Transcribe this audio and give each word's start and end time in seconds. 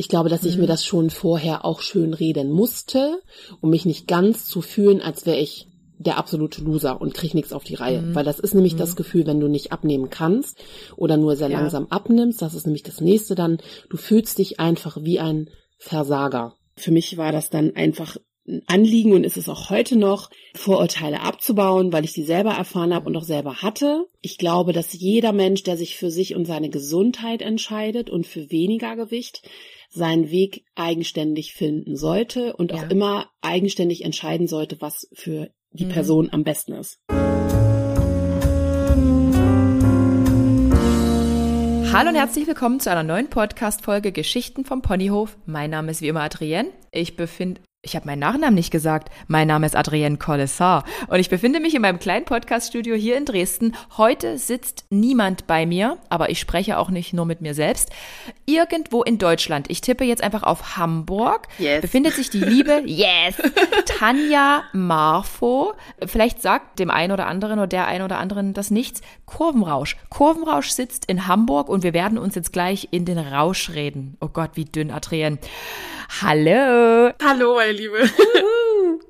Ich 0.00 0.08
glaube, 0.08 0.30
dass 0.30 0.44
ich 0.46 0.56
mir 0.56 0.66
das 0.66 0.82
schon 0.82 1.10
vorher 1.10 1.66
auch 1.66 1.82
schön 1.82 2.14
reden 2.14 2.50
musste, 2.50 3.20
um 3.60 3.68
mich 3.68 3.84
nicht 3.84 4.06
ganz 4.08 4.46
zu 4.46 4.62
fühlen, 4.62 5.02
als 5.02 5.26
wäre 5.26 5.38
ich 5.38 5.66
der 5.98 6.16
absolute 6.16 6.62
Loser 6.62 7.02
und 7.02 7.12
krieg 7.12 7.34
nichts 7.34 7.52
auf 7.52 7.64
die 7.64 7.74
Reihe. 7.74 8.00
Mhm. 8.00 8.14
Weil 8.14 8.24
das 8.24 8.40
ist 8.40 8.54
nämlich 8.54 8.72
Mhm. 8.72 8.78
das 8.78 8.96
Gefühl, 8.96 9.26
wenn 9.26 9.40
du 9.40 9.48
nicht 9.48 9.72
abnehmen 9.72 10.08
kannst 10.08 10.56
oder 10.96 11.18
nur 11.18 11.36
sehr 11.36 11.50
Ja. 11.50 11.60
langsam 11.60 11.86
abnimmst, 11.90 12.40
das 12.40 12.54
ist 12.54 12.64
nämlich 12.64 12.82
das 12.82 13.02
nächste 13.02 13.34
dann, 13.34 13.58
du 13.90 13.98
fühlst 13.98 14.38
dich 14.38 14.58
einfach 14.58 14.96
wie 15.02 15.20
ein 15.20 15.50
Versager. 15.76 16.54
Für 16.76 16.92
mich 16.92 17.18
war 17.18 17.30
das 17.30 17.50
dann 17.50 17.76
einfach 17.76 18.16
ein 18.48 18.62
Anliegen 18.68 19.12
und 19.12 19.24
ist 19.24 19.36
es 19.36 19.50
auch 19.50 19.68
heute 19.68 19.96
noch, 19.96 20.30
Vorurteile 20.54 21.20
abzubauen, 21.20 21.92
weil 21.92 22.06
ich 22.06 22.14
die 22.14 22.22
selber 22.24 22.52
erfahren 22.52 22.94
habe 22.94 23.04
und 23.06 23.16
auch 23.18 23.24
selber 23.24 23.56
hatte. 23.56 24.06
Ich 24.22 24.38
glaube, 24.38 24.72
dass 24.72 24.94
jeder 24.94 25.32
Mensch, 25.32 25.62
der 25.62 25.76
sich 25.76 25.96
für 25.96 26.10
sich 26.10 26.34
und 26.34 26.46
seine 26.46 26.70
Gesundheit 26.70 27.42
entscheidet 27.42 28.08
und 28.08 28.26
für 28.26 28.50
weniger 28.50 28.96
Gewicht, 28.96 29.42
seinen 29.92 30.30
Weg 30.30 30.64
eigenständig 30.76 31.52
finden 31.52 31.96
sollte 31.96 32.54
und 32.56 32.72
auch 32.72 32.82
Ja. 32.82 32.88
immer 32.88 33.30
eigenständig 33.40 34.04
entscheiden 34.04 34.46
sollte, 34.46 34.80
was 34.80 35.08
für 35.12 35.50
die 35.72 35.86
Mhm. 35.86 35.90
Person 35.90 36.28
am 36.32 36.44
besten 36.44 36.72
ist. 36.74 36.98
Hallo 41.92 42.10
und 42.10 42.14
herzlich 42.14 42.46
willkommen 42.46 42.78
zu 42.78 42.88
einer 42.90 43.02
neuen 43.02 43.28
Podcast-Folge 43.28 44.12
Geschichten 44.12 44.64
vom 44.64 44.80
Ponyhof. 44.80 45.36
Mein 45.44 45.70
Name 45.70 45.90
ist 45.90 46.00
wie 46.02 46.06
immer 46.08 46.20
Adrienne. 46.22 46.70
Ich 46.92 47.16
befinde, 47.16 47.60
ich 47.82 47.96
habe 47.96 48.04
meinen 48.06 48.18
Nachnamen 48.18 48.54
nicht 48.54 48.70
gesagt. 48.70 49.08
Mein 49.26 49.48
Name 49.48 49.64
ist 49.64 49.74
Adrienne 49.74 50.18
Collessar 50.18 50.84
und 51.08 51.18
ich 51.18 51.30
befinde 51.30 51.60
mich 51.60 51.74
in 51.74 51.80
meinem 51.80 51.98
kleinen 51.98 52.26
Podcast-Studio 52.26 52.94
hier 52.94 53.16
in 53.16 53.24
Dresden. 53.24 53.74
Heute 53.96 54.36
sitzt 54.36 54.84
niemand 54.90 55.46
bei 55.46 55.64
mir, 55.64 55.96
aber 56.10 56.28
ich 56.28 56.38
spreche 56.40 56.76
auch 56.76 56.90
nicht 56.90 57.14
nur 57.14 57.24
mit 57.24 57.40
mir 57.40 57.54
selbst. 57.54 57.88
Irgendwo 58.44 59.02
in 59.02 59.16
Deutschland, 59.16 59.70
ich 59.70 59.80
tippe 59.80 60.04
jetzt 60.04 60.22
einfach 60.22 60.42
auf 60.42 60.76
Hamburg, 60.76 61.48
Yes. 61.58 61.80
befindet 61.80 62.12
sich 62.14 62.28
die 62.28 62.40
liebe, 62.40 62.82
yes, 62.86 63.36
Tanja 63.86 64.62
Marfo. 64.74 65.72
Vielleicht 66.04 66.42
sagt 66.42 66.80
dem 66.80 66.90
einen 66.90 67.12
oder 67.14 67.28
anderen 67.28 67.58
oder 67.60 67.66
der 67.66 67.86
einen 67.86 68.04
oder 68.04 68.18
anderen 68.18 68.52
das 68.52 68.70
nichts. 68.70 69.00
Kurvenrausch. 69.24 69.96
Kurvenrausch 70.10 70.68
sitzt 70.68 71.06
in 71.06 71.26
Hamburg 71.28 71.70
und 71.70 71.82
wir 71.82 71.94
werden 71.94 72.18
uns 72.18 72.34
jetzt 72.34 72.52
gleich 72.52 72.88
in 72.90 73.06
den 73.06 73.16
Rausch 73.18 73.70
reden. 73.70 74.18
Oh 74.20 74.28
Gott, 74.28 74.50
wie 74.54 74.66
dünn, 74.66 74.90
Adrienne. 74.90 75.38
Hallo. 76.20 77.12
Hallo, 77.24 77.56
meine 77.70 77.78
Liebe. 77.78 78.10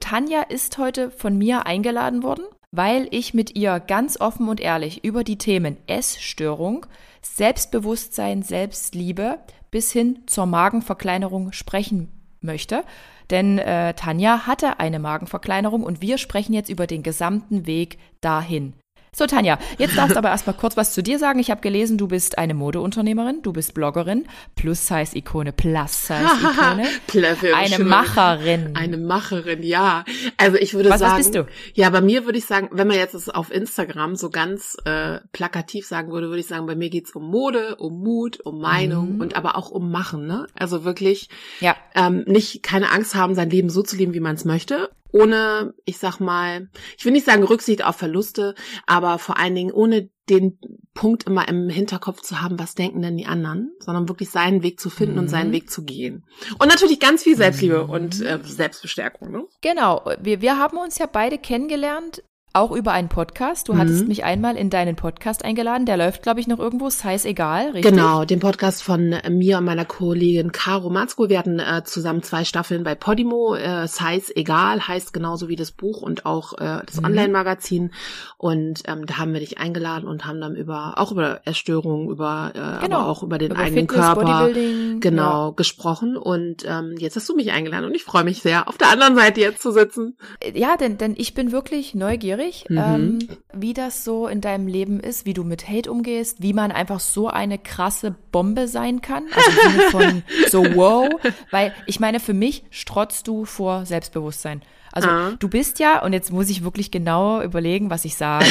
Tanja 0.00 0.42
ist 0.42 0.76
heute 0.76 1.10
von 1.10 1.38
mir 1.38 1.66
eingeladen 1.66 2.22
worden, 2.22 2.44
weil 2.70 3.08
ich 3.10 3.32
mit 3.32 3.56
ihr 3.56 3.80
ganz 3.80 4.20
offen 4.20 4.48
und 4.48 4.60
ehrlich 4.60 5.04
über 5.04 5.24
die 5.24 5.38
Themen 5.38 5.76
Essstörung, 5.86 6.86
Selbstbewusstsein, 7.22 8.42
Selbstliebe 8.42 9.38
bis 9.70 9.92
hin 9.92 10.20
zur 10.26 10.46
Magenverkleinerung 10.46 11.52
sprechen 11.52 12.08
möchte. 12.40 12.84
Denn 13.30 13.58
äh, 13.58 13.94
Tanja 13.94 14.46
hatte 14.46 14.80
eine 14.80 14.98
Magenverkleinerung 14.98 15.82
und 15.82 16.02
wir 16.02 16.18
sprechen 16.18 16.52
jetzt 16.52 16.68
über 16.68 16.86
den 16.86 17.02
gesamten 17.02 17.66
Weg 17.66 17.98
dahin. 18.20 18.74
So, 19.12 19.26
Tanja, 19.26 19.58
jetzt 19.78 19.96
darfst 19.98 20.14
du 20.14 20.18
aber 20.18 20.28
erstmal 20.30 20.56
kurz 20.56 20.76
was 20.76 20.94
zu 20.94 21.02
dir 21.02 21.18
sagen. 21.18 21.40
Ich 21.40 21.50
habe 21.50 21.60
gelesen, 21.60 21.98
du 21.98 22.06
bist 22.06 22.38
eine 22.38 22.54
Modeunternehmerin, 22.54 23.42
du 23.42 23.52
bist 23.52 23.74
Bloggerin, 23.74 24.26
Plus-Size-Ikone, 24.54 25.52
Plus-Size-Ikone, 25.52 26.84
eine. 27.54 27.84
Macherin. 27.84 28.76
Eine 28.76 28.96
Macherin, 28.98 29.62
ja. 29.64 30.04
Also 30.36 30.56
ich 30.58 30.74
würde 30.74 30.90
Was- 30.90 31.00
was 31.00 31.08
sagen, 31.10 31.16
bist 31.18 31.34
du? 31.34 31.46
ja, 31.74 31.90
bei 31.90 32.00
mir 32.00 32.24
würde 32.24 32.38
ich 32.38 32.44
sagen, 32.46 32.68
wenn 32.72 32.86
man 32.86 32.96
jetzt 32.96 33.14
es 33.14 33.28
auf 33.28 33.50
Instagram 33.52 34.14
so 34.14 34.30
ganz 34.30 34.76
äh, 34.84 35.18
plakativ 35.32 35.86
sagen 35.86 36.12
würde, 36.12 36.28
würde 36.28 36.40
ich 36.40 36.46
sagen, 36.46 36.66
bei 36.66 36.76
mir 36.76 36.88
geht's 36.90 37.10
um 37.12 37.24
Mode, 37.28 37.76
um 37.76 38.00
Mut, 38.02 38.38
um 38.44 38.60
Meinung 38.60 39.14
Mhm. 39.16 39.20
und 39.20 39.36
aber 39.36 39.56
auch 39.56 39.70
um 39.70 39.90
Machen. 39.90 40.26
Ne? 40.26 40.46
Also 40.54 40.84
wirklich 40.84 41.28
Ja. 41.60 41.74
ähm, 41.96 42.22
nicht 42.26 42.62
keine 42.62 42.90
Angst 42.90 43.14
haben, 43.16 43.34
sein 43.34 43.50
Leben 43.50 43.70
so 43.70 43.82
zu 43.82 43.96
leben, 43.96 44.14
wie 44.14 44.20
man 44.20 44.36
es 44.36 44.44
möchte. 44.44 44.90
Ohne, 45.12 45.74
ich 45.84 45.98
sag 45.98 46.20
mal, 46.20 46.68
ich 46.98 47.04
will 47.04 47.12
nicht 47.12 47.26
sagen 47.26 47.42
Rücksicht 47.42 47.84
auf 47.84 47.96
Verluste, 47.96 48.54
aber 48.86 49.18
vor 49.18 49.38
allen 49.38 49.54
Dingen 49.54 49.72
ohne 49.72 50.08
den 50.28 50.58
Punkt 50.94 51.24
immer 51.24 51.48
im 51.48 51.68
Hinterkopf 51.68 52.20
zu 52.20 52.40
haben, 52.40 52.58
was 52.58 52.74
denken 52.76 53.02
denn 53.02 53.16
die 53.16 53.26
anderen, 53.26 53.72
sondern 53.80 54.08
wirklich 54.08 54.30
seinen 54.30 54.62
Weg 54.62 54.78
zu 54.78 54.88
finden 54.90 55.18
und 55.18 55.24
Mhm. 55.24 55.28
seinen 55.30 55.52
Weg 55.52 55.70
zu 55.70 55.82
gehen. 55.84 56.24
Und 56.60 56.68
natürlich 56.68 57.00
ganz 57.00 57.24
viel 57.24 57.36
Selbstliebe 57.36 57.84
Mhm. 57.84 57.90
und 57.90 58.20
äh, 58.20 58.38
Selbstbestärkung. 58.42 59.32
Ne? 59.32 59.44
Genau, 59.60 60.08
wir, 60.20 60.40
wir 60.40 60.58
haben 60.58 60.76
uns 60.76 60.98
ja 60.98 61.06
beide 61.06 61.38
kennengelernt, 61.38 62.22
auch 62.52 62.72
über 62.72 62.92
einen 62.92 63.08
Podcast. 63.08 63.68
Du 63.68 63.76
hattest 63.76 64.02
Mhm. 64.02 64.08
mich 64.08 64.24
einmal 64.24 64.56
in 64.56 64.70
deinen 64.70 64.96
Podcast 64.96 65.44
eingeladen, 65.44 65.86
der 65.86 65.96
läuft, 65.96 66.22
glaube 66.22 66.40
ich, 66.40 66.48
noch 66.48 66.58
irgendwo, 66.58 66.90
sei 66.90 67.14
es 67.14 67.24
egal, 67.24 67.70
richtig? 67.70 67.92
Genau, 67.92 68.24
den 68.24 68.40
Podcast 68.40 68.82
von 68.82 69.12
äh, 69.12 69.30
mir 69.30 69.58
und 69.58 69.64
meiner 69.64 69.84
Kollegin 69.84 70.50
Caro 70.50 70.90
Matzko. 70.90 71.28
Wir 71.28 71.38
hatten 71.38 71.60
äh, 71.60 71.82
zusammen 71.84 72.22
zwei 72.24 72.44
Staffeln 72.44 72.82
bei 72.82 72.94
Podimo. 72.96 73.54
Äh, 73.54 73.86
Size 73.86 74.34
Egal 74.34 74.86
heißt 74.88 75.12
genauso 75.12 75.48
wie 75.48 75.54
das 75.56 75.70
Buch 75.70 76.02
und 76.02 76.26
auch 76.26 76.54
äh, 76.54 76.82
das 76.86 76.96
Mhm. 77.00 77.04
Online-Magazin. 77.06 77.92
Und 78.36 78.82
ähm, 78.86 79.06
da 79.06 79.18
haben 79.18 79.32
wir 79.32 79.40
dich 79.40 79.58
eingeladen 79.58 80.08
und 80.08 80.26
haben 80.26 80.40
dann 80.40 80.56
über 80.56 80.94
auch 80.96 81.12
über 81.12 81.40
Erstörungen, 81.44 82.08
über 82.10 82.52
äh, 82.54 82.84
Genau, 82.84 82.98
aber 83.00 83.08
auch 83.08 83.22
über 83.22 83.38
den 83.38 83.52
Über 83.52 83.60
eigenen 83.60 83.88
Fitness, 83.88 84.06
Körper 84.06 84.50
genau 84.98 85.52
gesprochen. 85.52 86.16
Und 86.16 86.64
ähm, 86.66 86.94
jetzt 86.98 87.14
hast 87.16 87.28
du 87.28 87.36
mich 87.36 87.52
eingeladen 87.52 87.84
und 87.84 87.94
ich 87.94 88.02
freue 88.04 88.24
mich 88.24 88.42
sehr, 88.42 88.68
auf 88.68 88.76
der 88.76 88.88
anderen 88.90 89.14
Seite 89.14 89.40
jetzt 89.40 89.62
zu 89.62 89.70
sitzen. 89.70 90.16
Ja, 90.42 90.70
ja 90.70 90.76
denn, 90.76 90.98
denn 90.98 91.14
ich 91.16 91.34
bin 91.34 91.52
wirklich 91.52 91.94
neugierig, 91.94 92.39
Mhm. 92.68 92.78
ähm, 92.78 93.18
wie 93.52 93.74
das 93.74 94.04
so 94.04 94.26
in 94.26 94.40
deinem 94.40 94.66
Leben 94.66 95.00
ist, 95.00 95.26
wie 95.26 95.34
du 95.34 95.44
mit 95.44 95.68
Hate 95.68 95.90
umgehst, 95.90 96.42
wie 96.42 96.52
man 96.52 96.72
einfach 96.72 97.00
so 97.00 97.28
eine 97.28 97.58
krasse 97.58 98.14
Bombe 98.32 98.68
sein 98.68 99.00
kann. 99.00 99.24
Also 99.34 99.50
im 99.50 99.72
Sinne 99.72 99.82
von 99.90 100.22
so 100.50 100.76
wow. 100.76 101.08
Weil 101.50 101.74
ich 101.86 102.00
meine, 102.00 102.20
für 102.20 102.34
mich 102.34 102.64
strotzt 102.70 103.28
du 103.28 103.44
vor 103.44 103.86
Selbstbewusstsein. 103.86 104.62
Also 104.92 105.08
Ah. 105.08 105.32
du 105.38 105.48
bist 105.48 105.78
ja, 105.78 106.02
und 106.02 106.12
jetzt 106.12 106.32
muss 106.32 106.50
ich 106.50 106.64
wirklich 106.64 106.90
genau 106.90 107.40
überlegen, 107.42 107.90
was 107.90 108.04
ich 108.04 108.16
sage. 108.16 108.44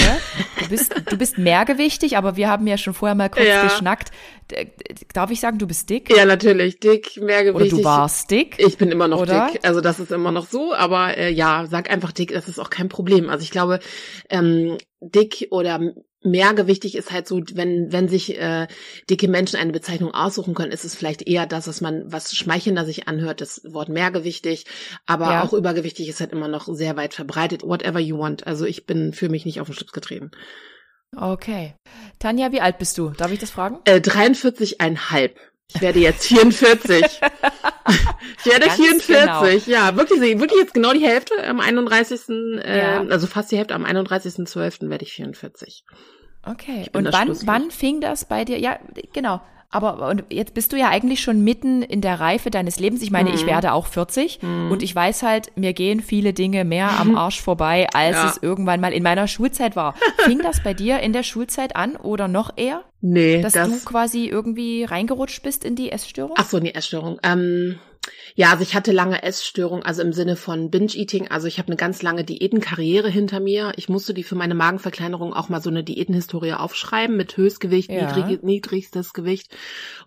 Du 0.59 0.69
bist, 0.69 0.93
du 1.09 1.17
bist 1.17 1.37
mehrgewichtig, 1.37 2.15
aber 2.17 2.35
wir 2.37 2.49
haben 2.49 2.65
ja 2.67 2.77
schon 2.77 2.93
vorher 2.93 3.15
mal 3.15 3.29
kurz 3.29 3.45
Ja. 3.47 3.63
geschnackt. 3.63 4.11
Darf 5.13 5.31
ich 5.31 5.39
sagen, 5.39 5.57
du 5.59 5.67
bist 5.67 5.89
dick? 5.89 6.15
Ja, 6.15 6.25
natürlich, 6.25 6.79
dick, 6.79 7.11
Oder 7.17 7.25
mehrgewichtig. 7.25 7.69
du 7.71 7.83
warst 7.83 8.31
dick? 8.31 8.55
Ich 8.57 8.77
bin 8.77 8.89
immer 8.91 9.07
noch 9.07 9.21
Oder? 9.21 9.49
dick, 9.51 9.65
also 9.65 9.81
das 9.81 9.99
ist 9.99 10.11
immer 10.11 10.31
noch 10.31 10.47
so, 10.47 10.73
aber 10.73 11.17
äh, 11.17 11.29
ja, 11.31 11.65
sag 11.69 11.89
einfach 11.89 12.11
dick, 12.11 12.31
das 12.33 12.47
ist 12.47 12.57
auch 12.59 12.69
kein 12.69 12.89
Problem. 12.89 13.29
Also 13.29 13.43
ich 13.43 13.51
glaube, 13.51 13.79
ähm, 14.29 14.77
dick 15.01 15.47
oder 15.51 15.79
mehrgewichtig 16.23 16.95
ist 16.95 17.11
halt 17.11 17.27
so, 17.27 17.41
wenn 17.53 17.91
wenn 17.91 18.07
sich 18.09 18.37
äh, 18.37 18.67
dicke 19.09 19.27
Menschen 19.27 19.57
eine 19.59 19.71
Bezeichnung 19.71 20.13
aussuchen 20.13 20.53
können, 20.53 20.71
ist 20.71 20.85
es 20.85 20.95
vielleicht 20.95 21.21
eher 21.27 21.45
das, 21.45 21.67
was 21.67 21.81
man 21.81 22.03
was 22.11 22.35
schmeichelnder 22.35 22.85
sich 22.85 23.07
anhört, 23.07 23.41
das 23.41 23.61
Wort 23.65 23.89
mehrgewichtig, 23.89 24.65
aber 25.05 25.31
Ja. 25.31 25.43
auch 25.43 25.53
übergewichtig 25.53 26.09
ist 26.09 26.19
halt 26.19 26.31
immer 26.31 26.47
noch 26.47 26.67
sehr 26.71 26.97
weit 26.97 27.13
verbreitet. 27.13 27.63
Whatever 27.63 27.99
you 27.99 28.17
want. 28.17 28.45
Also 28.47 28.65
ich 28.65 28.85
bin 28.85 29.13
für 29.13 29.29
mich 29.29 29.45
nicht 29.45 29.61
auf 29.61 29.67
den 29.67 29.75
Schlips 29.75 29.93
getreten. 29.93 30.31
Okay. 31.15 31.75
Tanja, 32.19 32.51
wie 32.51 32.61
alt 32.61 32.77
bist 32.77 32.97
du? 32.97 33.09
Darf 33.09 33.31
ich 33.31 33.39
das 33.39 33.49
fragen? 33.49 33.79
Äh, 33.85 33.99
43,5. 33.99 35.31
Ich 35.73 35.81
werde 35.81 35.99
jetzt 35.99 36.25
44. 36.25 37.03
ich 37.03 38.45
werde 38.45 38.65
Ganz 38.65 38.75
44, 39.05 39.67
ja, 39.67 39.95
wirklich, 39.95 40.19
wirklich 40.19 40.59
jetzt 40.59 40.73
genau 40.73 40.93
die 40.93 41.05
Hälfte 41.05 41.33
am 41.47 41.59
31. 41.59 42.29
Äh, 42.29 42.79
Ja. 42.79 43.03
also 43.05 43.27
fast 43.27 43.51
die 43.51 43.57
Hälfte 43.57 43.75
am 43.75 43.85
31.12. 43.85 44.89
werde 44.89 45.03
ich 45.05 45.13
44. 45.13 45.83
Okay. 46.43 46.87
Und 46.93 47.11
wann, 47.13 47.37
wann 47.45 47.69
fing 47.71 48.01
das 48.01 48.25
bei 48.25 48.45
dir? 48.45 48.57
Ja, 48.59 48.79
genau. 49.13 49.41
Aber 49.71 50.09
und 50.09 50.23
jetzt 50.31 50.55
bist 50.55 50.73
du 50.73 50.77
ja 50.77 50.89
eigentlich 50.89 51.21
schon 51.21 51.43
mitten 51.43 51.83
in 51.83 52.01
der 52.01 52.19
Reife 52.19 52.49
deines 52.49 52.79
Lebens. 52.79 53.03
Ich 53.03 53.11
meine, 53.11 53.31
ich 53.31 53.43
Mhm. 53.43 53.49
werde 53.49 53.73
auch 53.73 53.85
40 53.85 54.41
Mhm. 54.41 54.71
und 54.71 54.81
ich 54.81 54.95
weiß 54.95 55.21
halt, 55.21 55.55
mir 55.55 55.73
gehen 55.73 56.01
viele 56.01 56.33
Dinge 56.33 56.65
mehr 56.65 56.99
am 56.99 57.15
Arsch 57.15 57.39
vorbei, 57.39 57.87
als 57.93 58.15
Ja. 58.15 58.29
es 58.29 58.39
irgendwann 58.41 58.81
mal 58.81 58.93
in 58.93 59.03
meiner 59.03 59.27
Schulzeit 59.27 59.75
war. 59.75 59.93
Fing 60.17 60.39
das 60.41 60.63
bei 60.63 60.73
dir 60.73 60.99
in 61.01 61.13
der 61.13 61.21
Schulzeit 61.23 61.75
an 61.75 61.95
oder 61.97 62.27
noch 62.27 62.51
eher, 62.57 62.83
Nee, 63.01 63.41
dass 63.41 63.53
das, 63.53 63.69
du 63.69 63.79
quasi 63.85 64.25
irgendwie 64.25 64.85
reingerutscht 64.85 65.43
bist 65.43 65.63
in 65.63 65.75
die 65.75 65.91
Essstörung? 65.91 66.35
Ach 66.39 66.49
so, 66.49 66.57
nee, 66.57 66.71
Essstörung. 66.71 67.19
Ähm, 67.21 67.77
ja, 68.35 68.51
also 68.51 68.63
ich 68.63 68.75
hatte 68.75 68.91
lange 68.91 69.23
Essstörung, 69.23 69.83
also 69.83 70.01
im 70.01 70.13
Sinne 70.13 70.35
von 70.35 70.69
Binge-Eating. 70.69 71.29
Also 71.29 71.47
ich 71.47 71.57
habe 71.59 71.67
eine 71.67 71.75
ganz 71.75 72.01
lange 72.01 72.23
Diätenkarriere 72.23 73.09
hinter 73.09 73.39
mir. 73.39 73.73
Ich 73.75 73.89
musste 73.89 74.13
die 74.13 74.23
für 74.23 74.35
meine 74.35 74.55
Magenverkleinerung 74.55 75.33
auch 75.33 75.49
mal 75.49 75.61
so 75.61 75.69
eine 75.69 75.83
Diätenhistorie 75.83 76.53
aufschreiben 76.53 77.17
mit 77.17 77.35
Höchstgewicht, 77.35 77.89
Ja. 77.89 78.15
niedrig, 78.15 78.43
niedrigstes 78.43 79.13
Gewicht. 79.13 79.55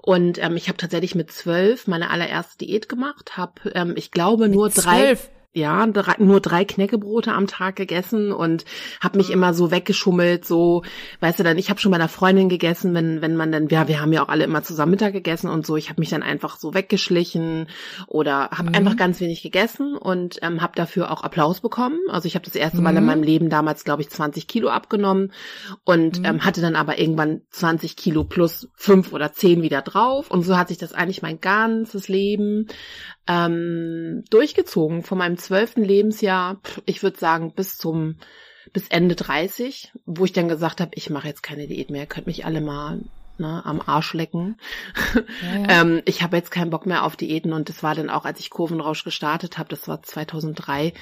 Und 0.00 0.42
ähm, 0.42 0.56
ich 0.56 0.68
habe 0.68 0.78
tatsächlich 0.78 1.14
mit 1.14 1.30
zwölf 1.30 1.86
meine 1.86 2.10
allererste 2.10 2.64
Diät 2.64 2.88
gemacht. 2.88 3.36
Habe, 3.36 3.70
ähm, 3.74 3.94
ich 3.96 4.10
glaube, 4.10 4.48
nur 4.48 4.70
drei. 4.70 4.98
Zwölf. 4.98 5.30
Ja 5.54 5.87
drei, 5.87 6.14
nur 6.19 6.40
drei 6.40 6.64
Knäckebrote 6.64 7.32
am 7.32 7.46
Tag 7.46 7.76
gegessen 7.76 8.32
und 8.32 8.64
habe 9.00 9.19
mich 9.19 9.28
mhm. 9.28 9.34
immer 9.34 9.54
so 9.54 9.70
weggeschummelt, 9.70 10.46
so, 10.46 10.82
weißt 11.20 11.40
du, 11.40 11.43
dann 11.43 11.58
ich 11.58 11.69
habe 11.69 11.81
schon 11.81 11.90
bei 11.90 11.96
einer 11.96 12.08
Freundin 12.08 12.49
gegessen, 12.49 12.94
wenn 12.94 13.20
wenn 13.20 13.37
man 13.37 13.52
dann 13.52 13.69
ja, 13.69 13.87
wir 13.88 14.00
haben 14.00 14.12
ja 14.12 14.22
auch 14.25 14.28
alle 14.28 14.44
immer 14.44 14.62
zusammen 14.62 14.93
Mittag 14.93 15.12
gegessen 15.12 15.49
und 15.49 15.66
so, 15.66 15.76
ich 15.76 15.90
habe 15.90 16.00
mich 16.00 16.10
dann 16.10 16.22
einfach 16.22 16.56
so 16.56 16.75
weggeschlichen 16.75 17.66
oder 18.06 18.50
habe 18.50 18.70
mhm. 18.70 18.76
einfach 18.76 18.96
ganz 18.96 19.20
wenig 19.20 19.43
gegessen 19.43 19.96
und 19.96 20.38
ähm, 20.43 20.62
habe 20.62 20.72
dafür 20.75 21.10
auch 21.10 21.22
Applaus 21.22 21.60
bekommen. 21.60 21.98
Also 22.08 22.26
ich 22.26 22.34
habe 22.34 22.44
das 22.44 22.55
erste 22.55 22.81
Mal 22.81 22.96
in 22.96 23.02
mhm. 23.02 23.06
meinem 23.06 23.22
Leben 23.22 23.50
damals, 23.50 23.84
glaube 23.84 24.02
ich, 24.02 24.10
20 24.10 24.46
Kilo 24.46 24.69
abgenommen 24.69 25.32
und 25.84 26.20
mhm. 26.20 26.25
ähm, 26.25 26.44
hatte 26.44 26.62
dann 26.62 26.76
aber 26.76 26.98
irgendwann 26.98 27.43
20 27.50 27.96
Kilo 27.96 28.25
plus 28.25 28.69
fünf 28.75 29.12
oder 29.12 29.32
zehn 29.32 29.62
wieder 29.62 29.82
drauf 29.82 30.31
und 30.31 30.43
so 30.43 30.56
hat 30.56 30.69
sich 30.69 30.78
das 30.78 30.94
eigentlich 30.94 31.22
mein 31.22 31.40
ganzes 31.40 32.08
Leben 32.08 32.69
ähm, 33.26 34.24
durchgezogen. 34.30 35.02
Von 35.02 35.19
meinem 35.19 35.38
zwölften 35.38 35.84
Lebensjahr, 35.84 36.60
ich 36.86 37.02
würde 37.02 37.19
sagen, 37.19 37.52
bis 37.54 37.76
zum 37.76 38.16
bis 38.72 38.88
Ende 38.88 39.14
30, 39.14 39.92
wo 40.06 40.24
ich 40.24 40.32
dann 40.32 40.48
gesagt 40.48 40.80
habe, 40.80 40.92
ich 40.94 41.10
mache 41.10 41.28
jetzt 41.28 41.42
keine 41.42 41.66
Diät 41.66 41.90
mehr, 41.90 42.06
könnt 42.06 42.26
mich 42.26 42.46
alle 42.46 42.60
mal 42.60 43.00
ne, 43.38 43.62
am 43.64 43.80
Arsch 43.84 44.14
lecken. 44.14 44.56
Ja, 45.14 45.58
ja. 45.58 45.66
ähm, 45.82 46.02
ich 46.06 46.22
habe 46.22 46.36
jetzt 46.36 46.50
keinen 46.50 46.70
Bock 46.70 46.86
mehr 46.86 47.04
auf 47.04 47.16
Diäten 47.16 47.52
und 47.52 47.69
das 47.69 47.82
war 47.82 47.94
dann 47.94 48.10
auch, 48.10 48.24
als 48.24 48.40
ich 48.40 48.50
Kurvenrausch 48.50 49.04
gestartet 49.04 49.58
habe, 49.58 49.69
das 49.69 49.88
war 49.88 50.02
2003, 50.02 50.94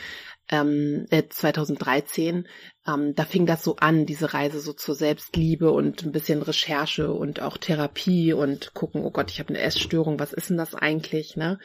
ähm, 0.51 1.07
äh, 1.11 1.23
2013, 1.29 2.47
ähm, 2.87 3.15
da 3.15 3.25
fing 3.25 3.47
das 3.47 3.63
so 3.63 3.77
an, 3.77 4.07
diese 4.07 4.35
Reise 4.35 4.61
so 4.61 4.73
zur 4.73 4.95
Selbstliebe 4.95 5.71
und 5.71 6.05
ein 6.05 6.13
bisschen 6.13 6.43
Recherche 6.43 7.13
und 7.13 7.41
auch 7.41 7.57
Therapie 7.57 8.33
und 8.33 8.75
gucken, 8.75 9.05
oh 9.05 9.11
Gott, 9.11 9.31
ich 9.31 9.39
habe 9.39 9.51
eine 9.51 9.61
Essstörung, 9.61 10.19
was 10.19 10.33
ist 10.33 10.51
denn 10.51 10.57
das 10.57 10.75
eigentlich, 10.75 11.37
ne? 11.37 11.59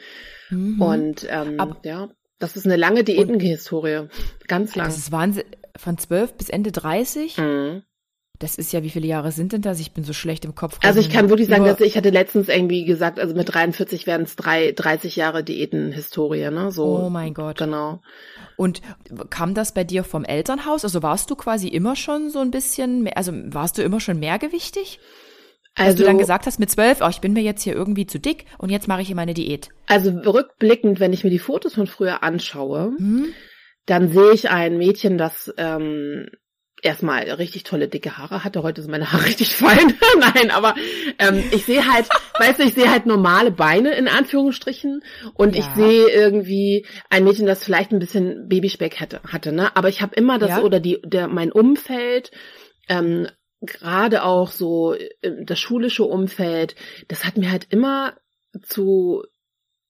Mhm. 0.50 0.80
Und 0.80 1.26
ähm, 1.28 1.58
Aber, 1.58 1.76
ja, 1.84 2.08
das 2.38 2.56
ist 2.56 2.66
eine 2.66 2.76
lange 2.76 3.02
Diätenhistorie, 3.02 4.08
ganz 4.46 4.76
lang. 4.76 4.86
Das 4.86 4.98
ist 4.98 5.12
Wahnsinn, 5.12 5.44
von 5.76 5.98
zwölf 5.98 6.34
bis 6.34 6.48
Ende 6.48 6.72
30? 6.72 7.38
Mhm. 7.38 7.82
Das 8.38 8.56
ist 8.56 8.72
ja, 8.72 8.82
wie 8.82 8.90
viele 8.90 9.06
Jahre 9.06 9.32
sind 9.32 9.52
denn 9.52 9.62
das? 9.62 9.80
Ich 9.80 9.92
bin 9.92 10.04
so 10.04 10.12
schlecht 10.12 10.44
im 10.44 10.54
Kopf. 10.54 10.78
Also 10.82 11.00
ich 11.00 11.10
kann 11.10 11.28
wirklich 11.28 11.48
sagen, 11.48 11.64
dass 11.64 11.80
ich 11.80 11.96
hatte 11.96 12.10
letztens 12.10 12.48
irgendwie 12.48 12.84
gesagt, 12.84 13.18
also 13.18 13.34
mit 13.34 13.52
43 13.52 14.06
werden 14.06 14.24
es 14.24 14.36
drei, 14.36 14.72
30 14.72 15.16
Jahre 15.16 15.42
Diätenhistorie, 15.42 16.50
ne? 16.50 16.70
So. 16.70 16.98
Oh 16.98 17.10
mein 17.10 17.34
Gott. 17.34 17.58
Genau. 17.58 18.00
Und 18.56 18.82
kam 19.30 19.54
das 19.54 19.72
bei 19.72 19.84
dir 19.84 20.04
vom 20.04 20.24
Elternhaus? 20.24 20.84
Also 20.84 21.02
warst 21.02 21.30
du 21.30 21.36
quasi 21.36 21.68
immer 21.68 21.96
schon 21.96 22.30
so 22.30 22.40
ein 22.40 22.50
bisschen, 22.50 23.08
also 23.14 23.32
warst 23.46 23.78
du 23.78 23.82
immer 23.82 24.00
schon 24.00 24.18
mehrgewichtig? 24.18 24.98
Also, 25.74 25.90
Dass 25.90 25.96
du 25.96 26.02
dann 26.04 26.16
also 26.16 26.20
gesagt 26.20 26.46
hast 26.46 26.58
mit 26.58 26.70
zwölf, 26.70 26.98
oh, 27.02 27.08
ich 27.08 27.20
bin 27.20 27.34
mir 27.34 27.42
jetzt 27.42 27.62
hier 27.62 27.74
irgendwie 27.74 28.06
zu 28.06 28.18
dick 28.18 28.46
und 28.56 28.70
jetzt 28.70 28.88
mache 28.88 29.02
ich 29.02 29.08
hier 29.08 29.16
meine 29.16 29.34
Diät. 29.34 29.68
Also 29.86 30.10
rückblickend, 30.10 31.00
wenn 31.00 31.12
ich 31.12 31.22
mir 31.22 31.30
die 31.30 31.38
Fotos 31.38 31.74
von 31.74 31.86
früher 31.86 32.22
anschaue, 32.22 32.94
hm? 32.96 33.26
dann 33.84 34.10
sehe 34.10 34.32
ich 34.32 34.48
ein 34.48 34.78
Mädchen, 34.78 35.18
das 35.18 35.52
ähm, 35.58 36.28
erstmal 36.82 37.30
richtig 37.30 37.64
tolle 37.64 37.88
dicke 37.88 38.18
Haare 38.18 38.44
hatte. 38.44 38.62
Heute 38.62 38.82
sind 38.82 38.90
meine 38.90 39.12
Haare 39.12 39.24
richtig 39.26 39.54
fein. 39.54 39.94
Nein, 40.18 40.50
aber 40.50 40.74
ähm, 41.18 41.42
ich 41.50 41.64
sehe 41.64 41.86
halt, 41.90 42.08
weißt 42.38 42.58
du, 42.58 42.64
ich 42.64 42.74
sehe 42.74 42.90
halt 42.90 43.06
normale 43.06 43.50
Beine 43.50 43.94
in 43.94 44.08
Anführungsstrichen 44.08 45.02
und 45.34 45.54
ja. 45.54 45.60
ich 45.60 45.66
sehe 45.76 46.08
irgendwie 46.08 46.86
ein 47.10 47.24
Mädchen, 47.24 47.46
das 47.46 47.64
vielleicht 47.64 47.92
ein 47.92 47.98
bisschen 47.98 48.48
Babyspeck 48.48 49.00
hatte, 49.00 49.20
hatte 49.26 49.52
ne? 49.52 49.74
Aber 49.76 49.88
ich 49.88 50.02
habe 50.02 50.14
immer 50.14 50.38
das 50.38 50.50
ja. 50.50 50.60
oder 50.62 50.80
die 50.80 51.00
der 51.04 51.28
mein 51.28 51.52
Umfeld 51.52 52.30
ähm, 52.88 53.28
gerade 53.60 54.22
auch 54.22 54.50
so 54.50 54.94
äh, 54.94 55.10
das 55.44 55.58
schulische 55.58 56.04
Umfeld, 56.04 56.76
das 57.08 57.24
hat 57.24 57.36
mir 57.36 57.50
halt 57.50 57.66
immer 57.70 58.14
zu 58.62 59.24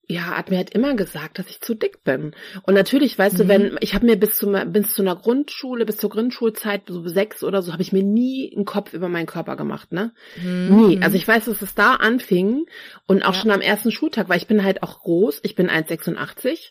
ja, 0.09 0.37
hat 0.37 0.51
mir 0.51 0.59
halt 0.59 0.71
immer 0.71 0.95
gesagt, 0.95 1.39
dass 1.39 1.51
ich 1.51 1.61
zu 1.61 1.75
dick 1.75 2.05
bin. 2.05 2.33
Und 2.63 2.75
natürlich, 2.75 3.19
weißt 3.19 3.35
mhm. 3.35 3.39
du, 3.39 3.49
wenn 3.49 3.77
ich 3.81 3.95
habe 3.95 4.07
mir 4.07 4.17
bis 4.17 4.37
zu 4.37 4.53
bis 4.67 4.95
zu 4.95 5.03
einer 5.03 5.17
Grundschule, 5.17 5.85
bis 5.85 5.97
zur 5.97 6.11
Grundschulzeit 6.11 6.83
so 6.87 7.07
sechs 7.09 7.43
oder 7.43 7.61
so, 7.61 7.73
habe 7.73 7.83
ich 7.83 7.93
mir 7.93 8.05
nie 8.05 8.53
einen 8.55 8.65
Kopf 8.65 8.93
über 8.93 9.09
meinen 9.09 9.27
Körper 9.27 9.57
gemacht, 9.57 9.93
ne? 9.93 10.13
Mhm. 10.41 10.77
Nie. 10.77 11.03
Also 11.03 11.17
ich 11.17 11.27
weiß, 11.27 11.47
dass 11.47 11.61
es 11.61 11.75
da 11.75 11.95
anfing 11.95 12.67
und 13.07 13.25
auch 13.25 13.35
ja. 13.35 13.41
schon 13.41 13.51
am 13.51 13.61
ersten 13.61 13.91
Schultag, 13.91 14.29
weil 14.29 14.39
ich 14.39 14.47
bin 14.47 14.63
halt 14.63 14.83
auch 14.83 15.01
groß. 15.01 15.41
Ich 15.43 15.57
bin 15.57 15.69
1,86. 15.69 16.71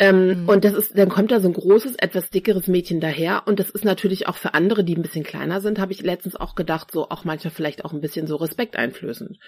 Ähm, 0.00 0.42
mhm. 0.42 0.48
Und 0.48 0.64
das 0.64 0.74
ist, 0.74 0.96
dann 0.96 1.08
kommt 1.08 1.32
da 1.32 1.40
so 1.40 1.48
ein 1.48 1.54
großes, 1.54 1.96
etwas 1.96 2.30
dickeres 2.30 2.68
Mädchen 2.68 3.00
daher. 3.00 3.42
Und 3.46 3.58
das 3.58 3.70
ist 3.70 3.84
natürlich 3.84 4.28
auch 4.28 4.36
für 4.36 4.54
andere, 4.54 4.84
die 4.84 4.94
ein 4.94 5.02
bisschen 5.02 5.24
kleiner 5.24 5.60
sind, 5.60 5.80
habe 5.80 5.92
ich 5.92 6.02
letztens 6.02 6.36
auch 6.36 6.54
gedacht, 6.54 6.92
so 6.92 7.08
auch 7.08 7.24
manchmal 7.24 7.52
vielleicht 7.52 7.84
auch 7.84 7.92
ein 7.92 8.00
bisschen 8.00 8.28
so 8.28 8.36
Respekt 8.36 8.76
einflößend. 8.76 9.38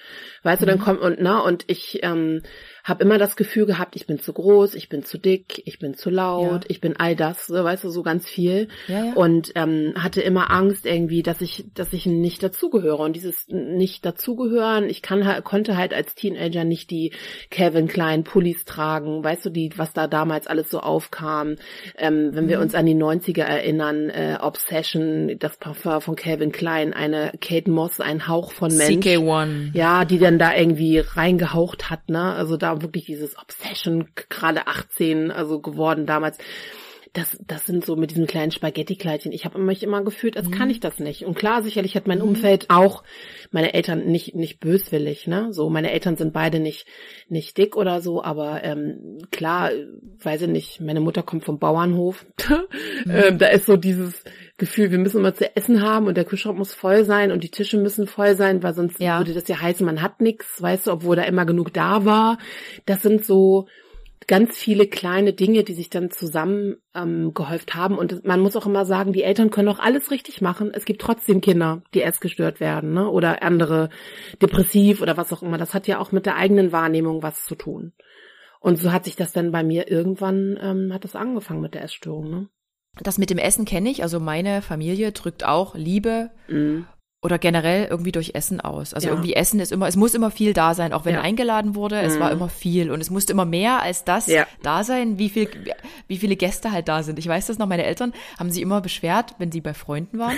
Weißt 0.42 0.62
du, 0.62 0.66
dann 0.66 0.78
mhm. 0.78 0.82
kommt 0.82 1.00
und 1.00 1.18
na, 1.20 1.38
und 1.38 1.64
ich 1.68 2.00
ähm, 2.02 2.42
habe 2.84 3.02
immer 3.04 3.18
das 3.18 3.36
Gefühl 3.36 3.66
gehabt, 3.66 3.96
ich 3.96 4.06
bin 4.06 4.18
zu 4.18 4.32
groß, 4.32 4.74
ich 4.74 4.88
bin 4.88 5.04
zu 5.04 5.18
dick, 5.18 5.62
ich 5.66 5.78
bin 5.78 5.94
zu 5.94 6.10
laut, 6.10 6.64
ja. 6.64 6.70
ich 6.70 6.80
bin 6.80 6.96
all 6.96 7.16
das, 7.16 7.46
so, 7.46 7.54
weißt 7.62 7.84
du, 7.84 7.90
so 7.90 8.02
ganz 8.02 8.26
viel. 8.26 8.68
Ja, 8.88 9.04
ja. 9.06 9.12
Und 9.14 9.52
ähm, 9.54 9.94
hatte 9.96 10.20
immer 10.20 10.50
Angst 10.50 10.86
irgendwie, 10.86 11.22
dass 11.22 11.40
ich, 11.40 11.64
dass 11.74 11.92
ich 11.92 12.06
nicht 12.06 12.42
dazugehöre. 12.42 13.02
Und 13.02 13.16
dieses 13.16 13.46
nicht 13.48 14.04
dazugehören, 14.04 14.88
ich 14.88 15.02
kann 15.02 15.20
konnte 15.44 15.76
halt 15.76 15.92
als 15.94 16.14
Teenager 16.14 16.64
nicht 16.64 16.90
die 16.90 17.12
Calvin 17.50 17.88
Klein 17.88 18.24
Pullis 18.24 18.64
tragen, 18.64 19.22
weißt 19.22 19.46
du, 19.46 19.50
die, 19.50 19.70
was 19.76 19.92
da 19.92 20.06
damals 20.06 20.46
alles 20.46 20.70
so 20.70 20.80
aufkam. 20.80 21.56
Ähm, 21.98 22.30
wenn 22.32 22.44
mhm. 22.44 22.48
wir 22.48 22.60
uns 22.60 22.74
an 22.74 22.86
die 22.86 22.94
90er 22.94 23.42
erinnern, 23.42 24.10
äh, 24.10 24.38
Obsession, 24.40 25.38
das 25.38 25.56
Parfum 25.56 26.00
von 26.00 26.16
Calvin 26.16 26.52
Klein, 26.52 26.92
eine 26.92 27.32
Kate 27.40 27.70
Moss, 27.70 28.00
ein 28.00 28.28
Hauch 28.28 28.52
von 28.52 28.74
Mensch. 28.74 29.06
CK1. 29.06 29.70
Ja, 29.74 30.04
die 30.04 30.18
dann 30.18 30.38
da 30.38 30.54
irgendwie 30.54 30.98
reingehaucht 30.98 31.90
hat, 31.90 32.08
ne? 32.08 32.34
Also 32.34 32.56
da 32.56 32.69
wirklich 32.82 33.06
dieses 33.06 33.36
Obsession, 33.38 34.08
gerade 34.28 34.66
18, 34.66 35.30
also 35.30 35.60
geworden 35.60 36.06
damals. 36.06 36.38
Das, 37.12 37.36
das 37.44 37.66
sind 37.66 37.84
so 37.84 37.96
mit 37.96 38.10
diesen 38.10 38.28
kleinen 38.28 38.52
Spaghetti-Kleidchen. 38.52 39.32
Ich 39.32 39.44
habe 39.44 39.58
mich 39.58 39.82
immer 39.82 40.02
gefühlt, 40.04 40.36
als 40.36 40.48
mhm. 40.48 40.52
kann 40.52 40.70
ich 40.70 40.78
das 40.78 41.00
nicht. 41.00 41.24
Und 41.24 41.34
klar, 41.34 41.62
sicherlich 41.62 41.96
hat 41.96 42.06
mein 42.06 42.18
mhm. 42.18 42.24
Umfeld 42.28 42.70
auch 42.70 43.02
meine 43.50 43.74
Eltern 43.74 44.06
nicht 44.06 44.36
nicht 44.36 44.60
böswillig, 44.60 45.26
ne? 45.26 45.52
So, 45.52 45.70
meine 45.70 45.90
Eltern 45.90 46.16
sind 46.16 46.32
beide 46.32 46.60
nicht 46.60 46.86
nicht 47.28 47.58
dick 47.58 47.76
oder 47.76 48.00
so, 48.00 48.22
aber 48.22 48.62
ähm, 48.62 49.18
klar, 49.32 49.70
weiß 50.22 50.42
ich 50.42 50.48
nicht. 50.48 50.80
Meine 50.80 51.00
Mutter 51.00 51.24
kommt 51.24 51.44
vom 51.44 51.58
Bauernhof. 51.58 52.24
mhm. 53.04 53.10
ähm, 53.10 53.38
da 53.38 53.48
ist 53.48 53.66
so 53.66 53.76
dieses 53.76 54.22
Gefühl, 54.56 54.90
wir 54.92 54.98
müssen 54.98 55.18
immer 55.18 55.34
zu 55.34 55.56
essen 55.56 55.82
haben 55.82 56.06
und 56.06 56.16
der 56.16 56.24
Kühlschrank 56.24 56.58
muss 56.58 56.74
voll 56.74 57.04
sein 57.04 57.32
und 57.32 57.42
die 57.42 57.50
Tische 57.50 57.78
müssen 57.78 58.06
voll 58.06 58.36
sein, 58.36 58.62
weil 58.62 58.74
sonst 58.74 59.00
ja. 59.00 59.18
würde 59.18 59.34
das 59.34 59.48
ja 59.48 59.60
heißen, 59.60 59.84
man 59.84 60.02
hat 60.02 60.20
nichts, 60.20 60.62
weißt 60.62 60.86
du, 60.86 60.92
obwohl 60.92 61.16
da 61.16 61.22
immer 61.22 61.44
genug 61.44 61.72
da 61.72 62.04
war. 62.04 62.38
Das 62.86 63.02
sind 63.02 63.24
so 63.24 63.66
ganz 64.26 64.56
viele 64.56 64.86
kleine 64.86 65.32
Dinge, 65.32 65.64
die 65.64 65.74
sich 65.74 65.90
dann 65.90 66.10
zusammen 66.10 66.76
ähm, 66.94 67.32
gehäuft 67.34 67.74
haben. 67.74 67.98
Und 67.98 68.24
man 68.24 68.40
muss 68.40 68.56
auch 68.56 68.66
immer 68.66 68.84
sagen, 68.84 69.12
die 69.12 69.22
Eltern 69.22 69.50
können 69.50 69.68
auch 69.68 69.78
alles 69.78 70.10
richtig 70.10 70.40
machen. 70.40 70.70
Es 70.72 70.84
gibt 70.84 71.00
trotzdem 71.00 71.40
Kinder, 71.40 71.82
die 71.94 72.02
essgestört 72.02 72.60
werden, 72.60 72.92
ne? 72.92 73.08
Oder 73.08 73.42
andere 73.42 73.88
depressiv 74.40 75.00
oder 75.00 75.16
was 75.16 75.32
auch 75.32 75.42
immer. 75.42 75.58
Das 75.58 75.74
hat 75.74 75.86
ja 75.86 75.98
auch 75.98 76.12
mit 76.12 76.26
der 76.26 76.36
eigenen 76.36 76.72
Wahrnehmung 76.72 77.22
was 77.22 77.44
zu 77.44 77.54
tun. 77.54 77.92
Und 78.60 78.76
so 78.76 78.92
hat 78.92 79.04
sich 79.04 79.16
das 79.16 79.32
dann 79.32 79.52
bei 79.52 79.62
mir 79.62 79.90
irgendwann, 79.90 80.58
ähm, 80.60 80.92
hat 80.92 81.04
das 81.04 81.16
angefangen 81.16 81.62
mit 81.62 81.74
der 81.74 81.82
Essstörung, 81.82 82.30
ne? 82.30 82.48
Das 83.02 83.18
mit 83.18 83.30
dem 83.30 83.38
Essen 83.38 83.64
kenne 83.64 83.90
ich. 83.90 84.02
Also 84.02 84.20
meine 84.20 84.62
Familie 84.62 85.12
drückt 85.12 85.44
auch 85.44 85.74
Liebe 85.74 86.30
mm. 86.48 86.80
Oder 87.22 87.38
generell 87.38 87.86
irgendwie 87.86 88.12
durch 88.12 88.32
Essen 88.34 88.60
aus. 88.60 88.94
Also 88.94 89.08
ja. 89.08 89.14
irgendwie 89.14 89.34
Essen 89.34 89.60
ist 89.60 89.72
immer, 89.72 89.86
es 89.86 89.96
muss 89.96 90.14
immer 90.14 90.30
viel 90.30 90.54
da 90.54 90.74
sein, 90.74 90.92
auch 90.92 91.04
wenn 91.04 91.14
ja. 91.14 91.20
eingeladen 91.20 91.74
wurde. 91.74 92.00
Es 92.00 92.18
war 92.18 92.28
mhm. 92.28 92.36
immer 92.36 92.48
viel 92.48 92.90
und 92.90 93.00
es 93.00 93.10
musste 93.10 93.32
immer 93.32 93.44
mehr 93.44 93.82
als 93.82 94.04
das 94.04 94.26
ja. 94.26 94.46
da 94.62 94.84
sein, 94.84 95.18
wie 95.18 95.28
viel, 95.28 95.48
wie 96.08 96.16
viele 96.16 96.36
Gäste 96.36 96.72
halt 96.72 96.88
da 96.88 97.02
sind. 97.02 97.18
Ich 97.18 97.28
weiß 97.28 97.46
das 97.46 97.58
noch. 97.58 97.66
Meine 97.66 97.84
Eltern 97.84 98.14
haben 98.38 98.50
sich 98.50 98.62
immer 98.62 98.80
beschwert, 98.80 99.34
wenn 99.38 99.52
sie 99.52 99.60
bei 99.60 99.74
Freunden 99.74 100.18
waren. 100.18 100.36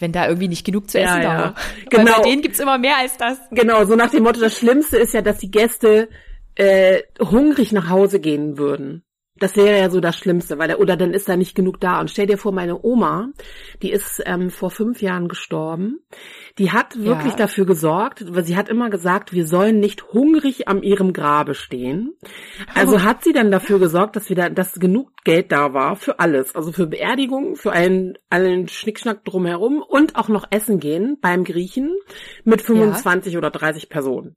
wenn 0.00 0.10
da 0.10 0.26
irgendwie 0.26 0.48
nicht 0.48 0.66
genug 0.66 0.90
zu 0.90 0.98
essen 0.98 1.22
da 1.22 1.38
war. 1.38 1.54
Genau. 1.88 2.04
Weil 2.10 2.22
bei 2.22 2.28
denen 2.28 2.42
gibt's 2.42 2.58
immer 2.58 2.78
mehr 2.78 2.98
als 2.98 3.16
das. 3.16 3.38
Genau, 3.52 3.84
so 3.84 3.94
nach 3.94 4.10
dem 4.10 4.24
Motto, 4.24 4.40
das 4.40 4.58
Schlimmste 4.58 4.96
ist 4.96 5.14
ja, 5.14 5.22
dass 5.22 5.38
die 5.38 5.52
Gäste 5.52 6.08
äh, 6.56 7.02
hungrig 7.20 7.70
nach 7.70 7.90
Hause 7.90 8.18
gehen 8.18 8.58
würden. 8.58 9.04
Das 9.40 9.56
wäre 9.56 9.76
ja 9.76 9.90
so 9.90 9.98
das 9.98 10.16
Schlimmste, 10.16 10.58
weil 10.58 10.70
er, 10.70 10.78
oder 10.78 10.96
dann 10.96 11.12
ist 11.12 11.28
da 11.28 11.36
nicht 11.36 11.56
genug 11.56 11.80
da. 11.80 12.00
Und 12.00 12.08
stell 12.08 12.26
dir 12.26 12.38
vor, 12.38 12.52
meine 12.52 12.80
Oma, 12.84 13.30
die 13.82 13.90
ist 13.90 14.22
ähm, 14.26 14.48
vor 14.48 14.70
fünf 14.70 15.02
Jahren 15.02 15.26
gestorben. 15.26 15.98
Die 16.58 16.70
hat 16.70 16.96
wirklich 16.96 17.32
ja. 17.32 17.38
dafür 17.38 17.66
gesorgt, 17.66 18.24
weil 18.32 18.44
sie 18.44 18.56
hat 18.56 18.68
immer 18.68 18.90
gesagt, 18.90 19.32
wir 19.32 19.48
sollen 19.48 19.80
nicht 19.80 20.12
hungrig 20.12 20.68
an 20.68 20.84
ihrem 20.84 21.12
Grabe 21.12 21.54
stehen. 21.54 22.14
Also 22.76 23.02
hat 23.02 23.24
sie 23.24 23.32
dann 23.32 23.50
dafür 23.50 23.80
gesorgt, 23.80 24.14
dass 24.14 24.28
wir 24.28 24.36
da, 24.36 24.48
dass 24.50 24.74
genug 24.74 25.10
Geld 25.24 25.50
da 25.50 25.74
war 25.74 25.96
für 25.96 26.20
alles. 26.20 26.54
Also 26.54 26.70
für 26.70 26.86
Beerdigungen, 26.86 27.56
für 27.56 27.72
allen, 27.72 28.16
allen 28.30 28.68
Schnickschnack 28.68 29.24
drumherum 29.24 29.82
und 29.82 30.14
auch 30.14 30.28
noch 30.28 30.46
essen 30.50 30.78
gehen 30.78 31.18
beim 31.20 31.42
Griechen 31.42 31.92
mit 32.44 32.62
25 32.62 33.32
ja. 33.32 33.38
oder 33.38 33.50
30 33.50 33.88
Personen. 33.88 34.36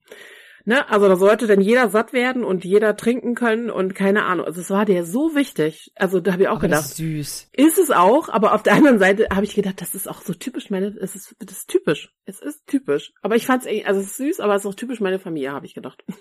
Ne? 0.68 0.90
Also 0.90 1.08
da 1.08 1.16
sollte 1.16 1.48
dann 1.48 1.62
jeder 1.62 1.88
satt 1.88 2.12
werden 2.12 2.44
und 2.44 2.66
jeder 2.66 2.98
trinken 2.98 3.36
können 3.36 3.70
und 3.70 3.96
keine 3.96 4.26
Ahnung. 4.26 4.46
Also 4.46 4.60
es 4.60 4.70
war 4.70 4.84
dir 4.84 5.06
so 5.06 5.34
wichtig. 5.34 5.94
Also 5.96 6.20
da 6.20 6.34
habe 6.34 6.42
ich 6.42 6.50
auch 6.50 6.58
aber 6.58 6.68
gedacht. 6.68 6.84
Das 6.84 6.90
ist 6.92 6.98
süß. 6.98 7.50
Ist 7.54 7.78
es 7.78 7.90
auch, 7.90 8.28
aber 8.28 8.54
auf 8.54 8.64
der 8.64 8.74
anderen 8.74 9.00
Seite 9.00 9.30
habe 9.34 9.46
ich 9.46 9.56
gedacht, 9.56 9.80
das 9.80 9.96
ist 9.96 10.10
auch 10.10 10.20
so 10.20 10.34
typisch 10.34 10.70
meine, 10.70 10.88
es 10.88 11.16
ist, 11.16 11.38
das 11.40 11.60
ist 11.60 11.70
typisch. 11.70 12.12
Es 12.26 12.42
ist 12.42 12.68
typisch. 12.68 13.14
Aber 13.22 13.38
ich 13.38 13.46
fand's, 13.46 13.66
also 13.86 14.02
es 14.02 14.08
ist 14.08 14.18
süß, 14.18 14.40
aber 14.42 14.56
es 14.56 14.66
ist 14.66 14.68
auch 14.70 14.76
typisch 14.76 15.00
meine 15.00 15.20
Familie, 15.20 15.54
habe 15.54 15.66
ich 15.66 15.74
gedacht. 15.74 16.04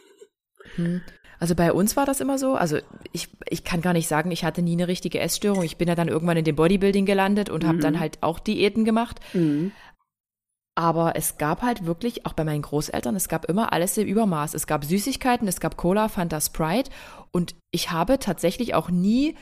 Hm. 0.74 1.00
Also 1.38 1.54
bei 1.54 1.72
uns 1.72 1.96
war 1.96 2.06
das 2.06 2.20
immer 2.20 2.38
so. 2.38 2.54
Also 2.54 2.78
ich, 3.12 3.28
ich 3.48 3.62
kann 3.62 3.80
gar 3.82 3.92
nicht 3.92 4.08
sagen, 4.08 4.30
ich 4.30 4.44
hatte 4.44 4.62
nie 4.62 4.72
eine 4.72 4.88
richtige 4.88 5.20
Essstörung. 5.20 5.62
Ich 5.62 5.76
bin 5.76 5.86
ja 5.86 5.94
dann 5.94 6.08
irgendwann 6.08 6.36
in 6.36 6.44
dem 6.44 6.56
Bodybuilding 6.56 7.06
gelandet 7.06 7.50
und 7.50 7.62
mhm. 7.62 7.68
habe 7.68 7.78
dann 7.78 8.00
halt 8.00 8.22
auch 8.22 8.40
Diäten 8.40 8.84
gemacht. 8.84 9.20
Mhm. 9.32 9.72
Aber 10.78 11.16
es 11.16 11.38
gab 11.38 11.62
halt 11.62 11.86
wirklich, 11.86 12.26
auch 12.26 12.34
bei 12.34 12.44
meinen 12.44 12.62
Großeltern, 12.62 13.16
es 13.16 13.28
gab 13.28 13.46
immer 13.46 13.72
alles 13.72 13.96
im 13.96 14.06
Übermaß. 14.06 14.52
Es 14.52 14.66
gab 14.66 14.84
Süßigkeiten, 14.84 15.48
es 15.48 15.58
gab 15.58 15.78
Cola, 15.78 16.08
Fanta, 16.08 16.40
Sprite. 16.40 16.90
Und 17.32 17.54
ich 17.70 17.90
habe 17.90 18.18
tatsächlich 18.18 18.74
auch 18.74 18.90
nie 18.90 19.36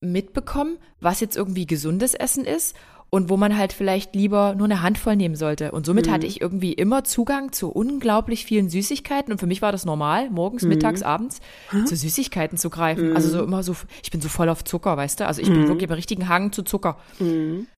mitbekommen, 0.00 0.78
was 1.00 1.20
jetzt 1.20 1.36
irgendwie 1.36 1.66
gesundes 1.66 2.14
Essen 2.14 2.44
ist 2.44 2.76
und 3.10 3.30
wo 3.30 3.36
man 3.36 3.56
halt 3.56 3.72
vielleicht 3.72 4.14
lieber 4.14 4.54
nur 4.54 4.66
eine 4.66 4.82
Handvoll 4.82 5.16
nehmen 5.16 5.36
sollte. 5.36 5.72
Und 5.72 5.86
somit 5.86 6.08
mhm. 6.08 6.10
hatte 6.10 6.26
ich 6.26 6.40
irgendwie 6.40 6.72
immer 6.72 7.04
Zugang 7.04 7.52
zu 7.52 7.70
unglaublich 7.70 8.44
vielen 8.44 8.68
Süßigkeiten 8.68 9.32
und 9.32 9.38
für 9.38 9.46
mich 9.46 9.62
war 9.62 9.72
das 9.72 9.84
normal, 9.84 10.28
morgens, 10.30 10.62
mhm. 10.62 10.70
mittags, 10.70 11.02
abends 11.02 11.40
zu 11.86 11.96
Süßigkeiten 11.96 12.58
zu 12.58 12.68
greifen. 12.68 13.10
Mhm. 13.10 13.16
Also 13.16 13.30
so 13.30 13.42
immer 13.42 13.62
so, 13.62 13.76
ich 14.02 14.10
bin 14.10 14.20
so 14.20 14.28
voll 14.28 14.48
auf 14.48 14.64
Zucker, 14.64 14.96
weißt 14.96 15.20
du? 15.20 15.26
Also 15.26 15.40
ich 15.40 15.48
bin 15.48 15.62
mhm. 15.62 15.68
wirklich 15.68 15.88
im 15.88 15.94
richtigen 15.94 16.28
Hang 16.28 16.52
zu 16.52 16.62
Zucker. 16.62 16.98
Mhm. 17.18 17.68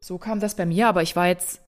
So 0.00 0.18
kam 0.18 0.40
das 0.40 0.56
bei 0.56 0.66
mir, 0.66 0.88
aber 0.88 1.02
ich 1.02 1.16
war 1.16 1.26
jetzt 1.28 1.65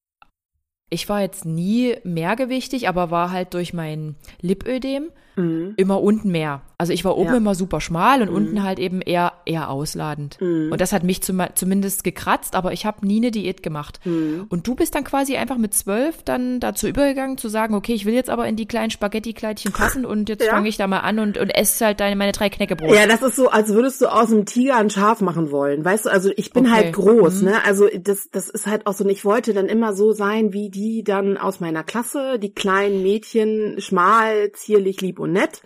ich 0.90 1.09
war 1.09 1.21
jetzt 1.21 1.45
nie 1.45 1.97
mehrgewichtig, 2.04 2.88
aber 2.88 3.11
war 3.11 3.30
halt 3.30 3.54
durch 3.54 3.73
mein 3.73 4.16
Lipödem 4.40 5.11
mhm. 5.38 5.75
immer 5.76 6.02
unten 6.02 6.30
mehr. 6.30 6.62
Also 6.80 6.92
ich 6.92 7.04
war 7.04 7.16
oben 7.16 7.30
ja. 7.30 7.37
immer 7.38 7.57
super 7.57 7.80
schmal 7.80 8.23
und 8.23 8.30
mhm. 8.30 8.37
unten 8.37 8.62
halt 8.62 8.78
eben 8.78 9.00
eher 9.00 9.33
eher 9.47 9.68
ausladend. 9.68 10.40
Mhm. 10.40 10.71
Und 10.71 10.80
das 10.80 10.92
hat 10.92 11.02
mich 11.02 11.23
zum, 11.23 11.42
zumindest 11.54 12.04
gekratzt, 12.04 12.54
aber 12.54 12.73
ich 12.73 12.87
habe 12.87 13.04
nie 13.04 13.16
eine 13.16 13.33
Diät 13.33 13.64
gemacht. 13.64 13.99
Mhm. 14.04 14.47
Und 14.49 14.66
du 14.66 14.76
bist 14.76 14.95
dann 14.95 15.02
quasi 15.02 15.37
einfach 15.37 15.59
mit 15.59 15.75
zwölf 15.75 16.23
dann 16.23 16.61
dazu 16.61 16.87
übergegangen 16.87 17.37
zu 17.37 17.49
sagen, 17.49 17.75
okay, 17.75 17.95
ich 17.95 18.04
will 18.04 18.14
jetzt 18.14 18.30
aber 18.30 18.47
in 18.47 18.54
die 18.54 18.66
kleinen 18.66 18.90
Spaghetti-Kleidchen 18.90 19.73
passen 19.73 20.07
und 20.07 20.28
jetzt 20.28 20.45
ja. 20.45 20.52
fange 20.52 20.68
ich 20.68 20.76
da 20.76 20.87
mal 20.87 21.00
an 21.00 21.18
und, 21.18 21.37
und 21.37 21.50
esse 21.50 21.87
halt 21.87 21.99
deine, 21.99 22.14
meine 22.14 22.33
drei 22.33 22.49
Knäckebrot. 22.49 22.95
Ja, 22.95 23.07
das 23.07 23.23
ist 23.23 23.35
so, 23.35 23.49
als 23.49 23.71
würdest 23.71 24.00
du 24.00 24.07
aus 24.07 24.30
einem 24.30 24.45
Tiger 24.45 24.76
ein 24.76 24.90
Schaf 24.90 25.21
machen 25.21 25.50
wollen. 25.50 25.85
Weißt 25.85 26.07
du, 26.07 26.11
also 26.11 26.30
ich 26.37 26.52
bin 26.52 26.66
okay. 26.66 26.75
halt 26.75 26.92
groß, 26.95 27.40
mhm. 27.40 27.49
ne? 27.49 27.64
Also 27.64 27.88
das, 27.99 28.30
das 28.30 28.49
ist 28.49 28.68
halt 28.68 28.87
auch 28.87 28.92
so, 28.92 29.02
und 29.02 29.11
ich 29.11 29.25
wollte 29.25 29.52
dann 29.52 29.66
immer 29.66 29.95
so 29.95 30.12
sein 30.12 30.52
wie 30.52 30.71
die 30.71 31.02
dann 31.02 31.37
aus 31.38 31.59
meiner 31.59 31.83
Klasse, 31.83 32.38
die 32.38 32.52
kleinen 32.54 33.02
Mädchen, 33.02 33.80
schmal, 33.80 34.52
zierlich, 34.52 35.00
lieb 35.00 35.18
und 35.18 35.27
nett. 35.32 35.62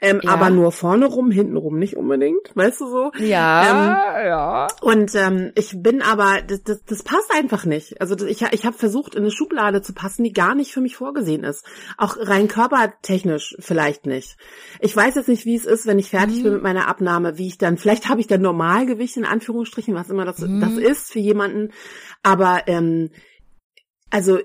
Ähm, 0.00 0.20
ja. 0.22 0.30
Aber 0.30 0.50
nur 0.50 0.72
vorne 0.72 1.06
rum, 1.06 1.30
hinten 1.30 1.56
rum 1.56 1.78
nicht 1.78 1.96
unbedingt, 1.96 2.54
weißt 2.54 2.80
du 2.80 2.88
so? 2.88 3.12
Ja, 3.18 4.18
ähm, 4.20 4.26
ja. 4.26 4.66
Und 4.80 5.14
ähm, 5.14 5.52
ich 5.54 5.82
bin 5.82 6.02
aber, 6.02 6.42
das, 6.46 6.62
das, 6.62 6.84
das 6.84 7.02
passt 7.02 7.32
einfach 7.32 7.64
nicht. 7.64 8.00
Also 8.00 8.16
ich, 8.26 8.42
ich 8.42 8.66
habe 8.66 8.76
versucht, 8.76 9.14
in 9.14 9.22
eine 9.22 9.30
Schublade 9.30 9.82
zu 9.82 9.92
passen, 9.92 10.24
die 10.24 10.32
gar 10.32 10.54
nicht 10.54 10.72
für 10.72 10.80
mich 10.80 10.96
vorgesehen 10.96 11.44
ist. 11.44 11.64
Auch 11.98 12.16
rein 12.18 12.48
körpertechnisch 12.48 13.56
vielleicht 13.58 14.06
nicht. 14.06 14.36
Ich 14.80 14.96
weiß 14.96 15.14
jetzt 15.14 15.28
nicht, 15.28 15.44
wie 15.44 15.56
es 15.56 15.64
ist, 15.64 15.86
wenn 15.86 15.98
ich 15.98 16.10
fertig 16.10 16.38
mhm. 16.38 16.42
bin 16.42 16.52
mit 16.54 16.62
meiner 16.62 16.88
Abnahme, 16.88 17.38
wie 17.38 17.46
ich 17.46 17.58
dann, 17.58 17.78
vielleicht 17.78 18.08
habe 18.08 18.20
ich 18.20 18.26
dann 18.26 18.42
Normalgewicht 18.42 19.16
in 19.16 19.24
Anführungsstrichen, 19.24 19.94
was 19.94 20.10
immer 20.10 20.24
das, 20.24 20.38
mhm. 20.38 20.60
das 20.60 20.72
ist 20.72 21.12
für 21.12 21.20
jemanden. 21.20 21.72
Aber 22.22 22.62
ähm, 22.66 23.10
also 24.10 24.38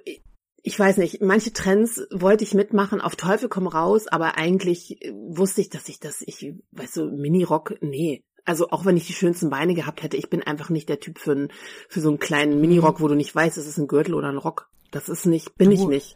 ich 0.63 0.77
weiß 0.77 0.97
nicht, 0.97 1.21
manche 1.21 1.53
Trends 1.53 2.05
wollte 2.11 2.43
ich 2.43 2.53
mitmachen, 2.53 3.01
auf 3.01 3.15
Teufel 3.15 3.49
komm 3.49 3.67
raus, 3.67 4.07
aber 4.07 4.37
eigentlich 4.37 5.01
äh, 5.01 5.11
wusste 5.13 5.61
ich, 5.61 5.69
dass 5.69 5.89
ich 5.89 5.99
das, 5.99 6.21
ich, 6.21 6.53
weißt 6.71 6.97
du, 6.97 7.05
Mini-Rock, 7.05 7.75
nee. 7.81 8.23
Also 8.43 8.69
auch 8.69 8.85
wenn 8.85 8.97
ich 8.97 9.05
die 9.05 9.13
schönsten 9.13 9.49
Beine 9.49 9.75
gehabt 9.75 10.01
hätte, 10.01 10.17
ich 10.17 10.29
bin 10.29 10.41
einfach 10.41 10.69
nicht 10.69 10.89
der 10.89 10.99
Typ 10.99 11.19
für, 11.19 11.33
ein, 11.33 11.53
für 11.87 12.01
so 12.01 12.09
einen 12.09 12.19
kleinen 12.19 12.59
Mini-Rock, 12.59 12.99
wo 12.99 13.07
du 13.07 13.15
nicht 13.15 13.33
weißt, 13.33 13.57
ist 13.57 13.67
es 13.67 13.77
ein 13.77 13.87
Gürtel 13.87 14.15
oder 14.15 14.29
ein 14.29 14.37
Rock. 14.37 14.69
Das 14.91 15.09
ist 15.09 15.25
nicht, 15.25 15.55
bin 15.57 15.69
du. 15.69 15.75
ich 15.75 15.85
nicht. 15.85 16.15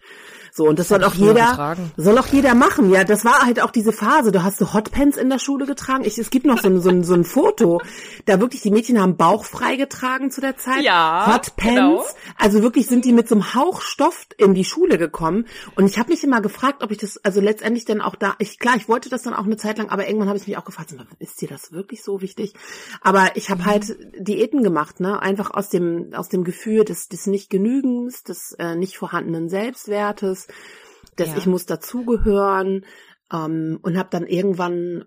So, 0.58 0.70
und 0.70 0.80
das, 0.80 0.88
soll 0.88 1.04
auch 1.04 1.16
jeder, 1.16 1.76
soll 1.98 2.18
auch 2.18 2.28
jeder 2.28 2.56
machen. 2.56 2.90
Ja, 2.90 3.04
das 3.04 3.26
war 3.26 3.46
halt 3.46 3.62
auch 3.62 3.72
diese 3.72 3.92
Phase. 3.92 4.32
Du 4.32 4.42
hast 4.42 4.58
so 4.58 4.74
Hotpants 4.74 5.18
in 5.18 5.30
der 5.30 5.38
Schule 5.38 5.66
getragen. 5.66 6.06
Ich, 6.06 6.18
es 6.18 6.30
gibt 6.30 6.46
noch 6.46 6.62
so 6.62 6.70
ein, 6.70 6.80
so 6.80 6.90
ein, 6.90 7.04
so 7.04 7.14
ein 7.14 7.26
Foto, 7.26 7.82
da 8.24 8.40
wirklich 8.40 8.62
die 8.62 8.72
Mädchen 8.72 9.02
haben 9.02 9.18
Bauch 9.18 9.44
frei 9.44 9.76
getragen 9.76 10.32
zu 10.32 10.40
der 10.40 10.56
Zeit. 10.56 10.82
Ja. 10.82 11.26
Hotpants. 11.28 11.66
Genau. 11.66 12.06
Also 12.38 12.62
wirklich 12.62 12.88
sind 12.88 13.04
die 13.04 13.12
mit 13.12 13.28
so 13.28 13.36
einem 13.36 13.54
Hauch 13.54 13.82
Stoff 13.82 14.28
in 14.38 14.54
die 14.54 14.64
Schule 14.64 14.98
gekommen. 14.98 15.46
Und 15.76 15.88
ich 15.88 16.00
habe 16.00 16.12
mich 16.12 16.24
immer 16.24 16.40
gefragt, 16.40 16.84
ob 16.84 16.92
ich 16.92 17.00
das, 17.00 17.18
also 17.26 17.42
letztendlich 17.42 17.84
dann 17.84 18.00
auch 18.00 18.16
da, 18.16 18.36
ich, 18.40 18.58
klar, 18.58 18.78
ich 18.78 18.88
wollte 18.88 19.10
das 19.10 19.24
dann 19.24 19.34
auch 19.34 19.44
eine 19.44 19.58
Zeit 19.58 19.78
lang, 19.78 19.90
aber 19.90 20.08
irgendwann 20.08 20.30
habe 20.30 20.38
ich 20.38 20.48
mich 20.48 20.56
auch 20.56 20.64
gefragt, 20.64 20.96
ist 21.20 21.42
dir 21.42 21.50
das 21.50 21.74
wirklich 21.74 22.02
so 22.02 22.22
wichtig? 22.22 22.54
Aber 23.02 23.36
ich 23.36 23.50
habe 23.50 23.64
mhm. 23.64 23.66
halt 23.66 23.98
Diäten 24.18 24.64
gemacht, 24.64 25.02
ne? 25.02 25.22
Einfach 25.22 25.52
aus 25.52 25.68
dem, 25.68 26.14
aus 26.14 26.30
dem 26.30 26.46
Gefühl 26.46 26.86
des, 26.86 27.10
des 27.10 27.28
Nicht-Genügens, 27.28 28.24
des 28.24 28.54
äh, 28.54 28.78
nicht 28.78 28.98
vorhandenen 28.98 29.50
Selbstwertes 29.50 30.45
dass 31.16 31.30
ja. 31.30 31.38
ich 31.38 31.46
muss 31.46 31.66
dazugehören 31.66 32.86
ähm, 33.32 33.80
und 33.82 33.98
habe 33.98 34.10
dann 34.12 34.28
irgendwann, 34.28 35.06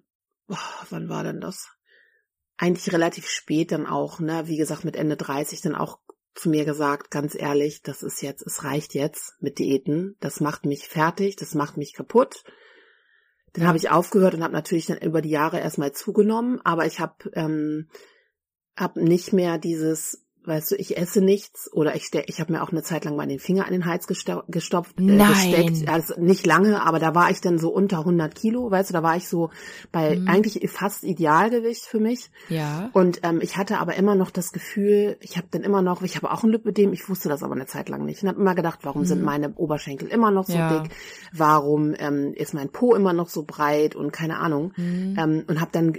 oh, 0.49 0.57
wann 0.91 1.09
war 1.09 1.25
denn 1.25 1.41
das? 1.41 1.69
Eigentlich 2.57 2.93
relativ 2.93 3.29
spät 3.29 3.73
dann 3.73 3.87
auch, 3.87 4.21
ne, 4.21 4.47
wie 4.47 4.57
gesagt 4.57 4.85
mit 4.85 4.97
Ende 4.97 5.17
30 5.17 5.61
dann 5.61 5.75
auch 5.75 5.99
zu 6.35 6.49
mir 6.51 6.65
gesagt, 6.65 7.11
ganz 7.11 7.35
ehrlich, 7.35 7.83
das 7.83 8.03
ist 8.03 8.23
jetzt, 8.23 8.47
es 8.47 8.63
reicht 8.63 8.95
jetzt 8.95 9.35
mit 9.41 9.59
Diäten, 9.59 10.17
das 10.21 10.41
macht 10.41 10.67
mich 10.67 10.89
fertig, 10.89 11.37
das 11.37 11.55
macht 11.55 11.77
mich 11.77 11.95
kaputt. 11.95 12.45
Dann 13.55 13.67
habe 13.67 13.79
ich 13.79 13.91
aufgehört 13.91 14.35
und 14.35 14.45
habe 14.45 14.53
natürlich 14.53 14.87
dann 14.87 14.99
über 14.99 15.21
die 15.21 15.31
Jahre 15.31 15.59
erstmal 15.59 15.93
zugenommen, 15.93 16.61
aber 16.65 16.87
ich 16.87 17.01
habe 17.01 17.31
ähm, 17.33 17.89
hab 18.77 18.97
nicht 18.97 19.33
mehr 19.33 19.59
dieses 19.59 20.28
weißt 20.49 20.73
du, 20.73 20.77
ich 20.77 20.97
esse 20.97 21.21
nichts 21.21 21.71
oder 21.73 21.95
ich 21.95 22.09
ich 22.27 22.41
habe 22.41 22.53
mir 22.53 22.63
auch 22.63 22.73
eine 22.73 22.83
Zeit 22.83 23.05
lang 23.05 23.17
mal 23.17 23.27
den 23.27 23.39
Finger 23.39 23.67
an 23.67 23.73
den 23.73 23.85
Hals 23.85 24.07
gestopft, 24.07 24.45
äh, 24.49 25.17
gesteckt, 25.17 25.89
also 25.89 26.15
nicht 26.19 26.47
lange, 26.47 26.83
aber 26.85 26.99
da 26.99 27.15
war 27.15 27.31
ich 27.31 27.41
dann 27.41 27.59
so 27.59 27.71
unter 27.71 27.99
100 27.99 28.35
Kilo, 28.35 28.71
weißt 28.71 28.91
du, 28.91 28.95
da 28.95 29.03
war 29.03 29.17
ich 29.17 29.29
so 29.29 29.51
bei 29.93 30.17
mhm. 30.17 30.29
eigentlich 30.29 30.69
fast 30.71 31.05
Idealgewicht 31.05 31.83
für 31.83 32.01
mich. 32.01 32.31
Ja. 32.49 32.91
Und 32.93 33.21
ähm, 33.23 33.41
ich 33.43 33.57
hatte 33.57 33.79
aber 33.79 33.95
immer 33.95 34.15
noch 34.15 34.31
das 34.31 34.53
Gefühl, 34.53 35.17
ich 35.21 35.37
habe 35.37 35.49
dann 35.51 35.63
immer 35.63 35.83
noch, 35.83 36.03
ich 36.03 36.17
habe 36.17 36.31
auch 36.31 36.43
ein 36.43 36.51
Lipödem, 36.51 36.93
ich 36.93 37.09
wusste 37.09 37.29
das 37.29 37.43
aber 37.43 37.55
eine 37.55 37.67
Zeit 37.67 37.89
lang 37.89 38.05
nicht 38.05 38.23
und 38.23 38.29
habe 38.29 38.41
immer 38.41 38.55
gedacht, 38.55 38.81
warum 38.83 39.03
mhm. 39.03 39.07
sind 39.07 39.23
meine 39.23 39.53
Oberschenkel 39.55 40.09
immer 40.09 40.31
noch 40.31 40.47
so 40.47 40.55
ja. 40.55 40.81
dick, 40.81 40.93
warum 41.33 41.95
ähm, 41.99 42.33
ist 42.35 42.55
mein 42.55 42.71
Po 42.71 42.95
immer 42.95 43.13
noch 43.13 43.29
so 43.29 43.45
breit 43.45 43.95
und 43.95 44.13
keine 44.13 44.39
Ahnung 44.39 44.73
mhm. 44.77 45.17
ähm, 45.19 45.45
und 45.47 45.61
habe 45.61 45.71
dann 45.73 45.95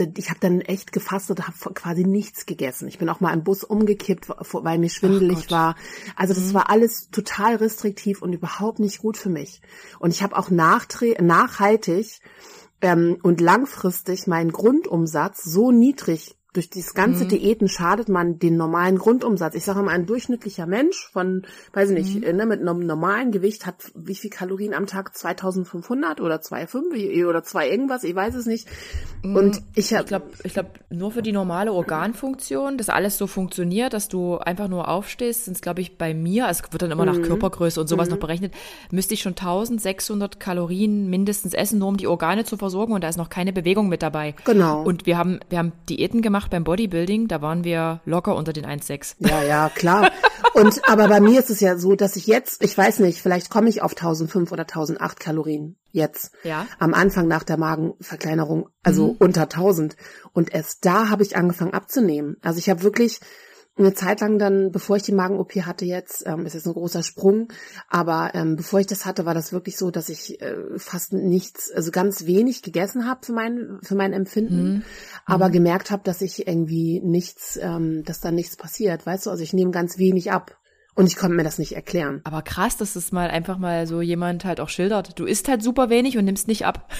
ich 0.00 0.30
habe 0.30 0.40
dann 0.40 0.60
echt 0.60 0.92
gefastet, 0.92 1.46
habe 1.46 1.74
quasi 1.74 2.04
nichts 2.04 2.46
gegessen. 2.46 2.88
Ich 2.88 2.98
bin 2.98 3.08
auch 3.08 3.20
mal 3.20 3.32
im 3.32 3.44
Bus 3.44 3.64
umgekippt, 3.64 4.28
weil 4.28 4.78
mir 4.78 4.88
schwindelig 4.88 5.50
war. 5.50 5.76
Also 6.16 6.34
das 6.34 6.44
mhm. 6.44 6.54
war 6.54 6.70
alles 6.70 7.10
total 7.10 7.56
restriktiv 7.56 8.22
und 8.22 8.32
überhaupt 8.32 8.78
nicht 8.78 8.98
gut 8.98 9.16
für 9.16 9.30
mich. 9.30 9.60
Und 9.98 10.10
ich 10.10 10.22
habe 10.22 10.36
auch 10.36 10.50
nachhaltig 10.50 12.20
ähm, 12.80 13.18
und 13.22 13.40
langfristig 13.40 14.26
meinen 14.26 14.52
Grundumsatz 14.52 15.42
so 15.44 15.72
niedrig 15.72 16.37
durch 16.54 16.70
dieses 16.70 16.94
ganze 16.94 17.24
mhm. 17.24 17.28
Diäten 17.28 17.68
schadet 17.68 18.08
man 18.08 18.38
den 18.38 18.56
normalen 18.56 18.96
Grundumsatz. 18.96 19.54
Ich 19.54 19.64
sage 19.64 19.82
mal, 19.82 19.92
ein 19.92 20.06
durchschnittlicher 20.06 20.66
Mensch 20.66 21.08
von, 21.12 21.42
weiß 21.74 21.90
ich 21.90 21.96
nicht, 21.96 22.26
mhm. 22.26 22.36
ne, 22.36 22.46
mit 22.46 22.60
einem 22.60 22.80
normalen 22.80 23.32
Gewicht 23.32 23.66
hat 23.66 23.92
wie 23.94 24.14
viel 24.14 24.30
Kalorien 24.30 24.72
am 24.72 24.86
Tag? 24.86 25.16
2500 25.16 26.20
oder 26.20 26.36
2,5 26.36 27.26
oder 27.26 27.44
2 27.44 27.68
irgendwas, 27.68 28.02
ich 28.02 28.14
weiß 28.14 28.34
es 28.34 28.46
nicht. 28.46 28.66
Mhm. 29.22 29.36
Und 29.36 29.62
ich 29.74 29.92
habe... 29.92 30.04
Ich 30.04 30.08
glaube, 30.08 30.26
ich 30.42 30.52
glaub, 30.54 30.66
nur 30.88 31.12
für 31.12 31.20
die 31.20 31.32
normale 31.32 31.72
Organfunktion, 31.72 32.78
dass 32.78 32.88
alles 32.88 33.18
so 33.18 33.26
funktioniert, 33.26 33.92
dass 33.92 34.08
du 34.08 34.38
einfach 34.38 34.68
nur 34.68 34.88
aufstehst, 34.88 35.44
sind 35.44 35.54
es, 35.54 35.60
glaube 35.60 35.82
ich, 35.82 35.98
bei 35.98 36.14
mir, 36.14 36.48
es 36.48 36.62
wird 36.70 36.80
dann 36.80 36.90
immer 36.90 37.04
nach 37.04 37.18
mhm. 37.18 37.24
Körpergröße 37.24 37.78
und 37.78 37.88
sowas 37.88 38.08
noch 38.08 38.16
mhm. 38.16 38.20
berechnet, 38.20 38.54
müsste 38.90 39.12
ich 39.12 39.20
schon 39.20 39.32
1600 39.32 40.40
Kalorien 40.40 41.10
mindestens 41.10 41.52
essen, 41.52 41.78
nur 41.78 41.88
um 41.88 41.98
die 41.98 42.06
Organe 42.06 42.44
zu 42.44 42.56
versorgen 42.56 42.94
und 42.94 43.04
da 43.04 43.08
ist 43.08 43.18
noch 43.18 43.28
keine 43.28 43.52
Bewegung 43.52 43.88
mit 43.88 44.02
dabei. 44.02 44.34
Genau. 44.44 44.82
Und 44.82 45.04
wir 45.04 45.18
haben, 45.18 45.40
wir 45.50 45.58
haben 45.58 45.72
Diäten 45.88 46.22
gemacht, 46.22 46.37
gemacht 46.38 46.50
beim 46.50 46.64
Bodybuilding, 46.64 47.26
da 47.26 47.42
waren 47.42 47.64
wir 47.64 48.00
locker 48.04 48.36
unter 48.36 48.52
den 48.52 48.64
1,6. 48.64 49.16
Ja, 49.18 49.42
ja, 49.42 49.70
klar. 49.74 50.12
Und 50.54 50.88
aber 50.88 51.08
bei 51.08 51.20
mir 51.20 51.40
ist 51.40 51.50
es 51.50 51.60
ja 51.60 51.76
so, 51.76 51.96
dass 51.96 52.14
ich 52.16 52.26
jetzt, 52.26 52.62
ich 52.62 52.78
weiß 52.78 53.00
nicht, 53.00 53.20
vielleicht 53.20 53.50
komme 53.50 53.68
ich 53.68 53.82
auf 53.82 53.92
1005 53.92 54.52
oder 54.52 54.62
1008 54.62 55.18
Kalorien 55.18 55.76
jetzt. 55.90 56.32
Ja. 56.44 56.66
Am 56.78 56.94
Anfang 56.94 57.26
nach 57.26 57.42
der 57.42 57.58
Magenverkleinerung, 57.58 58.68
also 58.84 59.08
mhm. 59.08 59.16
unter 59.18 59.42
1000. 59.42 59.96
Und 60.32 60.54
erst 60.54 60.84
da 60.84 61.08
habe 61.10 61.24
ich 61.24 61.36
angefangen 61.36 61.74
abzunehmen. 61.74 62.36
Also 62.40 62.58
ich 62.58 62.70
habe 62.70 62.82
wirklich 62.82 63.20
eine 63.78 63.94
Zeit 63.94 64.20
lang 64.20 64.38
dann, 64.38 64.70
bevor 64.72 64.96
ich 64.96 65.02
die 65.02 65.12
Magen-OP 65.12 65.52
hatte 65.62 65.84
jetzt, 65.84 66.26
ähm, 66.26 66.46
ist 66.46 66.54
jetzt 66.54 66.66
ein 66.66 66.72
großer 66.72 67.02
Sprung, 67.02 67.48
aber 67.88 68.32
ähm, 68.34 68.56
bevor 68.56 68.80
ich 68.80 68.86
das 68.86 69.06
hatte, 69.06 69.24
war 69.24 69.34
das 69.34 69.52
wirklich 69.52 69.76
so, 69.76 69.90
dass 69.90 70.08
ich 70.08 70.40
äh, 70.40 70.56
fast 70.76 71.12
nichts, 71.12 71.70
also 71.70 71.90
ganz 71.90 72.26
wenig 72.26 72.62
gegessen 72.62 73.06
habe 73.06 73.24
für 73.24 73.32
mein, 73.32 73.78
für 73.82 73.94
mein 73.94 74.12
Empfinden, 74.12 74.74
mhm. 74.74 74.82
aber 75.24 75.48
mhm. 75.48 75.52
gemerkt 75.52 75.90
habe, 75.90 76.02
dass 76.04 76.20
ich 76.20 76.46
irgendwie 76.46 77.00
nichts, 77.00 77.58
ähm, 77.60 78.04
dass 78.04 78.20
da 78.20 78.30
nichts 78.30 78.56
passiert, 78.56 79.06
weißt 79.06 79.26
du, 79.26 79.30
also 79.30 79.42
ich 79.42 79.52
nehme 79.52 79.70
ganz 79.70 79.98
wenig 79.98 80.32
ab. 80.32 80.56
Und 80.94 81.06
ich 81.06 81.14
konnte 81.14 81.36
mir 81.36 81.44
das 81.44 81.58
nicht 81.58 81.76
erklären. 81.76 82.22
Aber 82.24 82.42
krass, 82.42 82.76
dass 82.76 82.96
es 82.96 83.12
mal 83.12 83.30
einfach 83.30 83.56
mal 83.56 83.86
so 83.86 84.00
jemand 84.00 84.44
halt 84.44 84.58
auch 84.58 84.68
schildert. 84.68 85.16
Du 85.16 85.26
isst 85.26 85.46
halt 85.46 85.62
super 85.62 85.90
wenig 85.90 86.18
und 86.18 86.24
nimmst 86.24 86.48
nicht 86.48 86.66
ab. 86.66 86.90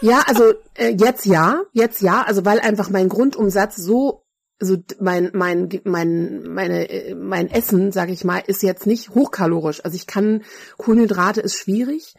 Ja, 0.00 0.24
also 0.26 0.54
äh, 0.74 0.88
jetzt 0.98 1.24
ja, 1.24 1.62
jetzt 1.72 2.02
ja, 2.02 2.24
also 2.26 2.44
weil 2.44 2.58
einfach 2.58 2.90
mein 2.90 3.08
Grundumsatz 3.08 3.76
so 3.76 4.23
also 4.60 4.76
mein 5.00 5.30
mein 5.32 5.68
mein 5.84 6.42
meine 6.44 7.16
mein 7.16 7.50
Essen, 7.50 7.92
sage 7.92 8.12
ich 8.12 8.24
mal, 8.24 8.42
ist 8.46 8.62
jetzt 8.62 8.86
nicht 8.86 9.10
hochkalorisch. 9.10 9.84
Also 9.84 9.96
ich 9.96 10.06
kann 10.06 10.42
Kohlenhydrate 10.76 11.40
ist 11.40 11.58
schwierig. 11.58 12.14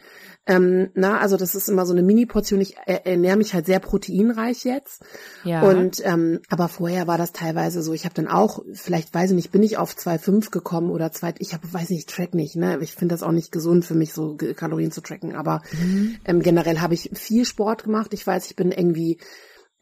Ähm, 0.48 0.90
na, 0.94 1.18
also 1.18 1.36
das 1.36 1.56
ist 1.56 1.68
immer 1.68 1.86
so 1.86 1.92
eine 1.92 2.04
Mini-Portion. 2.04 2.60
Ich 2.60 2.76
ernähre 2.86 3.36
mich 3.36 3.52
halt 3.52 3.66
sehr 3.66 3.80
proteinreich 3.80 4.64
jetzt. 4.64 5.02
Ja. 5.42 5.62
Und 5.62 6.00
ähm, 6.04 6.40
aber 6.48 6.68
vorher 6.68 7.08
war 7.08 7.18
das 7.18 7.32
teilweise 7.32 7.82
so. 7.82 7.92
Ich 7.92 8.04
habe 8.04 8.14
dann 8.14 8.28
auch, 8.28 8.60
vielleicht 8.72 9.12
weiß 9.12 9.30
ich 9.30 9.36
nicht, 9.36 9.50
bin 9.50 9.64
ich 9.64 9.76
auf 9.76 9.94
2,5 9.94 10.50
gekommen 10.50 10.90
oder 10.90 11.10
2, 11.10 11.34
ich 11.38 11.52
habe, 11.52 11.72
weiß 11.72 11.90
nicht, 11.90 12.08
track 12.08 12.34
nicht. 12.34 12.54
Ne, 12.54 12.78
ich 12.80 12.92
finde 12.92 13.14
das 13.14 13.24
auch 13.24 13.32
nicht 13.32 13.50
gesund 13.50 13.84
für 13.84 13.94
mich, 13.94 14.12
so 14.12 14.36
Kalorien 14.36 14.92
zu 14.92 15.00
tracken. 15.00 15.34
Aber 15.34 15.62
mhm. 15.82 16.16
ähm, 16.24 16.40
generell 16.40 16.78
habe 16.78 16.94
ich 16.94 17.10
viel 17.14 17.44
Sport 17.44 17.82
gemacht. 17.82 18.14
Ich 18.14 18.24
weiß, 18.24 18.46
ich 18.46 18.54
bin 18.54 18.70
irgendwie 18.70 19.18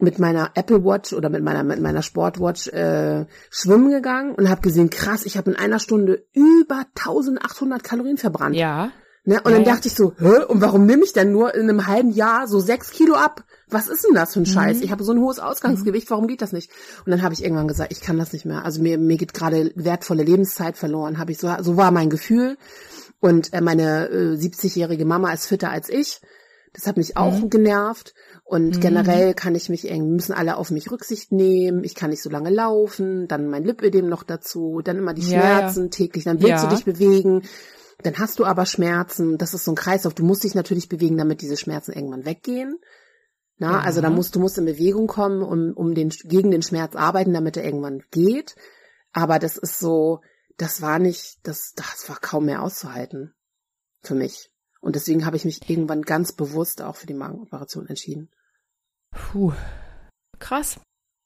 mit 0.04 0.18
meiner 0.18 0.52
Apple 0.54 0.84
Watch 0.84 1.12
oder 1.12 1.28
mit 1.28 1.42
meiner 1.42 1.64
mit 1.64 1.80
meiner 1.80 2.02
Sportwatch 2.02 2.68
äh, 2.68 3.26
schwimmen 3.50 3.90
gegangen 3.90 4.34
und 4.34 4.48
habe 4.48 4.60
gesehen, 4.60 4.90
krass, 4.90 5.26
ich 5.26 5.36
habe 5.36 5.50
in 5.50 5.56
einer 5.56 5.78
Stunde 5.78 6.24
über 6.32 6.84
1800 6.94 7.82
Kalorien 7.82 8.18
verbrannt. 8.18 8.54
Ja. 8.54 8.92
Ne? 9.26 9.40
Und 9.42 9.50
ja, 9.50 9.56
dann 9.56 9.64
dachte 9.64 9.88
ja. 9.88 9.92
ich 9.92 9.94
so, 9.94 10.12
hä, 10.18 10.44
und 10.48 10.60
warum 10.60 10.84
nehme 10.84 11.02
ich 11.02 11.14
denn 11.14 11.32
nur 11.32 11.54
in 11.54 11.62
einem 11.62 11.86
halben 11.86 12.10
Jahr 12.10 12.46
so 12.46 12.60
sechs 12.60 12.90
Kilo 12.90 13.14
ab? 13.14 13.44
Was 13.70 13.88
ist 13.88 14.04
denn 14.04 14.14
das 14.14 14.34
für 14.34 14.40
ein 14.40 14.46
Scheiß? 14.46 14.78
Mhm. 14.78 14.82
Ich 14.82 14.90
habe 14.90 15.02
so 15.02 15.12
ein 15.12 15.18
hohes 15.18 15.38
Ausgangsgewicht, 15.38 16.10
warum 16.10 16.26
geht 16.26 16.42
das 16.42 16.52
nicht? 16.52 16.70
Und 17.06 17.10
dann 17.10 17.22
habe 17.22 17.32
ich 17.32 17.42
irgendwann 17.42 17.66
gesagt, 17.66 17.90
ich 17.90 18.02
kann 18.02 18.18
das 18.18 18.34
nicht 18.34 18.44
mehr. 18.44 18.64
Also 18.64 18.82
mir, 18.82 18.98
mir 18.98 19.16
geht 19.16 19.32
gerade 19.32 19.72
wertvolle 19.76 20.24
Lebenszeit 20.24 20.76
verloren, 20.76 21.18
habe 21.18 21.32
ich 21.32 21.38
so, 21.38 21.50
so 21.60 21.78
war 21.78 21.90
mein 21.90 22.10
Gefühl. 22.10 22.58
Und 23.20 23.54
äh, 23.54 23.62
meine 23.62 24.10
äh, 24.10 24.34
70-jährige 24.34 25.06
Mama 25.06 25.32
ist 25.32 25.46
fitter 25.46 25.70
als 25.70 25.88
ich. 25.88 26.20
Das 26.74 26.86
hat 26.86 26.98
mich 26.98 27.16
auch 27.16 27.40
mhm. 27.40 27.48
genervt. 27.48 28.14
Und 28.46 28.76
mhm. 28.76 28.80
generell 28.80 29.34
kann 29.34 29.54
ich 29.54 29.70
mich 29.70 29.88
irgendwie, 29.88 30.12
müssen 30.12 30.34
alle 30.34 30.56
auf 30.56 30.70
mich 30.70 30.90
Rücksicht 30.90 31.32
nehmen. 31.32 31.82
Ich 31.82 31.94
kann 31.94 32.10
nicht 32.10 32.22
so 32.22 32.28
lange 32.28 32.50
laufen. 32.50 33.26
Dann 33.26 33.48
mein 33.48 33.64
Lipödem 33.64 34.06
noch 34.06 34.22
dazu. 34.22 34.82
Dann 34.84 34.98
immer 34.98 35.14
die 35.14 35.22
Schmerzen 35.22 35.84
ja, 35.84 35.88
täglich. 35.88 36.24
Dann 36.24 36.40
willst 36.40 36.62
ja. 36.62 36.68
du 36.68 36.74
dich 36.74 36.84
bewegen. 36.84 37.42
Dann 38.02 38.18
hast 38.18 38.38
du 38.38 38.44
aber 38.44 38.66
Schmerzen. 38.66 39.38
Das 39.38 39.54
ist 39.54 39.64
so 39.64 39.72
ein 39.72 39.76
Kreislauf. 39.76 40.12
Du 40.12 40.24
musst 40.24 40.44
dich 40.44 40.54
natürlich 40.54 40.90
bewegen, 40.90 41.16
damit 41.16 41.40
diese 41.40 41.56
Schmerzen 41.56 41.92
irgendwann 41.92 42.26
weggehen. 42.26 42.78
Na, 43.56 43.80
also 43.80 44.00
da 44.00 44.10
musst 44.10 44.34
du 44.34 44.40
musst 44.40 44.58
in 44.58 44.64
Bewegung 44.64 45.06
kommen, 45.06 45.42
um, 45.42 45.72
um 45.74 45.94
den, 45.94 46.10
gegen 46.10 46.50
den 46.50 46.62
Schmerz 46.62 46.96
arbeiten, 46.96 47.32
damit 47.32 47.56
er 47.56 47.64
irgendwann 47.64 48.02
geht. 48.10 48.56
Aber 49.12 49.38
das 49.38 49.56
ist 49.56 49.78
so, 49.78 50.20
das 50.56 50.82
war 50.82 50.98
nicht, 50.98 51.38
das, 51.44 51.72
das 51.74 52.08
war 52.08 52.18
kaum 52.20 52.46
mehr 52.46 52.62
auszuhalten. 52.62 53.32
Für 54.02 54.14
mich. 54.14 54.50
Und 54.84 54.96
deswegen 54.96 55.24
habe 55.24 55.38
ich 55.38 55.46
mich 55.46 55.70
irgendwann 55.70 56.02
ganz 56.02 56.32
bewusst 56.32 56.82
auch 56.82 56.96
für 56.96 57.06
die 57.06 57.14
Magenoperation 57.14 57.86
entschieden. 57.86 58.28
Puh. 59.10 59.54
Krass. 60.38 60.78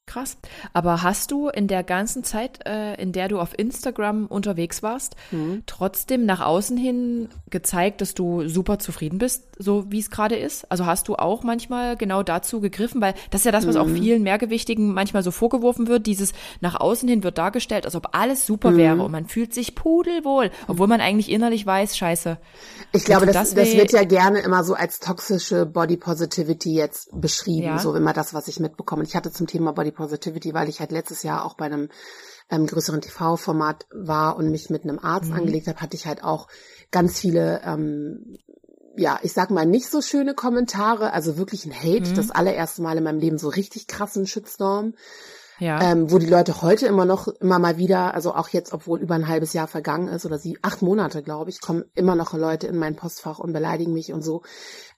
Krass. 0.09 0.37
Aber 0.73 1.03
hast 1.03 1.29
du 1.29 1.49
in 1.49 1.67
der 1.67 1.83
ganzen 1.83 2.23
Zeit, 2.23 2.65
äh, 2.65 2.99
in 2.99 3.11
der 3.11 3.27
du 3.27 3.39
auf 3.39 3.57
Instagram 3.57 4.25
unterwegs 4.25 4.81
warst, 4.81 5.15
mhm. 5.29 5.61
trotzdem 5.67 6.25
nach 6.25 6.41
außen 6.41 6.77
hin 6.77 7.29
gezeigt, 7.51 8.01
dass 8.01 8.15
du 8.15 8.47
super 8.47 8.79
zufrieden 8.79 9.19
bist, 9.19 9.43
so 9.59 9.85
wie 9.91 9.99
es 9.99 10.09
gerade 10.09 10.35
ist? 10.35 10.69
Also 10.71 10.87
hast 10.87 11.09
du 11.09 11.15
auch 11.15 11.43
manchmal 11.43 11.95
genau 11.95 12.23
dazu 12.23 12.59
gegriffen, 12.59 13.01
weil 13.01 13.13
das 13.29 13.41
ist 13.41 13.45
ja 13.45 13.51
das, 13.51 13.67
was 13.67 13.75
mhm. 13.75 13.81
auch 13.81 13.87
vielen 13.87 14.23
Mehrgewichtigen 14.23 14.95
manchmal 14.95 15.21
so 15.21 15.29
vorgeworfen 15.29 15.87
wird. 15.87 16.07
Dieses 16.07 16.33
nach 16.59 16.73
außen 16.73 17.07
hin 17.07 17.23
wird 17.23 17.37
dargestellt, 17.37 17.85
als 17.85 17.95
ob 17.95 18.15
alles 18.15 18.47
super 18.47 18.71
mhm. 18.71 18.77
wäre 18.77 19.03
und 19.03 19.11
man 19.11 19.27
fühlt 19.27 19.53
sich 19.53 19.75
pudelwohl, 19.75 20.49
obwohl 20.67 20.87
man 20.87 21.01
eigentlich 21.01 21.29
innerlich 21.29 21.67
weiß, 21.67 21.95
scheiße. 21.95 22.39
Ich 22.93 23.05
glaube, 23.05 23.27
das, 23.27 23.53
das, 23.53 23.53
das 23.53 23.73
wird 23.75 23.91
ja 23.91 24.05
gerne 24.05 24.39
immer 24.39 24.63
so 24.63 24.73
als 24.73 24.99
toxische 24.99 25.67
Body 25.67 25.97
Positivity 25.97 26.73
jetzt 26.73 27.09
beschrieben, 27.13 27.67
ja. 27.67 27.77
so 27.77 27.93
immer 27.93 28.13
das, 28.13 28.33
was 28.33 28.47
ich 28.47 28.59
mitbekomme. 28.59 29.03
Ich 29.03 29.15
hatte 29.15 29.31
zum 29.31 29.45
Thema 29.45 29.71
Body 29.71 29.91
Positivity, 29.99 30.53
weil 30.53 30.69
ich 30.69 30.79
halt 30.79 30.91
letztes 30.91 31.23
Jahr 31.23 31.45
auch 31.45 31.55
bei 31.55 31.65
einem 31.65 31.89
ähm, 32.49 32.65
größeren 32.65 33.01
TV-Format 33.01 33.85
war 33.93 34.37
und 34.37 34.49
mich 34.49 34.69
mit 34.69 34.83
einem 34.83 34.99
Arzt 34.99 35.29
mhm. 35.29 35.37
angelegt 35.37 35.67
habe, 35.67 35.81
hatte 35.81 35.97
ich 35.97 36.07
halt 36.07 36.23
auch 36.23 36.47
ganz 36.89 37.19
viele, 37.19 37.61
ähm, 37.63 38.37
ja, 38.95 39.19
ich 39.21 39.33
sag 39.33 39.51
mal, 39.51 39.65
nicht 39.65 39.89
so 39.89 40.01
schöne 40.01 40.33
Kommentare, 40.33 41.13
also 41.13 41.37
wirklich 41.37 41.65
ein 41.65 41.73
Hate, 41.73 42.09
mhm. 42.11 42.15
das 42.15 42.31
allererste 42.31 42.81
Mal 42.81 42.97
in 42.97 43.03
meinem 43.03 43.19
Leben 43.19 43.37
so 43.37 43.49
richtig 43.49 43.87
krassen 43.87 44.25
Shitstorm 44.25 44.93
ja. 45.59 45.81
ähm, 45.81 46.11
wo 46.11 46.17
die 46.17 46.25
Leute 46.25 46.61
heute 46.61 46.87
immer 46.87 47.05
noch, 47.05 47.27
immer 47.27 47.59
mal 47.59 47.77
wieder, 47.77 48.13
also 48.13 48.33
auch 48.33 48.49
jetzt, 48.49 48.73
obwohl 48.73 48.99
über 48.99 49.15
ein 49.15 49.27
halbes 49.27 49.53
Jahr 49.53 49.67
vergangen 49.67 50.07
ist 50.07 50.25
oder 50.25 50.39
sie, 50.39 50.57
acht 50.61 50.81
Monate, 50.81 51.21
glaube 51.21 51.49
ich, 51.49 51.61
kommen 51.61 51.85
immer 51.95 52.15
noch 52.15 52.33
Leute 52.33 52.67
in 52.67 52.77
mein 52.77 52.95
Postfach 52.95 53.39
und 53.39 53.53
beleidigen 53.53 53.93
mich 53.93 54.13
und 54.13 54.23
so. 54.23 54.41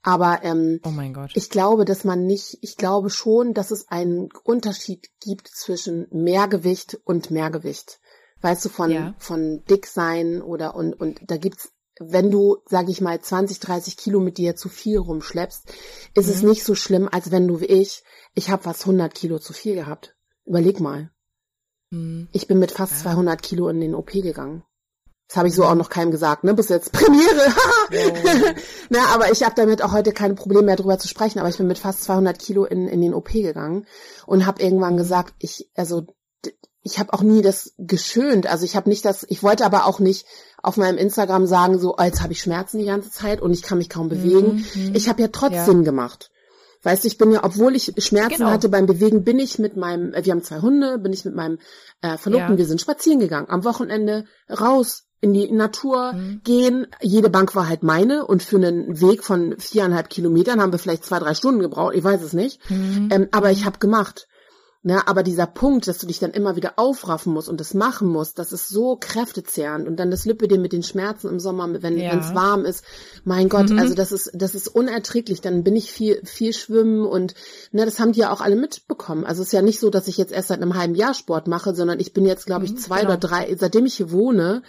Aber 0.04 0.40
ähm, 0.44 0.80
oh 0.84 0.90
mein 0.90 1.14
Gott. 1.14 1.32
ich 1.36 1.50
glaube, 1.50 1.86
dass 1.86 2.04
man 2.04 2.26
nicht, 2.26 2.58
ich 2.62 2.76
glaube 2.76 3.10
schon, 3.10 3.54
dass 3.54 3.72
es 3.72 3.88
einen 3.90 4.30
Unterschied 4.44 5.10
gibt 5.22 5.48
zwischen 5.48 6.08
Mehrgewicht 6.12 7.00
und 7.04 7.30
Mehrgewicht. 7.30 8.00
Weißt 8.42 8.66
du, 8.66 8.70
von, 8.70 8.90
ja. 8.90 9.14
von 9.20 9.64
dick 9.66 9.86
sein 9.86 10.42
oder 10.42 10.76
und, 10.76 10.94
und 10.94 11.20
da 11.28 11.38
gibt's 11.38 11.72
wenn 12.04 12.32
du, 12.32 12.58
sag 12.66 12.90
ich 12.90 13.00
mal, 13.00 13.22
20, 13.22 13.60
30 13.60 13.96
Kilo 13.96 14.20
mit 14.20 14.40
dir 14.40 14.56
zu 14.56 14.70
viel 14.70 14.98
rumschleppst, 14.98 15.72
ist 16.16 16.28
mhm. 16.28 16.34
es 16.34 16.42
nicht 16.42 16.64
so 16.64 16.74
schlimm, 16.74 17.08
als 17.12 17.30
wenn 17.30 17.48
du 17.48 17.60
wie 17.62 17.66
ich, 17.66 18.04
ich 18.34 18.50
habe 18.50 18.66
was 18.66 18.82
100 18.82 19.14
Kilo 19.14 19.38
zu 19.38 19.54
viel 19.54 19.76
gehabt. 19.76 20.16
Überleg 20.46 20.80
mal. 20.80 21.12
Hm. 21.92 22.30
Ich 22.32 22.48
bin 22.48 22.60
mit 22.60 22.72
fast 22.72 22.94
ja. 23.06 23.12
200 23.12 23.42
Kilo 23.42 23.70
in 23.70 23.80
den 23.80 23.94
OP 23.94 24.12
gegangen. 24.12 24.64
Das 25.32 25.38
habe 25.38 25.48
ich 25.48 25.56
so 25.56 25.64
auch 25.64 25.76
noch 25.76 25.90
keinem 25.90 26.12
gesagt, 26.12 26.44
ne? 26.44 26.54
Bis 26.54 26.68
jetzt 26.68 26.92
Premiere. 26.92 27.54
oh. 27.90 28.50
Na, 28.90 29.14
aber 29.14 29.32
ich 29.32 29.44
habe 29.44 29.56
damit 29.56 29.82
auch 29.82 29.94
heute 29.94 30.12
keine 30.12 30.34
Probleme 30.34 30.64
mehr 30.66 30.76
drüber 30.76 31.00
zu 31.00 31.08
sprechen. 31.08 31.40
Aber 31.40 31.48
ich 31.48 31.56
bin 31.56 31.68
mit 31.68 31.80
fast 31.80 32.04
200 32.04 32.38
Kilo 32.38 32.66
in, 32.66 32.90
in 32.90 33.00
den 33.00 33.14
OP 33.14 33.32
gegangen 33.32 33.88
und 34.26 34.46
habe 34.46 34.62
irgendwann 34.62 34.98
gesagt, 34.98 35.34
ich 35.40 35.70
also 35.74 36.06
ich 36.84 37.00
habe 37.00 37.14
auch 37.14 37.22
nie 37.22 37.42
das 37.42 37.74
geschönt. 37.78 38.46
Also 38.46 38.66
ich 38.66 38.76
habe 38.76 38.90
nicht 38.90 39.06
das, 39.06 39.26
ich 39.30 39.42
wollte 39.42 39.64
aber 39.64 39.86
auch 39.86 40.00
nicht 40.00 40.26
auf 40.62 40.76
meinem 40.76 40.98
Instagram 40.98 41.46
sagen, 41.46 41.80
so, 41.80 41.96
oh, 41.98 42.04
jetzt 42.04 42.22
habe 42.22 42.34
ich 42.34 42.42
Schmerzen 42.42 42.80
die 42.80 42.86
ganze 42.86 43.10
Zeit 43.10 43.42
und 43.42 43.54
ich 43.54 43.62
kann 43.62 43.78
mich 43.78 43.90
kaum 43.90 44.10
bewegen. 44.10 44.66
Mhm. 44.74 44.96
Ich 44.96 45.08
habe 45.08 45.22
ja 45.22 45.30
trotzdem 45.30 45.78
ja. 45.78 45.86
gemacht. 45.86 46.30
Weißt 46.84 47.06
du, 47.06 47.08
ich 47.08 47.18
bin 47.18 47.32
ja, 47.32 47.46
obwohl 47.46 47.76
ich 47.78 47.94
Schmerzen 48.00 48.40
genau. 48.40 48.50
hatte 48.50 48.68
beim 48.68 48.86
Bewegen, 48.86 49.24
bin 49.24 49.40
ich 49.40 49.60
mit 49.60 49.78
meinem, 49.78 50.14
äh, 50.14 50.26
wir 50.26 50.34
haben 50.34 50.44
zwei 50.44 50.60
Hunde, 50.60 50.98
bin 50.98 51.14
ich 51.14 51.24
mit 51.24 51.36
meinem 51.36 51.60
äh, 52.02 52.18
Verlobten, 52.18 52.54
ja. 52.54 52.58
wir 52.58 52.66
sind 52.66 52.82
spazieren 52.82 53.20
gegangen, 53.20 53.50
am 53.50 53.64
Wochenende 53.64 54.26
raus 54.50 55.04
in 55.22 55.34
die 55.34 55.52
Natur 55.52 56.14
mhm. 56.14 56.42
gehen. 56.44 56.88
Jede 57.00 57.30
Bank 57.30 57.56
war 57.56 57.70
halt 57.70 57.84
meine 57.84 58.26
und 58.26 58.44
für 58.44 58.58
einen 58.58 59.00
Weg 59.00 59.24
von 59.24 59.56
viereinhalb 59.60 60.10
Kilometern 60.10 60.60
haben 60.60 60.72
wir 60.72 60.80
vielleicht 60.80 61.06
zwei, 61.06 61.20
drei 61.20 61.36
Stunden 61.36 61.62
gebraucht, 61.62 61.96
ich 61.96 62.04
weiß 62.04 62.22
es 62.24 62.34
nicht. 62.34 62.60
Mhm. 62.70 63.10
Ähm, 63.12 63.28
aber 63.32 63.52
ich 63.52 63.66
habe 63.66 63.80
gemacht. 63.80 64.28
Ne, 64.84 65.08
aber 65.08 65.22
dieser 65.22 65.46
Punkt, 65.46 65.88
dass 65.88 66.00
du 66.00 66.08
dich 66.08 66.18
dann 66.18 66.32
immer 66.32 66.56
wieder 66.56 66.74
aufraffen 66.78 67.32
musst 67.32 67.50
und 67.50 67.60
das 67.60 67.76
machen 67.76 68.08
musst, 68.08 68.40
das 68.40 68.52
ist 68.52 68.68
so 68.68 68.98
kräftezehrend. 69.00 69.88
Und 69.88 69.98
dann 69.98 70.10
das 70.10 70.26
Lipödem 70.26 70.60
mit 70.60 70.74
den 70.74 70.82
Schmerzen 70.82 71.30
im 71.30 71.40
Sommer, 71.40 71.84
wenn 71.84 72.00
ja. 72.00 72.18
es 72.18 72.34
warm 72.34 72.66
ist. 72.66 72.84
Mein 73.24 73.48
Gott, 73.48 73.70
mhm. 73.70 73.78
also 73.78 73.94
das 73.94 74.12
ist, 74.12 74.32
das 74.34 74.56
ist 74.56 74.68
unerträglich. 74.68 75.40
Dann 75.40 75.64
bin 75.64 75.76
ich 75.76 75.92
viel, 75.92 76.20
viel 76.26 76.52
schwimmen 76.54 77.06
und 77.06 77.36
ne, 77.72 77.86
das 77.86 78.00
haben 78.00 78.14
die 78.14 78.22
ja 78.22 78.34
auch 78.34 78.42
alle 78.42 78.56
mitbekommen. 78.56 79.24
Also 79.24 79.44
es 79.44 79.50
ist 79.50 79.54
ja 79.54 79.62
nicht 79.62 79.80
so, 79.80 79.92
dass 79.92 80.08
ich 80.08 80.18
jetzt 80.18 80.32
erst 80.32 80.48
seit 80.48 80.60
einem 80.60 80.76
halben 80.76 80.96
Jahr 80.96 81.14
Sport 81.14 81.48
mache, 81.48 81.76
sondern 81.76 82.00
ich 82.00 82.14
bin 82.14 82.26
jetzt, 82.26 82.48
glaube 82.48 82.66
ich, 82.66 82.72
mhm, 82.72 82.78
zwei 82.78 83.02
genau. 83.02 83.12
oder 83.12 83.18
drei, 83.20 83.56
seitdem 83.60 83.86
ich 83.86 83.94
hier 83.94 84.12
wohne, 84.12 84.64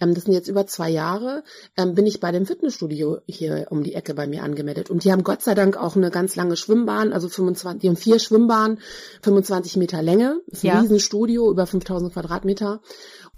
ähm, 0.00 0.14
das 0.14 0.26
sind 0.26 0.32
jetzt 0.32 0.46
über 0.46 0.68
zwei 0.68 0.90
Jahre, 0.90 1.42
ähm, 1.76 1.96
bin 1.96 2.06
ich 2.06 2.20
bei 2.20 2.30
dem 2.30 2.46
Fitnessstudio 2.46 3.18
hier 3.26 3.66
um 3.70 3.82
die 3.82 3.94
Ecke 3.94 4.14
bei 4.14 4.28
mir 4.28 4.44
angemeldet. 4.44 4.90
Und 4.90 5.02
die 5.02 5.10
haben 5.10 5.24
Gott 5.24 5.42
sei 5.42 5.56
Dank 5.56 5.76
auch 5.76 5.96
eine 5.96 6.12
ganz 6.12 6.36
lange 6.36 6.54
Schwimmbahn, 6.54 7.12
also 7.12 7.28
25, 7.28 7.80
die 7.80 7.88
haben 7.88 7.96
vier 7.96 8.20
Schwimmbahnen, 8.20 8.78
25 9.22 9.55
Meter 9.76 10.02
Länge, 10.02 10.40
ist 10.46 10.64
ein 10.64 10.68
ja. 10.68 10.80
Riesenstudio, 10.80 11.50
über 11.50 11.66
5000 11.66 12.12
Quadratmeter 12.12 12.80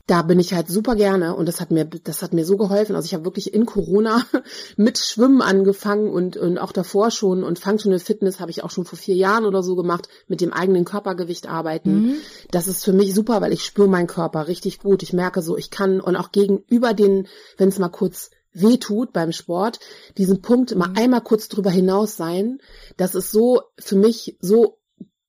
da 0.08 0.22
bin 0.22 0.40
ich 0.40 0.54
halt 0.54 0.68
super 0.68 0.96
gerne 0.96 1.36
und 1.36 1.46
das 1.46 1.60
hat 1.60 1.70
mir 1.70 1.84
das 1.84 2.22
hat 2.22 2.32
mir 2.32 2.46
so 2.46 2.56
geholfen. 2.56 2.96
Also 2.96 3.04
ich 3.04 3.12
habe 3.12 3.26
wirklich 3.26 3.52
in 3.52 3.66
Corona 3.66 4.24
mit 4.76 4.98
Schwimmen 4.98 5.42
angefangen 5.42 6.10
und 6.10 6.38
und 6.38 6.56
auch 6.56 6.72
davor 6.72 7.10
schon 7.10 7.44
und 7.44 7.58
Functional 7.58 7.98
Fitness 7.98 8.40
habe 8.40 8.50
ich 8.50 8.64
auch 8.64 8.70
schon 8.70 8.86
vor 8.86 8.98
vier 8.98 9.16
Jahren 9.16 9.44
oder 9.44 9.62
so 9.62 9.76
gemacht 9.76 10.08
mit 10.26 10.40
dem 10.40 10.52
eigenen 10.52 10.86
Körpergewicht 10.86 11.46
arbeiten. 11.46 12.00
Mhm. 12.00 12.14
Das 12.50 12.68
ist 12.68 12.84
für 12.84 12.94
mich 12.94 13.14
super, 13.14 13.42
weil 13.42 13.52
ich 13.52 13.64
spüre 13.64 13.86
meinen 13.86 14.06
Körper 14.06 14.48
richtig 14.48 14.80
gut. 14.80 15.02
Ich 15.02 15.12
merke 15.12 15.42
so, 15.42 15.58
ich 15.58 15.70
kann 15.70 16.00
und 16.00 16.16
auch 16.16 16.32
gegenüber 16.32 16.94
den, 16.94 17.28
wenn 17.58 17.68
es 17.68 17.78
mal 17.78 17.90
kurz 17.90 18.30
weh 18.54 18.78
tut 18.78 19.12
beim 19.12 19.32
Sport, 19.32 19.78
diesen 20.16 20.40
Punkt 20.40 20.72
mhm. 20.72 20.78
mal 20.78 20.92
einmal 20.96 21.20
kurz 21.20 21.48
drüber 21.48 21.70
hinaus 21.70 22.16
sein, 22.16 22.60
das 22.96 23.14
ist 23.14 23.30
so 23.30 23.60
für 23.78 23.96
mich 23.96 24.38
so 24.40 24.77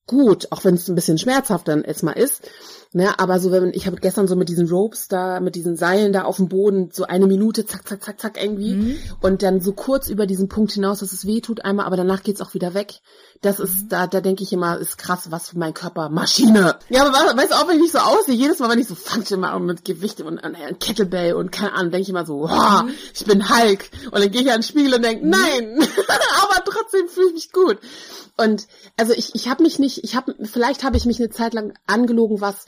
gut, 0.09 0.47
auch 0.49 0.65
wenn 0.65 0.73
es 0.73 0.89
ein 0.89 0.95
bisschen 0.95 1.19
schmerzhaft 1.19 1.67
dann 1.67 1.83
jetzt 1.85 2.03
mal 2.03 2.13
ist 2.13 2.49
Ne, 2.91 3.19
aber 3.19 3.39
so 3.39 3.51
wenn 3.51 3.71
ich 3.75 3.85
habe 3.85 3.97
gestern 3.97 4.27
so 4.27 4.35
mit 4.35 4.49
diesen 4.49 4.67
Ropes 4.67 5.09
da, 5.09 5.39
mit 5.39 5.53
diesen 5.53 5.75
Seilen 5.75 6.11
da 6.11 6.23
auf 6.23 6.37
dem 6.37 6.49
Boden 6.49 6.89
so 6.91 7.03
eine 7.03 7.27
Minute, 7.27 7.63
zack, 7.67 7.87
zack, 7.87 8.01
zack, 8.01 8.19
zack 8.19 8.43
irgendwie 8.43 8.73
mhm. 8.73 8.97
und 9.21 9.43
dann 9.43 9.61
so 9.61 9.73
kurz 9.73 10.09
über 10.09 10.25
diesen 10.25 10.47
Punkt 10.49 10.71
hinaus, 10.71 11.01
dass 11.01 11.13
es 11.13 11.27
weh 11.27 11.39
tut 11.39 11.63
einmal, 11.63 11.85
aber 11.85 11.97
danach 11.97 12.23
geht's 12.23 12.41
auch 12.41 12.55
wieder 12.55 12.73
weg. 12.73 12.95
Das 13.43 13.59
ist 13.59 13.83
mhm. 13.83 13.89
da, 13.89 14.07
da 14.07 14.21
denke 14.21 14.41
ich 14.41 14.51
immer, 14.53 14.79
ist 14.79 14.97
krass, 14.97 15.29
was 15.29 15.49
für 15.49 15.59
mein 15.59 15.75
Körper 15.75 16.09
Maschine. 16.09 16.79
Ja, 16.89 17.05
aber 17.05 17.37
weißt 17.37 17.51
du 17.51 17.55
auch, 17.57 17.67
wenn 17.67 17.79
ich 17.79 17.91
so 17.91 17.99
aussehe, 17.99 18.33
jedes 18.33 18.57
Mal, 18.57 18.71
wenn 18.71 18.79
ich 18.79 18.87
so 18.87 18.95
fange 18.95 19.25
immer 19.29 19.59
mit 19.59 19.85
Gewicht 19.85 20.21
und, 20.21 20.43
und, 20.43 20.55
und 20.55 20.79
Kettlebell 20.79 21.35
und 21.35 21.51
keine 21.51 21.73
Ahnung, 21.73 21.91
denke 21.91 22.01
ich 22.01 22.09
immer 22.09 22.25
so, 22.25 22.45
oh, 22.45 22.83
mhm. 22.83 22.89
ich 23.13 23.23
bin 23.23 23.47
Hulk 23.49 23.87
und 24.05 24.19
dann 24.19 24.31
gehe 24.31 24.41
ich 24.41 24.49
an 24.49 24.61
den 24.61 24.63
Spiegel 24.63 24.95
und 24.95 25.03
denke, 25.05 25.23
mhm. 25.23 25.29
nein, 25.29 25.77
aber 26.41 26.63
trotzdem 26.65 27.07
fühle 27.07 27.27
ich 27.27 27.33
mich 27.33 27.51
gut. 27.51 27.77
Und 28.39 28.67
also 28.95 29.13
ich, 29.13 29.35
ich 29.35 29.49
habe 29.49 29.63
mich 29.63 29.79
nicht, 29.79 30.03
ich 30.03 30.15
habe, 30.15 30.33
vielleicht 30.43 30.83
habe 30.83 30.95
ich 30.95 31.05
mich 31.05 31.19
eine 31.19 31.29
Zeit 31.29 31.53
lang 31.53 31.73
angelogen, 31.87 32.39
was 32.39 32.65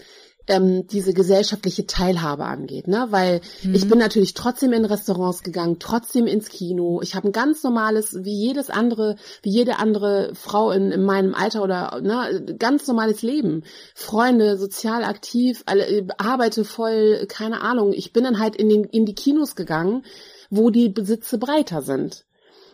ähm, 0.47 0.88
diese 0.88 1.13
gesellschaftliche 1.13 1.86
Teilhabe 1.86 2.45
angeht, 2.45 2.88
ne? 2.88 3.08
Weil 3.10 3.41
mhm. 3.63 3.75
ich 3.75 3.88
bin 3.88 3.99
natürlich 3.99 4.34
trotzdem 4.34 4.73
in 4.73 4.86
Restaurants 4.86 5.43
gegangen, 5.43 5.77
trotzdem 5.80 6.27
ins 6.27 6.49
Kino. 6.49 7.01
Ich 7.01 7.15
habe 7.15 7.30
ein 7.30 7.32
ganz 7.32 7.63
normales, 7.63 8.23
wie 8.23 8.34
jedes 8.34 8.69
andere, 8.69 9.15
wie 9.43 9.51
jede 9.51 9.77
andere 9.77 10.32
Frau 10.34 10.71
in, 10.71 10.91
in 10.91 11.04
meinem 11.04 11.36
Alter 11.36 11.63
oder 11.63 12.01
ne, 12.01 12.56
ganz 12.58 12.88
normales 12.88 13.21
Leben. 13.21 13.63
Freunde, 13.93 14.58
sozial 14.58 15.04
aktiv, 15.04 15.63
alle, 15.65 16.08
arbeite 16.17 16.65
voll, 16.65 17.25
keine 17.27 17.62
Ahnung. 17.62 17.93
Ich 17.93 18.13
bin 18.13 18.23
dann 18.23 18.39
halt 18.39 18.56
in 18.56 18.69
den 18.69 18.84
in 18.86 19.06
die 19.06 19.15
Kinos 19.15 19.56
gegangen, 19.56 20.04
wo 20.49 20.69
die 20.69 20.89
Besitze 20.89 21.38
breiter 21.38 21.82
sind. 21.82 22.25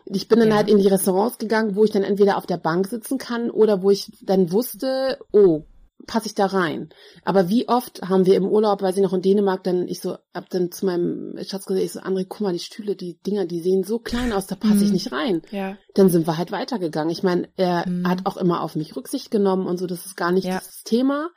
Ich 0.06 0.30
bin 0.30 0.40
dann 0.40 0.50
ja. 0.50 0.56
halt 0.56 0.70
in 0.70 0.78
die 0.78 0.88
Restaurants 0.88 1.38
gegangen, 1.38 1.76
wo 1.76 1.84
ich 1.84 1.92
dann 1.92 2.04
entweder 2.04 2.38
auf 2.38 2.46
der 2.46 2.58
Bank 2.58 2.88
sitzen 2.88 3.18
kann 3.18 3.50
oder 3.50 3.82
wo 3.82 3.92
ich 3.92 4.12
dann 4.22 4.52
wusste, 4.54 5.18
oh, 5.34 5.64
passe 6.08 6.28
ich 6.28 6.36
da 6.36 6.48
rein. 6.48 6.90
Aber 7.24 7.50
wie 7.50 7.68
oft 7.68 8.02
haben 8.02 8.26
wir 8.26 8.36
im 8.36 8.48
Urlaub, 8.48 8.82
weiß 8.82 8.96
ich 8.96 9.04
noch 9.04 9.14
in 9.14 9.22
Dänemark, 9.22 9.64
dann 9.64 9.88
ich 9.88 10.00
so, 10.00 10.18
hab 10.34 10.50
dann 10.50 10.72
zu 10.72 10.86
meinem 10.86 11.38
Schatz 11.44 11.66
gesagt, 11.66 11.86
ich 11.86 11.92
so, 11.92 12.00
André, 12.00 12.26
guck 12.28 12.42
mal, 12.42 12.54
die 12.54 12.60
Stühle, 12.60 12.96
die 12.96 13.20
Dinger, 13.22 13.46
die 13.46 13.60
sehen 13.60 13.84
so 13.84 14.00
klein 14.00 14.34
aus, 14.34 14.48
da 14.48 14.56
passe 14.56 14.76
mhm. 14.76 14.84
ich 14.84 14.92
nicht 14.92 15.12
rein. 15.12 15.42
Ja. 15.52 15.78
Dann 15.94 16.10
sind 16.10 16.26
wir 16.26 16.38
halt 16.38 16.52
weitergegangen. 16.52 17.12
Ich 17.12 17.24
meine, 17.24 17.50
er 17.58 17.88
mhm. 17.88 18.08
hat 18.08 18.26
auch 18.26 18.38
immer 18.38 18.62
auf 18.62 18.76
mich 18.76 18.96
Rücksicht 18.96 19.30
genommen 19.30 19.68
und 19.68 19.78
so, 19.78 19.86
das 19.86 20.06
ist 20.06 20.16
gar 20.16 20.32
nicht 20.32 20.48
ja. 20.48 20.56
das 20.56 20.84
Thema. 20.84 21.30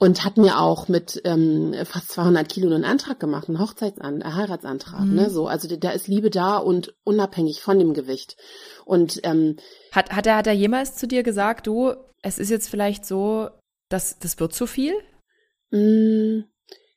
Und 0.00 0.24
hat 0.24 0.36
mir 0.36 0.60
auch 0.60 0.86
mit 0.86 1.20
ähm, 1.24 1.74
fast 1.82 2.12
200 2.12 2.48
Kilo 2.48 2.72
einen 2.72 2.84
Antrag 2.84 3.18
gemacht, 3.18 3.48
einen 3.48 3.58
Hochzeitsan 3.58 4.22
einen 4.22 4.36
Heiratsantrag. 4.36 5.00
Mhm. 5.00 5.14
Ne, 5.14 5.28
so, 5.28 5.48
also 5.48 5.66
da 5.76 5.90
ist 5.90 6.06
Liebe 6.06 6.30
da 6.30 6.56
und 6.56 6.94
unabhängig 7.02 7.62
von 7.62 7.80
dem 7.80 7.94
Gewicht. 7.94 8.36
Und 8.84 9.18
ähm, 9.24 9.56
hat 9.90 10.10
hat 10.10 10.28
er 10.28 10.36
hat 10.36 10.46
er 10.46 10.52
jemals 10.52 10.94
zu 10.94 11.08
dir 11.08 11.24
gesagt, 11.24 11.66
du, 11.66 11.94
es 12.22 12.38
ist 12.38 12.50
jetzt 12.50 12.68
vielleicht 12.68 13.06
so, 13.06 13.48
das, 13.88 14.18
das 14.18 14.38
wird 14.38 14.54
zu 14.54 14.66
viel? 14.66 14.94
Mm, 15.70 16.44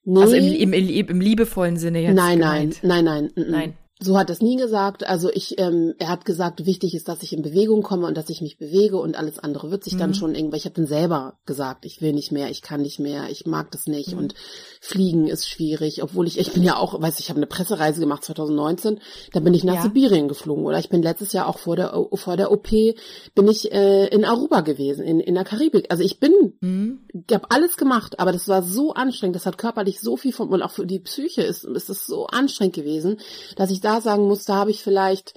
nee. 0.03 0.21
Also 0.21 0.35
im, 0.35 0.73
im, 0.73 0.73
im, 0.73 1.21
liebevollen 1.21 1.77
Sinne 1.77 2.01
jetzt. 2.01 2.15
Nein, 2.15 2.39
gemeint. 2.39 2.83
nein, 2.83 3.05
nein, 3.05 3.31
nein, 3.35 3.49
nein. 3.49 3.77
So 4.03 4.17
hat 4.17 4.31
es 4.31 4.41
nie 4.41 4.55
gesagt. 4.55 5.07
Also 5.07 5.29
ich, 5.31 5.59
ähm, 5.59 5.93
er 5.99 6.09
hat 6.09 6.25
gesagt, 6.25 6.65
wichtig 6.65 6.95
ist, 6.95 7.07
dass 7.07 7.21
ich 7.21 7.33
in 7.33 7.43
Bewegung 7.43 7.83
komme 7.83 8.07
und 8.07 8.17
dass 8.17 8.29
ich 8.29 8.41
mich 8.41 8.57
bewege 8.57 8.97
und 8.97 9.15
alles 9.15 9.37
andere 9.37 9.69
wird 9.69 9.83
sich 9.83 9.93
mhm. 9.93 9.99
dann 9.99 10.13
schon 10.15 10.33
irgendwie. 10.33 10.57
Ich 10.57 10.65
habe 10.65 10.73
dann 10.73 10.87
selber 10.87 11.37
gesagt, 11.45 11.85
ich 11.85 12.01
will 12.01 12.11
nicht 12.11 12.31
mehr, 12.31 12.49
ich 12.49 12.63
kann 12.63 12.81
nicht 12.81 12.99
mehr, 12.99 13.29
ich 13.29 13.45
mag 13.45 13.69
das 13.69 13.85
nicht 13.85 14.13
mhm. 14.13 14.17
und 14.17 14.33
Fliegen 14.79 15.27
ist 15.27 15.47
schwierig, 15.47 16.01
obwohl 16.01 16.25
ich, 16.25 16.39
ich 16.39 16.51
bin 16.51 16.63
ja 16.63 16.77
auch, 16.77 16.99
weiß 16.99 17.19
ich, 17.19 17.29
habe 17.29 17.37
eine 17.37 17.45
Pressereise 17.45 17.99
gemacht 17.99 18.23
2019, 18.23 18.99
da 19.33 19.39
bin 19.39 19.53
ich 19.53 19.63
nach 19.63 19.75
ja. 19.75 19.81
Sibirien 19.83 20.27
geflogen 20.27 20.65
oder 20.65 20.79
ich 20.79 20.89
bin 20.89 21.03
letztes 21.03 21.31
Jahr 21.31 21.47
auch 21.47 21.59
vor 21.59 21.75
der 21.75 21.91
vor 22.15 22.37
der 22.37 22.51
OP 22.51 22.69
bin 22.71 23.47
ich 23.47 23.71
äh, 23.71 24.07
in 24.07 24.25
Aruba 24.25 24.61
gewesen, 24.61 25.05
in 25.05 25.19
in 25.19 25.35
der 25.35 25.43
Karibik. 25.43 25.91
Also 25.91 26.03
ich 26.03 26.19
bin, 26.19 26.33
mhm. 26.59 27.01
ich 27.13 27.35
habe 27.35 27.51
alles 27.51 27.77
gemacht, 27.77 28.19
aber 28.19 28.31
das 28.31 28.47
war 28.47 28.63
so 28.63 28.95
anstrengend, 28.95 29.35
das 29.35 29.45
hat 29.45 29.59
körperlich 29.59 29.99
so 30.01 30.17
viel 30.17 30.33
von 30.33 30.49
und 30.49 30.63
auch 30.63 30.71
für 30.71 30.87
die 30.87 30.99
Psyche 30.99 31.43
ist 31.43 31.65
ist 31.65 31.89
es 31.89 32.07
so 32.07 32.25
anstrengend 32.25 32.73
gewesen, 32.73 33.17
dass 33.55 33.69
ich 33.69 33.79
da 33.79 33.90
da 33.91 34.01
sagen 34.01 34.27
muss, 34.27 34.45
da 34.45 34.55
habe 34.55 34.71
ich 34.71 34.83
vielleicht 34.83 35.33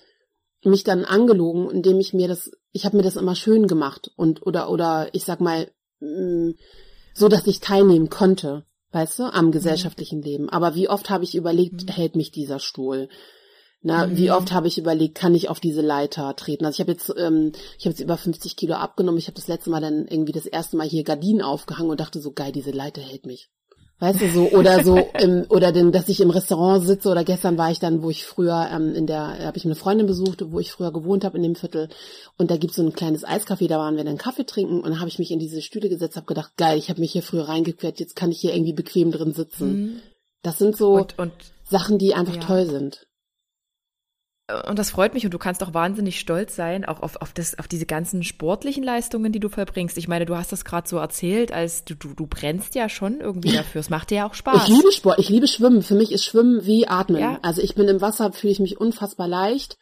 mich 0.64 0.84
dann 0.84 1.04
angelogen, 1.04 1.70
indem 1.70 2.00
ich 2.00 2.14
mir 2.14 2.28
das, 2.28 2.50
ich 2.72 2.84
habe 2.84 2.96
mir 2.96 3.02
das 3.02 3.16
immer 3.16 3.34
schön 3.34 3.66
gemacht 3.66 4.10
und 4.16 4.46
oder 4.46 4.70
oder 4.70 5.08
ich 5.12 5.24
sag 5.24 5.40
mal 5.40 5.70
mm, 6.00 6.52
so, 7.14 7.28
dass 7.28 7.46
ich 7.46 7.60
teilnehmen 7.60 8.10
konnte, 8.10 8.64
weißt 8.92 9.18
du, 9.18 9.24
am 9.24 9.52
gesellschaftlichen 9.52 10.18
mhm. 10.18 10.24
Leben. 10.24 10.48
Aber 10.48 10.74
wie 10.74 10.88
oft 10.88 11.10
habe 11.10 11.24
ich 11.24 11.34
überlegt, 11.34 11.84
mhm. 11.84 11.88
hält 11.88 12.16
mich 12.16 12.32
dieser 12.32 12.58
Stuhl? 12.58 13.08
Na, 13.82 14.06
mhm. 14.06 14.16
wie 14.16 14.30
oft 14.30 14.52
habe 14.52 14.66
ich 14.66 14.78
überlegt, 14.78 15.14
kann 15.14 15.34
ich 15.34 15.48
auf 15.48 15.60
diese 15.60 15.82
Leiter 15.82 16.34
treten? 16.36 16.64
Also 16.64 16.76
ich 16.76 16.80
habe 16.80 16.92
jetzt, 16.92 17.12
ähm, 17.18 17.52
ich 17.78 17.84
habe 17.84 17.90
jetzt 17.90 18.00
über 18.00 18.16
50 18.16 18.56
Kilo 18.56 18.74
abgenommen. 18.74 19.18
Ich 19.18 19.26
habe 19.26 19.36
das 19.36 19.46
letzte 19.46 19.70
Mal 19.70 19.80
dann 19.80 20.06
irgendwie 20.08 20.32
das 20.32 20.46
erste 20.46 20.76
Mal 20.76 20.88
hier 20.88 21.04
Gardinen 21.04 21.42
aufgehangen 21.42 21.90
und 21.90 22.00
dachte 22.00 22.20
so, 22.20 22.32
geil, 22.32 22.50
diese 22.50 22.70
Leiter 22.70 23.02
hält 23.02 23.26
mich. 23.26 23.50
Weißt 24.00 24.20
du, 24.20 24.28
so, 24.28 24.48
oder 24.50 24.82
so, 24.82 24.98
im, 25.18 25.46
oder 25.48 25.70
denn, 25.70 25.92
dass 25.92 26.08
ich 26.08 26.20
im 26.20 26.30
Restaurant 26.30 26.84
sitze, 26.84 27.08
oder 27.08 27.24
gestern 27.24 27.56
war 27.56 27.70
ich 27.70 27.78
dann, 27.78 28.02
wo 28.02 28.10
ich 28.10 28.24
früher, 28.24 28.68
ähm, 28.72 28.94
in 28.94 29.06
der, 29.06 29.46
habe 29.46 29.56
ich 29.56 29.64
eine 29.64 29.76
Freundin 29.76 30.06
besucht, 30.06 30.44
wo 30.50 30.58
ich 30.58 30.72
früher 30.72 30.92
gewohnt 30.92 31.24
habe 31.24 31.36
in 31.36 31.44
dem 31.44 31.54
Viertel, 31.54 31.88
und 32.36 32.50
da 32.50 32.56
gibt's 32.56 32.76
so 32.76 32.82
ein 32.82 32.92
kleines 32.92 33.24
Eiscafé, 33.24 33.68
da 33.68 33.78
waren 33.78 33.96
wir 33.96 34.04
dann 34.04 34.18
Kaffee 34.18 34.44
trinken, 34.44 34.78
und 34.80 34.90
dann 34.90 34.98
habe 34.98 35.08
ich 35.08 35.18
mich 35.18 35.30
in 35.30 35.38
diese 35.38 35.62
Stühle 35.62 35.88
gesetzt, 35.88 36.16
habe 36.16 36.26
gedacht, 36.26 36.56
geil, 36.56 36.76
ich 36.76 36.90
habe 36.90 37.00
mich 37.00 37.12
hier 37.12 37.22
früher 37.22 37.48
reingequert, 37.48 38.00
jetzt 38.00 38.16
kann 38.16 38.32
ich 38.32 38.40
hier 38.40 38.52
irgendwie 38.52 38.72
bequem 38.72 39.12
drin 39.12 39.32
sitzen. 39.32 39.72
Mhm. 39.72 40.00
Das 40.42 40.58
sind 40.58 40.76
so 40.76 40.94
und, 40.94 41.18
und, 41.18 41.32
Sachen, 41.62 41.98
die 41.98 42.14
einfach 42.14 42.34
ja. 42.34 42.40
toll 42.40 42.66
sind 42.66 43.06
und 44.68 44.78
das 44.78 44.90
freut 44.90 45.14
mich 45.14 45.24
und 45.24 45.32
du 45.32 45.38
kannst 45.38 45.62
auch 45.62 45.72
wahnsinnig 45.72 46.20
stolz 46.20 46.54
sein, 46.54 46.84
auch 46.84 47.00
auf, 47.00 47.16
auf, 47.22 47.32
das, 47.32 47.58
auf 47.58 47.66
diese 47.66 47.86
ganzen 47.86 48.22
sportlichen 48.22 48.84
Leistungen, 48.84 49.32
die 49.32 49.40
du 49.40 49.48
verbringst. 49.48 49.96
Ich 49.96 50.06
meine, 50.06 50.26
du 50.26 50.36
hast 50.36 50.52
das 50.52 50.66
gerade 50.66 50.86
so 50.86 50.98
erzählt, 50.98 51.50
als 51.50 51.86
du, 51.86 51.94
du, 51.94 52.12
du 52.12 52.26
brennst 52.26 52.74
ja 52.74 52.90
schon 52.90 53.20
irgendwie 53.20 53.52
dafür. 53.52 53.80
Es 53.80 53.88
macht 53.88 54.10
dir 54.10 54.16
ja 54.16 54.28
auch 54.28 54.34
Spaß. 54.34 54.64
Ich 54.64 54.68
liebe 54.68 54.92
Sport, 54.92 55.18
ich 55.18 55.30
liebe 55.30 55.48
Schwimmen. 55.48 55.80
Für 55.82 55.94
mich 55.94 56.12
ist 56.12 56.24
Schwimmen 56.24 56.66
wie 56.66 56.86
Atmen. 56.86 57.22
Ja. 57.22 57.38
Also 57.40 57.62
ich 57.62 57.74
bin 57.74 57.88
im 57.88 58.02
Wasser, 58.02 58.32
fühle 58.32 58.52
ich 58.52 58.60
mich 58.60 58.78
unfassbar 58.78 59.28
leicht. 59.28 59.78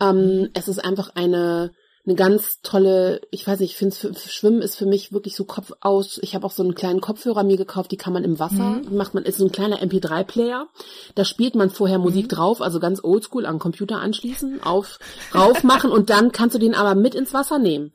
Ähm, 0.00 0.50
es 0.54 0.68
ist 0.68 0.78
einfach 0.78 1.10
eine, 1.16 1.72
eine 2.04 2.16
ganz 2.16 2.60
tolle, 2.62 3.20
ich 3.30 3.46
weiß 3.46 3.60
nicht, 3.60 3.72
ich 3.72 3.76
finde 3.76 3.94
Schwimmen 3.94 4.60
ist 4.60 4.74
für 4.74 4.86
mich 4.86 5.12
wirklich 5.12 5.36
so 5.36 5.44
Kopf 5.44 5.72
aus. 5.80 6.18
Ich 6.22 6.34
habe 6.34 6.44
auch 6.44 6.50
so 6.50 6.64
einen 6.64 6.74
kleinen 6.74 7.00
Kopfhörer 7.00 7.44
mir 7.44 7.56
gekauft, 7.56 7.92
die 7.92 7.96
kann 7.96 8.12
man 8.12 8.24
im 8.24 8.40
Wasser, 8.40 8.80
mhm. 8.82 8.96
macht 8.96 9.14
man, 9.14 9.24
ist 9.24 9.38
so 9.38 9.44
ein 9.44 9.52
kleiner 9.52 9.80
MP3-Player. 9.80 10.66
Da 11.14 11.24
spielt 11.24 11.54
man 11.54 11.70
vorher 11.70 11.98
mhm. 11.98 12.04
Musik 12.04 12.28
drauf, 12.28 12.60
also 12.60 12.80
ganz 12.80 13.04
oldschool 13.04 13.46
an 13.46 13.60
Computer 13.60 14.00
anschließen, 14.00 14.62
auf, 14.64 14.98
rauf 15.32 15.62
machen 15.62 15.92
und 15.92 16.10
dann 16.10 16.32
kannst 16.32 16.56
du 16.56 16.58
den 16.58 16.74
aber 16.74 16.96
mit 16.96 17.14
ins 17.14 17.32
Wasser 17.32 17.58
nehmen. 17.58 17.92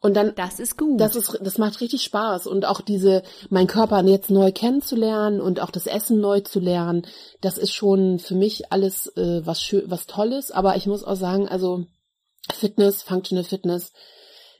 Und 0.00 0.14
dann, 0.14 0.34
das 0.34 0.58
ist 0.58 0.76
gut. 0.76 1.00
Das 1.00 1.16
ist, 1.16 1.38
das 1.42 1.56
macht 1.56 1.80
richtig 1.80 2.02
Spaß 2.02 2.46
und 2.46 2.66
auch 2.66 2.80
diese, 2.80 3.22
mein 3.48 3.66
Körper 3.66 4.02
jetzt 4.04 4.30
neu 4.30 4.52
kennenzulernen 4.52 5.40
und 5.40 5.60
auch 5.60 5.70
das 5.70 5.86
Essen 5.86 6.20
neu 6.20 6.40
zu 6.40 6.60
lernen, 6.60 7.06
das 7.40 7.56
ist 7.58 7.72
schon 7.72 8.18
für 8.18 8.34
mich 8.34 8.70
alles 8.72 9.06
äh, 9.16 9.40
was 9.44 9.62
schön, 9.62 9.84
was 9.86 10.06
Tolles. 10.06 10.50
Aber 10.50 10.76
ich 10.76 10.86
muss 10.86 11.04
auch 11.04 11.16
sagen, 11.16 11.48
also 11.48 11.86
Fitness, 12.52 13.02
Functional 13.02 13.44
Fitness, 13.44 13.92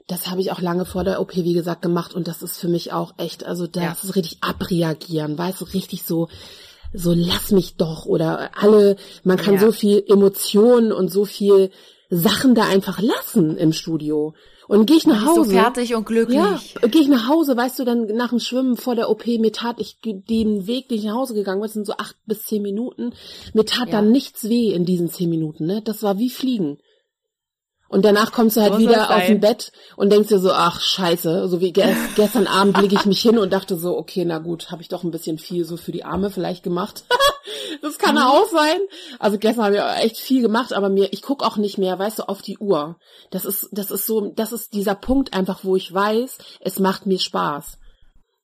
das 0.07 0.31
habe 0.31 0.41
ich 0.41 0.53
auch 0.53 0.61
lange 0.61 0.85
vor 0.85 1.05
der 1.05 1.21
OP, 1.21 1.35
wie 1.35 1.55
gesagt, 1.55 1.83
gemacht 1.83 2.15
und 2.15 2.29
das 2.29 2.43
ist 2.43 2.59
für 2.59 2.69
mich 2.69 2.93
auch 2.93 3.15
echt, 3.17 3.45
also 3.45 3.67
das 3.67 3.83
ja. 3.83 3.97
ist 4.03 4.17
richtig 4.17 4.39
abreagieren, 4.43 5.39
weißt 5.39 5.63
du, 5.63 5.65
richtig 5.67 6.05
so, 6.05 6.29
so 6.93 7.13
lass 7.15 7.51
mich 7.51 7.77
doch 7.77 8.05
oder 8.05 8.51
alle, 8.57 8.97
man 9.25 9.39
kann 9.39 9.55
ja. 9.55 9.61
so 9.61 9.73
viel 9.73 10.05
Emotionen 10.07 10.93
und 10.93 11.11
so 11.11 11.25
viel 11.25 11.71
Sachen 12.11 12.55
da 12.55 12.65
einfach 12.65 13.01
lassen 13.01 13.57
im 13.57 13.73
Studio. 13.73 14.35
Und 14.67 14.87
gehe 14.87 14.97
ich 14.97 15.07
nach 15.07 15.27
Hause. 15.27 15.45
So 15.45 15.51
fertig 15.51 15.95
und 15.95 16.07
glücklich. 16.07 16.75
Ja, 16.81 16.89
gehe 16.89 17.03
ich 17.03 17.09
nach 17.09 17.29
Hause, 17.29 17.55
weißt 17.55 17.79
du, 17.79 17.85
dann 17.85 18.07
nach 18.07 18.31
dem 18.31 18.39
Schwimmen 18.39 18.77
vor 18.77 18.95
der 18.95 19.11
OP, 19.11 19.27
mir 19.27 19.53
tat 19.53 19.77
ich 19.79 19.99
den 20.03 20.67
Weg, 20.67 20.89
den 20.89 20.99
ich 20.99 21.05
nach 21.05 21.15
Hause 21.15 21.35
gegangen 21.35 21.61
bin, 21.61 21.69
sind 21.69 21.87
so 21.87 21.95
acht 21.95 22.17
bis 22.25 22.45
zehn 22.45 22.63
Minuten, 22.63 23.13
mir 23.53 23.67
tat 23.67 23.89
ja. 23.89 23.93
dann 23.93 24.11
nichts 24.11 24.49
weh 24.49 24.73
in 24.73 24.87
diesen 24.87 25.11
zehn 25.11 25.29
Minuten, 25.29 25.67
ne? 25.67 25.83
Das 25.83 26.03
war 26.03 26.19
wie 26.19 26.31
Fliegen. 26.31 26.79
Und 27.89 28.05
danach 28.05 28.33
kommst 28.33 28.57
du 28.57 28.61
halt 28.61 28.75
so 28.75 28.81
wieder 28.81 29.15
aus 29.15 29.27
dem 29.27 29.41
Bett 29.41 29.71
und 29.97 30.11
denkst 30.11 30.29
dir 30.29 30.39
so, 30.39 30.51
ach 30.53 30.81
scheiße, 30.81 31.49
so 31.49 31.61
wie 31.61 31.73
ge 31.73 31.95
gestern 32.17 32.47
Abend 32.47 32.81
lege 32.81 32.97
ich 32.97 33.05
mich 33.05 33.21
hin 33.21 33.39
und 33.39 33.53
dachte 33.53 33.77
so, 33.77 33.97
okay, 33.97 34.25
na 34.25 34.39
gut, 34.39 34.71
habe 34.71 34.83
ich 34.83 34.89
doch 34.89 35.05
ein 35.05 35.11
bisschen 35.11 35.39
viel 35.39 35.65
so 35.65 35.77
für 35.77 35.93
die 35.93 36.05
Arme 36.05 36.31
vielleicht 36.31 36.63
gemacht. 36.63 37.05
das 37.83 37.99
kann 37.99 38.17
mhm. 38.17 38.23
auch 38.23 38.49
sein. 38.51 38.81
Also 39.19 39.39
gestern 39.39 39.65
habe 39.65 39.77
ich 39.77 40.05
echt 40.05 40.17
viel 40.17 40.43
gemacht, 40.43 40.73
aber 40.73 40.89
mir, 40.89 41.13
ich 41.13 41.23
guck 41.23 41.45
auch 41.45 41.57
nicht 41.57 41.79
mehr, 41.79 41.99
weißt 41.99 42.21
du, 42.21 42.29
auf 42.29 42.43
die 42.43 42.59
Uhr. 42.59 42.97
Das 43.31 43.45
ist, 43.45 43.69
das 43.71 43.91
ist 43.91 44.07
so, 44.07 44.33
das 44.35 44.53
ist 44.53 44.73
dieser 44.73 44.95
Punkt 44.95 45.35
einfach, 45.35 45.61
wo 45.63 45.77
ich 45.77 45.93
weiß, 45.93 46.39
es 46.61 46.79
macht 46.79 47.07
mir 47.07 47.19
Spaß. 47.19 47.79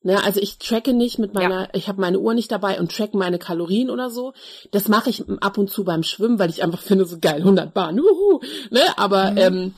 Ne, 0.03 0.23
also 0.25 0.41
ich 0.41 0.59
tracke 0.59 0.95
nicht 0.95 1.19
mit 1.19 1.35
meiner, 1.35 1.65
ja. 1.65 1.69
ich 1.75 1.87
habe 1.87 2.01
meine 2.01 2.19
Uhr 2.19 2.33
nicht 2.33 2.51
dabei 2.51 2.81
und 2.81 2.91
track 2.91 3.13
meine 3.13 3.39
Kalorien 3.39 3.91
oder 3.91 4.09
so. 4.09 4.33
Das 4.71 4.89
mache 4.89 5.11
ich 5.11 5.25
ab 5.43 5.59
und 5.59 5.71
zu 5.71 5.85
beim 5.85 6.03
Schwimmen, 6.03 6.39
weil 6.39 6.49
ich 6.49 6.63
einfach 6.63 6.81
finde, 6.81 7.05
so 7.05 7.19
geil, 7.21 7.41
100 7.41 7.75
Bahn, 7.75 8.01
uhu, 8.01 8.41
ne? 8.71 8.81
Aber 8.97 9.33
mhm. 9.33 9.39
ähm, 9.39 9.75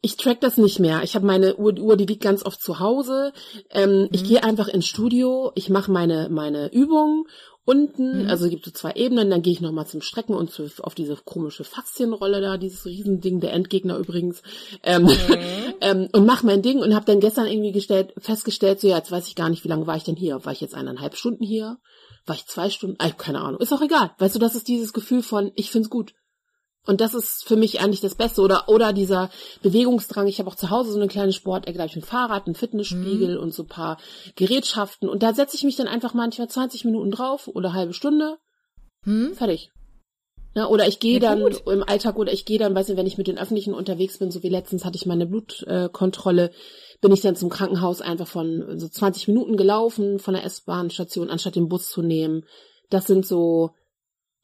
ich 0.00 0.16
track 0.16 0.40
das 0.40 0.58
nicht 0.58 0.80
mehr. 0.80 1.02
Ich 1.04 1.14
habe 1.14 1.26
meine 1.26 1.56
Uhr, 1.56 1.72
die 1.72 1.82
Uhr, 1.82 1.96
die 1.96 2.06
liegt 2.06 2.22
ganz 2.22 2.44
oft 2.44 2.60
zu 2.60 2.80
Hause. 2.80 3.32
Ähm, 3.70 4.02
mhm. 4.02 4.08
Ich 4.10 4.24
gehe 4.24 4.42
einfach 4.42 4.66
ins 4.66 4.86
Studio, 4.86 5.52
ich 5.54 5.70
mache 5.70 5.92
meine 5.92 6.28
meine 6.28 6.72
Übungen 6.72 7.24
unten, 7.66 8.22
mhm. 8.22 8.30
also 8.30 8.48
gibt 8.48 8.66
es 8.66 8.72
zwei 8.72 8.92
Ebenen, 8.92 9.28
dann 9.28 9.42
gehe 9.42 9.52
ich 9.52 9.60
nochmal 9.60 9.86
zum 9.86 10.00
Strecken 10.00 10.34
und 10.34 10.50
zu, 10.50 10.70
auf 10.80 10.94
diese 10.94 11.16
komische 11.16 11.64
Faszienrolle 11.64 12.40
da, 12.40 12.56
dieses 12.56 12.86
Riesending, 12.86 13.40
der 13.40 13.52
Endgegner 13.52 13.98
übrigens, 13.98 14.42
ähm, 14.82 15.02
mhm. 15.02 15.10
ähm, 15.82 16.08
und 16.12 16.24
mach 16.24 16.42
mein 16.42 16.62
Ding 16.62 16.78
und 16.78 16.94
habe 16.94 17.04
dann 17.04 17.20
gestern 17.20 17.46
irgendwie 17.46 17.72
gestellt, 17.72 18.14
festgestellt, 18.16 18.80
so 18.80 18.88
ja, 18.88 18.96
jetzt 18.96 19.12
weiß 19.12 19.26
ich 19.26 19.34
gar 19.34 19.50
nicht, 19.50 19.64
wie 19.64 19.68
lange 19.68 19.86
war 19.86 19.96
ich 19.96 20.04
denn 20.04 20.16
hier? 20.16 20.42
War 20.44 20.52
ich 20.52 20.62
jetzt 20.62 20.74
eineinhalb 20.74 21.16
Stunden 21.16 21.44
hier? 21.44 21.78
War 22.24 22.36
ich 22.36 22.46
zwei 22.46 22.70
Stunden? 22.70 22.96
Ah, 22.98 23.10
keine 23.10 23.40
Ahnung. 23.40 23.60
Ist 23.60 23.72
auch 23.72 23.82
egal. 23.82 24.12
Weißt 24.18 24.34
du, 24.34 24.38
das 24.38 24.54
ist 24.54 24.68
dieses 24.68 24.92
Gefühl 24.92 25.22
von, 25.22 25.52
ich 25.54 25.70
find's 25.70 25.90
gut. 25.90 26.14
Und 26.86 27.00
das 27.00 27.14
ist 27.14 27.44
für 27.44 27.56
mich 27.56 27.80
eigentlich 27.80 28.00
das 28.00 28.14
Beste. 28.14 28.40
Oder, 28.42 28.68
oder 28.68 28.92
dieser 28.92 29.30
Bewegungsdrang. 29.62 30.26
Ich 30.26 30.38
habe 30.38 30.48
auch 30.48 30.54
zu 30.54 30.70
Hause 30.70 30.92
so 30.92 30.98
eine 30.98 31.08
kleine 31.08 31.32
Sportecke, 31.32 31.76
da 31.76 31.82
habe 31.82 31.90
ich 31.90 31.96
ein 31.96 32.02
Fahrrad, 32.02 32.46
einen 32.46 32.54
Fitnessspiegel 32.54 33.36
mhm. 33.36 33.42
und 33.42 33.52
so 33.52 33.64
paar 33.64 33.98
Gerätschaften. 34.36 35.08
Und 35.08 35.22
da 35.22 35.34
setze 35.34 35.56
ich 35.56 35.64
mich 35.64 35.76
dann 35.76 35.88
einfach 35.88 36.14
manchmal 36.14 36.48
20 36.48 36.84
Minuten 36.84 37.10
drauf 37.10 37.48
oder 37.48 37.72
halbe 37.72 37.92
Stunde. 37.92 38.38
Mhm. 39.04 39.34
Fertig. 39.34 39.70
Ja, 40.54 40.68
oder 40.68 40.88
ich 40.88 41.00
gehe 41.00 41.20
dann 41.20 41.40
gut. 41.40 41.64
im 41.66 41.82
Alltag 41.82 42.16
oder 42.16 42.32
ich 42.32 42.46
gehe 42.46 42.58
dann, 42.58 42.74
weiß 42.74 42.88
nicht, 42.88 42.96
wenn 42.96 43.06
ich 43.06 43.18
mit 43.18 43.26
den 43.26 43.36
Öffentlichen 43.36 43.74
unterwegs 43.74 44.16
bin, 44.16 44.30
so 44.30 44.42
wie 44.42 44.48
letztens 44.48 44.86
hatte 44.86 44.96
ich 44.96 45.04
meine 45.04 45.26
Blutkontrolle, 45.26 46.50
bin 47.02 47.12
ich 47.12 47.20
dann 47.20 47.36
zum 47.36 47.50
Krankenhaus 47.50 48.00
einfach 48.00 48.26
von 48.26 48.78
so 48.78 48.88
20 48.88 49.28
Minuten 49.28 49.58
gelaufen 49.58 50.18
von 50.18 50.32
der 50.32 50.44
S-Bahn-Station, 50.44 51.28
anstatt 51.28 51.56
den 51.56 51.68
Bus 51.68 51.90
zu 51.90 52.00
nehmen. 52.00 52.46
Das 52.88 53.06
sind 53.06 53.26
so 53.26 53.72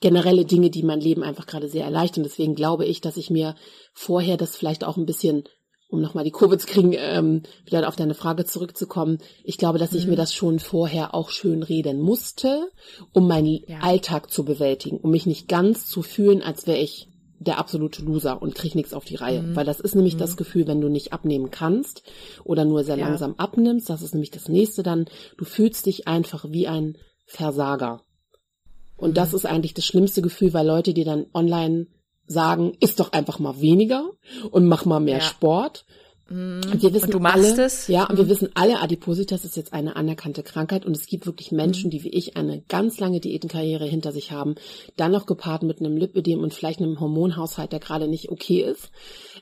generelle 0.02 0.44
Dinge, 0.44 0.68
die 0.68 0.82
mein 0.82 1.00
Leben 1.00 1.22
einfach 1.22 1.46
gerade 1.46 1.68
sehr 1.68 1.84
erleichtern. 1.84 2.24
Deswegen 2.24 2.54
glaube 2.54 2.84
ich, 2.84 3.00
dass 3.00 3.16
ich 3.16 3.30
mir 3.30 3.54
vorher 3.94 4.36
das 4.36 4.56
vielleicht 4.56 4.84
auch 4.84 4.98
ein 4.98 5.06
bisschen 5.06 5.44
um 5.92 6.00
nochmal 6.00 6.24
die 6.24 6.30
Kurve 6.30 6.56
zu 6.56 6.66
kriegen, 6.66 6.94
ähm, 6.96 7.42
wieder 7.66 7.86
auf 7.86 7.96
deine 7.96 8.14
Frage 8.14 8.46
zurückzukommen. 8.46 9.18
Ich 9.44 9.58
glaube, 9.58 9.78
dass 9.78 9.92
ich 9.92 10.04
mhm. 10.04 10.12
mir 10.12 10.16
das 10.16 10.32
schon 10.32 10.58
vorher 10.58 11.14
auch 11.14 11.28
schön 11.28 11.62
reden 11.62 12.00
musste, 12.00 12.70
um 13.12 13.28
meinen 13.28 13.60
ja. 13.66 13.80
Alltag 13.80 14.30
zu 14.30 14.42
bewältigen, 14.42 14.96
um 14.96 15.10
mich 15.10 15.26
nicht 15.26 15.48
ganz 15.48 15.86
zu 15.86 16.00
fühlen, 16.00 16.40
als 16.42 16.66
wäre 16.66 16.78
ich 16.78 17.08
der 17.40 17.58
absolute 17.58 18.02
Loser 18.02 18.40
und 18.40 18.54
krieg 18.54 18.74
nichts 18.74 18.94
auf 18.94 19.04
die 19.04 19.16
Reihe. 19.16 19.42
Mhm. 19.42 19.56
Weil 19.56 19.66
das 19.66 19.80
ist 19.80 19.94
nämlich 19.94 20.14
mhm. 20.14 20.20
das 20.20 20.38
Gefühl, 20.38 20.66
wenn 20.66 20.80
du 20.80 20.88
nicht 20.88 21.12
abnehmen 21.12 21.50
kannst 21.50 22.02
oder 22.42 22.64
nur 22.64 22.84
sehr 22.84 22.96
ja. 22.96 23.06
langsam 23.06 23.34
abnimmst, 23.36 23.90
das 23.90 24.00
ist 24.00 24.14
nämlich 24.14 24.30
das 24.30 24.48
nächste 24.48 24.82
dann, 24.82 25.04
du 25.36 25.44
fühlst 25.44 25.84
dich 25.84 26.08
einfach 26.08 26.46
wie 26.48 26.68
ein 26.68 26.96
Versager. 27.26 28.02
Und 29.02 29.10
mhm. 29.10 29.14
das 29.14 29.34
ist 29.34 29.44
eigentlich 29.44 29.74
das 29.74 29.84
schlimmste 29.84 30.22
Gefühl, 30.22 30.54
weil 30.54 30.66
Leute 30.66 30.94
dir 30.94 31.04
dann 31.04 31.26
online 31.34 31.88
sagen, 32.26 32.76
isst 32.80 33.00
doch 33.00 33.12
einfach 33.12 33.40
mal 33.40 33.60
weniger 33.60 34.10
und 34.50 34.66
mach 34.66 34.84
mal 34.84 35.00
mehr 35.00 35.18
ja. 35.18 35.24
Sport. 35.24 35.84
Und 36.30 36.80
wir 36.80 36.94
wissen 36.94 37.06
und 37.06 37.14
du 37.14 37.18
machst 37.18 37.58
alle, 37.58 37.64
es. 37.66 37.88
Ja, 37.88 38.04
und 38.08 38.16
wir 38.16 38.24
mhm. 38.24 38.28
wissen 38.30 38.50
alle, 38.54 38.80
Adipositas 38.80 39.44
ist 39.44 39.56
jetzt 39.56 39.74
eine 39.74 39.96
anerkannte 39.96 40.42
Krankheit 40.42 40.86
und 40.86 40.96
es 40.96 41.06
gibt 41.06 41.26
wirklich 41.26 41.52
Menschen, 41.52 41.88
mhm. 41.88 41.90
die 41.90 42.04
wie 42.04 42.08
ich 42.10 42.36
eine 42.36 42.62
ganz 42.68 43.00
lange 43.00 43.20
Diätenkarriere 43.20 43.84
hinter 43.84 44.12
sich 44.12 44.30
haben, 44.30 44.54
dann 44.96 45.12
noch 45.12 45.26
gepaart 45.26 45.64
mit 45.64 45.80
einem 45.80 45.96
Lipödem 45.96 46.40
und 46.40 46.54
vielleicht 46.54 46.80
einem 46.80 47.00
Hormonhaushalt, 47.00 47.72
der 47.72 47.80
gerade 47.80 48.08
nicht 48.08 48.30
okay 48.30 48.62
ist, 48.62 48.92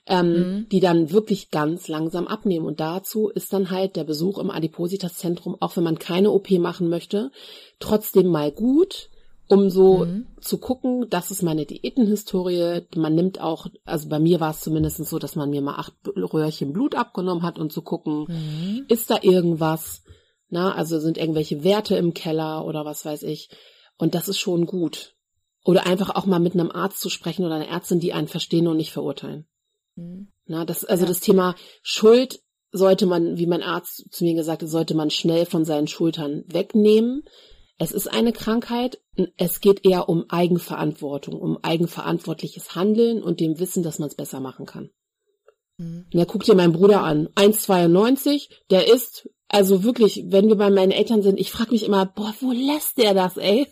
ähm, 0.07 0.33
mhm. 0.33 0.68
die 0.70 0.81
dann 0.81 1.12
wirklich 1.12 1.51
ganz 1.51 1.87
langsam 1.87 2.27
abnehmen. 2.27 2.66
Und 2.66 2.81
dazu 2.81 3.29
ist 3.29 3.53
dann 3.53 3.70
halt 3.70 3.94
der 3.94 4.05
Besuch 4.05 4.38
im 4.38 4.51
Adipositas-Zentrum, 4.51 5.57
auch 5.61 5.77
wenn 5.77 5.85
man 5.85 5.99
keine 5.99 6.31
OP 6.33 6.51
machen 6.53 6.88
möchte, 6.88 7.31
trotzdem 7.79 8.27
mal 8.27 8.51
gut 8.51 9.11
um 9.51 9.69
so 9.69 10.05
mhm. 10.05 10.27
zu 10.41 10.59
gucken, 10.59 11.07
das 11.11 11.33
ist 11.33 11.43
meine 11.43 11.67
Diätenhistorie. 11.67 12.83
Man 12.95 13.17
nimmt 13.17 13.41
auch, 13.41 13.67
also 13.85 14.09
bei 14.09 14.21
mir 14.21 14.39
war 14.39 14.53
es 14.53 14.61
zumindest 14.61 15.05
so, 15.05 15.19
dass 15.19 15.35
man 15.35 15.51
mir 15.51 15.61
mal 15.61 15.75
acht 15.75 15.93
Röhrchen 16.07 16.73
Blut 16.73 16.95
abgenommen 16.95 17.43
hat 17.43 17.59
und 17.59 17.73
zu 17.73 17.83
gucken, 17.83 18.27
mhm. 18.29 18.85
ist 18.87 19.11
da 19.11 19.19
irgendwas, 19.21 20.05
na, 20.51 20.73
also 20.73 21.01
sind 21.01 21.19
irgendwelche 21.19 21.65
Werte 21.65 21.97
im 21.97 22.15
Keller 22.15 22.65
oder 22.65 22.85
was 22.85 23.05
weiß 23.05 23.25
ich. 23.25 23.51
Und 23.99 24.15
das 24.15 24.29
ist 24.29 24.39
schon 24.39 24.67
gut. 24.67 25.17
Oder 25.65 25.85
einfach 25.85 26.15
auch 26.15 26.27
mal 26.27 26.39
mit 26.39 26.55
einem 26.55 26.71
Arzt 26.71 27.01
zu 27.01 27.11
sprechen 27.11 27.45
oder 27.45 27.57
einer 27.57 27.69
Ärztin, 27.69 27.99
die 27.99 28.13
einen 28.13 28.29
verstehen 28.29 28.69
und 28.69 28.77
nicht 28.77 28.93
verurteilen. 28.93 29.49
Mhm. 29.97 30.29
Na, 30.47 30.65
das, 30.65 30.85
also 30.85 31.03
ja. 31.03 31.09
das 31.09 31.19
Thema 31.19 31.57
Schuld 31.83 32.41
sollte 32.71 33.07
man, 33.07 33.37
wie 33.37 33.47
mein 33.47 33.65
Arzt 33.65 34.13
zu 34.13 34.23
mir 34.23 34.35
gesagt 34.35 34.63
hat, 34.63 34.69
sollte 34.69 34.95
man 34.95 35.11
schnell 35.11 35.45
von 35.45 35.65
seinen 35.65 35.89
Schultern 35.89 36.45
wegnehmen. 36.47 37.25
Es 37.81 37.93
ist 37.93 38.09
eine 38.09 38.35
Krankheit. 38.35 39.01
Es 39.38 39.62
geht 39.62 39.87
eher 39.87 40.11
um 40.11 40.27
Eigenverantwortung, 40.29 41.40
um 41.40 41.59
eigenverantwortliches 41.62 42.75
Handeln 42.75 43.23
und 43.23 43.40
dem 43.40 43.59
Wissen, 43.59 43.83
dass 43.83 43.99
man 43.99 44.11
es 44.11 44.14
besser 44.14 44.38
machen 44.38 44.66
kann. 44.66 44.90
Mhm. 45.79 46.05
Ja, 46.11 46.27
guck 46.27 46.45
dir 46.45 46.55
meinen 46.55 46.75
Bruder 46.75 47.03
an. 47.03 47.29
1,92, 47.37 48.51
der 48.69 48.87
ist, 48.87 49.31
also 49.49 49.83
wirklich, 49.83 50.25
wenn 50.27 50.49
wir 50.49 50.57
bei 50.57 50.69
meinen 50.69 50.93
Eltern 50.93 51.23
sind, 51.23 51.40
ich 51.40 51.51
frage 51.51 51.71
mich 51.71 51.87
immer, 51.87 52.05
boah, 52.05 52.35
wo 52.40 52.53
lässt 52.53 52.99
der 52.99 53.14
das, 53.14 53.38
ey? 53.38 53.66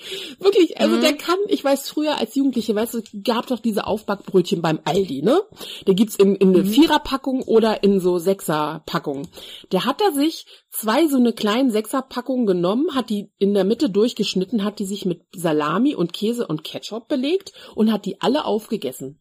Also 0.82 0.96
mhm. 0.96 1.00
der 1.00 1.14
kann, 1.14 1.38
ich 1.48 1.62
weiß 1.62 1.88
früher 1.88 2.18
als 2.18 2.34
Jugendliche, 2.34 2.74
weißt 2.74 2.94
du, 2.94 3.02
gab 3.24 3.46
doch 3.46 3.60
diese 3.60 3.86
Aufbackbrötchen 3.86 4.60
beim 4.60 4.80
Aldi, 4.84 5.22
ne? 5.22 5.40
Der 5.86 5.94
gibt's 5.94 6.16
in, 6.16 6.34
in 6.36 6.48
eine 6.54 6.64
mhm. 6.64 6.68
Viererpackung 6.68 7.42
oder 7.42 7.82
in 7.82 8.00
so 8.00 8.18
Sechserpackung. 8.18 9.28
Der 9.70 9.84
hat 9.84 10.00
da 10.00 10.12
sich 10.12 10.46
zwei 10.70 11.06
so 11.06 11.16
eine 11.16 11.32
kleinen 11.32 11.70
Sechserpackungen 11.70 12.46
genommen, 12.46 12.94
hat 12.94 13.10
die 13.10 13.30
in 13.38 13.54
der 13.54 13.64
Mitte 13.64 13.90
durchgeschnitten, 13.90 14.64
hat 14.64 14.78
die 14.78 14.86
sich 14.86 15.06
mit 15.06 15.22
Salami 15.34 15.94
und 15.94 16.12
Käse 16.12 16.46
und 16.46 16.64
Ketchup 16.64 17.08
belegt 17.08 17.52
und 17.74 17.92
hat 17.92 18.04
die 18.04 18.20
alle 18.20 18.44
aufgegessen. 18.44 19.20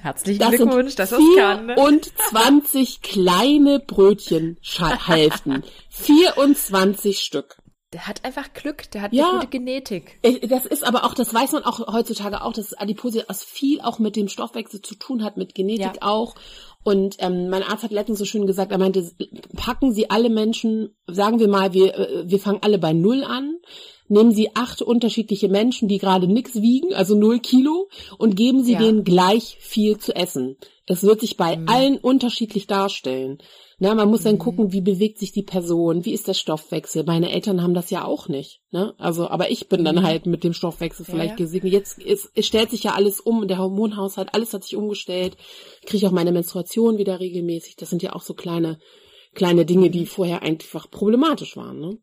Herzlichen 0.00 0.40
das 0.40 0.50
Glückwunsch, 0.50 0.94
dass 0.96 1.10
das 1.10 1.20
kann. 1.36 1.66
Ne? 1.66 1.76
Und 1.78 2.10
20 2.30 3.02
kleine 3.02 3.78
Brötchen 3.78 4.58
Hälften. 4.62 5.62
24 5.90 7.20
Stück. 7.20 7.56
Der 7.96 8.06
hat 8.06 8.26
einfach 8.26 8.52
Glück, 8.52 8.90
der 8.90 9.00
hat 9.00 9.14
ja, 9.14 9.24
eine 9.24 9.38
gute 9.38 9.46
Genetik. 9.46 10.18
Das 10.50 10.66
ist 10.66 10.84
aber 10.84 11.04
auch, 11.04 11.14
das 11.14 11.32
weiß 11.32 11.52
man 11.52 11.64
auch 11.64 11.90
heutzutage 11.90 12.42
auch, 12.42 12.52
dass 12.52 12.74
Adipositas 12.74 13.42
viel 13.42 13.80
auch 13.80 13.98
mit 13.98 14.16
dem 14.16 14.28
Stoffwechsel 14.28 14.82
zu 14.82 14.96
tun 14.96 15.24
hat, 15.24 15.38
mit 15.38 15.54
Genetik 15.54 15.80
ja. 15.80 16.02
auch. 16.02 16.34
Und 16.84 17.16
ähm, 17.20 17.48
mein 17.48 17.62
Arzt 17.62 17.84
hat 17.84 17.92
letztens 17.92 18.18
so 18.18 18.26
schön 18.26 18.46
gesagt, 18.46 18.70
er 18.70 18.76
meinte, 18.76 19.10
packen 19.56 19.94
Sie 19.94 20.10
alle 20.10 20.28
Menschen, 20.28 20.94
sagen 21.06 21.40
wir 21.40 21.48
mal, 21.48 21.72
wir, 21.72 21.94
äh, 21.94 22.30
wir 22.30 22.38
fangen 22.38 22.58
alle 22.60 22.76
bei 22.76 22.92
Null 22.92 23.24
an, 23.24 23.56
nehmen 24.08 24.32
Sie 24.32 24.54
acht 24.54 24.82
unterschiedliche 24.82 25.48
Menschen, 25.48 25.88
die 25.88 25.98
gerade 25.98 26.26
nix 26.26 26.56
wiegen, 26.56 26.94
also 26.94 27.14
null 27.14 27.40
Kilo, 27.40 27.88
und 28.18 28.36
geben 28.36 28.62
Sie 28.62 28.74
ja. 28.74 28.78
denen 28.78 29.04
gleich 29.04 29.56
viel 29.60 29.98
zu 29.98 30.14
essen. 30.14 30.56
Es 30.86 31.02
wird 31.02 31.20
sich 31.20 31.36
bei 31.36 31.56
mhm. 31.56 31.68
allen 31.68 31.98
unterschiedlich 31.98 32.66
darstellen. 32.66 33.38
Na, 33.78 33.94
man 33.94 34.08
muss 34.08 34.22
dann 34.22 34.36
mhm. 34.36 34.40
gucken, 34.40 34.72
wie 34.72 34.80
bewegt 34.80 35.18
sich 35.18 35.32
die 35.32 35.42
Person, 35.42 36.04
wie 36.04 36.12
ist 36.12 36.28
der 36.28 36.34
Stoffwechsel. 36.34 37.04
Meine 37.04 37.30
Eltern 37.30 37.62
haben 37.62 37.74
das 37.74 37.90
ja 37.90 38.04
auch 38.04 38.28
nicht. 38.28 38.62
Ne? 38.70 38.94
Also, 38.96 39.28
aber 39.28 39.50
ich 39.50 39.68
bin 39.68 39.84
dann 39.84 39.96
mhm. 39.96 40.02
halt 40.02 40.26
mit 40.26 40.44
dem 40.44 40.54
Stoffwechsel 40.54 41.04
vielleicht 41.04 41.30
ja, 41.30 41.36
gesegnet. 41.36 41.72
Jetzt 41.72 41.98
ist, 41.98 42.30
es 42.34 42.46
stellt 42.46 42.70
sich 42.70 42.84
ja 42.84 42.92
alles 42.92 43.20
um, 43.20 43.46
der 43.48 43.58
Hormonhaushalt, 43.58 44.32
alles 44.32 44.54
hat 44.54 44.62
sich 44.62 44.76
umgestellt. 44.76 45.36
Kriege 45.82 45.98
ich 45.98 46.06
auch 46.06 46.12
meine 46.12 46.32
Menstruation 46.32 46.98
wieder 46.98 47.20
regelmäßig. 47.20 47.76
Das 47.76 47.90
sind 47.90 48.02
ja 48.02 48.14
auch 48.14 48.22
so 48.22 48.34
kleine, 48.34 48.78
kleine 49.34 49.66
Dinge, 49.66 49.90
die 49.90 50.06
vorher 50.06 50.42
einfach 50.42 50.90
problematisch 50.90 51.56
waren. 51.56 51.80
Ne? 51.80 51.98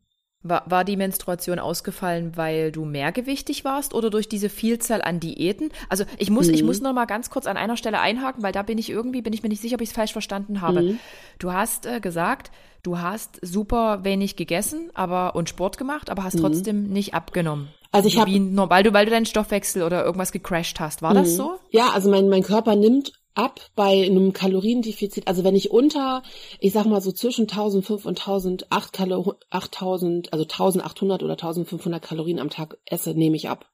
War, 0.46 0.62
war 0.66 0.84
die 0.84 0.98
Menstruation 0.98 1.58
ausgefallen, 1.58 2.36
weil 2.36 2.70
du 2.70 2.84
mehrgewichtig 2.84 3.64
warst 3.64 3.94
oder 3.94 4.10
durch 4.10 4.28
diese 4.28 4.50
Vielzahl 4.50 5.00
an 5.00 5.18
Diäten? 5.18 5.70
Also 5.88 6.04
ich 6.18 6.28
muss, 6.28 6.48
mhm. 6.48 6.54
ich 6.54 6.62
muss 6.62 6.82
noch 6.82 6.92
mal 6.92 7.06
ganz 7.06 7.30
kurz 7.30 7.46
an 7.46 7.56
einer 7.56 7.78
Stelle 7.78 7.98
einhaken, 7.98 8.42
weil 8.42 8.52
da 8.52 8.62
bin 8.62 8.76
ich 8.76 8.90
irgendwie, 8.90 9.22
bin 9.22 9.32
ich 9.32 9.42
mir 9.42 9.48
nicht 9.48 9.62
sicher, 9.62 9.76
ob 9.76 9.80
ich 9.80 9.88
es 9.88 9.94
falsch 9.94 10.12
verstanden 10.12 10.60
habe. 10.60 10.82
Mhm. 10.82 10.98
Du 11.38 11.52
hast 11.54 11.86
äh, 11.86 11.98
gesagt, 11.98 12.50
du 12.82 12.98
hast 12.98 13.38
super 13.40 14.04
wenig 14.04 14.36
gegessen, 14.36 14.90
aber 14.92 15.34
und 15.34 15.48
Sport 15.48 15.78
gemacht, 15.78 16.10
aber 16.10 16.24
hast 16.24 16.34
mhm. 16.34 16.42
trotzdem 16.42 16.88
nicht 16.88 17.14
abgenommen. 17.14 17.68
Also 17.90 18.08
ich 18.08 18.18
habe, 18.18 18.30
weil 18.30 18.82
du, 18.82 18.92
weil 18.92 19.06
du 19.06 19.12
deinen 19.12 19.24
Stoffwechsel 19.24 19.82
oder 19.82 20.04
irgendwas 20.04 20.30
gecrashed 20.30 20.78
hast. 20.78 21.00
War 21.00 21.14
das 21.14 21.32
mhm. 21.32 21.36
so? 21.36 21.54
Ja, 21.70 21.90
also 21.94 22.10
mein 22.10 22.28
mein 22.28 22.42
Körper 22.42 22.76
nimmt 22.76 23.12
ab 23.34 23.60
bei 23.74 24.04
einem 24.04 24.32
Kaloriendefizit. 24.32 25.26
Also 25.28 25.44
wenn 25.44 25.54
ich 25.54 25.70
unter, 25.70 26.22
ich 26.60 26.72
sag 26.72 26.86
mal 26.86 27.00
so 27.00 27.12
zwischen 27.12 27.42
1500 27.42 28.06
und 28.06 28.18
1008 28.20 28.92
Kalor 28.92 29.38
8000, 29.50 30.32
also 30.32 30.44
1800 30.44 31.22
oder 31.22 31.32
1500 31.32 32.02
Kalorien 32.02 32.38
am 32.38 32.50
Tag 32.50 32.78
esse, 32.86 33.14
nehme 33.14 33.36
ich 33.36 33.48
ab. 33.48 33.70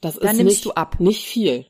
Das 0.00 0.18
Dann 0.18 0.32
ist 0.32 0.36
nimmst 0.38 0.56
nicht, 0.56 0.64
du 0.64 0.70
ab. 0.72 1.00
nicht 1.00 1.24
viel. 1.24 1.66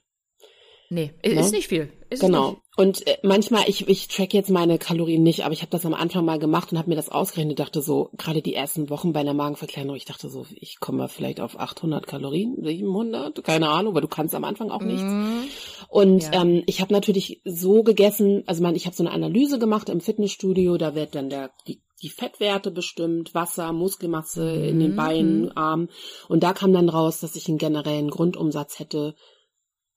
Nee, 0.91 1.13
ist 1.23 1.51
ne? 1.51 1.59
nicht 1.59 1.69
viel. 1.69 1.93
Ist 2.11 2.21
genau. 2.21 2.51
Nicht. 2.51 2.63
Und 2.77 3.07
äh, 3.07 3.19
manchmal, 3.23 3.65
ich, 3.69 3.89
ich 3.89 4.09
track 4.09 4.35
jetzt 4.35 4.51
meine 4.51 4.79
Kalorien 4.79 5.23
nicht, 5.23 5.45
aber 5.45 5.53
ich 5.53 5.63
habe 5.63 5.71
das 5.71 5.87
am 5.87 5.95
Anfang 5.95 6.25
mal 6.25 6.41
gemacht 6.41 6.73
und 6.73 6.79
habe 6.79 6.89
mir 6.89 6.97
das 6.97 7.09
ausgerechnet. 7.09 7.61
dachte 7.61 7.81
so, 7.81 8.11
gerade 8.17 8.43
die 8.43 8.55
ersten 8.55 8.91
Wochen 8.91 9.13
bei 9.13 9.21
einer 9.21 9.35
Magenverkleinerung, 9.35 9.97
ich 9.97 10.05
dachte 10.05 10.29
so, 10.29 10.45
ich 10.57 10.81
komme 10.81 11.09
vielleicht 11.09 11.41
auf 11.41 11.59
800 11.59 12.07
Kalorien, 12.07 12.57
700, 12.61 13.45
keine 13.45 13.69
Ahnung, 13.69 13.95
weil 13.95 14.03
du 14.03 14.09
kannst 14.09 14.35
am 14.35 14.45
Anfang 14.45 14.71
auch 14.71 14.83
nichts. 14.83 15.05
Mm. 15.05 15.45
Und 15.89 16.25
ja. 16.25 16.43
ähm, 16.43 16.65
ich 16.67 16.81
habe 16.81 16.93
natürlich 16.93 17.41
so 17.45 17.85
gegessen, 17.85 18.43
also 18.47 18.63
man, 18.63 18.75
ich 18.75 18.87
habe 18.87 18.97
so 18.97 19.05
eine 19.05 19.13
Analyse 19.13 19.61
gemacht 19.61 19.89
im 19.89 20.01
Fitnessstudio, 20.01 20.77
da 20.77 20.95
wird 20.97 21.15
dann 21.15 21.31
der 21.31 21.51
die 21.69 21.81
die 22.03 22.11
Fettwerte 22.11 22.71
bestimmt, 22.71 23.35
Wasser, 23.35 23.73
Muskelmasse 23.73 24.51
in 24.51 24.79
den 24.79 24.93
mhm. 24.93 24.97
Beinen, 24.97 25.57
Armen. 25.57 25.89
Und 26.29 26.43
da 26.43 26.53
kam 26.53 26.75
dann 26.75 26.91
raus, 26.91 27.21
dass 27.21 27.35
ich 27.35 27.49
einen 27.49 27.57
generellen 27.57 28.11
Grundumsatz 28.11 28.79
hätte 28.79 29.15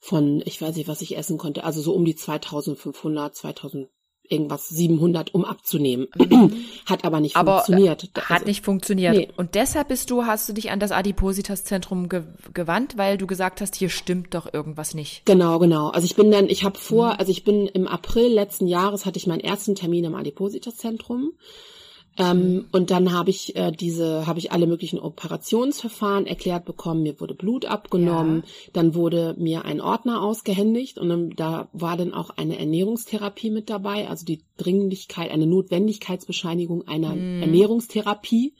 von, 0.08 0.42
ich 0.46 0.62
weiß 0.62 0.78
nicht, 0.78 0.88
was 0.88 1.02
ich 1.02 1.18
essen 1.18 1.38
konnte, 1.38 1.66
also 1.66 1.82
so 1.82 1.94
um 1.94 2.06
die 2.06 2.16
2500, 2.16 3.36
2000 3.36 3.90
irgendwas 4.30 4.68
700, 4.70 5.34
um 5.34 5.46
abzunehmen. 5.46 6.08
Mhm. 6.16 6.66
hat 6.86 7.06
aber 7.06 7.20
nicht 7.20 7.36
aber 7.36 7.60
funktioniert. 7.60 8.10
Hat 8.16 8.32
also, 8.32 8.46
nicht 8.46 8.64
funktioniert. 8.64 9.16
Nee. 9.16 9.30
Und 9.38 9.56
deshalb 9.56 9.88
bist 9.88 10.10
du, 10.10 10.26
hast 10.26 10.48
du 10.50 10.54
dich 10.54 10.72
an 10.72 10.80
das 10.80 10.92
Adipositas-Zentrum 10.92 12.10
ge 12.10 12.24
gewandt, 12.54 12.98
weil 12.98 13.18
du 13.18 13.28
gesagt 13.28 13.62
hast, 13.62 13.76
hier 13.76 13.90
stimmt 13.90 14.34
doch 14.34 14.54
irgendwas 14.54 14.94
nicht. 14.94 15.26
Genau, 15.26 15.60
genau. 15.60 15.90
Also 15.90 16.06
ich 16.06 16.16
bin 16.16 16.32
dann, 16.32 16.50
ich 16.50 16.64
habe 16.64 16.78
vor, 16.78 17.14
mhm. 17.14 17.20
also 17.20 17.32
ich 17.32 17.44
bin 17.44 17.68
im 17.68 17.88
April 17.88 18.28
letzten 18.28 18.68
Jahres 18.68 19.06
hatte 19.06 19.18
ich 19.18 19.28
meinen 19.28 19.42
ersten 19.42 19.76
Termin 19.76 20.06
im 20.06 20.16
Adipositas-Zentrum. 20.16 21.34
Ähm, 22.18 22.66
und 22.72 22.90
dann 22.90 23.14
habe 23.14 23.30
ich 23.30 23.56
äh, 23.56 23.72
diese, 23.72 24.26
habe 24.26 24.40
ich 24.40 24.52
alle 24.52 24.66
möglichen 24.66 25.00
Operationsverfahren 25.00 26.26
erklärt 26.26 26.66
bekommen. 26.66 27.04
Mir 27.04 27.20
wurde 27.20 27.36
Blut 27.36 27.66
abgenommen, 27.66 28.44
ja. 28.46 28.72
dann 28.74 28.96
wurde 28.96 29.36
mir 29.38 29.66
ein 29.66 29.82
Ordner 29.82 30.24
ausgehändigt 30.24 30.98
und 30.98 31.10
dann, 31.10 31.30
da 31.32 31.70
war 31.74 31.96
dann 31.96 32.14
auch 32.14 32.32
eine 32.32 32.58
Ernährungstherapie 32.58 33.52
mit 33.52 33.70
dabei, 33.70 34.08
also 34.08 34.26
die 34.26 34.42
Dringlichkeit, 34.58 35.30
eine 35.30 35.46
Notwendigkeitsbescheinigung 35.46 36.88
einer 36.88 37.16
mhm. 37.16 37.44
Ernährungstherapie. 37.44 38.56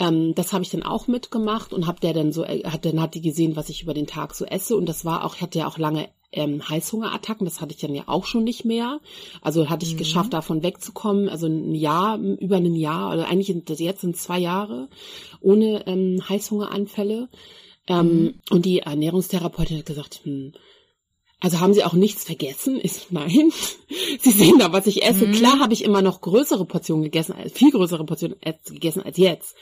Ähm, 0.00 0.34
das 0.34 0.52
habe 0.52 0.64
ich 0.64 0.70
dann 0.70 0.82
auch 0.82 1.06
mitgemacht 1.06 1.72
und 1.72 1.86
hab 1.86 2.00
der 2.00 2.14
dann 2.14 2.32
so, 2.32 2.42
äh, 2.42 2.64
hat 2.64 2.84
dann 2.84 3.00
hat 3.00 3.14
die 3.14 3.20
gesehen, 3.20 3.54
was 3.54 3.68
ich 3.68 3.82
über 3.82 3.94
den 3.94 4.08
Tag 4.08 4.34
so 4.34 4.44
esse 4.44 4.76
und 4.76 4.88
das 4.88 5.04
war 5.04 5.24
auch, 5.24 5.36
ich 5.36 5.42
hatte 5.42 5.60
ja 5.60 5.68
auch 5.68 5.78
lange 5.78 6.08
ähm, 6.32 6.66
Heißhungerattacken, 6.68 7.44
das 7.44 7.60
hatte 7.60 7.74
ich 7.74 7.80
dann 7.80 7.94
ja 7.94 8.04
auch 8.06 8.24
schon 8.24 8.44
nicht 8.44 8.64
mehr. 8.64 9.00
Also 9.40 9.68
hatte 9.68 9.86
ich 9.86 9.94
mhm. 9.94 9.98
geschafft, 9.98 10.32
davon 10.32 10.62
wegzukommen. 10.62 11.28
Also 11.28 11.46
ein 11.46 11.74
Jahr, 11.74 12.18
über 12.18 12.56
ein 12.56 12.74
Jahr, 12.74 13.12
oder 13.12 13.28
eigentlich 13.28 13.54
jetzt 13.80 14.00
sind 14.00 14.16
zwei 14.16 14.38
Jahre 14.38 14.88
ohne 15.40 15.86
ähm, 15.86 16.22
Heißhungeranfälle. 16.28 17.28
Ähm, 17.86 18.06
mhm. 18.06 18.34
Und 18.50 18.64
die 18.64 18.80
Ernährungstherapeutin 18.80 19.78
hat 19.78 19.86
gesagt, 19.86 20.20
hm, 20.24 20.52
also 21.40 21.58
haben 21.58 21.74
Sie 21.74 21.82
auch 21.82 21.94
nichts 21.94 22.22
vergessen? 22.22 22.78
Ich 22.80 23.10
nein. 23.10 23.52
Sie 24.20 24.30
sehen 24.30 24.58
da, 24.60 24.72
was 24.72 24.86
ich 24.86 25.02
esse. 25.02 25.26
Mhm. 25.26 25.32
Klar 25.32 25.58
habe 25.58 25.72
ich 25.72 25.84
immer 25.84 26.00
noch 26.00 26.20
größere 26.20 26.64
Portionen 26.64 27.02
gegessen, 27.02 27.34
viel 27.52 27.72
größere 27.72 28.04
Portionen 28.04 28.38
gegessen 28.64 29.02
als 29.02 29.16
jetzt. 29.16 29.56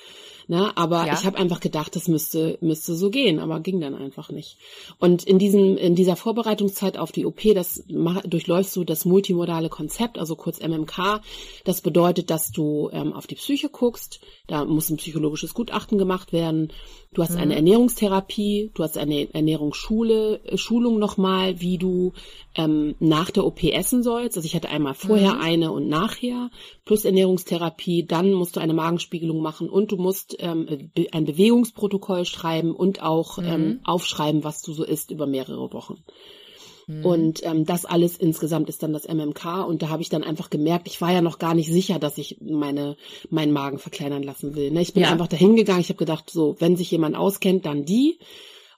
Ne? 0.51 0.77
Aber 0.77 1.07
ja. 1.07 1.15
ich 1.15 1.25
habe 1.25 1.39
einfach 1.39 1.61
gedacht, 1.61 1.95
das 1.95 2.09
müsste, 2.09 2.59
müsste 2.61 2.97
so 2.97 3.09
gehen, 3.09 3.39
aber 3.39 3.61
ging 3.61 3.81
dann 3.81 3.95
einfach 3.95 4.31
nicht. 4.31 4.59
Und 4.99 5.23
in 5.23 5.39
diesem, 5.39 5.77
in 5.77 5.95
dieser 5.95 6.17
Vorbereitungszeit 6.17 6.99
auf 6.99 7.13
die 7.13 7.25
OP, 7.25 7.41
das 7.55 7.85
durchläufst 7.87 8.75
du 8.75 8.83
das 8.83 9.05
multimodale 9.05 9.69
Konzept, 9.69 10.19
also 10.19 10.35
kurz 10.35 10.59
MMK. 10.59 11.21
Das 11.63 11.83
bedeutet, 11.83 12.31
dass 12.31 12.51
du 12.51 12.91
ähm, 12.93 13.13
auf 13.13 13.29
die 13.29 13.37
Psyche 13.37 13.69
guckst. 13.69 14.19
Da 14.49 14.65
muss 14.65 14.91
ein 14.91 14.97
psychologisches 14.97 15.55
Gutachten 15.55 15.99
gemacht 15.99 16.33
werden. 16.33 16.73
Du 17.13 17.25
hast 17.25 17.33
mhm. 17.33 17.41
eine 17.41 17.57
Ernährungstherapie, 17.57 18.71
du 18.73 18.85
hast 18.85 18.97
eine 18.97 19.35
Ernährungsschule, 19.35 20.45
äh, 20.45 20.57
Schulung 20.57 21.01
nochmal, 21.01 21.61
wie 21.61 21.77
du 21.77 22.13
ähm, 22.55 22.95
nach 23.01 23.33
der 23.33 23.45
OP 23.45 23.65
essen 23.65 24.05
sollst. 24.05 24.37
Also 24.37 24.47
ich 24.47 24.55
hatte 24.55 24.69
einmal 24.69 24.95
vorher 24.95 25.35
mhm. 25.35 25.41
eine 25.41 25.73
und 25.73 25.89
nachher 25.89 26.53
plus 26.85 27.05
Ernährungstherapie. 27.05 28.07
Dann 28.07 28.33
musst 28.33 28.55
du 28.55 28.61
eine 28.61 28.75
Magenspiegelung 28.75 29.43
machen 29.43 29.69
und 29.69 29.91
du 29.91 29.97
musst 29.97 30.37
ähm, 30.39 30.91
ein 31.11 31.25
Bewegungsprotokoll 31.25 32.27
schreiben 32.27 32.77
und 32.77 33.03
auch 33.03 33.39
mhm. 33.39 33.45
ähm, 33.45 33.81
aufschreiben, 33.83 34.45
was 34.45 34.63
du 34.63 34.73
so 34.73 34.85
isst 34.85 35.11
über 35.11 35.27
mehrere 35.27 35.73
Wochen. 35.73 36.05
Mhm. 36.91 37.05
Und 37.05 37.45
ähm, 37.45 37.65
das 37.65 37.85
alles 37.85 38.17
insgesamt 38.17 38.69
ist 38.69 38.83
dann 38.83 38.93
das 38.93 39.07
MMK. 39.07 39.65
Und 39.67 39.83
da 39.83 39.89
habe 39.89 40.03
ich 40.03 40.09
dann 40.09 40.25
einfach 40.25 40.51
gemerkt, 40.51 40.89
ich 40.89 41.01
war 41.01 41.13
ja 41.13 41.23
noch 41.23 41.39
gar 41.39 41.55
nicht 41.55 41.71
sicher, 41.71 41.99
dass 41.99 42.19
ich 42.19 42.39
meine 42.41 42.97
meinen 43.31 43.53
Magen 43.53 43.79
verkleinern 43.79 44.23
lassen 44.23 44.57
will. 44.57 44.71
Ne? 44.71 44.83
Ich 44.83 44.93
bin 44.93 45.05
ja. 45.05 45.11
einfach 45.11 45.29
dahin 45.29 45.55
gegangen. 45.55 45.81
Ich 45.81 45.89
habe 45.89 45.99
gedacht, 45.99 46.31
so 46.31 46.57
wenn 46.59 46.77
sich 46.77 46.91
jemand 46.91 47.17
auskennt, 47.17 47.65
dann 47.65 47.85
die. 47.85 48.19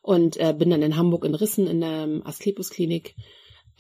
Und 0.03 0.37
äh, 0.37 0.53
bin 0.57 0.71
dann 0.71 0.83
in 0.83 0.97
Hamburg 0.97 1.25
in 1.25 1.35
Rissen 1.35 1.67
in 1.67 1.81
der 1.81 2.09
Asklepios 2.25 2.71
Klinik 2.71 3.15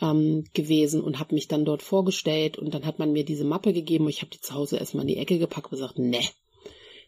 ähm, 0.01 0.45
gewesen 0.55 1.03
und 1.03 1.18
habe 1.18 1.35
mich 1.35 1.49
dann 1.49 1.64
dort 1.64 1.83
vorgestellt 1.83 2.59
und 2.59 2.73
dann 2.73 2.87
hat 2.87 3.01
man 3.01 3.12
mir 3.12 3.25
diese 3.25 3.45
Mappe 3.45 3.73
gegeben 3.73 4.05
und 4.05 4.11
ich 4.11 4.23
habe 4.23 4.31
die 4.31 4.40
zu 4.40 4.55
Hause 4.55 4.77
erstmal 4.77 5.03
in 5.03 5.09
die 5.09 5.16
Ecke 5.16 5.38
gepackt 5.38 5.66
und 5.66 5.79
gesagt, 5.79 5.99
ne, 5.99 6.21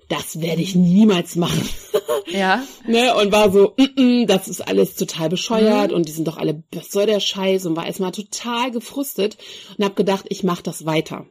das 0.08 0.40
werde 0.40 0.62
ich 0.62 0.74
niemals 0.74 1.36
machen. 1.36 1.68
Ja. 2.26 2.64
ne, 2.86 3.14
und 3.14 3.32
war 3.32 3.52
so, 3.52 3.74
mm 3.76 3.82
-mm, 3.82 4.26
das 4.26 4.48
ist 4.48 4.60
alles 4.60 4.96
total 4.96 5.28
bescheuert 5.28 5.90
mhm. 5.90 5.96
und 5.96 6.08
die 6.08 6.12
sind 6.12 6.26
doch 6.26 6.38
alle, 6.38 6.64
was 6.72 6.90
soll 6.90 7.06
der 7.06 7.20
Scheiß? 7.20 7.66
Und 7.66 7.76
war 7.76 7.86
erstmal 7.86 8.12
total 8.12 8.70
gefrustet 8.70 9.36
und 9.76 9.84
habe 9.84 9.94
gedacht, 9.94 10.24
ich 10.30 10.42
mache 10.42 10.62
das 10.62 10.86
weiter. 10.86 11.26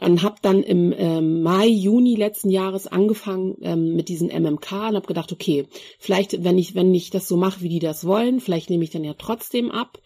Und 0.00 0.22
habe 0.22 0.36
dann 0.42 0.62
im 0.62 0.92
ähm, 0.96 1.42
Mai, 1.42 1.66
Juni 1.66 2.16
letzten 2.16 2.50
Jahres 2.50 2.86
angefangen 2.86 3.58
ähm, 3.60 3.94
mit 3.94 4.08
diesen 4.08 4.28
MMK 4.28 4.72
und 4.72 4.96
habe 4.96 5.06
gedacht, 5.06 5.30
okay, 5.30 5.66
vielleicht, 5.98 6.42
wenn 6.42 6.58
ich, 6.58 6.74
wenn 6.74 6.94
ich 6.94 7.10
das 7.10 7.28
so 7.28 7.36
mache, 7.36 7.60
wie 7.60 7.68
die 7.68 7.78
das 7.78 8.04
wollen, 8.04 8.40
vielleicht 8.40 8.70
nehme 8.70 8.82
ich 8.82 8.90
dann 8.90 9.04
ja 9.04 9.14
trotzdem 9.16 9.70
ab. 9.70 9.98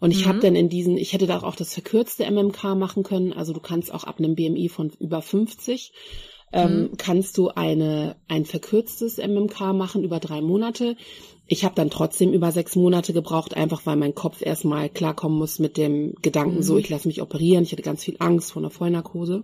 Und 0.00 0.10
ich 0.10 0.24
mhm. 0.24 0.28
habe 0.28 0.40
dann 0.40 0.56
in 0.56 0.68
diesen, 0.68 0.96
ich 0.96 1.12
hätte 1.12 1.26
da 1.26 1.42
auch 1.42 1.56
das 1.56 1.72
verkürzte 1.72 2.28
MMK 2.30 2.74
machen 2.74 3.02
können. 3.04 3.32
Also 3.32 3.52
du 3.52 3.60
kannst 3.60 3.92
auch 3.92 4.04
ab 4.04 4.18
einem 4.18 4.34
BMI 4.34 4.68
von 4.68 4.90
über 4.98 5.22
50 5.22 5.92
ähm, 6.54 6.82
mhm. 6.82 6.96
kannst 6.96 7.36
du 7.36 7.48
eine 7.48 8.16
ein 8.28 8.44
verkürztes 8.44 9.18
MMK 9.18 9.74
machen 9.74 10.04
über 10.04 10.20
drei 10.20 10.40
Monate. 10.40 10.96
Ich 11.46 11.64
habe 11.64 11.74
dann 11.74 11.90
trotzdem 11.90 12.32
über 12.32 12.52
sechs 12.52 12.76
Monate 12.76 13.12
gebraucht, 13.12 13.56
einfach 13.56 13.84
weil 13.84 13.96
mein 13.96 14.14
Kopf 14.14 14.40
erstmal 14.40 14.88
klarkommen 14.88 15.36
muss 15.36 15.58
mit 15.58 15.76
dem 15.76 16.14
Gedanken, 16.22 16.58
mhm. 16.58 16.62
so 16.62 16.78
ich 16.78 16.88
lasse 16.88 17.08
mich 17.08 17.20
operieren. 17.20 17.64
Ich 17.64 17.72
hatte 17.72 17.82
ganz 17.82 18.04
viel 18.04 18.16
Angst 18.20 18.52
vor 18.52 18.62
einer 18.62 18.70
Vollnarkose. 18.70 19.42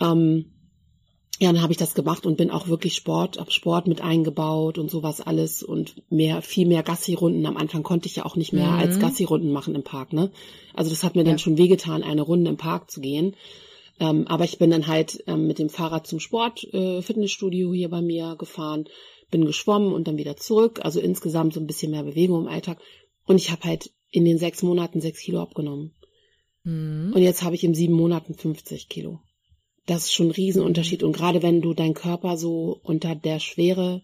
Ähm, 0.00 0.46
ja, 1.40 1.52
dann 1.52 1.60
habe 1.60 1.72
ich 1.72 1.78
das 1.78 1.94
gemacht 1.94 2.24
und 2.24 2.36
bin 2.36 2.52
auch 2.52 2.68
wirklich 2.68 2.94
Sport, 2.94 3.38
hab 3.38 3.50
Sport 3.50 3.88
mit 3.88 4.00
eingebaut 4.00 4.78
und 4.78 4.92
sowas 4.92 5.20
alles 5.20 5.64
und 5.64 6.00
mehr, 6.08 6.40
viel 6.40 6.68
mehr 6.68 6.84
Gassi-Runden. 6.84 7.44
Am 7.46 7.56
Anfang 7.56 7.82
konnte 7.82 8.06
ich 8.06 8.14
ja 8.14 8.24
auch 8.24 8.36
nicht 8.36 8.52
mehr 8.52 8.68
mhm. 8.68 8.78
als 8.78 9.00
Gassi-Runden 9.00 9.50
machen 9.50 9.74
im 9.74 9.82
Park, 9.82 10.12
ne? 10.12 10.30
Also 10.72 10.90
das 10.90 11.02
hat 11.02 11.16
mir 11.16 11.22
ja. 11.22 11.30
dann 11.30 11.40
schon 11.40 11.58
wehgetan, 11.58 12.04
eine 12.04 12.22
Runde 12.22 12.48
im 12.48 12.58
Park 12.58 12.92
zu 12.92 13.00
gehen. 13.00 13.34
Ähm, 14.00 14.26
aber 14.26 14.44
ich 14.44 14.58
bin 14.58 14.70
dann 14.70 14.86
halt 14.86 15.22
ähm, 15.26 15.46
mit 15.46 15.58
dem 15.58 15.68
Fahrrad 15.68 16.06
zum 16.06 16.20
Sport, 16.20 16.64
äh, 16.72 17.02
Fitnessstudio 17.02 17.72
hier 17.72 17.88
bei 17.88 18.02
mir 18.02 18.36
gefahren, 18.36 18.88
bin 19.30 19.44
geschwommen 19.44 19.92
und 19.92 20.08
dann 20.08 20.16
wieder 20.16 20.36
zurück. 20.36 20.80
Also 20.82 21.00
insgesamt 21.00 21.54
so 21.54 21.60
ein 21.60 21.66
bisschen 21.66 21.90
mehr 21.90 22.02
Bewegung 22.02 22.42
im 22.42 22.48
Alltag. 22.48 22.78
Und 23.26 23.36
ich 23.36 23.50
habe 23.50 23.64
halt 23.64 23.90
in 24.10 24.24
den 24.24 24.38
sechs 24.38 24.62
Monaten 24.62 25.00
sechs 25.00 25.20
Kilo 25.20 25.40
abgenommen. 25.40 25.94
Mhm. 26.64 27.12
Und 27.14 27.22
jetzt 27.22 27.42
habe 27.42 27.54
ich 27.54 27.64
in 27.64 27.74
sieben 27.74 27.94
Monaten 27.94 28.34
50 28.34 28.88
Kilo. 28.88 29.20
Das 29.86 30.04
ist 30.04 30.12
schon 30.12 30.28
ein 30.28 30.32
Riesenunterschied. 30.32 31.02
Und 31.02 31.12
gerade 31.12 31.42
wenn 31.42 31.60
du 31.60 31.74
dein 31.74 31.94
Körper 31.94 32.36
so 32.36 32.80
unter 32.82 33.14
der 33.14 33.40
Schwere 33.40 34.02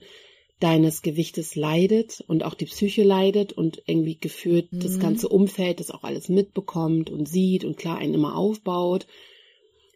deines 0.61 1.03
Gewichtes 1.03 1.55
leidet 1.55 2.25
und 2.27 2.43
auch 2.43 2.55
die 2.55 2.67
Psyche 2.67 3.05
leidet 3.05 3.53
und 3.53 3.83
irgendwie 3.87 4.17
geführt 4.17 4.73
mhm. 4.73 4.81
das 4.81 4.99
ganze 4.99 5.29
Umfeld 5.29 5.79
das 5.79 5.93
auch 5.93 6.03
alles 6.03 6.29
mitbekommt 6.29 7.11
und 7.11 7.29
sieht 7.29 7.65
und 7.65 7.77
klar 7.77 7.99
einen 7.99 8.15
immer 8.15 8.37
aufbaut, 8.37 9.07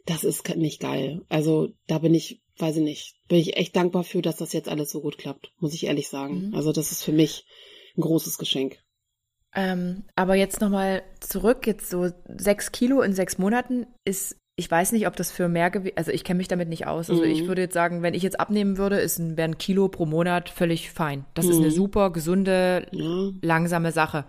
das 0.07 0.25
ist 0.25 0.49
nicht 0.57 0.81
geil. 0.81 1.23
Also 1.29 1.71
da 1.87 1.99
bin 1.99 2.15
ich, 2.15 2.43
weiß 2.59 2.77
ich 2.77 2.83
nicht, 2.83 3.15
bin 3.29 3.38
ich 3.38 3.57
echt 3.57 3.77
dankbar 3.77 4.05
für, 4.05 4.23
dass 4.23 4.37
das 4.37 4.53
jetzt 4.53 4.69
alles 4.69 4.91
so 4.91 5.01
gut 5.01 5.19
klappt, 5.19 5.53
muss 5.59 5.75
ich 5.75 5.87
ehrlich 5.87 6.09
sagen. 6.09 6.49
Mhm. 6.49 6.55
Also 6.55 6.73
das 6.73 6.93
ist 6.93 7.03
für 7.03 7.12
mich 7.12 7.45
ein 7.97 8.03
großes 8.03 8.38
Geschenk. 8.38 8.79
Ähm, 9.55 10.05
aber 10.17 10.35
jetzt 10.35 10.61
nochmal 10.61 11.03
zurück, 11.21 11.67
jetzt 11.67 11.91
so 11.91 12.09
sechs 12.37 12.73
Kilo 12.73 13.03
in 13.03 13.12
sechs 13.12 13.38
Monaten 13.38 13.87
ist, 14.05 14.37
ich 14.57 14.71
weiß 14.71 14.93
nicht, 14.93 15.07
ob 15.07 15.17
das 15.17 15.31
für 15.31 15.49
mehr 15.49 15.71
Gewicht, 15.71 15.99
also 15.99 16.11
ich 16.11 16.25
kenne 16.25 16.38
mich 16.38 16.49
damit 16.49 16.69
nicht 16.69 16.87
aus. 16.87 17.11
Also 17.11 17.23
mhm. 17.23 17.31
ich 17.31 17.47
würde 17.47 17.62
jetzt 17.62 17.75
sagen, 17.75 18.03
wenn 18.03 18.15
ich 18.15 18.23
jetzt 18.23 18.41
abnehmen 18.41 18.79
würde, 18.79 18.99
ist 18.99 19.19
ein, 19.19 19.37
wäre 19.37 19.49
ein 19.49 19.59
Kilo 19.59 19.88
pro 19.88 20.07
Monat 20.07 20.49
völlig 20.49 20.91
fein. 20.91 21.27
Das 21.35 21.47
mhm. 21.47 21.51
ist 21.51 21.57
eine 21.59 21.67
mhm. 21.67 21.73
super, 21.73 22.11
gesunde, 22.11 22.87
langsame 23.43 23.93
Sache. 23.93 24.25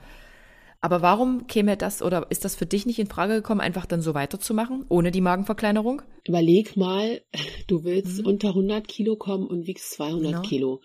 Aber 0.84 1.02
warum 1.02 1.48
käme 1.48 1.78
das 1.78 2.02
oder 2.02 2.28
ist 2.30 2.44
das 2.44 2.56
für 2.56 2.66
dich 2.66 2.86
nicht 2.86 3.00
in 3.00 3.08
Frage 3.08 3.36
gekommen, 3.36 3.62
einfach 3.62 3.86
dann 3.86 4.02
so 4.02 4.14
weiterzumachen, 4.14 4.86
ohne 4.90 5.12
die 5.12 5.22
Magenverkleinerung? 5.22 6.02
Überleg 6.28 6.76
mal, 6.76 7.22
du 7.68 7.86
willst 7.86 8.20
mhm. 8.20 8.28
unter 8.28 8.50
100 8.50 8.86
Kilo 8.86 9.16
kommen 9.16 9.48
und 9.48 9.66
wiegst 9.66 9.94
200 9.94 10.26
genau. 10.26 10.42
Kilo. 10.42 10.82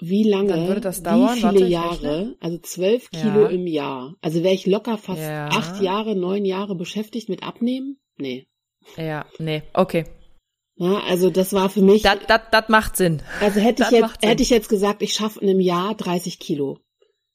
Wie 0.00 0.22
lange, 0.22 0.48
dann 0.48 0.68
würde 0.68 0.80
das 0.80 1.02
dauern? 1.02 1.36
wie 1.36 1.40
viele 1.40 1.52
Warte, 1.52 1.66
Jahre, 1.66 2.36
also 2.40 2.56
12 2.56 3.10
Kilo 3.10 3.42
ja. 3.42 3.48
im 3.48 3.66
Jahr. 3.66 4.14
Also 4.22 4.42
wäre 4.42 4.54
ich 4.54 4.64
locker 4.64 4.96
fast 4.96 5.20
ja. 5.20 5.48
acht 5.48 5.82
Jahre, 5.82 6.16
neun 6.16 6.46
Jahre 6.46 6.74
beschäftigt 6.74 7.28
mit 7.28 7.42
Abnehmen? 7.42 8.00
Nee. 8.16 8.46
Ja, 8.96 9.26
nee, 9.38 9.62
okay. 9.74 10.06
Ja, 10.76 11.02
also 11.06 11.28
das 11.28 11.52
war 11.52 11.68
für 11.68 11.82
mich. 11.82 12.00
Das, 12.00 12.20
das, 12.26 12.40
das 12.50 12.70
macht 12.70 12.96
Sinn. 12.96 13.20
Also 13.42 13.60
hätte 13.60 13.82
ich 13.82 13.90
jetzt, 13.90 14.22
hätte 14.22 14.42
ich 14.42 14.48
jetzt 14.48 14.70
gesagt, 14.70 15.02
ich 15.02 15.12
schaffe 15.12 15.40
in 15.40 15.50
einem 15.50 15.60
Jahr 15.60 15.94
30 15.94 16.38
Kilo. 16.38 16.78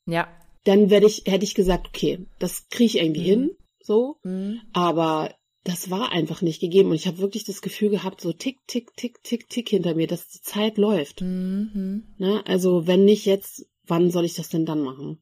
Ja 0.08 0.28
dann 0.64 0.90
werde 0.90 1.08
ich, 1.08 1.24
hätte 1.26 1.44
ich 1.44 1.56
gesagt, 1.56 1.88
okay, 1.88 2.26
das 2.40 2.68
kriege 2.70 2.86
ich 2.86 2.98
irgendwie 2.98 3.22
mhm. 3.22 3.26
hin, 3.26 3.52
so. 3.82 4.18
Mhm. 4.24 4.62
Aber 4.74 5.34
das 5.64 5.90
war 5.90 6.12
einfach 6.12 6.42
nicht 6.42 6.60
gegeben. 6.60 6.90
Und 6.90 6.96
ich 6.96 7.08
habe 7.08 7.20
wirklich 7.20 7.46
das 7.46 7.62
Gefühl 7.62 7.90
gehabt, 7.90 8.22
so 8.22 8.34
tick, 8.34 8.60
tick, 8.68 8.96
tick, 8.96 9.24
tick, 9.24 9.50
tick 9.50 9.70
hinter 9.70 9.96
mir, 9.96 10.08
dass 10.08 10.28
die 10.28 10.42
Zeit 10.42 10.78
läuft. 10.78 11.22
Mhm. 11.22 12.04
Ne? 12.18 12.44
Also 12.46 12.86
wenn 12.88 13.06
nicht 13.06 13.26
jetzt, 13.26 13.66
wann 13.86 14.12
soll 14.12 14.26
ich 14.26 14.36
das 14.36 14.50
denn 14.50 14.66
dann 14.66 14.82
machen? 14.82 15.20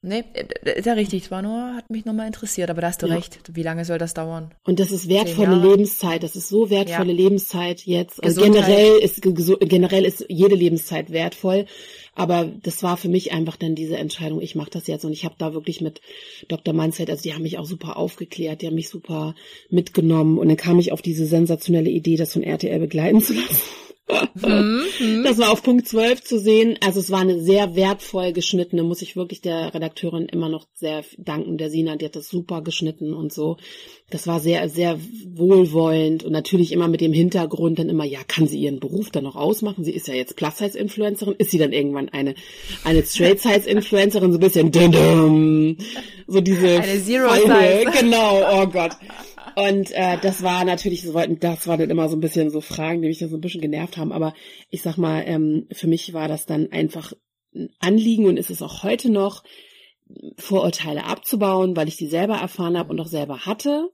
Nee, 0.00 0.22
ist 0.62 0.86
ja 0.86 0.92
richtig. 0.92 1.24
Es 1.24 1.30
war 1.32 1.42
nur, 1.42 1.74
hat 1.74 1.90
mich 1.90 2.04
nochmal 2.04 2.28
interessiert, 2.28 2.70
aber 2.70 2.82
da 2.82 2.86
hast 2.86 3.02
du 3.02 3.08
ja. 3.08 3.16
recht. 3.16 3.40
Wie 3.52 3.64
lange 3.64 3.84
soll 3.84 3.98
das 3.98 4.14
dauern? 4.14 4.54
Und 4.64 4.78
das 4.78 4.92
ist 4.92 5.08
wertvolle 5.08 5.56
Lebenszeit. 5.56 6.22
Das 6.22 6.36
ist 6.36 6.48
so 6.48 6.70
wertvolle 6.70 7.10
ja. 7.10 7.16
Lebenszeit 7.16 7.84
jetzt. 7.84 8.22
Also 8.22 8.42
generell 8.42 8.98
ist, 8.98 9.20
generell 9.22 10.04
ist 10.04 10.24
jede 10.28 10.54
Lebenszeit 10.54 11.10
wertvoll. 11.10 11.66
Aber 12.18 12.44
das 12.44 12.82
war 12.82 12.96
für 12.96 13.08
mich 13.08 13.32
einfach 13.32 13.56
dann 13.56 13.76
diese 13.76 13.96
Entscheidung, 13.96 14.40
ich 14.40 14.56
mache 14.56 14.70
das 14.70 14.88
jetzt. 14.88 15.04
Und 15.04 15.12
ich 15.12 15.24
habe 15.24 15.36
da 15.38 15.54
wirklich 15.54 15.80
mit 15.80 16.00
Dr. 16.48 16.74
Manzheit, 16.74 17.10
also 17.10 17.22
die 17.22 17.32
haben 17.32 17.42
mich 17.42 17.58
auch 17.58 17.64
super 17.64 17.96
aufgeklärt, 17.96 18.60
die 18.60 18.66
haben 18.66 18.74
mich 18.74 18.88
super 18.88 19.36
mitgenommen. 19.70 20.36
Und 20.36 20.48
dann 20.48 20.56
kam 20.56 20.80
ich 20.80 20.90
auf 20.90 21.00
diese 21.00 21.26
sensationelle 21.26 21.90
Idee, 21.90 22.16
das 22.16 22.32
von 22.32 22.42
RTL 22.42 22.80
begleiten 22.80 23.22
zu 23.22 23.34
lassen. 23.34 23.62
Mhm. 24.34 25.22
Das 25.24 25.38
war 25.38 25.50
auf 25.50 25.62
Punkt 25.62 25.86
12 25.86 26.22
zu 26.22 26.38
sehen. 26.38 26.78
Also 26.84 27.00
es 27.00 27.10
war 27.10 27.20
eine 27.20 27.40
sehr 27.40 27.76
wertvoll 27.76 28.32
geschnittene, 28.32 28.82
muss 28.82 29.02
ich 29.02 29.16
wirklich 29.16 29.40
der 29.40 29.74
Redakteurin 29.74 30.26
immer 30.26 30.48
noch 30.48 30.66
sehr 30.74 31.04
danken, 31.18 31.58
der 31.58 31.70
Sina, 31.70 31.96
die 31.96 32.06
hat 32.06 32.16
das 32.16 32.28
super 32.28 32.62
geschnitten 32.62 33.12
und 33.12 33.32
so. 33.32 33.56
Das 34.10 34.26
war 34.26 34.40
sehr, 34.40 34.68
sehr 34.70 34.98
wohlwollend 35.34 36.24
und 36.24 36.32
natürlich 36.32 36.72
immer 36.72 36.88
mit 36.88 37.02
dem 37.02 37.12
Hintergrund 37.12 37.78
dann 37.78 37.90
immer, 37.90 38.04
ja, 38.04 38.20
kann 38.26 38.48
sie 38.48 38.58
ihren 38.58 38.80
Beruf 38.80 39.10
dann 39.10 39.24
noch 39.24 39.36
ausmachen? 39.36 39.84
Sie 39.84 39.92
ist 39.92 40.08
ja 40.08 40.14
jetzt 40.14 40.36
Plus-Size-Influencerin. 40.36 41.34
Ist 41.36 41.50
sie 41.50 41.58
dann 41.58 41.72
irgendwann 41.72 42.08
eine, 42.08 42.34
eine 42.84 43.02
Straight-Size-Influencerin? 43.04 44.32
So 44.32 44.38
ein 44.38 44.40
bisschen, 44.40 44.72
dum, 44.72 45.76
so 46.26 46.40
diese 46.40 46.80
eine 46.80 47.02
Zero-Size. 47.02 47.90
Genau, 48.00 48.62
oh 48.62 48.66
Gott. 48.66 48.92
Und 49.58 49.90
äh, 49.90 50.18
das 50.22 50.44
war 50.44 50.64
natürlich, 50.64 51.02
das 51.02 51.66
war 51.66 51.76
dann 51.76 51.90
immer 51.90 52.08
so 52.08 52.16
ein 52.16 52.20
bisschen 52.20 52.50
so 52.50 52.60
Fragen, 52.60 53.02
die 53.02 53.08
mich 53.08 53.18
da 53.18 53.26
so 53.26 53.36
ein 53.36 53.40
bisschen 53.40 53.60
genervt 53.60 53.96
haben. 53.96 54.12
Aber 54.12 54.32
ich 54.70 54.82
sag 54.82 54.98
mal, 54.98 55.24
ähm, 55.26 55.66
für 55.72 55.88
mich 55.88 56.12
war 56.12 56.28
das 56.28 56.46
dann 56.46 56.70
einfach 56.70 57.12
ein 57.52 57.68
Anliegen 57.80 58.26
und 58.26 58.36
ist 58.36 58.50
es 58.50 58.62
auch 58.62 58.84
heute 58.84 59.10
noch, 59.10 59.42
Vorurteile 60.36 61.04
abzubauen, 61.04 61.76
weil 61.76 61.88
ich 61.88 61.96
die 61.96 62.06
selber 62.06 62.36
erfahren 62.36 62.78
habe 62.78 62.90
und 62.90 63.00
auch 63.00 63.08
selber 63.08 63.46
hatte. 63.46 63.90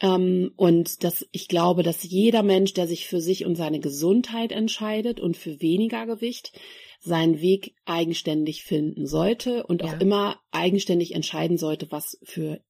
Ähm, 0.00 0.52
und 0.56 1.04
dass 1.04 1.26
ich 1.32 1.48
glaube, 1.48 1.82
dass 1.82 2.02
jeder 2.02 2.42
Mensch, 2.42 2.74
der 2.74 2.86
sich 2.86 3.06
für 3.06 3.22
sich 3.22 3.46
und 3.46 3.56
seine 3.56 3.80
Gesundheit 3.80 4.52
entscheidet 4.52 5.20
und 5.20 5.38
für 5.38 5.62
weniger 5.62 6.06
Gewicht, 6.06 6.52
seinen 7.00 7.40
Weg 7.40 7.74
eigenständig 7.86 8.62
finden 8.62 9.06
sollte 9.06 9.66
und 9.66 9.82
auch 9.82 9.92
ja. 9.92 9.98
immer 9.98 10.40
eigenständig 10.50 11.14
entscheiden 11.14 11.56
sollte, 11.56 11.90
was 11.90 12.18
für 12.22 12.60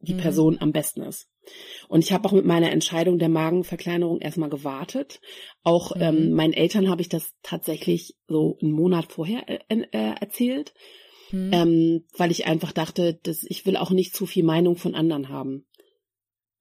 die 0.00 0.14
mhm. 0.14 0.18
Person 0.18 0.58
am 0.60 0.72
besten 0.72 1.02
ist. 1.02 1.28
Und 1.88 2.04
ich 2.04 2.12
habe 2.12 2.26
auch 2.28 2.32
mit 2.32 2.44
meiner 2.44 2.72
Entscheidung 2.72 3.18
der 3.18 3.28
Magenverkleinerung 3.28 4.20
erstmal 4.20 4.50
gewartet. 4.50 5.20
Auch 5.62 5.94
mhm. 5.94 6.02
ähm, 6.02 6.30
meinen 6.32 6.52
Eltern 6.52 6.88
habe 6.88 7.02
ich 7.02 7.08
das 7.08 7.34
tatsächlich 7.42 8.16
so 8.28 8.58
einen 8.60 8.72
Monat 8.72 9.12
vorher 9.12 9.48
äh, 9.48 9.58
äh, 9.68 10.14
erzählt, 10.20 10.74
mhm. 11.30 11.50
ähm, 11.52 12.04
weil 12.16 12.30
ich 12.30 12.46
einfach 12.46 12.72
dachte, 12.72 13.18
dass 13.22 13.44
ich 13.44 13.66
will 13.66 13.76
auch 13.76 13.90
nicht 13.90 14.14
zu 14.14 14.26
viel 14.26 14.44
Meinung 14.44 14.76
von 14.76 14.94
anderen 14.94 15.28
haben. 15.28 15.66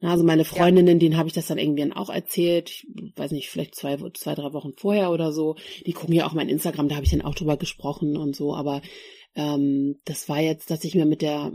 Also 0.02 0.24
meine 0.24 0.46
Freundinnen, 0.46 0.98
ja. 0.98 1.00
denen 1.00 1.18
habe 1.18 1.30
ich 1.30 1.34
das 1.34 1.48
dann 1.48 1.58
irgendwann 1.58 1.94
auch 1.94 2.10
erzählt, 2.10 2.70
ich 2.70 2.88
weiß 3.16 3.32
nicht, 3.32 3.50
vielleicht 3.50 3.76
zwei, 3.76 3.98
zwei, 4.14 4.36
drei 4.36 4.54
Wochen 4.54 4.74
vorher 4.76 5.12
oder 5.12 5.32
so. 5.32 5.56
Die 5.86 5.94
gucken 5.94 6.14
ja 6.14 6.28
auch 6.28 6.34
mein 6.34 6.50
Instagram, 6.50 6.90
da 6.90 6.96
habe 6.96 7.06
ich 7.06 7.12
dann 7.12 7.22
auch 7.22 7.36
drüber 7.36 7.58
gesprochen 7.58 8.18
und 8.18 8.36
so, 8.36 8.54
aber 8.54 8.82
ähm, 9.36 10.00
das 10.06 10.30
war 10.30 10.42
jetzt, 10.42 10.70
dass 10.70 10.84
ich 10.84 10.96
mir 10.96 11.06
mit 11.06 11.22
der, 11.22 11.52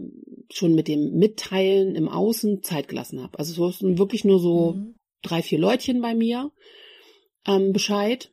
schon 0.50 0.74
mit 0.74 0.88
dem 0.88 1.12
Mitteilen 1.18 1.94
im 1.94 2.08
Außen 2.08 2.62
Zeit 2.62 2.88
gelassen 2.88 3.22
habe. 3.22 3.38
Also 3.38 3.52
es 3.52 3.80
waren 3.80 3.98
wirklich 3.98 4.24
nur 4.24 4.40
so 4.40 4.72
mhm. 4.72 4.94
drei, 5.22 5.42
vier 5.42 5.58
Leutchen 5.58 6.00
bei 6.00 6.14
mir 6.14 6.50
ähm, 7.46 7.72
Bescheid. 7.72 8.32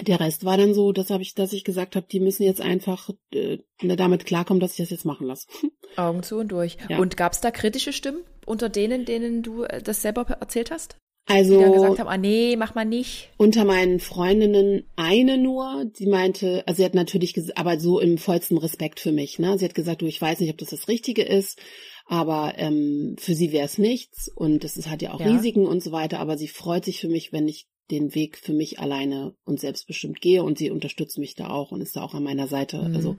Der 0.00 0.20
Rest 0.20 0.44
war 0.44 0.58
dann 0.58 0.74
so, 0.74 0.92
dass 0.92 1.10
habe 1.10 1.22
ich, 1.22 1.34
dass 1.34 1.54
ich 1.54 1.64
gesagt 1.64 1.96
habe, 1.96 2.06
die 2.10 2.20
müssen 2.20 2.42
jetzt 2.42 2.60
einfach 2.60 3.10
äh, 3.32 3.58
damit 3.80 4.26
klarkommen, 4.26 4.60
dass 4.60 4.72
ich 4.72 4.78
das 4.78 4.90
jetzt 4.90 5.06
machen 5.06 5.26
lasse. 5.26 5.46
Augen 5.96 6.22
zu 6.22 6.36
und 6.36 6.48
durch. 6.48 6.76
Ja. 6.88 6.98
Und 6.98 7.16
gab 7.16 7.32
es 7.32 7.40
da 7.40 7.50
kritische 7.50 7.92
Stimmen 7.92 8.22
unter 8.44 8.68
denen, 8.68 9.04
denen 9.04 9.42
du 9.42 9.62
äh, 9.62 9.82
das 9.82 10.02
selber 10.02 10.22
erzählt 10.22 10.70
hast? 10.70 10.96
Also 11.26 11.58
die 11.58 11.64
dann 11.64 11.72
gesagt 11.72 11.98
haben, 11.98 12.08
ah 12.08 12.16
nee, 12.16 12.54
mach 12.56 12.74
mal 12.76 12.84
nicht. 12.84 13.30
Unter 13.36 13.64
meinen 13.64 13.98
Freundinnen 13.98 14.84
eine 14.94 15.38
nur, 15.38 15.84
die 15.98 16.06
meinte, 16.06 16.62
also 16.66 16.78
sie 16.78 16.84
hat 16.84 16.94
natürlich, 16.94 17.34
aber 17.58 17.80
so 17.80 17.98
im 17.98 18.16
vollsten 18.16 18.58
Respekt 18.58 19.00
für 19.00 19.12
mich. 19.12 19.38
Ne, 19.40 19.58
sie 19.58 19.64
hat 19.64 19.74
gesagt, 19.74 20.02
du, 20.02 20.06
ich 20.06 20.22
weiß 20.22 20.38
nicht, 20.38 20.50
ob 20.50 20.58
das 20.58 20.70
das 20.70 20.86
Richtige 20.86 21.22
ist, 21.22 21.58
aber 22.06 22.54
ähm, 22.58 23.16
für 23.18 23.34
sie 23.34 23.50
wäre 23.50 23.64
es 23.64 23.76
nichts 23.76 24.28
und 24.28 24.64
es 24.64 24.86
hat 24.86 25.02
ja 25.02 25.12
auch 25.12 25.20
ja. 25.20 25.26
Risiken 25.26 25.66
und 25.66 25.82
so 25.82 25.90
weiter. 25.90 26.20
Aber 26.20 26.38
sie 26.38 26.48
freut 26.48 26.84
sich 26.84 27.00
für 27.00 27.08
mich, 27.08 27.32
wenn 27.32 27.48
ich 27.48 27.66
den 27.90 28.14
Weg 28.14 28.38
für 28.38 28.52
mich 28.52 28.78
alleine 28.78 29.34
und 29.44 29.60
selbstbestimmt 29.60 30.20
gehe 30.20 30.44
und 30.44 30.58
sie 30.58 30.70
unterstützt 30.70 31.18
mich 31.18 31.34
da 31.34 31.50
auch 31.50 31.72
und 31.72 31.80
ist 31.80 31.96
da 31.96 32.02
auch 32.02 32.14
an 32.14 32.22
meiner 32.22 32.46
Seite. 32.46 32.78
Mhm. 32.78 32.94
Also 32.94 33.16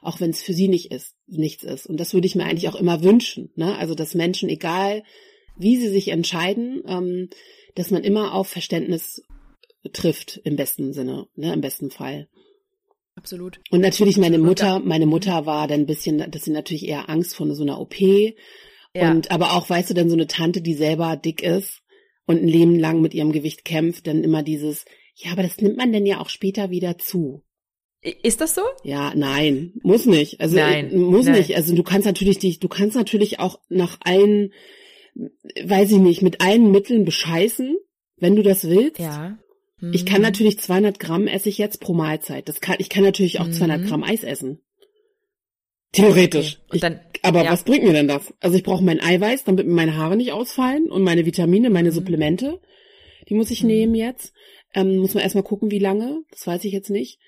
auch 0.00 0.20
wenn 0.20 0.30
es 0.30 0.42
für 0.42 0.54
sie 0.54 0.68
nicht 0.68 0.90
ist, 0.92 1.14
nichts 1.26 1.62
ist. 1.62 1.86
Und 1.86 2.00
das 2.00 2.14
würde 2.14 2.26
ich 2.26 2.34
mir 2.34 2.44
eigentlich 2.44 2.68
auch 2.68 2.74
immer 2.74 3.02
wünschen. 3.02 3.50
Ne? 3.54 3.76
Also 3.76 3.94
dass 3.94 4.14
Menschen, 4.14 4.48
egal 4.48 5.02
wie 5.60 5.76
sie 5.76 5.88
sich 5.88 6.08
entscheiden, 6.08 6.82
ähm, 6.86 7.28
dass 7.74 7.90
man 7.90 8.02
immer 8.02 8.34
auf 8.34 8.48
Verständnis 8.48 9.22
trifft 9.92 10.40
im 10.44 10.56
besten 10.56 10.92
Sinne, 10.92 11.26
ne, 11.36 11.52
im 11.52 11.60
besten 11.60 11.90
Fall. 11.90 12.28
Absolut. 13.14 13.60
Und 13.70 13.80
natürlich 13.80 14.16
meine 14.16 14.38
Mutter, 14.38 14.80
meine 14.80 15.06
Mutter 15.06 15.46
war 15.46 15.68
dann 15.68 15.80
ein 15.80 15.86
bisschen, 15.86 16.30
dass 16.30 16.44
sie 16.44 16.52
natürlich 16.52 16.86
eher 16.86 17.08
Angst 17.10 17.34
vor 17.34 17.52
so 17.54 17.62
einer 17.62 17.80
OP. 17.80 18.00
Ja. 18.00 19.10
Und 19.10 19.30
aber 19.30 19.52
auch, 19.52 19.68
weißt 19.68 19.90
du, 19.90 19.94
dann 19.94 20.08
so 20.08 20.16
eine 20.16 20.26
Tante, 20.26 20.62
die 20.62 20.74
selber 20.74 21.16
dick 21.16 21.42
ist 21.42 21.82
und 22.26 22.42
ein 22.42 22.48
Leben 22.48 22.78
lang 22.78 23.00
mit 23.00 23.14
ihrem 23.14 23.32
Gewicht 23.32 23.64
kämpft, 23.64 24.06
dann 24.06 24.24
immer 24.24 24.42
dieses, 24.42 24.84
ja, 25.14 25.32
aber 25.32 25.42
das 25.42 25.58
nimmt 25.58 25.76
man 25.76 25.92
denn 25.92 26.06
ja 26.06 26.20
auch 26.20 26.28
später 26.28 26.70
wieder 26.70 26.98
zu. 26.98 27.42
Ist 28.02 28.40
das 28.40 28.54
so? 28.54 28.62
Ja, 28.82 29.12
nein, 29.14 29.74
muss 29.82 30.06
nicht. 30.06 30.40
Also 30.40 30.56
nein, 30.56 30.96
muss 30.96 31.26
nein. 31.26 31.36
nicht. 31.36 31.54
Also 31.54 31.74
du 31.74 31.82
kannst 31.82 32.06
natürlich 32.06 32.38
dich, 32.38 32.58
du 32.58 32.68
kannst 32.68 32.96
natürlich 32.96 33.38
auch 33.38 33.60
nach 33.68 33.98
allen, 34.00 34.54
weiß 35.14 35.92
ich 35.92 35.98
nicht, 35.98 36.22
mit 36.22 36.40
allen 36.40 36.70
Mitteln 36.70 37.04
bescheißen, 37.04 37.76
wenn 38.16 38.36
du 38.36 38.42
das 38.42 38.68
willst. 38.68 38.98
Ja. 38.98 39.38
Mhm. 39.78 39.92
Ich 39.92 40.06
kann 40.06 40.18
mhm. 40.18 40.24
natürlich 40.24 40.58
200 40.58 40.98
Gramm 40.98 41.26
esse 41.26 41.48
ich 41.48 41.58
jetzt 41.58 41.80
pro 41.80 41.94
Mahlzeit. 41.94 42.48
Das 42.48 42.60
kann, 42.60 42.76
ich 42.78 42.88
kann 42.88 43.04
natürlich 43.04 43.40
auch 43.40 43.46
mhm. 43.46 43.52
200 43.52 43.86
Gramm 43.86 44.04
Eis 44.04 44.22
essen. 44.22 44.60
Theoretisch. 45.92 46.60
Okay. 46.66 46.76
Ich, 46.76 46.80
dann, 46.80 47.00
aber 47.22 47.44
ja. 47.44 47.50
was 47.50 47.64
bringt 47.64 47.84
mir 47.84 47.92
denn 47.92 48.08
das? 48.08 48.32
Also 48.40 48.56
ich 48.56 48.62
brauche 48.62 48.84
mein 48.84 49.00
Eiweiß, 49.00 49.44
damit 49.44 49.66
mir 49.66 49.74
meine 49.74 49.96
Haare 49.96 50.16
nicht 50.16 50.32
ausfallen 50.32 50.90
und 50.90 51.02
meine 51.02 51.26
Vitamine, 51.26 51.70
meine 51.70 51.90
mhm. 51.90 51.94
Supplemente. 51.94 52.60
Die 53.28 53.34
muss 53.34 53.50
ich 53.50 53.62
mhm. 53.62 53.68
nehmen 53.68 53.94
jetzt. 53.94 54.32
Ähm, 54.72 54.98
muss 54.98 55.14
man 55.14 55.22
erstmal 55.22 55.44
gucken, 55.44 55.70
wie 55.70 55.80
lange. 55.80 56.22
Das 56.30 56.46
weiß 56.46 56.64
ich 56.64 56.72
jetzt 56.72 56.90
nicht. 56.90 57.18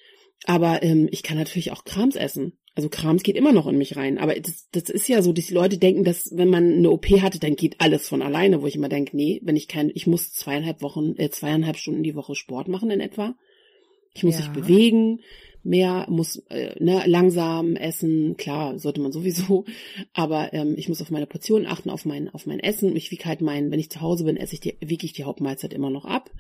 Aber 0.45 0.83
ähm, 0.83 1.09
ich 1.11 1.23
kann 1.23 1.37
natürlich 1.37 1.73
auch 1.73 1.85
Krams 1.85 2.17
essen. 2.17 2.59
Also 2.75 2.89
Krams 2.89 3.23
geht 3.23 3.37
immer 3.37 3.53
noch 3.53 3.67
in 3.67 3.77
mich 3.77 3.97
rein. 3.97 4.19
Aber 4.19 4.35
das, 4.35 4.69
das 4.73 4.85
ist 4.85 5.09
ja 5.09 5.21
so, 5.21 5.33
dass 5.33 5.47
die 5.47 5.55
Leute 5.55 5.79
denken, 5.79 6.05
dass 6.05 6.31
wenn 6.35 6.49
man 6.49 6.73
eine 6.73 6.91
OP 6.91 7.07
hatte, 7.21 7.39
dann 7.39 7.55
geht 7.55 7.81
alles 7.81 8.09
von 8.09 8.23
alleine, 8.23 8.63
wo 8.63 8.67
ich 8.67 8.77
immer 8.77 8.89
denke, 8.89 9.15
nee, 9.17 9.41
wenn 9.45 9.57
ich 9.57 9.69
kein, 9.69 9.91
ich 9.95 10.07
muss 10.07 10.33
zweieinhalb 10.33 10.81
Wochen, 10.81 11.15
äh, 11.19 11.31
zweieinhalb 11.31 11.77
Stunden 11.77 12.03
die 12.03 12.15
Woche 12.15 12.35
Sport 12.35 12.69
machen 12.69 12.91
in 12.91 13.01
etwa. 13.01 13.35
Ich 14.15 14.25
muss 14.25 14.39
ja. 14.39 14.47
mich 14.47 14.53
bewegen, 14.53 15.21
mehr, 15.63 16.07
muss 16.09 16.37
äh, 16.49 16.75
ne, 16.83 17.03
langsam 17.07 17.77
essen, 17.77 18.37
klar, 18.37 18.79
sollte 18.79 19.01
man 19.01 19.13
sowieso, 19.13 19.65
aber 20.13 20.53
ähm, 20.53 20.75
ich 20.77 20.89
muss 20.89 21.01
auf 21.03 21.11
meine 21.11 21.27
Portionen 21.27 21.67
achten, 21.67 21.91
auf 21.91 22.05
mein, 22.05 22.29
auf 22.31 22.47
mein 22.47 22.61
Essen. 22.61 22.97
Ich 22.97 23.11
wiege 23.11 23.25
halt 23.25 23.41
mein, 23.41 23.71
wenn 23.71 23.81
ich 23.81 23.91
zu 23.91 24.01
Hause 24.01 24.25
bin, 24.25 24.37
esse 24.37 24.55
ich 24.55 24.61
die, 24.61 24.77
wiege 24.81 25.07
ich 25.07 25.13
die 25.13 25.25
Hauptmahlzeit 25.25 25.73
immer 25.73 25.91
noch 25.91 26.05
ab. 26.05 26.31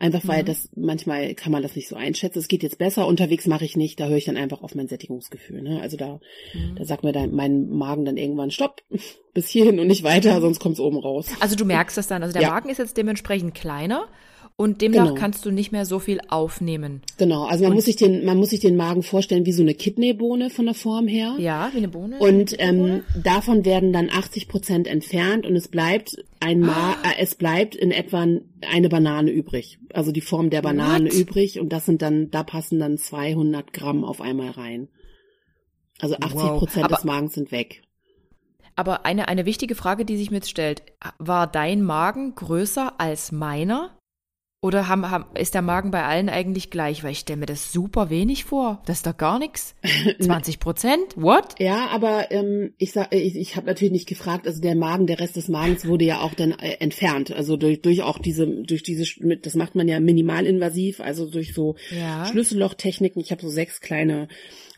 Einfach 0.00 0.26
weil 0.26 0.42
mhm. 0.42 0.46
das 0.46 0.70
manchmal 0.74 1.34
kann 1.34 1.52
man 1.52 1.62
das 1.62 1.76
nicht 1.76 1.86
so 1.86 1.94
einschätzen. 1.94 2.38
Es 2.38 2.48
geht 2.48 2.62
jetzt 2.62 2.78
besser, 2.78 3.06
unterwegs 3.06 3.46
mache 3.46 3.66
ich 3.66 3.76
nicht, 3.76 4.00
da 4.00 4.08
höre 4.08 4.16
ich 4.16 4.24
dann 4.24 4.38
einfach 4.38 4.62
auf 4.62 4.74
mein 4.74 4.88
Sättigungsgefühl. 4.88 5.60
Ne? 5.60 5.78
Also 5.82 5.98
da, 5.98 6.20
mhm. 6.54 6.74
da 6.76 6.86
sagt 6.86 7.04
mir 7.04 7.12
dann 7.12 7.34
mein 7.34 7.68
Magen 7.68 8.06
dann 8.06 8.16
irgendwann 8.16 8.50
Stopp, 8.50 8.80
bis 9.34 9.50
hierhin 9.50 9.78
und 9.78 9.86
nicht 9.88 10.02
weiter, 10.02 10.40
sonst 10.40 10.58
kommt's 10.58 10.80
oben 10.80 10.96
raus. 10.96 11.28
Also 11.40 11.54
du 11.54 11.66
merkst 11.66 11.98
das 11.98 12.06
dann. 12.06 12.22
Also 12.22 12.32
der 12.32 12.40
ja. 12.40 12.48
Magen 12.48 12.70
ist 12.70 12.78
jetzt 12.78 12.96
dementsprechend 12.96 13.54
kleiner 13.54 14.08
und 14.56 14.82
demnach 14.82 15.08
genau. 15.08 15.14
kannst 15.14 15.46
du 15.46 15.50
nicht 15.50 15.72
mehr 15.72 15.86
so 15.86 15.98
viel 15.98 16.20
aufnehmen. 16.28 17.02
Genau, 17.16 17.44
also 17.44 17.64
man 17.64 17.72
und 17.72 17.76
muss 17.76 17.86
sich 17.86 17.96
den, 17.96 18.24
man 18.24 18.36
muss 18.36 18.50
sich 18.50 18.60
den 18.60 18.76
Magen 18.76 19.02
vorstellen 19.02 19.46
wie 19.46 19.52
so 19.52 19.62
eine 19.62 19.74
Kidneybohne 19.74 20.50
von 20.50 20.66
der 20.66 20.74
Form 20.74 21.08
her. 21.08 21.34
Ja, 21.38 21.70
wie 21.72 21.78
eine 21.78 21.88
Bohne. 21.88 22.18
Und 22.18 22.54
ähm, 22.58 23.02
davon 23.22 23.64
werden 23.64 23.92
dann 23.92 24.10
80 24.10 24.48
Prozent 24.48 24.86
entfernt 24.86 25.46
und 25.46 25.56
es 25.56 25.68
bleibt 25.68 26.16
ein 26.40 26.60
Ma 26.60 26.96
ah. 27.02 27.10
äh, 27.10 27.22
es 27.22 27.34
bleibt 27.34 27.74
in 27.74 27.90
etwa 27.90 28.26
eine 28.68 28.88
Banane 28.88 29.30
übrig. 29.30 29.78
Also 29.94 30.12
die 30.12 30.20
Form 30.20 30.50
der 30.50 30.62
Banane 30.62 31.06
What? 31.06 31.14
übrig 31.14 31.58
und 31.58 31.70
das 31.70 31.86
sind 31.86 32.02
dann, 32.02 32.30
da 32.30 32.42
passen 32.42 32.78
dann 32.78 32.98
200 32.98 33.72
Gramm 33.72 34.04
auf 34.04 34.20
einmal 34.20 34.50
rein. 34.50 34.88
Also 36.00 36.16
80 36.16 36.40
Prozent 36.58 36.90
wow. 36.90 36.96
des 36.96 37.04
Magens 37.04 37.34
sind 37.34 37.52
weg. 37.52 37.82
Aber 38.76 39.04
eine, 39.04 39.28
eine 39.28 39.44
wichtige 39.44 39.74
Frage, 39.74 40.04
die 40.04 40.16
sich 40.16 40.30
mir 40.30 40.38
jetzt 40.38 40.50
stellt, 40.50 40.82
war 41.18 41.46
dein 41.46 41.82
Magen 41.82 42.34
größer 42.34 42.98
als 42.98 43.32
meiner? 43.32 43.90
Oder 44.62 44.88
haben, 44.88 45.10
haben, 45.10 45.24
ist 45.36 45.54
der 45.54 45.62
Magen 45.62 45.90
bei 45.90 46.04
allen 46.04 46.28
eigentlich 46.28 46.68
gleich? 46.68 47.02
Weil 47.02 47.12
ich 47.12 47.20
stelle 47.20 47.38
mir 47.38 47.46
das 47.46 47.72
super 47.72 48.10
wenig 48.10 48.44
vor. 48.44 48.82
Das 48.84 48.98
ist 48.98 49.06
doch 49.06 49.16
gar 49.16 49.38
nichts. 49.38 49.74
20 50.20 50.60
Prozent? 50.60 51.16
What? 51.16 51.58
Ja, 51.58 51.86
aber 51.86 52.30
ähm, 52.30 52.74
ich 52.76 52.92
sag, 52.92 53.14
ich, 53.14 53.36
ich 53.36 53.56
habe 53.56 53.66
natürlich 53.66 53.92
nicht 53.92 54.06
gefragt. 54.06 54.46
Also 54.46 54.60
der 54.60 54.74
Magen, 54.74 55.06
der 55.06 55.18
Rest 55.18 55.36
des 55.36 55.48
Magens 55.48 55.86
wurde 55.86 56.04
ja 56.04 56.20
auch 56.20 56.34
dann 56.34 56.52
äh, 56.52 56.72
entfernt. 56.80 57.32
Also 57.32 57.56
durch, 57.56 57.80
durch 57.80 58.02
auch 58.02 58.18
diese, 58.18 58.46
durch 58.46 58.82
diese, 58.82 59.06
das 59.38 59.54
macht 59.54 59.76
man 59.76 59.88
ja 59.88 59.98
minimalinvasiv, 59.98 61.00
also 61.00 61.30
durch 61.30 61.54
so 61.54 61.76
ja. 61.98 62.26
Schlüssellochtechniken. 62.26 63.22
Ich 63.22 63.30
habe 63.30 63.40
so 63.40 63.48
sechs 63.48 63.80
kleine 63.80 64.28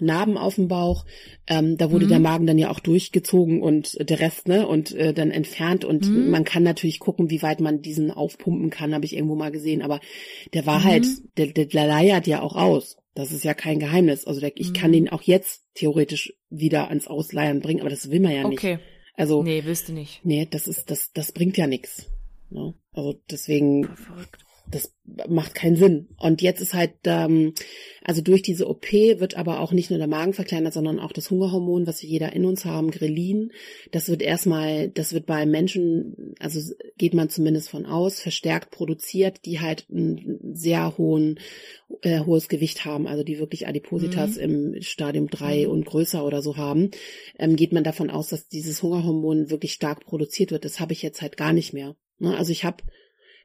Narben 0.03 0.37
auf 0.37 0.57
dem 0.57 0.69
Bauch. 0.69 1.05
Ähm, 1.47 1.77
da 1.79 1.91
wurde 1.91 2.07
mhm. 2.07 2.11
der 2.11 2.21
Magen 2.21 2.47
dann 2.47 2.59
ja 2.59 2.71
auch 2.71 2.81
durchgezogen 2.81 3.63
und 3.63 3.97
der 4.09 4.21
Rest, 4.21 4.49
ne, 4.49 4.67
und 4.67 4.95
äh, 4.95 5.15
dann 5.15 5.31
entfernt. 5.31 5.85
Und 5.85 6.09
mhm. 6.09 6.31
man 6.31 6.45
kann 6.45 6.63
natürlich 6.63 6.99
gucken, 7.01 7.31
wie 7.31 7.43
weit 7.43 7.61
man 7.61 7.81
diesen 7.81 8.11
aufpumpen 8.11 8.71
kann, 8.71 8.95
habe 8.95 9.05
ich 9.05 9.15
irgendwo 9.15 9.35
mal 9.35 9.53
gesehen. 9.53 9.83
Aber 9.83 10.01
der 10.53 10.67
war 10.67 10.81
mhm. 10.81 10.85
halt, 10.85 11.07
der, 11.39 11.47
der, 11.49 11.67
der 11.67 11.87
leiert 11.87 12.27
ja 12.27 12.43
auch 12.43 12.57
aus. 12.57 12.97
Das 13.15 13.31
ist 13.31 13.45
ja 13.45 13.55
kein 13.55 13.79
Geheimnis. 13.79 14.27
Also 14.27 14.41
der, 14.41 14.53
ich 14.57 14.73
kann 14.75 14.91
mhm. 14.91 14.95
den 14.95 15.09
auch 15.11 15.23
jetzt 15.23 15.65
theoretisch 15.75 16.35
wieder 16.51 16.89
ans 16.89 17.07
Ausleiern 17.07 17.61
bringen, 17.61 17.81
aber 17.81 17.91
das 17.91 18.11
will 18.11 18.21
man 18.21 18.33
ja 18.33 18.49
nicht. 18.49 18.59
Okay. 18.59 18.79
Also 19.15 19.43
nee, 19.43 19.63
willst 19.65 19.89
du 19.89 19.93
nicht. 19.93 20.25
Nee, 20.25 20.49
das 20.51 20.67
ist 20.67 20.91
das 20.91 21.13
das 21.13 21.33
bringt 21.33 21.57
ja 21.57 21.67
nichts. 21.67 22.11
Ne? 22.51 22.75
Also 22.93 23.15
deswegen. 23.31 23.85
Verrückt. 23.85 24.45
Das 24.71 24.95
macht 25.29 25.55
keinen 25.55 25.77
Sinn. 25.77 26.09
Und 26.19 26.41
jetzt 26.43 26.61
ist 26.61 26.75
halt, 26.75 26.93
ähm, 27.05 27.55
also 28.03 28.23
durch 28.23 28.43
diese 28.43 28.69
OP 28.69 28.93
wird 28.93 29.37
aber 29.37 29.61
auch 29.61 29.73
nicht 29.73 29.91
nur 29.91 29.99
der 29.99 30.09
Magen 30.09 30.33
verkleinert, 30.33 30.73
sondern 30.73 30.99
auch 30.99 31.13
das 31.13 31.31
Hungerhormon, 31.31 31.87
was 31.87 32.03
wir 32.03 32.09
jeder 32.09 32.33
in 32.33 32.45
uns 32.45 32.65
haben, 32.65 32.91
Grelin. 32.91 33.53
Das 33.91 34.09
wird 34.09 34.23
erstmal, 34.23 34.89
das 34.89 35.13
wird 35.13 35.27
bei 35.27 35.45
Menschen, 35.45 36.35
also 36.39 36.61
geht 36.97 37.15
man 37.15 37.29
zumindest 37.29 37.69
von 37.69 37.85
aus, 37.85 38.21
verstärkt 38.21 38.71
produziert, 38.71 39.45
die 39.45 39.61
halt 39.61 39.87
ein 39.91 40.39
sehr 40.55 40.97
hohen, 40.97 41.39
äh, 42.03 42.21
hohes 42.21 42.49
Gewicht 42.49 42.85
haben, 42.85 43.07
also 43.07 43.25
die 43.25 43.39
wirklich 43.39 43.67
Adipositas 43.67 44.37
mhm. 44.37 44.43
im 44.75 44.83
Stadium 44.83 45.29
3 45.29 45.65
mhm. 45.65 45.71
und 45.71 45.87
größer 45.87 46.25
oder 46.25 46.43
so 46.43 46.57
haben, 46.57 46.91
ähm, 47.39 47.57
geht 47.57 47.73
man 47.73 47.85
davon 47.85 48.11
aus, 48.11 48.29
dass 48.29 48.49
dieses 48.49 48.83
Hungerhormon 48.83 49.51
wirklich 49.51 49.73
stark 49.73 50.07
produziert 50.07 50.51
wird. 50.51 50.65
Das 50.65 50.81
habe 50.81 50.93
ich 50.93 51.03
jetzt 51.03 51.21
halt 51.21 51.37
gar 51.37 51.53
nicht 51.53 51.73
mehr. 51.73 51.97
Ne? 52.19 52.37
Also 52.37 52.53
ich 52.53 52.65
habe 52.65 52.83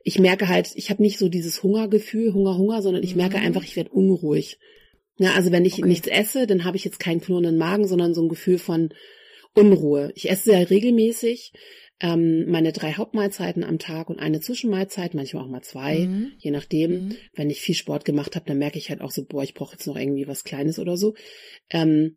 ich 0.07 0.19
merke 0.19 0.47
halt, 0.47 0.71
ich 0.75 0.89
habe 0.89 1.01
nicht 1.01 1.19
so 1.19 1.27
dieses 1.27 1.63
Hungergefühl, 1.63 2.33
Hunger, 2.33 2.57
Hunger, 2.57 2.81
sondern 2.81 3.03
ich 3.03 3.17
merke 3.17 3.39
mhm. 3.39 3.43
einfach, 3.43 3.65
ich 3.65 3.75
werde 3.75 3.89
unruhig. 3.89 4.57
Ja, 5.17 5.33
also 5.33 5.51
wenn 5.51 5.65
ich 5.65 5.79
okay. 5.79 5.87
nichts 5.89 6.07
esse, 6.07 6.47
dann 6.47 6.63
habe 6.63 6.77
ich 6.77 6.85
jetzt 6.85 7.01
keinen 7.01 7.19
knurrenden 7.19 7.57
Magen, 7.57 7.89
sondern 7.89 8.13
so 8.13 8.21
ein 8.21 8.29
Gefühl 8.29 8.57
von 8.57 8.93
Unruhe. 9.53 10.13
Ich 10.15 10.29
esse 10.29 10.51
sehr 10.51 10.69
regelmäßig 10.69 11.51
ähm, 11.99 12.49
meine 12.49 12.71
drei 12.71 12.93
Hauptmahlzeiten 12.93 13.65
am 13.65 13.79
Tag 13.79 14.09
und 14.09 14.19
eine 14.19 14.39
Zwischenmahlzeit, 14.39 15.13
manchmal 15.13 15.43
auch 15.43 15.49
mal 15.49 15.61
zwei, 15.61 15.99
mhm. 15.99 16.31
je 16.37 16.51
nachdem. 16.51 16.91
Mhm. 16.91 17.15
Wenn 17.33 17.49
ich 17.49 17.59
viel 17.59 17.75
Sport 17.75 18.05
gemacht 18.05 18.37
habe, 18.37 18.45
dann 18.45 18.59
merke 18.59 18.77
ich 18.77 18.89
halt 18.89 19.01
auch 19.01 19.11
so, 19.11 19.25
boah, 19.25 19.43
ich 19.43 19.55
brauche 19.55 19.73
jetzt 19.73 19.87
noch 19.87 19.97
irgendwie 19.97 20.25
was 20.25 20.45
Kleines 20.45 20.79
oder 20.79 20.95
so. 20.95 21.15
Ähm, 21.69 22.15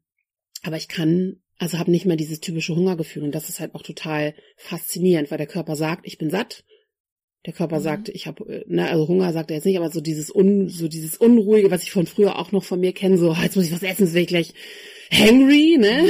aber 0.63 0.77
ich 0.77 0.87
kann, 0.87 1.41
also 1.59 1.81
habe 1.81 1.91
nicht 1.91 2.07
mehr 2.07 2.17
dieses 2.17 2.39
typische 2.39 2.77
Hungergefühl 2.77 3.25
und 3.25 3.35
das 3.35 3.49
ist 3.49 3.59
halt 3.59 3.75
auch 3.75 3.83
total 3.83 4.35
faszinierend, 4.57 5.33
weil 5.33 5.39
der 5.39 5.49
Körper 5.49 5.75
sagt, 5.75 6.07
ich 6.07 6.17
bin 6.17 6.31
satt 6.31 6.63
der 7.47 7.53
Körper 7.55 7.79
mhm. 7.79 7.83
sagt, 7.83 8.09
ich 8.11 8.27
habe, 8.27 8.45
äh, 8.47 8.65
ne, 8.67 8.89
also 8.89 9.09
Hunger 9.09 9.33
sagt 9.33 9.51
er 9.51 9.57
jetzt 9.57 9.65
nicht, 9.65 9.79
aber 9.79 9.91
so 9.91 10.01
dieses 10.01 10.35
un, 10.35 10.69
so 10.69 10.89
dieses 10.89 11.17
Unruhige, 11.17 11.71
was 11.71 11.83
ich 11.83 11.93
von 11.93 12.07
früher 12.07 12.39
auch 12.39 12.53
noch 12.53 12.65
von 12.65 12.81
mir 12.81 12.93
kenne, 12.93 13.19
so, 13.19 13.35
jetzt 13.35 13.57
muss 13.57 13.67
ich 13.67 13.73
was 13.73 13.83
essen, 13.83 14.05
ist 14.05 14.15
wirklich 14.15 14.55
hangry, 15.13 15.77
ne? 15.79 16.05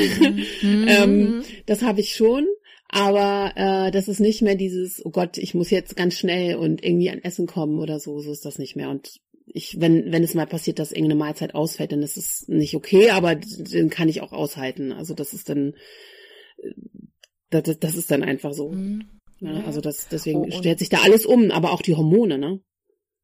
Mhm. 0.62 0.88
ähm, 0.88 1.42
das 1.66 1.82
habe 1.82 2.00
ich 2.00 2.14
schon. 2.14 2.46
Aber 2.92 3.52
äh, 3.54 3.92
das 3.92 4.08
ist 4.08 4.18
nicht 4.18 4.42
mehr 4.42 4.56
dieses, 4.56 5.04
oh 5.06 5.10
Gott, 5.10 5.38
ich 5.38 5.54
muss 5.54 5.70
jetzt 5.70 5.94
ganz 5.94 6.18
schnell 6.18 6.56
und 6.56 6.84
irgendwie 6.84 7.08
an 7.10 7.22
Essen 7.22 7.46
kommen 7.46 7.78
oder 7.78 8.00
so, 8.00 8.18
so 8.18 8.32
ist 8.32 8.44
das 8.44 8.58
nicht 8.58 8.74
mehr. 8.74 8.90
Und 8.90 9.20
ich, 9.46 9.80
wenn, 9.80 10.10
wenn 10.10 10.24
es 10.24 10.34
mal 10.34 10.46
passiert, 10.46 10.80
dass 10.80 10.90
irgendeine 10.90 11.18
Mahlzeit 11.20 11.54
ausfällt, 11.54 11.92
dann 11.92 12.02
ist 12.02 12.16
es 12.16 12.48
nicht 12.48 12.74
okay, 12.74 13.10
aber 13.10 13.36
den 13.36 13.90
kann 13.90 14.08
ich 14.08 14.22
auch 14.22 14.32
aushalten. 14.32 14.90
Also 14.90 15.14
das 15.14 15.34
ist 15.34 15.48
dann, 15.48 15.74
äh, 16.58 17.62
das, 17.62 17.78
das 17.78 17.94
ist 17.94 18.10
dann 18.10 18.24
einfach 18.24 18.52
so. 18.52 18.72
Mhm. 18.72 19.19
Ne? 19.40 19.64
Also 19.66 19.80
das, 19.80 20.08
deswegen 20.08 20.40
oh, 20.40 20.50
stellt 20.50 20.78
sich 20.78 20.88
da 20.88 20.98
alles 21.02 21.26
um, 21.26 21.50
aber 21.50 21.72
auch 21.72 21.82
die 21.82 21.94
Hormone, 21.94 22.38
ne? 22.38 22.60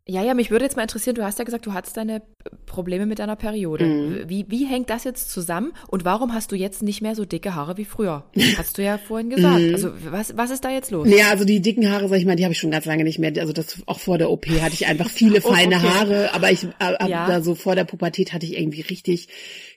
Ja, 0.09 0.23
ja, 0.23 0.35
mich 0.35 0.53
würde 0.53 0.64
jetzt 0.64 0.77
mal 0.77 0.83
interessieren, 0.83 1.17
du 1.17 1.25
hast 1.25 1.41
ja 1.41 1.45
gesagt, 1.45 1.67
du 1.67 1.73
hattest 1.73 1.97
deine 1.97 2.23
Probleme 2.64 3.07
mit 3.07 3.19
deiner 3.19 3.35
Periode. 3.35 3.85
Mhm. 3.85 4.29
Wie, 4.29 4.47
wie 4.49 4.64
hängt 4.64 4.89
das 4.89 5.03
jetzt 5.03 5.31
zusammen 5.31 5.73
und 5.89 6.05
warum 6.05 6.33
hast 6.33 6.53
du 6.53 6.57
jetzt 6.57 6.81
nicht 6.81 7.03
mehr 7.03 7.17
so 7.17 7.25
dicke 7.25 7.57
Haare 7.57 7.77
wie 7.77 7.85
früher? 7.85 8.25
Hast 8.57 8.79
du 8.79 8.85
ja 8.85 8.99
vorhin 8.99 9.31
gesagt. 9.31 9.61
Mhm. 9.61 9.75
Also 9.75 9.91
was, 10.09 10.37
was 10.37 10.53
ist 10.53 10.64
da 10.64 10.71
jetzt 10.71 10.93
los? 10.93 11.09
Ja, 11.09 11.31
also 11.31 11.45
die 11.45 11.61
dicken 11.61 11.91
Haare, 11.91 12.09
sag 12.09 12.19
ich 12.19 12.25
mal, 12.25 12.37
die 12.37 12.45
habe 12.45 12.53
ich 12.53 12.59
schon 12.59 12.71
ganz 12.71 12.85
lange 12.85 13.03
nicht 13.03 13.19
mehr. 13.19 13.33
Also 13.41 13.53
das 13.53 13.83
auch 13.87 13.99
vor 13.99 14.17
der 14.17 14.31
OP 14.31 14.47
hatte 14.47 14.75
ich 14.75 14.87
einfach 14.87 15.11
viele 15.11 15.39
oh, 15.45 15.53
feine 15.53 15.77
okay. 15.77 15.89
Haare, 15.89 16.35
aber 16.35 16.53
ich 16.53 16.62
äh, 16.62 17.09
ja. 17.09 17.27
da 17.27 17.43
so 17.43 17.57
vor 17.57 17.75
der 17.75 17.85
Pubertät 17.85 18.33
hatte 18.33 18.47
ich 18.47 18.57
irgendwie 18.57 18.83
richtig 18.83 19.29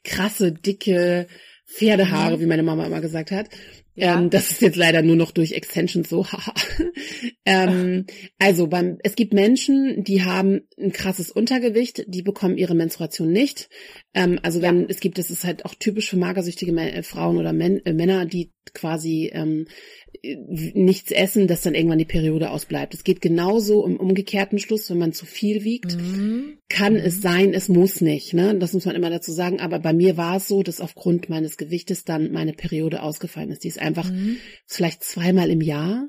krasse, 0.03 0.51
dicke 0.51 1.25
Pferdehaare, 1.65 2.37
mhm. 2.37 2.41
wie 2.41 2.45
meine 2.45 2.63
Mama 2.63 2.85
immer 2.85 3.01
gesagt 3.01 3.31
hat. 3.31 3.47
Ja. 3.99 4.17
Ähm, 4.17 4.29
das 4.29 4.51
ist 4.51 4.61
jetzt 4.61 4.77
leider 4.77 5.01
nur 5.01 5.15
noch 5.15 5.31
durch 5.31 5.51
Extensions 5.51 6.09
so. 6.09 6.25
ähm, 7.45 8.05
also 8.37 8.67
beim, 8.67 8.97
es 9.03 9.15
gibt 9.15 9.33
Menschen, 9.33 10.03
die 10.03 10.23
haben 10.23 10.61
ein 10.79 10.91
krasses 10.91 11.31
Untergewicht, 11.31 12.05
die 12.07 12.21
bekommen 12.21 12.57
ihre 12.57 12.75
Menstruation 12.75 13.31
nicht. 13.31 13.69
Ähm, 14.13 14.39
also 14.41 14.61
wenn 14.61 14.81
ja. 14.81 14.85
es 14.89 14.99
gibt, 14.99 15.17
das 15.17 15.29
ist 15.29 15.43
halt 15.43 15.65
auch 15.65 15.75
typisch 15.75 16.09
für 16.09 16.17
magersüchtige 16.17 16.71
äh, 16.79 17.03
Frauen 17.03 17.37
oder 17.37 17.53
Men 17.53 17.85
äh, 17.85 17.93
Männer, 17.93 18.25
die 18.25 18.51
quasi 18.73 19.31
ähm, 19.33 19.67
nichts 20.73 21.11
essen, 21.11 21.47
dass 21.47 21.61
dann 21.61 21.75
irgendwann 21.75 21.97
die 21.97 22.05
Periode 22.05 22.49
ausbleibt. 22.49 22.93
Es 22.93 23.03
geht 23.03 23.21
genauso 23.21 23.85
im 23.85 23.97
umgekehrten 23.97 24.59
Schluss, 24.59 24.89
wenn 24.89 24.97
man 24.97 25.13
zu 25.13 25.25
viel 25.25 25.63
wiegt, 25.63 25.95
mhm. 25.95 26.57
kann 26.67 26.93
mhm. 26.93 26.99
es 26.99 27.21
sein, 27.21 27.53
es 27.53 27.69
muss 27.69 28.01
nicht. 28.01 28.33
Ne? 28.33 28.55
Das 28.57 28.73
muss 28.73 28.85
man 28.85 28.95
immer 28.95 29.09
dazu 29.09 29.31
sagen. 29.31 29.59
Aber 29.59 29.79
bei 29.79 29.93
mir 29.93 30.17
war 30.17 30.37
es 30.37 30.47
so, 30.47 30.63
dass 30.63 30.81
aufgrund 30.81 31.29
meines 31.29 31.57
Gewichtes 31.57 32.05
dann 32.05 32.31
meine 32.31 32.53
Periode 32.53 33.01
ausgefallen 33.01 33.51
ist. 33.51 33.63
Die 33.63 33.69
ist 33.69 33.81
einfach 33.89 34.09
mhm. 34.09 34.37
vielleicht 34.65 35.03
zweimal 35.03 35.49
im 35.49 35.61
Jahr 35.61 36.07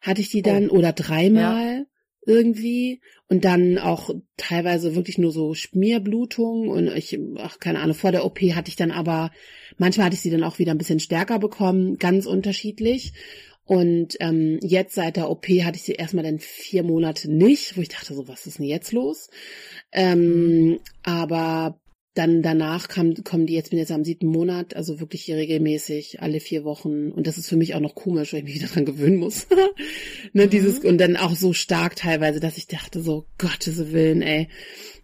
hatte 0.00 0.20
ich 0.20 0.30
die 0.30 0.42
dann 0.42 0.70
oh. 0.70 0.74
oder 0.74 0.92
dreimal. 0.92 1.78
Ja 1.78 1.84
irgendwie 2.28 3.00
und 3.28 3.46
dann 3.46 3.78
auch 3.78 4.10
teilweise 4.36 4.94
wirklich 4.94 5.16
nur 5.16 5.32
so 5.32 5.54
Schmierblutung 5.54 6.68
und 6.68 6.88
ich, 6.88 7.18
ach 7.38 7.58
keine 7.58 7.80
Ahnung, 7.80 7.94
vor 7.94 8.12
der 8.12 8.26
OP 8.26 8.38
hatte 8.40 8.68
ich 8.68 8.76
dann 8.76 8.90
aber, 8.90 9.30
manchmal 9.78 10.06
hatte 10.06 10.14
ich 10.14 10.20
sie 10.20 10.30
dann 10.30 10.44
auch 10.44 10.58
wieder 10.58 10.72
ein 10.72 10.78
bisschen 10.78 11.00
stärker 11.00 11.38
bekommen, 11.38 11.96
ganz 11.96 12.26
unterschiedlich. 12.26 13.14
Und 13.64 14.16
ähm, 14.20 14.58
jetzt 14.62 14.94
seit 14.94 15.16
der 15.16 15.30
OP 15.30 15.46
hatte 15.46 15.76
ich 15.76 15.82
sie 15.82 15.92
erstmal 15.92 16.24
dann 16.24 16.38
vier 16.38 16.82
Monate 16.82 17.30
nicht, 17.30 17.76
wo 17.76 17.80
ich 17.80 17.88
dachte 17.88 18.14
so, 18.14 18.28
was 18.28 18.46
ist 18.46 18.58
denn 18.58 18.66
jetzt 18.66 18.92
los? 18.92 19.30
Ähm, 19.92 20.80
aber 21.02 21.80
dann 22.18 22.42
danach 22.42 22.88
kam, 22.88 23.14
kommen 23.22 23.46
die, 23.46 23.54
jetzt 23.54 23.70
bin 23.70 23.78
jetzt 23.78 23.92
am 23.92 24.04
siebten 24.04 24.26
Monat, 24.26 24.74
also 24.74 24.98
wirklich 24.98 25.22
hier 25.22 25.36
regelmäßig, 25.36 26.20
alle 26.20 26.40
vier 26.40 26.64
Wochen. 26.64 27.12
Und 27.12 27.28
das 27.28 27.38
ist 27.38 27.48
für 27.48 27.56
mich 27.56 27.74
auch 27.74 27.80
noch 27.80 27.94
komisch, 27.94 28.32
weil 28.32 28.40
ich 28.40 28.44
mich 28.44 28.54
wieder 28.56 28.66
dran 28.66 28.84
gewöhnen 28.84 29.16
muss. 29.16 29.46
ne, 30.32 30.46
mhm. 30.46 30.50
dieses, 30.50 30.80
und 30.80 30.98
dann 30.98 31.16
auch 31.16 31.36
so 31.36 31.52
stark 31.52 31.94
teilweise, 31.94 32.40
dass 32.40 32.58
ich 32.58 32.66
dachte 32.66 33.00
so, 33.00 33.26
Gottes 33.38 33.92
Willen, 33.92 34.22
ey. 34.22 34.48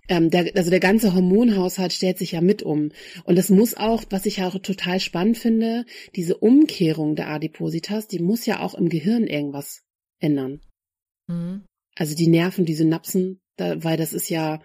Ähm, 0.08 0.28
der, 0.28 0.50
also 0.56 0.70
der 0.70 0.80
ganze 0.80 1.14
Hormonhaushalt 1.14 1.92
stellt 1.92 2.18
sich 2.18 2.32
ja 2.32 2.40
mit 2.40 2.62
um. 2.62 2.90
Und 3.24 3.38
das 3.38 3.48
muss 3.48 3.74
auch, 3.74 4.02
was 4.10 4.26
ich 4.26 4.42
auch 4.42 4.58
total 4.58 4.98
spannend 4.98 5.38
finde, 5.38 5.86
diese 6.16 6.36
Umkehrung 6.36 7.14
der 7.14 7.28
Adipositas, 7.28 8.08
die 8.08 8.18
muss 8.18 8.44
ja 8.44 8.60
auch 8.60 8.74
im 8.74 8.88
Gehirn 8.88 9.26
irgendwas 9.26 9.82
ändern. 10.18 10.60
Mhm. 11.28 11.64
Also 11.94 12.16
die 12.16 12.26
Nerven, 12.26 12.64
die 12.64 12.74
Synapsen, 12.74 13.40
da, 13.56 13.82
weil 13.84 13.96
das 13.96 14.12
ist 14.12 14.28
ja, 14.28 14.60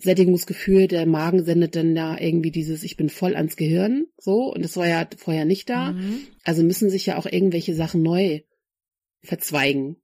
Sättigungsgefühl, 0.00 0.88
der 0.88 1.06
Magen 1.06 1.44
sendet 1.44 1.76
dann 1.76 1.94
da 1.94 2.18
irgendwie 2.18 2.50
dieses, 2.50 2.82
ich 2.82 2.96
bin 2.96 3.08
voll 3.08 3.36
ans 3.36 3.56
Gehirn, 3.56 4.06
so, 4.18 4.52
und 4.52 4.64
das 4.64 4.76
war 4.76 4.88
ja 4.88 5.06
vorher 5.16 5.44
nicht 5.44 5.68
da. 5.68 5.92
Mhm. 5.92 6.26
Also 6.44 6.62
müssen 6.62 6.90
sich 6.90 7.06
ja 7.06 7.18
auch 7.18 7.26
irgendwelche 7.26 7.74
Sachen 7.74 8.02
neu 8.02 8.40
verzweigen, 9.22 9.96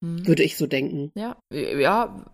mhm. 0.00 0.26
würde 0.26 0.44
ich 0.44 0.56
so 0.56 0.66
denken. 0.66 1.10
Ja, 1.16 1.40
ja, 1.52 2.32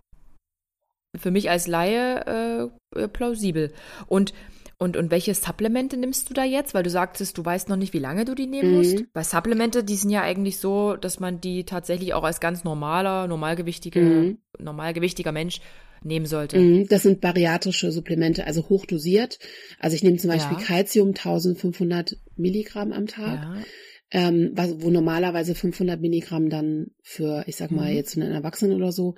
für 1.17 1.31
mich 1.31 1.51
als 1.51 1.67
Laie 1.67 2.71
äh, 2.95 3.01
äh, 3.01 3.09
plausibel. 3.09 3.73
Und 4.07 4.35
und, 4.77 4.97
und 4.97 5.13
welche 5.13 5.35
Supplemente 5.35 5.97
nimmst 5.97 6.29
du 6.29 6.35
da 6.35 6.43
jetzt? 6.43 6.75
Weil 6.75 6.83
du 6.83 6.91
sagtest, 6.91 7.39
du 7.39 7.45
weißt 7.45 7.69
noch 7.69 7.77
nicht, 7.77 7.93
wie 7.93 8.01
lange 8.01 8.25
du 8.25 8.35
die 8.35 8.49
nehmen 8.49 8.73
mhm. 8.73 8.77
musst. 8.77 9.05
Weil 9.15 9.25
Supplemente, 9.25 9.85
die 9.85 9.95
sind 9.95 10.11
ja 10.11 10.23
eigentlich 10.23 10.59
so, 10.59 10.97
dass 10.97 11.21
man 11.21 11.41
die 11.41 11.65
tatsächlich 11.65 12.13
auch 12.13 12.25
als 12.25 12.41
ganz 12.41 12.65
normaler, 12.65 13.29
normalgewichtiger, 13.29 14.01
mhm. 14.01 14.39
normalgewichtiger 14.59 15.31
Mensch 15.31 15.61
nehmen 16.05 16.27
sollte. 16.27 16.59
Mhm, 16.59 16.89
das 16.89 17.03
sind 17.03 17.21
bariatrische 17.21 17.91
Supplemente, 17.91 18.47
also 18.47 18.69
hochdosiert. 18.69 19.39
Also 19.79 19.97
ich 19.97 20.03
nehme 20.03 20.17
zum 20.19 20.31
Beispiel 20.31 20.59
ja. 20.59 20.65
Calcium 20.65 21.09
1500 21.09 22.17
Milligramm 22.37 22.93
am 22.93 23.07
Tag. 23.07 23.43
Ja. 23.43 23.63
Ähm, 24.11 24.53
wo 24.55 24.91
normalerweise 24.91 25.57
500 25.57 26.01
Milligramm 26.01 26.49
dann 26.49 26.89
für, 27.03 27.43
ich 27.49 27.57
sag 27.57 27.73
mal, 27.73 27.91
mhm. 27.91 27.97
jetzt 27.97 28.17
einen 28.17 28.31
Erwachsenen 28.31 28.77
oder 28.77 28.93
so, 28.93 29.17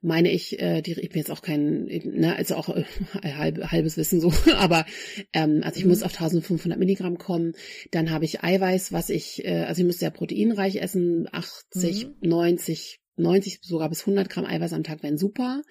meine 0.00 0.30
ich, 0.30 0.58
äh, 0.60 0.80
die, 0.80 0.92
ich 0.92 1.10
bin 1.10 1.18
jetzt 1.18 1.30
auch 1.30 1.42
kein, 1.42 1.84
ne, 1.84 2.36
also 2.36 2.54
auch 2.54 2.68
äh, 2.68 2.84
halb, 3.22 3.70
halbes 3.70 3.96
Wissen 3.96 4.20
so, 4.20 4.32
aber 4.56 4.86
ähm, 5.32 5.60
also 5.64 5.78
ich 5.78 5.84
mhm. 5.84 5.90
muss 5.90 6.02
auf 6.02 6.12
1500 6.12 6.78
Milligramm 6.78 7.18
kommen. 7.18 7.52
Dann 7.90 8.10
habe 8.10 8.24
ich 8.24 8.42
Eiweiß, 8.42 8.92
was 8.92 9.10
ich, 9.10 9.44
äh, 9.44 9.64
also 9.64 9.80
ich 9.80 9.86
muss 9.86 9.98
sehr 9.98 10.10
proteinreich 10.10 10.80
essen, 10.80 11.28
80, 11.30 12.06
mhm. 12.06 12.28
90, 12.28 13.00
90 13.16 13.60
sogar 13.62 13.88
bis 13.88 14.00
100 14.00 14.30
Gramm 14.30 14.46
Eiweiß 14.46 14.72
am 14.72 14.84
Tag 14.84 15.02
wären 15.02 15.18
super. 15.18 15.62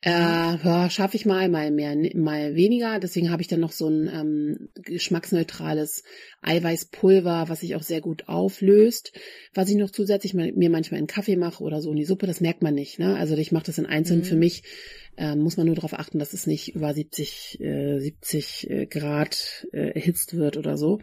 Äh, 0.00 0.10
ja, 0.10 0.88
schaffe 0.90 1.16
ich 1.16 1.26
mal, 1.26 1.48
mal 1.48 1.72
mehr, 1.72 1.96
mal 2.14 2.54
weniger. 2.54 3.00
Deswegen 3.00 3.30
habe 3.32 3.42
ich 3.42 3.48
dann 3.48 3.58
noch 3.58 3.72
so 3.72 3.88
ein 3.88 4.08
ähm, 4.08 4.68
geschmacksneutrales 4.74 6.04
Eiweißpulver, 6.40 7.46
was 7.48 7.60
sich 7.60 7.74
auch 7.74 7.82
sehr 7.82 8.00
gut 8.00 8.28
auflöst. 8.28 9.12
Was 9.54 9.68
ich 9.68 9.76
noch 9.76 9.90
zusätzlich 9.90 10.34
mal, 10.34 10.52
mir 10.52 10.70
manchmal 10.70 11.00
in 11.00 11.08
Kaffee 11.08 11.34
mache 11.34 11.64
oder 11.64 11.80
so 11.80 11.90
in 11.90 11.96
die 11.96 12.04
Suppe, 12.04 12.28
das 12.28 12.40
merkt 12.40 12.62
man 12.62 12.74
nicht. 12.74 13.00
Ne? 13.00 13.16
Also 13.16 13.36
ich 13.36 13.50
mache 13.50 13.66
das 13.66 13.78
in 13.78 13.86
einzeln. 13.86 14.20
Mhm. 14.20 14.24
Für 14.24 14.36
mich 14.36 14.62
äh, 15.16 15.34
muss 15.34 15.56
man 15.56 15.66
nur 15.66 15.74
darauf 15.74 15.94
achten, 15.94 16.20
dass 16.20 16.32
es 16.32 16.46
nicht 16.46 16.76
über 16.76 16.94
70, 16.94 17.60
äh, 17.60 17.98
70 17.98 18.70
äh, 18.70 18.86
Grad 18.86 19.66
äh, 19.72 19.94
erhitzt 19.96 20.36
wird 20.36 20.56
oder 20.56 20.76
so, 20.76 21.00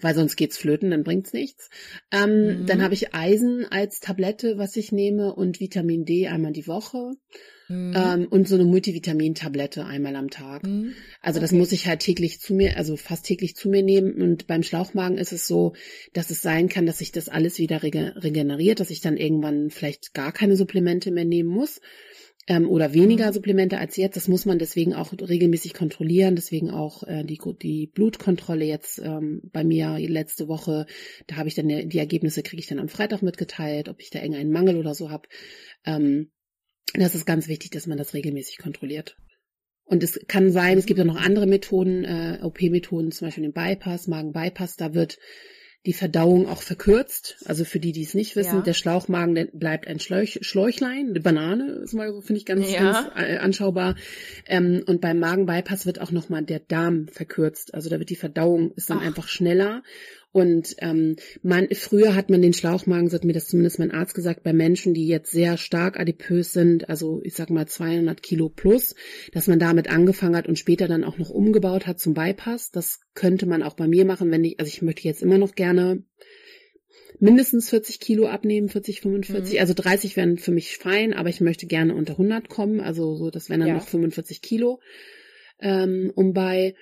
weil 0.00 0.16
sonst 0.16 0.34
geht's 0.34 0.58
flöten, 0.58 0.90
dann 0.90 1.04
bringt's 1.04 1.32
nichts. 1.32 1.70
Ähm, 2.10 2.62
mhm. 2.62 2.66
Dann 2.66 2.82
habe 2.82 2.94
ich 2.94 3.14
Eisen 3.14 3.66
als 3.70 4.00
Tablette, 4.00 4.58
was 4.58 4.74
ich 4.74 4.90
nehme 4.90 5.32
und 5.32 5.60
Vitamin 5.60 6.04
D 6.04 6.26
einmal 6.26 6.52
die 6.52 6.66
Woche. 6.66 7.12
Mhm. 7.72 7.94
Ähm, 7.96 8.26
und 8.28 8.48
so 8.48 8.56
eine 8.56 8.64
Multivitamintablette 8.64 9.86
einmal 9.86 10.14
am 10.16 10.28
Tag. 10.28 10.64
Mhm. 10.66 10.92
Also 11.20 11.40
das 11.40 11.52
muss 11.52 11.72
ich 11.72 11.86
halt 11.86 12.00
täglich 12.00 12.40
zu 12.40 12.54
mir, 12.54 12.76
also 12.76 12.96
fast 12.96 13.24
täglich 13.24 13.56
zu 13.56 13.70
mir 13.70 13.82
nehmen. 13.82 14.20
Und 14.20 14.46
beim 14.46 14.62
Schlauchmagen 14.62 15.16
ist 15.16 15.32
es 15.32 15.46
so, 15.46 15.72
dass 16.12 16.30
es 16.30 16.42
sein 16.42 16.68
kann, 16.68 16.84
dass 16.84 16.98
sich 16.98 17.12
das 17.12 17.28
alles 17.30 17.58
wieder 17.58 17.82
regeneriert, 17.82 18.80
dass 18.80 18.90
ich 18.90 19.00
dann 19.00 19.16
irgendwann 19.16 19.70
vielleicht 19.70 20.12
gar 20.12 20.32
keine 20.32 20.56
Supplemente 20.56 21.10
mehr 21.10 21.24
nehmen 21.24 21.48
muss 21.48 21.80
ähm, 22.46 22.68
oder 22.68 22.92
weniger 22.92 23.28
mhm. 23.28 23.32
Supplemente 23.32 23.78
als 23.78 23.96
jetzt. 23.96 24.16
Das 24.16 24.28
muss 24.28 24.44
man 24.44 24.58
deswegen 24.58 24.92
auch 24.92 25.12
regelmäßig 25.12 25.72
kontrollieren. 25.72 26.36
Deswegen 26.36 26.70
auch 26.70 27.02
äh, 27.04 27.24
die, 27.24 27.40
die 27.62 27.86
Blutkontrolle 27.86 28.66
jetzt 28.66 28.98
ähm, 28.98 29.40
bei 29.52 29.64
mir 29.64 29.98
letzte 29.98 30.46
Woche. 30.46 30.86
Da 31.26 31.36
habe 31.36 31.48
ich 31.48 31.54
dann 31.54 31.68
die, 31.68 31.88
die 31.88 31.98
Ergebnisse 31.98 32.42
kriege 32.42 32.60
ich 32.60 32.66
dann 32.66 32.80
am 32.80 32.88
Freitag 32.88 33.22
mitgeteilt, 33.22 33.88
ob 33.88 34.00
ich 34.00 34.10
da 34.10 34.18
irgendeinen 34.18 34.52
Mangel 34.52 34.76
oder 34.76 34.94
so 34.94 35.10
habe. 35.10 35.28
Ähm, 35.86 36.30
das 36.94 37.14
ist 37.14 37.26
ganz 37.26 37.48
wichtig, 37.48 37.70
dass 37.70 37.86
man 37.86 37.98
das 37.98 38.14
regelmäßig 38.14 38.58
kontrolliert. 38.58 39.16
Und 39.84 40.02
es 40.02 40.20
kann 40.28 40.50
sein, 40.52 40.78
es 40.78 40.86
gibt 40.86 40.98
ja 40.98 41.04
noch 41.04 41.20
andere 41.20 41.46
Methoden, 41.46 42.04
äh, 42.04 42.38
OP-Methoden, 42.42 43.12
zum 43.12 43.26
Beispiel 43.26 43.42
den 43.42 43.52
Bypass, 43.52 44.06
Magen-Bypass, 44.06 44.76
da 44.76 44.94
wird 44.94 45.18
die 45.84 45.92
Verdauung 45.92 46.48
auch 46.48 46.62
verkürzt. 46.62 47.38
Also 47.44 47.64
für 47.64 47.80
die, 47.80 47.92
die 47.92 48.04
es 48.04 48.14
nicht 48.14 48.36
wissen, 48.36 48.58
ja. 48.58 48.62
der 48.62 48.72
Schlauchmagen 48.72 49.34
der 49.34 49.46
bleibt 49.46 49.88
ein 49.88 49.98
Schläuch, 49.98 50.38
Schläuchlein, 50.40 51.08
eine 51.10 51.20
Banane 51.20 51.80
ist 51.82 51.92
mal 51.92 52.12
so, 52.12 52.20
finde 52.20 52.38
ich 52.38 52.46
ganz, 52.46 52.70
ja. 52.70 52.80
ganz 52.80 53.08
äh, 53.16 53.38
anschaubar. 53.38 53.96
Ähm, 54.46 54.84
und 54.86 55.00
beim 55.00 55.18
Magenbypass 55.18 55.84
wird 55.84 56.00
auch 56.00 56.12
nochmal 56.12 56.44
der 56.44 56.60
Darm 56.60 57.08
verkürzt. 57.08 57.74
Also 57.74 57.90
da 57.90 57.98
wird 57.98 58.10
die 58.10 58.16
Verdauung 58.16 58.72
ist 58.72 58.90
dann 58.90 58.98
Ach. 59.00 59.06
einfach 59.06 59.26
schneller 59.26 59.82
und 60.32 60.76
ähm, 60.78 61.16
man, 61.42 61.68
früher 61.72 62.14
hat 62.14 62.30
man 62.30 62.40
den 62.40 62.54
Schlauchmagen, 62.54 63.10
so 63.10 63.16
hat 63.16 63.24
mir 63.24 63.34
das 63.34 63.48
zumindest 63.48 63.78
mein 63.78 63.90
Arzt 63.90 64.14
gesagt, 64.14 64.42
bei 64.42 64.54
Menschen, 64.54 64.94
die 64.94 65.06
jetzt 65.06 65.30
sehr 65.30 65.58
stark 65.58 66.00
adipös 66.00 66.52
sind, 66.52 66.88
also 66.88 67.20
ich 67.22 67.34
sag 67.34 67.50
mal 67.50 67.66
200 67.66 68.22
Kilo 68.22 68.48
plus, 68.48 68.94
dass 69.32 69.46
man 69.46 69.58
damit 69.58 69.90
angefangen 69.90 70.34
hat 70.34 70.48
und 70.48 70.58
später 70.58 70.88
dann 70.88 71.04
auch 71.04 71.18
noch 71.18 71.28
umgebaut 71.28 71.86
hat 71.86 72.00
zum 72.00 72.14
Bypass. 72.14 72.70
Das 72.70 73.00
könnte 73.14 73.44
man 73.44 73.62
auch 73.62 73.74
bei 73.74 73.86
mir 73.86 74.06
machen, 74.06 74.30
wenn 74.30 74.42
ich, 74.44 74.58
also 74.58 74.68
ich 74.68 74.80
möchte 74.80 75.06
jetzt 75.06 75.22
immer 75.22 75.36
noch 75.36 75.54
gerne 75.54 76.02
mindestens 77.18 77.68
40 77.68 78.00
Kilo 78.00 78.26
abnehmen, 78.26 78.70
40, 78.70 79.02
45, 79.02 79.54
mhm. 79.54 79.60
also 79.60 79.74
30 79.74 80.16
wären 80.16 80.38
für 80.38 80.50
mich 80.50 80.78
fein, 80.78 81.12
aber 81.12 81.28
ich 81.28 81.42
möchte 81.42 81.66
gerne 81.66 81.94
unter 81.94 82.14
100 82.14 82.48
kommen, 82.48 82.80
also 82.80 83.16
so, 83.16 83.30
das 83.30 83.50
wären 83.50 83.60
dann 83.60 83.68
ja. 83.68 83.74
noch 83.74 83.86
45 83.86 84.40
Kilo 84.40 84.80
ähm, 85.62 86.12
um 86.14 86.32
bei 86.32 86.74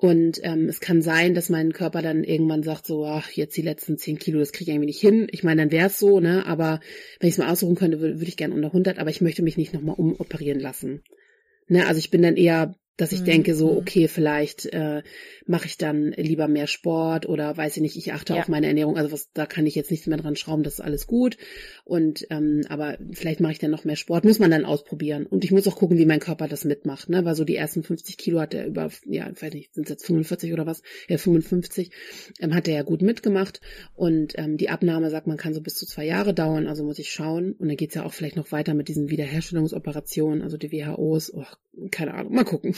und 0.00 0.38
ähm, 0.44 0.68
es 0.68 0.78
kann 0.78 1.02
sein, 1.02 1.34
dass 1.34 1.48
mein 1.48 1.72
Körper 1.72 2.02
dann 2.02 2.22
irgendwann 2.22 2.62
sagt, 2.62 2.86
so, 2.86 3.04
ach, 3.04 3.30
jetzt 3.32 3.56
die 3.56 3.62
letzten 3.62 3.98
10 3.98 4.20
Kilo, 4.20 4.38
das 4.38 4.52
kriege 4.52 4.70
ich 4.70 4.74
irgendwie 4.74 4.86
nicht 4.86 5.00
hin. 5.00 5.26
Ich 5.32 5.42
meine, 5.42 5.62
dann 5.62 5.72
wäre 5.72 5.88
es 5.88 5.98
so, 5.98 6.20
ne? 6.20 6.46
Aber 6.46 6.78
wenn 7.18 7.28
ich 7.28 7.34
es 7.34 7.38
mal 7.38 7.50
aussuchen 7.50 7.74
könnte, 7.74 7.98
würde 7.98 8.20
würd 8.20 8.28
ich 8.28 8.36
gerne 8.36 8.54
unter 8.54 8.68
100, 8.68 9.00
aber 9.00 9.10
ich 9.10 9.20
möchte 9.20 9.42
mich 9.42 9.56
nicht 9.56 9.74
nochmal 9.74 9.96
umoperieren 9.96 10.60
lassen. 10.60 11.02
Ne? 11.66 11.84
Also 11.86 11.98
ich 11.98 12.10
bin 12.10 12.22
dann 12.22 12.36
eher 12.36 12.76
dass 12.98 13.12
ich 13.12 13.20
mhm. 13.20 13.26
denke 13.26 13.54
so, 13.54 13.72
mhm. 13.72 13.78
okay, 13.78 14.08
vielleicht 14.08 14.66
äh, 14.66 15.02
mache 15.46 15.66
ich 15.66 15.78
dann 15.78 16.12
lieber 16.12 16.48
mehr 16.48 16.66
Sport 16.66 17.26
oder 17.26 17.56
weiß 17.56 17.76
ich 17.76 17.82
nicht, 17.82 17.96
ich 17.96 18.12
achte 18.12 18.34
ja. 18.34 18.40
auf 18.40 18.48
meine 18.48 18.66
Ernährung. 18.66 18.98
Also 18.98 19.12
was, 19.12 19.32
da 19.32 19.46
kann 19.46 19.66
ich 19.66 19.74
jetzt 19.76 19.90
nichts 19.90 20.06
mehr 20.06 20.18
dran 20.18 20.36
schrauben, 20.36 20.64
das 20.64 20.74
ist 20.74 20.80
alles 20.80 21.06
gut. 21.06 21.38
Und 21.84 22.26
ähm, 22.30 22.64
aber 22.68 22.98
vielleicht 23.12 23.40
mache 23.40 23.52
ich 23.52 23.58
dann 23.60 23.70
noch 23.70 23.84
mehr 23.84 23.96
Sport, 23.96 24.24
muss 24.24 24.40
man 24.40 24.50
dann 24.50 24.64
ausprobieren. 24.64 25.26
Und 25.26 25.44
ich 25.44 25.52
muss 25.52 25.66
auch 25.68 25.76
gucken, 25.76 25.96
wie 25.96 26.06
mein 26.06 26.18
Körper 26.18 26.48
das 26.48 26.64
mitmacht, 26.64 27.08
ne? 27.08 27.24
Weil 27.24 27.36
so 27.36 27.44
die 27.44 27.56
ersten 27.56 27.82
50 27.82 28.18
Kilo 28.18 28.40
hat 28.40 28.52
er 28.52 28.66
über, 28.66 28.90
ja, 29.06 29.30
weiß 29.30 29.54
nicht, 29.54 29.74
sind 29.74 29.84
es 29.84 29.90
jetzt 29.90 30.06
45 30.06 30.52
oder 30.52 30.66
was? 30.66 30.82
Ja, 31.08 31.18
55, 31.18 31.92
ähm, 32.40 32.54
hat 32.54 32.66
er 32.66 32.74
ja 32.74 32.82
gut 32.82 33.00
mitgemacht. 33.00 33.60
Und 33.94 34.36
ähm, 34.36 34.56
die 34.56 34.70
Abnahme, 34.70 35.10
sagt 35.10 35.28
man, 35.28 35.36
kann 35.36 35.54
so 35.54 35.60
bis 35.60 35.76
zu 35.76 35.86
zwei 35.86 36.04
Jahre 36.04 36.34
dauern, 36.34 36.66
also 36.66 36.82
muss 36.82 36.98
ich 36.98 37.10
schauen. 37.10 37.52
Und 37.52 37.68
dann 37.68 37.76
geht's 37.76 37.94
ja 37.94 38.04
auch 38.04 38.12
vielleicht 38.12 38.36
noch 38.36 38.50
weiter 38.50 38.74
mit 38.74 38.88
diesen 38.88 39.08
Wiederherstellungsoperationen, 39.08 40.42
also 40.42 40.56
die 40.56 40.72
WHOs, 40.72 41.32
oh, 41.32 41.44
keine 41.90 42.14
Ahnung, 42.14 42.34
mal 42.34 42.44
gucken. 42.44 42.74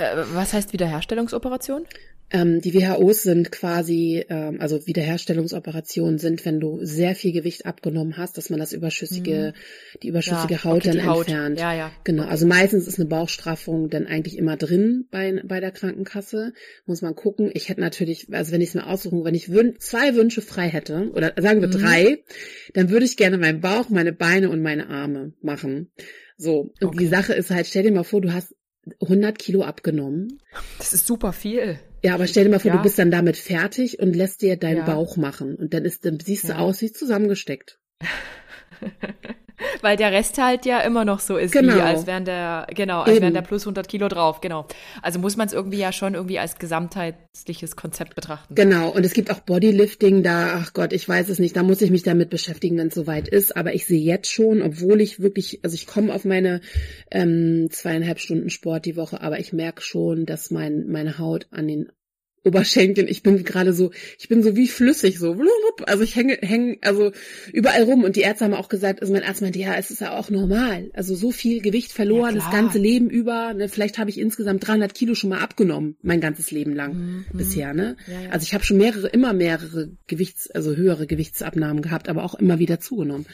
Äh, 0.00 0.24
was 0.34 0.52
heißt 0.52 0.72
Wiederherstellungsoperation? 0.72 1.86
Ähm, 2.32 2.60
die 2.60 2.74
WHOs 2.74 3.22
sind 3.22 3.50
quasi, 3.50 4.24
ähm, 4.28 4.60
also 4.60 4.86
Wiederherstellungsoperationen 4.86 6.18
sind, 6.18 6.44
wenn 6.44 6.60
du 6.60 6.78
sehr 6.82 7.16
viel 7.16 7.32
Gewicht 7.32 7.66
abgenommen 7.66 8.16
hast, 8.16 8.38
dass 8.38 8.50
man 8.50 8.60
das 8.60 8.72
überschüssige, 8.72 9.52
mhm. 9.52 9.98
die 10.00 10.08
überschüssige 10.08 10.54
ja, 10.54 10.64
Haut 10.64 10.86
okay, 10.86 10.96
dann 10.96 11.06
Haut. 11.06 11.26
entfernt. 11.26 11.58
Ja, 11.58 11.74
ja. 11.74 11.92
Genau. 12.04 12.24
Also 12.24 12.46
meistens 12.46 12.86
ist 12.86 13.00
eine 13.00 13.08
Bauchstraffung 13.08 13.90
dann 13.90 14.06
eigentlich 14.06 14.38
immer 14.38 14.56
drin 14.56 15.08
bei, 15.10 15.42
bei 15.44 15.58
der 15.58 15.72
Krankenkasse. 15.72 16.52
Muss 16.86 17.02
man 17.02 17.16
gucken. 17.16 17.50
Ich 17.52 17.68
hätte 17.68 17.80
natürlich, 17.80 18.28
also 18.32 18.52
wenn 18.52 18.60
ich 18.60 18.68
es 18.68 18.74
mir 18.76 18.86
aussuchen, 18.86 19.24
wenn 19.24 19.34
ich 19.34 19.50
wün 19.50 19.74
zwei 19.80 20.14
Wünsche 20.14 20.40
frei 20.40 20.68
hätte, 20.68 21.10
oder 21.12 21.32
sagen 21.36 21.60
wir 21.60 21.68
mhm. 21.68 21.72
drei, 21.72 22.24
dann 22.74 22.90
würde 22.90 23.06
ich 23.06 23.16
gerne 23.16 23.38
meinen 23.38 23.60
Bauch, 23.60 23.88
meine 23.88 24.12
Beine 24.12 24.50
und 24.50 24.62
meine 24.62 24.88
Arme 24.88 25.32
machen. 25.42 25.90
So. 26.36 26.72
Und 26.80 26.84
okay. 26.84 26.98
die 27.00 27.06
Sache 27.08 27.34
ist 27.34 27.50
halt, 27.50 27.66
stell 27.66 27.82
dir 27.82 27.92
mal 27.92 28.04
vor, 28.04 28.20
du 28.20 28.32
hast 28.32 28.54
100 29.00 29.38
Kilo 29.38 29.62
abgenommen. 29.62 30.40
Das 30.78 30.92
ist 30.92 31.06
super 31.06 31.32
viel. 31.32 31.78
Ja, 32.02 32.14
aber 32.14 32.26
stell 32.26 32.44
dir 32.44 32.50
mal 32.50 32.60
vor, 32.60 32.70
ja. 32.70 32.76
du 32.76 32.82
bist 32.82 32.98
dann 32.98 33.10
damit 33.10 33.36
fertig 33.36 33.98
und 33.98 34.16
lässt 34.16 34.42
dir 34.42 34.56
deinen 34.56 34.78
ja. 34.78 34.84
Bauch 34.86 35.16
machen 35.16 35.56
und 35.56 35.74
dann 35.74 35.84
ist, 35.84 36.04
dann 36.04 36.18
siehst 36.18 36.44
du 36.44 36.52
ja. 36.52 36.58
aus 36.58 36.80
wie 36.80 36.92
zusammengesteckt. 36.92 37.78
Weil 39.82 39.96
der 39.96 40.12
Rest 40.12 40.38
halt 40.38 40.66
ja 40.66 40.80
immer 40.80 41.04
noch 41.04 41.20
so 41.20 41.36
ist, 41.36 41.52
genau. 41.52 41.74
wie 41.74 41.80
als 41.80 42.06
wären 42.06 42.24
der, 42.24 42.66
genau, 42.74 43.00
als 43.00 43.12
Eben. 43.12 43.22
wären 43.22 43.34
der 43.34 43.42
plus 43.42 43.62
100 43.62 43.88
Kilo 43.88 44.08
drauf, 44.08 44.40
genau. 44.40 44.66
Also 45.02 45.18
muss 45.18 45.36
man 45.36 45.46
es 45.46 45.52
irgendwie 45.52 45.78
ja 45.78 45.92
schon 45.92 46.14
irgendwie 46.14 46.38
als 46.38 46.58
gesamtheitliches 46.58 47.76
Konzept 47.76 48.14
betrachten. 48.14 48.54
Genau, 48.54 48.90
und 48.90 49.04
es 49.04 49.12
gibt 49.12 49.30
auch 49.30 49.40
Bodylifting, 49.40 50.22
da, 50.22 50.60
ach 50.60 50.72
Gott, 50.72 50.92
ich 50.92 51.08
weiß 51.08 51.28
es 51.28 51.38
nicht, 51.38 51.56
da 51.56 51.62
muss 51.62 51.82
ich 51.82 51.90
mich 51.90 52.02
damit 52.02 52.30
beschäftigen, 52.30 52.78
wenn 52.78 52.88
es 52.88 52.94
soweit 52.94 53.28
ist, 53.28 53.56
aber 53.56 53.74
ich 53.74 53.86
sehe 53.86 54.02
jetzt 54.02 54.30
schon, 54.30 54.62
obwohl 54.62 55.00
ich 55.00 55.20
wirklich, 55.20 55.60
also 55.62 55.74
ich 55.74 55.86
komme 55.86 56.14
auf 56.14 56.24
meine 56.24 56.60
ähm, 57.10 57.68
zweieinhalb 57.70 58.20
Stunden 58.20 58.50
Sport 58.50 58.86
die 58.86 58.96
Woche, 58.96 59.20
aber 59.20 59.38
ich 59.38 59.52
merke 59.52 59.82
schon, 59.82 60.26
dass 60.26 60.50
mein, 60.50 60.86
meine 60.88 61.18
Haut 61.18 61.46
an 61.50 61.68
den 61.68 61.90
Oberschenkeln. 62.42 63.06
Ich 63.06 63.22
bin 63.22 63.44
gerade 63.44 63.74
so, 63.74 63.90
ich 64.18 64.28
bin 64.28 64.42
so 64.42 64.56
wie 64.56 64.66
flüssig, 64.66 65.18
so, 65.18 65.36
also 65.86 66.02
ich 66.02 66.16
hänge, 66.16 66.38
hänge, 66.40 66.78
also 66.80 67.12
überall 67.52 67.82
rum. 67.82 68.02
Und 68.04 68.16
die 68.16 68.22
Ärzte 68.22 68.46
haben 68.46 68.54
auch 68.54 68.70
gesagt, 68.70 69.02
also 69.02 69.12
mein 69.12 69.24
Arzt 69.24 69.42
meinte, 69.42 69.58
ja, 69.58 69.74
es 69.74 69.90
ist 69.90 70.00
ja 70.00 70.16
auch 70.16 70.30
normal. 70.30 70.90
Also 70.94 71.14
so 71.14 71.32
viel 71.32 71.60
Gewicht 71.60 71.92
verloren, 71.92 72.36
ja, 72.36 72.42
das 72.42 72.50
ganze 72.50 72.78
Leben 72.78 73.10
über. 73.10 73.52
Ne? 73.52 73.68
Vielleicht 73.68 73.98
habe 73.98 74.08
ich 74.08 74.18
insgesamt 74.18 74.66
300 74.66 74.94
Kilo 74.94 75.14
schon 75.14 75.30
mal 75.30 75.40
abgenommen, 75.40 75.96
mein 76.00 76.20
ganzes 76.20 76.50
Leben 76.50 76.74
lang 76.74 76.94
mhm. 76.94 77.24
bisher. 77.34 77.74
Ne? 77.74 77.96
Ja, 78.06 78.20
ja. 78.20 78.30
Also 78.30 78.44
ich 78.44 78.54
habe 78.54 78.64
schon 78.64 78.78
mehrere, 78.78 79.08
immer 79.08 79.34
mehrere 79.34 79.90
Gewichts, 80.06 80.50
also 80.50 80.74
höhere 80.74 81.06
Gewichtsabnahmen 81.06 81.82
gehabt, 81.82 82.08
aber 82.08 82.24
auch 82.24 82.34
immer 82.34 82.58
wieder 82.58 82.80
zugenommen. 82.80 83.26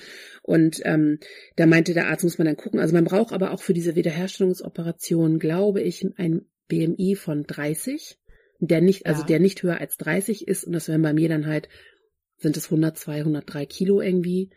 Und 0.43 0.81
ähm, 0.85 1.19
da 1.55 1.67
meinte 1.67 1.95
der 1.95 2.09
Arzt, 2.09 2.25
muss 2.25 2.39
man 2.39 2.47
dann 2.47 2.57
gucken. 2.57 2.81
Also 2.81 2.95
man 2.95 3.05
braucht 3.05 3.33
aber 3.33 3.53
auch 3.53 3.63
für 3.63 3.75
diese 3.75 3.95
Wiederherstellungsoperation, 3.95 5.39
glaube 5.39 5.81
ich, 5.81 6.05
ein 6.17 6.47
BMI 6.69 7.15
von 7.15 7.45
30 7.45 8.19
der 8.61 8.81
nicht, 8.81 9.07
also 9.07 9.23
der 9.23 9.41
nicht 9.41 9.63
höher 9.63 9.81
als 9.81 9.97
30 9.97 10.49
ist 10.49 10.65
und 10.65 10.73
das 10.73 10.89
wären 10.89 11.03
bei 11.03 11.13
mir 11.13 11.29
dann 11.29 11.47
halt, 11.47 11.69
sind 12.39 12.57
es 12.57 12.67
102, 12.67 13.19
103 13.19 13.67
Kilo 13.67 14.01
irgendwie. 14.01 14.51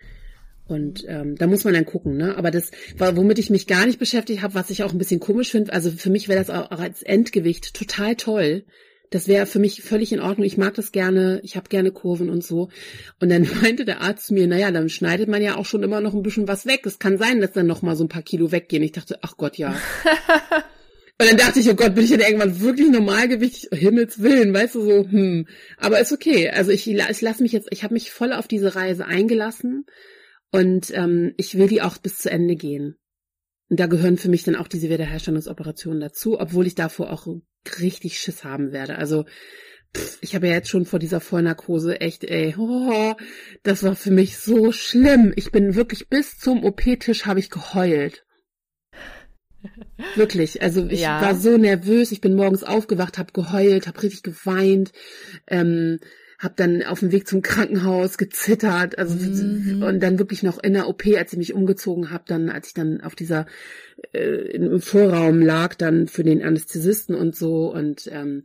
Und 0.68 1.04
ähm, 1.08 1.36
da 1.36 1.48
muss 1.48 1.64
man 1.64 1.74
dann 1.74 1.86
gucken, 1.86 2.16
ne? 2.16 2.38
Aber 2.38 2.52
das, 2.52 2.70
womit 2.98 3.40
ich 3.40 3.50
mich 3.50 3.66
gar 3.66 3.88
nicht 3.88 3.98
beschäftigt 3.98 4.44
habe, 4.44 4.54
was 4.54 4.70
ich 4.70 4.84
auch 4.84 4.92
ein 4.92 5.00
bisschen 5.00 5.20
komisch 5.20 5.50
finde, 5.50 5.74
also 5.74 5.90
für 5.90 6.12
mich 6.12 6.28
wäre 6.28 6.38
das 6.38 6.52
auch 6.52 6.70
als 6.70 7.02
Endgewicht 7.02 7.74
total 7.74 8.16
toll. 8.16 8.66
Das 9.10 9.28
wäre 9.28 9.48
für 9.48 9.58
mich 9.58 9.82
völlig 9.82 10.12
in 10.12 10.20
Ordnung. 10.20 10.46
Ich 10.46 10.58
mag 10.58 10.76
das 10.76 10.92
gerne, 10.92 11.42
ich 11.44 11.56
habe 11.56 11.70
gerne 11.70 11.92
Kurven 11.92 12.30
und 12.30 12.44
so. 12.44 12.70
Und 13.20 13.30
dann 13.30 13.50
meinte 13.64 13.84
der 13.84 14.02
Arzt 14.02 14.30
mir, 14.30 14.46
naja, 14.46 14.70
dann 14.70 14.90
schneidet 14.90 15.28
man 15.28 15.42
ja 15.42 15.58
auch 15.58 15.66
schon 15.66 15.82
immer 15.82 16.02
noch 16.02 16.14
ein 16.14 16.22
bisschen 16.22 16.48
was 16.48 16.68
weg. 16.68 16.82
Es 16.86 17.00
kann 17.00 17.18
sein, 17.18 17.42
dass 17.42 17.54
dann 17.54 17.66
noch 17.66 17.82
mal 17.82 17.96
so 17.96 18.04
ein 18.04 18.10
paar 18.10 18.22
Kilo 18.22 18.52
weggehen. 18.52 18.84
Ich 18.84 18.92
dachte, 18.92 19.18
ach 19.24 19.38
Gott, 19.38 19.58
ja. 19.58 19.76
Und 21.22 21.30
dann 21.30 21.38
dachte 21.38 21.60
ich, 21.60 21.70
oh 21.70 21.76
Gott, 21.76 21.96
bin 21.96 22.06
ich 22.06 22.12
denn 22.12 22.22
irgendwann 22.22 22.62
wirklich 22.62 22.90
normalgewichtig? 22.90 23.70
Oh, 23.74 23.76
Himmels 23.76 24.22
Willen, 24.22 24.54
weißt 24.54 24.76
du, 24.76 24.82
so, 24.82 25.10
hm. 25.10 25.48
Aber 25.76 26.00
ist 26.00 26.14
okay. 26.14 26.50
Also 26.50 26.72
ich, 26.72 26.90
ich 26.90 27.22
lasse 27.22 27.44
mich 27.44 27.52
jetzt, 27.52 27.68
ich 27.72 27.84
habe 27.84 27.94
mich 27.94 28.12
voll 28.12 28.32
auf 28.32 28.48
diese 28.48 28.74
Reise 28.76 29.06
eingelassen 29.06 29.86
und 30.52 30.92
ähm, 30.96 31.34
ich 31.36 31.58
will 31.58 31.68
die 31.68 31.82
auch 31.82 31.98
bis 31.98 32.20
zu 32.20 32.32
Ende 32.32 32.56
gehen. 32.56 32.96
Und 33.70 33.82
da 33.82 33.88
gehören 33.88 34.18
für 34.18 34.30
mich 34.30 34.44
dann 34.44 34.56
auch 34.56 34.70
diese 34.70 34.90
Wiederherstellungsoperationen 34.90 36.00
dazu, 36.00 36.40
obwohl 36.40 36.66
ich 36.66 36.76
davor 36.76 37.12
auch 37.12 37.28
richtig 37.82 38.18
Schiss 38.18 38.46
haben 38.46 38.72
werde. 38.72 38.98
Also 38.98 39.26
pff, 39.94 40.20
ich 40.22 40.36
habe 40.36 40.48
ja 40.48 40.54
jetzt 40.54 40.70
schon 40.70 40.86
vor 40.86 41.00
dieser 41.00 41.20
Vollnarkose 41.20 42.00
echt, 42.00 42.24
ey, 42.24 42.56
oh, 42.58 43.14
das 43.64 43.84
war 43.84 43.98
für 43.98 44.12
mich 44.12 44.38
so 44.38 44.72
schlimm. 44.72 45.34
Ich 45.36 45.52
bin 45.52 45.76
wirklich 45.76 46.08
bis 46.08 46.40
zum 46.40 46.64
OP-Tisch 46.64 47.26
habe 47.26 47.42
ich 47.42 47.50
geheult. 47.50 48.26
Wirklich, 50.16 50.62
also 50.62 50.86
ich 50.88 51.02
ja. 51.02 51.22
war 51.22 51.36
so 51.36 51.58
nervös, 51.58 52.12
ich 52.12 52.22
bin 52.22 52.36
morgens 52.36 52.64
aufgewacht, 52.64 53.18
habe 53.18 53.34
geheult, 53.34 53.88
habe 53.88 54.02
richtig 54.02 54.24
geweint, 54.24 54.92
ähm, 55.48 56.00
habe 56.38 56.54
dann 56.56 56.84
auf 56.84 57.02
dem 57.02 57.12
Weg 57.12 57.28
zum 57.28 57.42
Krankenhaus 57.42 58.18
gezittert, 58.18 58.98
also 58.98 59.16
mhm. 59.16 59.84
und 59.84 60.00
dann 60.02 60.20
wirklich 60.20 60.42
noch 60.42 60.58
in 60.64 60.74
der 60.74 60.88
OP, 60.88 61.06
als 61.18 61.34
ich 61.34 61.38
mich 61.38 61.54
umgezogen 61.54 62.12
habe, 62.12 62.24
dann 62.28 62.50
als 62.50 62.68
ich 62.70 62.74
dann 62.74 63.02
auf 63.02 63.16
dieser 63.16 63.46
äh, 64.14 64.52
im 64.52 64.80
Vorraum 64.80 65.42
lag, 65.42 65.76
dann 65.76 66.08
für 66.08 66.24
den 66.24 66.42
Anästhesisten 66.42 67.14
und 67.14 67.36
so 67.36 67.74
und 67.74 68.10
ähm, 68.12 68.44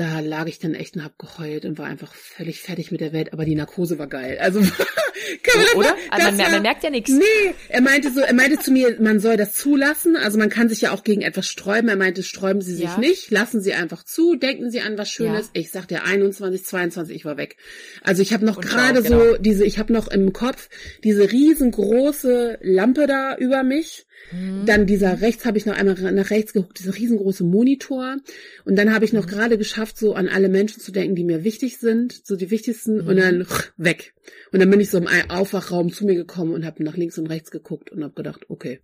da 0.00 0.20
lag 0.20 0.46
ich 0.46 0.58
dann 0.58 0.74
echt 0.74 0.96
und 0.96 1.04
hab 1.04 1.18
geheult 1.18 1.66
und 1.66 1.78
war 1.78 1.84
einfach 1.84 2.14
völlig 2.14 2.62
fertig 2.62 2.90
mit 2.90 3.02
der 3.02 3.12
Welt, 3.12 3.34
aber 3.34 3.44
die 3.44 3.54
Narkose 3.54 3.98
war 3.98 4.06
geil. 4.06 4.38
Also 4.40 4.60
Oder? 5.76 5.94
Also 6.10 6.26
man, 6.26 6.38
war, 6.38 6.50
man, 6.50 6.62
merkt 6.62 6.82
ja 6.82 6.88
nichts. 6.88 7.10
Nee, 7.10 7.54
er 7.68 7.82
meinte 7.82 8.10
so, 8.10 8.20
er 8.20 8.32
meinte 8.32 8.58
zu 8.58 8.72
mir, 8.72 8.96
man 9.00 9.20
soll 9.20 9.36
das 9.36 9.54
zulassen. 9.54 10.16
Also 10.16 10.38
man 10.38 10.48
kann 10.48 10.70
sich 10.70 10.80
ja 10.80 10.92
auch 10.92 11.04
gegen 11.04 11.20
etwas 11.20 11.46
sträuben. 11.46 11.90
Er 11.90 11.96
meinte, 11.96 12.22
sträuben 12.22 12.62
Sie 12.62 12.74
sich 12.74 12.84
ja. 12.84 12.98
nicht, 12.98 13.30
lassen 13.30 13.60
Sie 13.60 13.74
einfach 13.74 14.02
zu, 14.02 14.36
denken 14.36 14.70
Sie 14.70 14.80
an 14.80 14.96
was 14.96 15.10
Schönes. 15.10 15.50
Ja. 15.54 15.60
Ich 15.60 15.70
sagte 15.70 16.02
21, 16.02 16.64
22, 16.64 17.14
ich 17.14 17.24
war 17.26 17.36
weg. 17.36 17.56
Also 18.02 18.22
ich 18.22 18.32
habe 18.32 18.46
noch 18.46 18.60
gerade 18.60 19.02
genau. 19.02 19.18
so 19.18 19.36
diese, 19.36 19.64
ich 19.64 19.78
habe 19.78 19.92
noch 19.92 20.08
im 20.08 20.32
Kopf 20.32 20.70
diese 21.04 21.30
riesengroße 21.30 22.58
Lampe 22.62 23.06
da 23.06 23.36
über 23.36 23.62
mich 23.62 24.06
Mhm. 24.32 24.66
Dann 24.66 24.86
dieser 24.86 25.20
rechts 25.20 25.44
habe 25.44 25.58
ich 25.58 25.66
noch 25.66 25.74
einmal 25.74 25.96
nach 26.12 26.30
rechts 26.30 26.52
geguckt, 26.52 26.78
dieser 26.78 26.94
riesengroße 26.94 27.44
Monitor. 27.44 28.16
Und 28.64 28.76
dann 28.76 28.94
habe 28.94 29.04
ich 29.04 29.12
noch 29.12 29.26
mhm. 29.26 29.30
gerade 29.30 29.58
geschafft, 29.58 29.98
so 29.98 30.14
an 30.14 30.28
alle 30.28 30.48
Menschen 30.48 30.80
zu 30.80 30.92
denken, 30.92 31.14
die 31.14 31.24
mir 31.24 31.44
wichtig 31.44 31.78
sind, 31.78 32.26
so 32.26 32.36
die 32.36 32.50
wichtigsten, 32.50 33.02
mhm. 33.02 33.08
und 33.08 33.16
dann 33.16 33.46
weg. 33.76 34.14
Und 34.52 34.60
dann 34.60 34.70
bin 34.70 34.80
ich 34.80 34.90
so 34.90 34.98
im 34.98 35.08
Aufwachraum 35.28 35.92
zu 35.92 36.04
mir 36.06 36.14
gekommen 36.14 36.54
und 36.54 36.64
habe 36.64 36.82
nach 36.84 36.96
links 36.96 37.18
und 37.18 37.26
rechts 37.26 37.50
geguckt 37.50 37.90
und 37.90 38.02
habe 38.02 38.14
gedacht, 38.14 38.46
okay, 38.48 38.80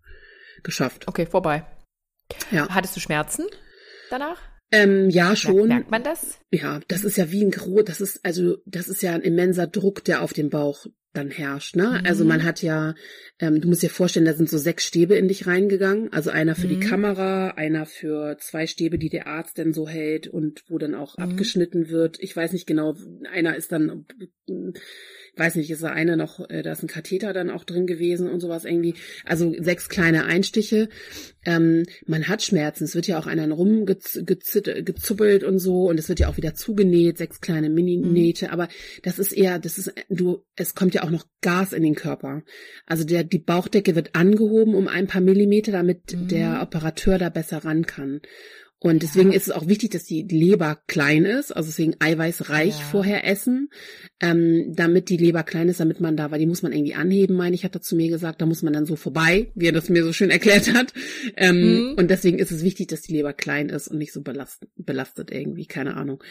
geschafft. 0.62 1.06
Okay, 1.06 1.26
vorbei. 1.26 1.64
Ja. 2.50 2.68
Hattest 2.68 2.96
du 2.96 3.00
Schmerzen 3.00 3.44
danach? 4.10 4.40
Ähm, 4.72 5.10
ja, 5.10 5.36
schon. 5.36 5.68
Merkt 5.68 5.90
man 5.90 6.02
das? 6.02 6.38
Ja, 6.50 6.80
das 6.88 7.04
ist 7.04 7.16
ja 7.16 7.30
wie 7.30 7.44
ein 7.44 7.52
Gro, 7.52 7.82
das 7.82 8.00
ist 8.00 8.20
also, 8.24 8.56
das 8.66 8.88
ist 8.88 9.02
ja 9.02 9.12
ein 9.12 9.22
immenser 9.22 9.68
Druck, 9.68 10.02
der 10.04 10.22
auf 10.22 10.32
dem 10.32 10.50
Bauch 10.50 10.86
dann 11.16 11.30
herrscht. 11.30 11.76
Ne? 11.76 12.00
Mhm. 12.00 12.06
Also 12.06 12.24
man 12.24 12.44
hat 12.44 12.62
ja, 12.62 12.94
ähm, 13.38 13.60
du 13.60 13.68
musst 13.68 13.82
dir 13.82 13.90
vorstellen, 13.90 14.26
da 14.26 14.34
sind 14.34 14.48
so 14.48 14.58
sechs 14.58 14.84
Stäbe 14.84 15.16
in 15.16 15.28
dich 15.28 15.46
reingegangen. 15.46 16.12
Also 16.12 16.30
einer 16.30 16.54
für 16.54 16.66
mhm. 16.66 16.80
die 16.80 16.86
Kamera, 16.86 17.48
einer 17.50 17.86
für 17.86 18.36
zwei 18.38 18.66
Stäbe, 18.66 18.98
die 18.98 19.08
der 19.08 19.26
Arzt 19.26 19.58
denn 19.58 19.72
so 19.72 19.88
hält 19.88 20.28
und 20.28 20.64
wo 20.68 20.78
dann 20.78 20.94
auch 20.94 21.16
mhm. 21.16 21.24
abgeschnitten 21.24 21.88
wird. 21.88 22.18
Ich 22.20 22.36
weiß 22.36 22.52
nicht 22.52 22.66
genau, 22.66 22.96
einer 23.32 23.56
ist 23.56 23.72
dann 23.72 24.06
weiß 25.36 25.56
nicht, 25.56 25.70
ist 25.70 25.82
da 25.82 25.88
eine 25.88 26.16
noch, 26.16 26.48
äh, 26.48 26.62
da 26.62 26.72
ist 26.72 26.82
ein 26.82 26.88
Katheter 26.88 27.32
dann 27.32 27.50
auch 27.50 27.64
drin 27.64 27.86
gewesen 27.86 28.28
und 28.28 28.40
sowas 28.40 28.64
irgendwie. 28.64 28.94
Also 29.24 29.54
sechs 29.58 29.88
kleine 29.88 30.24
Einstiche. 30.24 30.88
Ähm, 31.44 31.84
man 32.06 32.28
hat 32.28 32.42
Schmerzen. 32.42 32.84
Es 32.84 32.94
wird 32.94 33.06
ja 33.06 33.18
auch 33.18 33.26
einer 33.26 33.46
rumgezuppelt 33.50 35.44
und 35.44 35.58
so 35.58 35.88
und 35.88 35.98
es 35.98 36.08
wird 36.08 36.20
ja 36.20 36.28
auch 36.28 36.36
wieder 36.36 36.54
zugenäht, 36.54 37.18
sechs 37.18 37.40
kleine 37.40 37.68
Mini-Nähte. 37.68 38.46
Mhm. 38.46 38.52
Aber 38.52 38.68
das 39.02 39.18
ist 39.18 39.32
eher, 39.32 39.58
das 39.58 39.78
ist, 39.78 39.92
du, 40.08 40.44
es 40.56 40.74
kommt 40.74 40.94
ja 40.94 41.02
auch 41.04 41.10
noch 41.10 41.26
Gas 41.42 41.72
in 41.72 41.82
den 41.82 41.94
Körper. 41.94 42.42
Also 42.86 43.04
der, 43.04 43.22
die 43.24 43.38
Bauchdecke 43.38 43.94
wird 43.94 44.14
angehoben 44.14 44.74
um 44.74 44.88
ein 44.88 45.06
paar 45.06 45.20
Millimeter, 45.20 45.72
damit 45.72 46.12
mhm. 46.12 46.28
der 46.28 46.62
Operateur 46.62 47.18
da 47.18 47.28
besser 47.28 47.58
ran 47.58 47.86
kann. 47.86 48.20
Und 48.78 49.02
deswegen 49.02 49.32
ist 49.32 49.48
es 49.48 49.52
auch 49.52 49.68
wichtig, 49.68 49.92
dass 49.92 50.04
die 50.04 50.22
Leber 50.22 50.78
klein 50.86 51.24
ist, 51.24 51.50
also 51.50 51.68
deswegen 51.68 51.96
eiweißreich 51.98 52.78
ja. 52.78 52.84
vorher 52.84 53.26
essen, 53.26 53.70
ähm, 54.20 54.74
damit 54.76 55.08
die 55.08 55.16
Leber 55.16 55.44
klein 55.44 55.70
ist, 55.70 55.80
damit 55.80 55.98
man 55.98 56.14
da, 56.14 56.30
weil 56.30 56.40
die 56.40 56.46
muss 56.46 56.62
man 56.62 56.72
irgendwie 56.72 56.94
anheben, 56.94 57.36
meine 57.36 57.54
ich, 57.54 57.64
hat 57.64 57.74
er 57.74 57.80
zu 57.80 57.96
mir 57.96 58.10
gesagt, 58.10 58.42
da 58.42 58.46
muss 58.46 58.62
man 58.62 58.74
dann 58.74 58.84
so 58.84 58.94
vorbei, 58.94 59.50
wie 59.54 59.66
er 59.66 59.72
das 59.72 59.88
mir 59.88 60.04
so 60.04 60.12
schön 60.12 60.30
erklärt 60.30 60.74
hat. 60.74 60.92
Ähm, 61.36 61.56
mhm. 61.60 61.94
Und 61.96 62.10
deswegen 62.10 62.38
ist 62.38 62.52
es 62.52 62.62
wichtig, 62.62 62.88
dass 62.88 63.00
die 63.00 63.14
Leber 63.14 63.32
klein 63.32 63.70
ist 63.70 63.88
und 63.88 63.98
nicht 63.98 64.12
so 64.12 64.20
belastet, 64.20 64.68
belastet 64.76 65.30
irgendwie, 65.30 65.66
keine 65.66 65.96
Ahnung. 65.96 66.22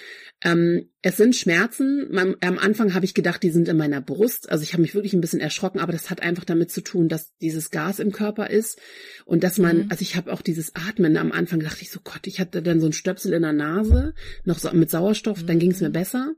Ähm, 0.44 0.90
es 1.02 1.18
sind 1.18 1.36
Schmerzen. 1.36 2.08
Man, 2.12 2.36
am 2.42 2.58
Anfang 2.58 2.94
habe 2.94 3.06
ich 3.06 3.14
gedacht, 3.14 3.44
die 3.44 3.52
sind 3.52 3.68
in 3.68 3.78
meiner 3.78 4.02
Brust. 4.02 4.50
Also 4.50 4.64
ich 4.64 4.74
habe 4.74 4.82
mich 4.82 4.96
wirklich 4.96 5.14
ein 5.14 5.22
bisschen 5.22 5.40
erschrocken, 5.40 5.80
aber 5.80 5.92
das 5.92 6.10
hat 6.10 6.22
einfach 6.22 6.46
damit 6.46 6.72
zu 6.72 6.82
tun, 6.82 7.10
dass 7.10 7.36
dieses 7.38 7.70
Gas 7.72 8.00
im 8.00 8.12
Körper 8.12 8.50
ist 8.50 8.80
und 9.26 9.44
dass 9.44 9.58
man, 9.58 9.78
mhm. 9.78 9.86
also 9.90 10.02
ich 10.02 10.16
habe 10.16 10.32
auch 10.32 10.42
dieses 10.42 10.74
Atmen 10.76 11.18
am 11.18 11.32
Anfang 11.32 11.60
dachte 11.60 11.82
ich 11.82 11.92
so, 11.92 12.00
Gott, 12.04 12.26
ich 12.26 12.35
hatte 12.40 12.62
dann 12.62 12.80
so 12.80 12.88
ein 12.88 12.94
Stöpsel 12.94 13.34
in 13.34 13.42
der 13.42 13.54
Nase, 13.54 14.14
noch 14.44 14.60
so 14.60 14.72
mit 14.72 14.90
Sauerstoff, 14.90 15.42
mhm. 15.42 15.48
dann 15.48 15.60
ging 15.60 15.72
es 15.72 15.82
mir 15.82 15.90
besser. 15.90 16.34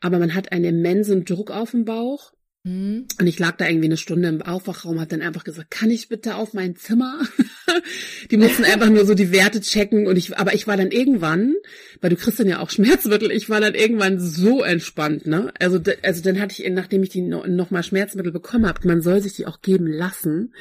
Aber 0.00 0.18
man 0.18 0.34
hat 0.34 0.52
einen 0.52 0.64
immensen 0.64 1.24
Druck 1.24 1.50
auf 1.50 1.72
dem 1.72 1.84
Bauch. 1.84 2.32
Mhm. 2.66 3.06
Und 3.20 3.26
ich 3.28 3.38
lag 3.38 3.56
da 3.56 3.68
irgendwie 3.68 3.86
eine 3.86 3.96
Stunde 3.96 4.28
im 4.28 4.42
Aufwachraum, 4.42 5.00
hat 5.00 5.12
dann 5.12 5.22
einfach 5.22 5.44
gesagt, 5.44 5.70
kann 5.70 5.88
ich 5.88 6.08
bitte 6.08 6.34
auf 6.34 6.52
mein 6.52 6.74
Zimmer? 6.74 7.20
die 8.32 8.36
mussten 8.36 8.64
einfach 8.64 8.90
nur 8.90 9.06
so 9.06 9.14
die 9.14 9.30
Werte 9.30 9.60
checken 9.60 10.08
und 10.08 10.16
ich, 10.16 10.36
aber 10.36 10.52
ich 10.52 10.66
war 10.66 10.76
dann 10.76 10.90
irgendwann, 10.90 11.54
weil 12.00 12.10
du 12.10 12.16
kriegst 12.16 12.40
dann 12.40 12.48
ja 12.48 12.58
auch 12.58 12.70
Schmerzmittel, 12.70 13.30
ich 13.30 13.48
war 13.48 13.60
dann 13.60 13.74
irgendwann 13.74 14.18
so 14.18 14.64
entspannt, 14.64 15.26
ne? 15.26 15.52
Also, 15.60 15.78
also 16.02 16.22
dann 16.22 16.40
hatte 16.40 16.60
ich, 16.60 16.68
nachdem 16.70 17.04
ich 17.04 17.10
die 17.10 17.22
no, 17.22 17.46
nochmal 17.46 17.84
Schmerzmittel 17.84 18.32
bekommen 18.32 18.66
habe, 18.66 18.86
man 18.88 19.00
soll 19.00 19.20
sich 19.20 19.34
die 19.34 19.46
auch 19.46 19.60
geben 19.60 19.86
lassen, 19.86 20.52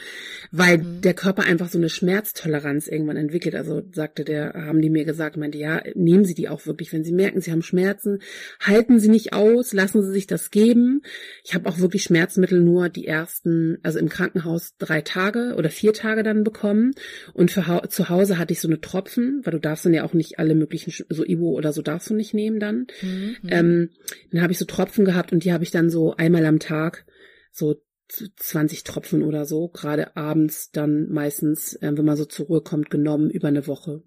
weil 0.51 0.77
mhm. 0.77 1.01
der 1.01 1.15
Körper 1.15 1.41
einfach 1.43 1.69
so 1.69 1.79
eine 1.79 1.89
Schmerztoleranz 1.89 2.87
irgendwann 2.87 3.17
entwickelt. 3.17 3.55
Also 3.55 3.81
sagte 3.93 4.23
der, 4.25 4.53
haben 4.53 4.79
die 4.79 4.91
mir 4.91 5.05
gesagt, 5.05 5.37
meinte, 5.37 5.57
ja, 5.57 5.81
nehmen 5.95 6.23
Sie 6.23 6.35
die 6.35 6.49
auch 6.49 6.67
wirklich, 6.67 6.93
wenn 6.93 7.03
Sie 7.03 7.13
merken, 7.13 7.41
Sie 7.41 7.51
haben 7.51 7.63
Schmerzen, 7.63 8.19
halten 8.59 8.99
Sie 8.99 9.09
nicht 9.09 9.33
aus, 9.33 9.73
lassen 9.73 10.03
Sie 10.03 10.11
sich 10.11 10.27
das 10.27 10.51
geben. 10.51 11.01
Ich 11.43 11.55
habe 11.55 11.67
auch 11.67 11.79
wirklich 11.79 11.94
Schmerzmittel 11.99 12.61
nur 12.61 12.89
die 12.89 13.05
ersten, 13.05 13.77
also 13.83 13.99
im 13.99 14.09
Krankenhaus 14.09 14.75
drei 14.77 15.01
Tage 15.01 15.55
oder 15.57 15.69
vier 15.69 15.93
Tage 15.93 16.23
dann 16.23 16.43
bekommen 16.43 16.93
und 17.33 17.51
für 17.51 17.83
zu 17.89 18.09
Hause 18.09 18.37
hatte 18.37 18.53
ich 18.53 18.61
so 18.61 18.67
eine 18.67 18.81
Tropfen, 18.81 19.41
weil 19.43 19.51
du 19.51 19.59
darfst 19.59 19.85
dann 19.85 19.93
ja 19.93 20.03
auch 20.03 20.13
nicht 20.13 20.39
alle 20.39 20.55
möglichen, 20.55 21.05
so 21.09 21.25
Ibo 21.25 21.51
oder 21.51 21.73
so 21.73 21.81
darfst 21.81 22.09
du 22.09 22.13
nicht 22.13 22.33
nehmen 22.33 22.59
dann. 22.59 22.87
Mhm. 23.01 23.37
Ähm, 23.47 23.89
dann 24.31 24.41
habe 24.41 24.51
ich 24.51 24.59
so 24.59 24.65
Tropfen 24.65 25.05
gehabt 25.05 25.31
und 25.31 25.43
die 25.43 25.53
habe 25.53 25.63
ich 25.63 25.71
dann 25.71 25.89
so 25.89 26.15
einmal 26.15 26.45
am 26.45 26.59
Tag, 26.59 27.05
so 27.51 27.75
20 28.07 28.83
Tropfen 28.83 29.23
oder 29.23 29.45
so, 29.45 29.67
gerade 29.67 30.15
abends 30.15 30.71
dann 30.71 31.09
meistens, 31.09 31.73
äh, 31.75 31.91
wenn 31.95 32.05
man 32.05 32.17
so 32.17 32.25
zur 32.25 32.47
Ruhe 32.47 32.61
kommt, 32.61 32.89
genommen 32.89 33.29
über 33.29 33.47
eine 33.47 33.67
Woche. 33.67 34.03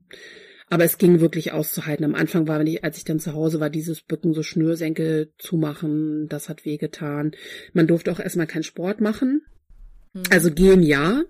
Aber 0.71 0.85
es 0.85 0.99
ging 0.99 1.21
wirklich 1.21 1.53
auszuhalten. 1.53 2.05
Am 2.05 2.15
Anfang 2.15 2.47
war, 2.47 2.59
wenn 2.59 2.67
ich, 2.67 2.85
als 2.85 2.99
ich 2.99 3.05
dann 3.05 3.21
zu 3.21 3.33
Hause 3.33 3.59
war, 3.61 3.71
dieses 3.71 4.03
Bücken 4.03 4.35
so 4.35 4.43
Schnürsenkel 4.43 5.33
zumachen, 5.39 6.29
das 6.29 6.49
hat 6.49 6.65
wehgetan. 6.65 7.33
Man 7.73 7.87
durfte 7.87 8.13
auch 8.13 8.21
erstmal 8.21 8.47
keinen 8.47 8.65
Sport 8.65 9.01
machen. 9.01 9.43
Mhm. 10.13 10.25
Also 10.31 10.51
gehen 10.51 10.83
ja, 10.83 11.23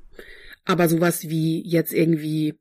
aber 0.65 0.89
sowas 0.89 1.29
wie 1.29 1.63
jetzt 1.67 1.93
irgendwie 1.93 2.59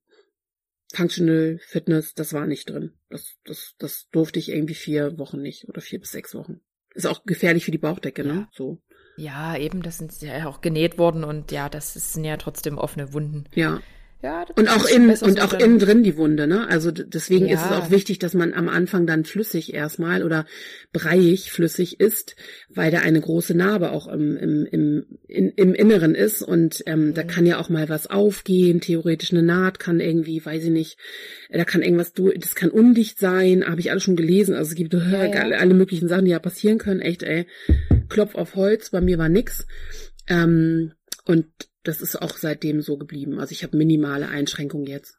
Functional 0.93 1.59
Fitness, 1.61 2.13
das 2.13 2.34
war 2.34 2.45
nicht 2.45 2.69
drin. 2.69 2.93
Das, 3.09 3.36
das, 3.43 3.75
das 3.80 4.07
durfte 4.11 4.39
ich 4.39 4.49
irgendwie 4.49 4.75
vier 4.75 5.17
Wochen 5.17 5.41
nicht 5.41 5.67
oder 5.67 5.82
vier 5.82 5.99
bis 5.99 6.11
sechs 6.11 6.34
Wochen. 6.34 6.61
Ist 6.93 7.07
auch 7.07 7.23
gefährlich 7.25 7.65
für 7.65 7.71
die 7.71 7.78
Bauchdecke, 7.78 8.23
ne? 8.23 8.30
ja. 8.30 8.36
ne? 8.36 8.47
So. 8.53 8.82
Ja, 9.17 9.57
eben, 9.57 9.82
das 9.82 9.97
sind 9.97 10.21
ja 10.21 10.47
auch 10.47 10.61
genäht 10.61 10.99
worden 10.99 11.23
und 11.23 11.51
ja, 11.51 11.69
das 11.69 11.93
sind 11.93 12.23
ja 12.23 12.38
trotzdem 12.38 12.78
offene 12.78 13.13
Wunden. 13.13 13.45
Ja. 13.55 13.82
Ja, 14.24 14.47
und 14.55 14.68
auch 14.68 14.86
in 14.88 15.11
und 15.11 15.41
auch 15.41 15.53
innen 15.53 15.78
drin 15.78 16.01
die 16.01 16.18
Wunde, 16.18 16.47
ne? 16.47 16.68
Also 16.68 16.89
deswegen 16.89 17.45
ja. 17.45 17.53
ist 17.53 17.65
es 17.65 17.72
auch 17.72 17.91
wichtig, 17.91 18.18
dass 18.18 18.34
man 18.34 18.55
am 18.55 18.68
Anfang 18.68 19.05
dann 19.05 19.26
flüssig 19.26 19.76
erstmal 19.76 20.24
oder 20.24 20.47
breiig 20.91 21.51
flüssig 21.51 21.99
ist, 21.99 22.36
weil 22.68 22.89
da 22.89 22.99
eine 22.99 23.22
große 23.22 23.53
Narbe 23.53 23.91
auch 23.91 24.07
im 24.07 24.36
im 24.36 24.65
im, 24.65 25.05
in, 25.28 25.49
im 25.51 25.76
Inneren 25.76 26.15
ist 26.15 26.41
und 26.41 26.84
ähm, 26.88 27.09
mhm. 27.09 27.13
da 27.13 27.24
kann 27.24 27.45
ja 27.45 27.59
auch 27.59 27.70
mal 27.70 27.89
was 27.89 28.07
aufgehen, 28.07 28.82
theoretisch 28.82 29.32
eine 29.32 29.43
Naht 29.43 29.78
kann 29.78 29.99
irgendwie, 29.99 30.43
weiß 30.43 30.63
ich 30.63 30.72
nicht, 30.72 30.97
da 31.51 31.63
kann 31.63 31.84
irgendwas 31.84 32.13
du, 32.13 32.32
das 32.32 32.55
kann 32.55 32.72
undicht 32.72 33.20
sein, 33.20 33.65
habe 33.68 33.82
ich 33.82 33.91
alles 33.91 34.01
schon 34.01 34.15
gelesen. 34.15 34.55
Also 34.55 34.70
es 34.70 34.76
gibt 34.76 34.93
ja. 34.93 34.99
Alle, 35.38 35.59
alle 35.59 35.74
möglichen 35.74 36.07
Sachen, 36.07 36.26
die 36.26 36.32
ja 36.32 36.39
passieren 36.39 36.80
können. 36.80 37.01
Echt, 37.01 37.22
ey, 37.22 37.45
Klopf 38.09 38.36
auf 38.36 38.55
Holz, 38.55 38.89
bei 38.89 39.01
mir 39.01 39.18
war 39.18 39.30
nix. 39.30 39.68
Ähm, 40.28 40.93
und 41.26 41.45
das 41.88 42.01
ist 42.01 42.21
auch 42.21 42.38
seitdem 42.38 42.81
so 42.81 42.97
geblieben. 42.97 43.39
Also 43.39 43.51
ich 43.53 43.63
habe 43.63 43.77
minimale 43.77 44.27
Einschränkungen 44.27 44.88
jetzt. 44.88 45.17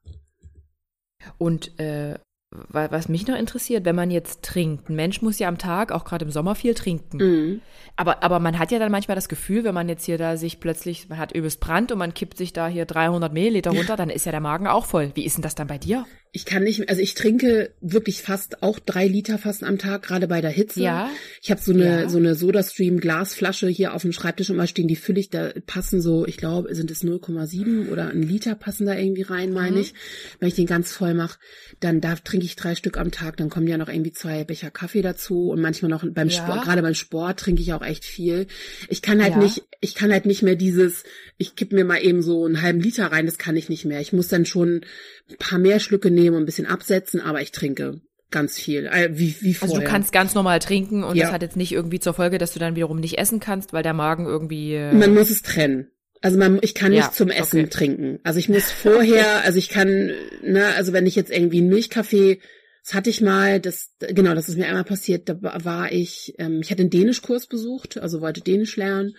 Und 1.39 1.79
äh, 1.81 2.19
was 2.51 3.09
mich 3.09 3.27
noch 3.27 3.37
interessiert, 3.37 3.85
wenn 3.85 3.97
man 3.97 4.11
jetzt 4.11 4.43
trinkt, 4.43 4.89
ein 4.89 4.97
Mensch 4.97 5.21
muss 5.21 5.39
ja 5.39 5.49
am 5.49 5.59
Tag, 5.59 5.93
auch 5.93 6.05
gerade 6.05 6.25
im 6.25 6.31
Sommer, 6.31 6.55
viel 6.55 6.75
trinken. 6.75 7.19
Mhm. 7.19 7.61
Aber, 7.97 8.23
aber 8.23 8.39
man 8.39 8.59
hat 8.59 8.71
ja 8.71 8.79
dann 8.79 8.91
manchmal 8.91 9.17
das 9.17 9.29
Gefühl, 9.29 9.65
wenn 9.65 9.75
man 9.75 9.89
jetzt 9.89 10.05
hier 10.07 10.17
da 10.17 10.37
sich 10.37 10.59
plötzlich, 10.59 11.09
man 11.09 11.19
hat 11.19 11.33
übelst 11.33 11.61
Brand 11.61 11.93
und 11.93 11.99
man 11.99 12.15
kippt 12.15 12.39
sich 12.39 12.53
da 12.53 12.69
hier 12.69 12.87
300 12.87 13.33
Milliliter 13.33 13.71
runter, 13.71 13.97
dann 13.97 14.09
ist 14.09 14.25
ja 14.25 14.33
der 14.33 14.41
Magen 14.41 14.67
auch 14.67 14.87
voll. 14.87 15.11
Wie 15.15 15.27
ist 15.27 15.37
denn 15.37 15.43
das 15.43 15.55
dann 15.55 15.67
bei 15.67 15.79
dir? 15.79 16.07
Ich 16.33 16.45
kann 16.45 16.63
nicht, 16.63 16.89
also 16.89 17.01
ich 17.01 17.15
trinke 17.15 17.73
wirklich 17.81 18.23
fast 18.23 18.63
auch 18.63 18.79
drei 18.79 19.07
Liter 19.07 19.39
fast 19.39 19.65
am 19.65 19.79
Tag, 19.79 20.03
gerade 20.03 20.29
bei 20.29 20.41
der 20.41 20.51
Hitze. 20.51 20.81
Ja. 20.81 21.11
Ich 21.43 21.51
habe 21.51 21.61
so 21.61 21.73
eine 21.73 22.03
ja. 22.03 22.09
so 22.09 22.19
eine 22.19 22.35
SodaStream 22.35 23.01
Glasflasche 23.01 23.69
hier 23.69 23.95
auf 23.95 24.03
dem 24.03 24.13
Schreibtisch 24.13 24.51
immer 24.51 24.67
stehen, 24.67 24.89
die 24.89 24.97
fülle 24.97 25.21
ich, 25.21 25.31
da 25.31 25.53
passen 25.67 26.01
so, 26.01 26.27
ich 26.27 26.37
glaube, 26.37 26.75
sind 26.75 26.91
es 26.91 27.03
0,7 27.03 27.91
oder 27.91 28.09
ein 28.09 28.23
Liter 28.23 28.55
passen 28.55 28.87
da 28.87 28.95
irgendwie 28.95 29.23
rein, 29.23 29.53
meine 29.53 29.77
mhm. 29.77 29.83
ich. 29.83 29.95
Wenn 30.39 30.49
ich 30.49 30.55
den 30.55 30.67
ganz 30.67 30.93
voll 30.93 31.15
mache, 31.15 31.39
dann 31.81 32.01
da 32.01 32.15
trinke 32.17 32.47
ich 32.47 32.57
drei 32.57 32.75
Stück 32.75 32.99
am 32.99 33.11
Tag, 33.11 33.37
dann 33.37 33.49
kommen 33.49 33.67
ja 33.67 33.79
noch 33.79 33.89
irgendwie 33.89 34.13
zwei 34.13 34.45
Becher 34.45 34.71
Kaffee 34.71 35.03
dazu 35.03 35.51
und 35.51 35.61
manchmal 35.61 35.91
noch 35.91 36.05
beim 36.09 36.29
ja. 36.29 36.43
Sport, 36.43 36.65
gerade 36.65 36.83
beim 36.83 36.95
Sport 36.95 37.41
trinke 37.41 37.63
ich 37.63 37.73
auch 37.73 37.83
echt 37.83 38.05
viel. 38.05 38.47
Ich 38.89 39.03
kann 39.03 39.23
halt 39.23 39.35
ja. 39.35 39.39
nicht, 39.39 39.63
ich 39.81 39.95
kann 39.95 40.13
halt 40.13 40.27
nicht 40.27 40.43
mehr 40.43 40.57
dieses, 40.57 41.05
ich 41.37 41.57
kipp 41.57 41.73
mir 41.73 41.85
mal 41.85 42.03
eben 42.03 42.23
so 42.23 42.45
einen 42.45 42.63
halben 42.63 42.81
Liter 42.81 43.07
rein, 43.07 43.27
das 43.27 43.39
kann 43.39 43.57
ich 43.57 43.69
nicht 43.69 43.85
mehr. 43.85 44.01
Ich 44.01 44.13
muss 44.13 44.29
dann 44.29 44.47
schon 44.47 44.83
ein 45.31 45.37
paar 45.39 45.59
mehr 45.59 45.81
Schlücke 45.81 46.11
nehmen 46.11 46.28
und 46.35 46.43
ein 46.43 46.47
bisschen 46.47 46.67
absetzen, 46.67 47.21
aber 47.21 47.41
ich 47.41 47.53
trinke 47.53 48.01
ganz 48.31 48.59
viel, 48.59 48.87
äh, 48.87 49.11
wie, 49.13 49.35
wie 49.41 49.55
vorher. 49.55 49.77
Also 49.77 49.85
du 49.85 49.91
kannst 49.91 50.13
ganz 50.13 50.35
normal 50.35 50.59
trinken 50.59 51.03
und 51.05 51.17
ja. 51.17 51.25
das 51.25 51.33
hat 51.33 51.43
jetzt 51.43 51.57
nicht 51.57 51.73
irgendwie 51.73 52.01
zur 52.01 52.15
Folge, 52.15 52.39
dass 52.39 52.53
du 52.53 52.59
dann 52.59 52.77
wiederum 52.77 53.01
nicht 53.01 53.19
essen 53.19 53.41
kannst, 53.41 53.73
weil 53.73 53.83
der 53.83 53.95
Magen 53.95 54.27
irgendwie... 54.27 54.75
Äh 54.75 54.93
Man 54.93 55.15
muss 55.15 55.31
es 55.31 55.43
trennen. 55.43 55.91
Also 56.21 56.37
man, 56.37 56.59
ich 56.63 56.75
kann 56.75 56.91
nicht 56.91 57.05
ja, 57.05 57.13
zum 57.13 57.31
Essen 57.31 57.61
okay. 57.61 57.71
trinken. 57.71 58.19
Also 58.25 58.39
ich 58.39 58.49
muss 58.51 58.71
vorher, 58.71 59.45
also 59.45 59.59
ich 59.59 59.69
kann, 59.69 60.13
ne, 60.43 60.67
also 60.77 60.93
wenn 60.93 61.07
ich 61.07 61.17
jetzt 61.17 61.31
irgendwie 61.31 61.59
einen 61.59 61.69
Milchkaffee 61.69 62.41
Das 62.85 62.95
hatte 62.95 63.11
ich 63.11 63.21
mal, 63.21 63.61
das, 63.61 63.93
genau, 63.99 64.35
das 64.35 64.49
ist 64.49 64.59
mir 64.59 64.67
einmal 64.67 64.85
passiert, 64.85 65.29
da 65.29 65.37
war 65.41 65.93
ich, 65.93 66.35
ähm, 66.39 66.61
ich 66.63 66.71
hatte 66.71 66.83
einen 66.83 66.91
Dänischkurs 66.91 67.47
besucht, 67.47 67.99
also 67.99 68.21
wollte 68.21 68.41
Dänisch 68.41 68.77
lernen 68.77 69.15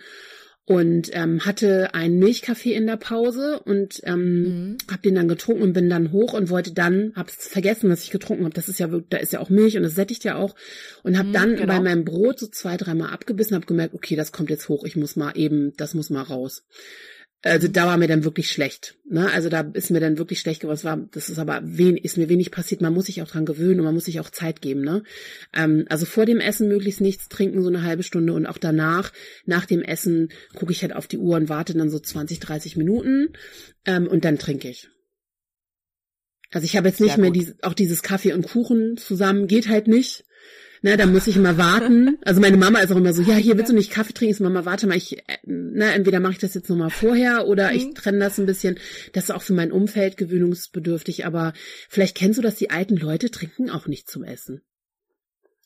und 0.70 1.10
ähm, 1.14 1.44
hatte 1.44 1.94
einen 1.94 2.20
Milchkaffee 2.20 2.74
in 2.74 2.86
der 2.86 2.96
Pause 2.96 3.58
und 3.64 4.00
ähm, 4.04 4.42
mhm. 4.42 4.78
habe 4.88 5.02
den 5.02 5.16
dann 5.16 5.26
getrunken 5.26 5.64
und 5.64 5.72
bin 5.72 5.90
dann 5.90 6.12
hoch 6.12 6.32
und 6.32 6.48
wollte 6.48 6.72
dann, 6.72 7.12
habe 7.16 7.28
vergessen, 7.28 7.90
was 7.90 8.04
ich 8.04 8.12
getrunken 8.12 8.44
habe. 8.44 8.54
Das 8.54 8.68
ist 8.68 8.78
ja, 8.78 8.86
da 8.86 9.16
ist 9.16 9.32
ja 9.32 9.40
auch 9.40 9.48
Milch 9.48 9.76
und 9.76 9.82
das 9.82 9.96
sättigt 9.96 10.22
ja 10.22 10.36
auch 10.36 10.54
und 11.02 11.18
habe 11.18 11.30
mhm, 11.30 11.32
dann 11.32 11.56
genau. 11.56 11.66
bei 11.66 11.80
meinem 11.80 12.04
Brot 12.04 12.38
so 12.38 12.46
zwei, 12.46 12.76
dreimal 12.76 13.10
abgebissen, 13.10 13.56
habe 13.56 13.66
gemerkt, 13.66 13.94
okay, 13.94 14.14
das 14.14 14.30
kommt 14.30 14.48
jetzt 14.48 14.68
hoch, 14.68 14.84
ich 14.84 14.94
muss 14.94 15.16
mal 15.16 15.32
eben, 15.34 15.76
das 15.76 15.94
muss 15.94 16.08
mal 16.08 16.22
raus. 16.22 16.62
Also 17.42 17.68
da 17.68 17.86
war 17.86 17.96
mir 17.96 18.06
dann 18.06 18.24
wirklich 18.24 18.50
schlecht. 18.50 18.96
Ne? 19.08 19.30
Also 19.32 19.48
da 19.48 19.60
ist 19.72 19.90
mir 19.90 20.00
dann 20.00 20.18
wirklich 20.18 20.40
schlecht 20.40 20.60
geworden. 20.60 20.76
Das, 20.76 20.84
war, 20.84 20.96
das 21.10 21.30
ist 21.30 21.38
aber 21.38 21.60
wenig, 21.64 22.04
ist 22.04 22.18
mir 22.18 22.28
wenig 22.28 22.50
passiert. 22.50 22.82
Man 22.82 22.92
muss 22.92 23.06
sich 23.06 23.22
auch 23.22 23.28
dran 23.28 23.46
gewöhnen 23.46 23.80
und 23.80 23.86
man 23.86 23.94
muss 23.94 24.04
sich 24.04 24.20
auch 24.20 24.28
Zeit 24.28 24.60
geben. 24.60 24.82
Ne? 24.82 25.04
Ähm, 25.54 25.86
also 25.88 26.04
vor 26.04 26.26
dem 26.26 26.38
Essen 26.38 26.68
möglichst 26.68 27.00
nichts 27.00 27.30
trinken, 27.30 27.62
so 27.62 27.68
eine 27.68 27.82
halbe 27.82 28.02
Stunde 28.02 28.34
und 28.34 28.44
auch 28.44 28.58
danach, 28.58 29.12
nach 29.46 29.64
dem 29.64 29.80
Essen, 29.80 30.28
gucke 30.54 30.72
ich 30.72 30.82
halt 30.82 30.94
auf 30.94 31.06
die 31.06 31.16
Uhr 31.16 31.36
und 31.36 31.48
warte 31.48 31.72
dann 31.72 31.88
so 31.88 31.98
20, 31.98 32.40
30 32.40 32.76
Minuten 32.76 33.30
ähm, 33.86 34.06
und 34.06 34.26
dann 34.26 34.38
trinke 34.38 34.68
ich. 34.68 34.90
Also 36.50 36.66
ich 36.66 36.76
habe 36.76 36.88
jetzt 36.88 37.00
nicht 37.00 37.16
mehr 37.16 37.30
diese, 37.30 37.56
auch 37.62 37.74
dieses 37.74 38.02
Kaffee 38.02 38.34
und 38.34 38.46
Kuchen 38.46 38.96
zusammen, 38.98 39.46
geht 39.46 39.68
halt 39.68 39.88
nicht. 39.88 40.24
Ne, 40.82 40.96
da 40.96 41.06
muss 41.06 41.26
ich 41.26 41.36
immer 41.36 41.58
warten. 41.58 42.18
Also 42.24 42.40
meine 42.40 42.56
Mama 42.56 42.80
ist 42.80 42.92
auch 42.92 42.96
immer 42.96 43.12
so, 43.12 43.22
ja, 43.22 43.34
hier 43.34 43.56
willst 43.56 43.70
du 43.70 43.74
nicht 43.74 43.90
Kaffee 43.90 44.12
trinken? 44.12 44.44
Mama, 44.44 44.64
warte 44.64 44.86
mal, 44.86 44.96
ich, 44.96 45.18
äh, 45.18 45.38
ne, 45.44 45.92
entweder 45.92 46.20
mache 46.20 46.32
ich 46.32 46.38
das 46.38 46.54
jetzt 46.54 46.68
nochmal 46.68 46.90
vorher 46.90 47.46
oder 47.46 47.70
mhm. 47.70 47.76
ich 47.76 47.94
trenne 47.94 48.18
das 48.18 48.38
ein 48.38 48.46
bisschen. 48.46 48.78
Das 49.12 49.24
ist 49.24 49.30
auch 49.30 49.42
für 49.42 49.52
mein 49.52 49.72
Umfeld 49.72 50.16
gewöhnungsbedürftig, 50.16 51.26
aber 51.26 51.52
vielleicht 51.88 52.16
kennst 52.16 52.38
du 52.38 52.42
das, 52.42 52.54
die 52.56 52.70
alten 52.70 52.96
Leute 52.96 53.30
trinken 53.30 53.70
auch 53.70 53.86
nicht 53.86 54.08
zum 54.08 54.22
Essen. 54.22 54.62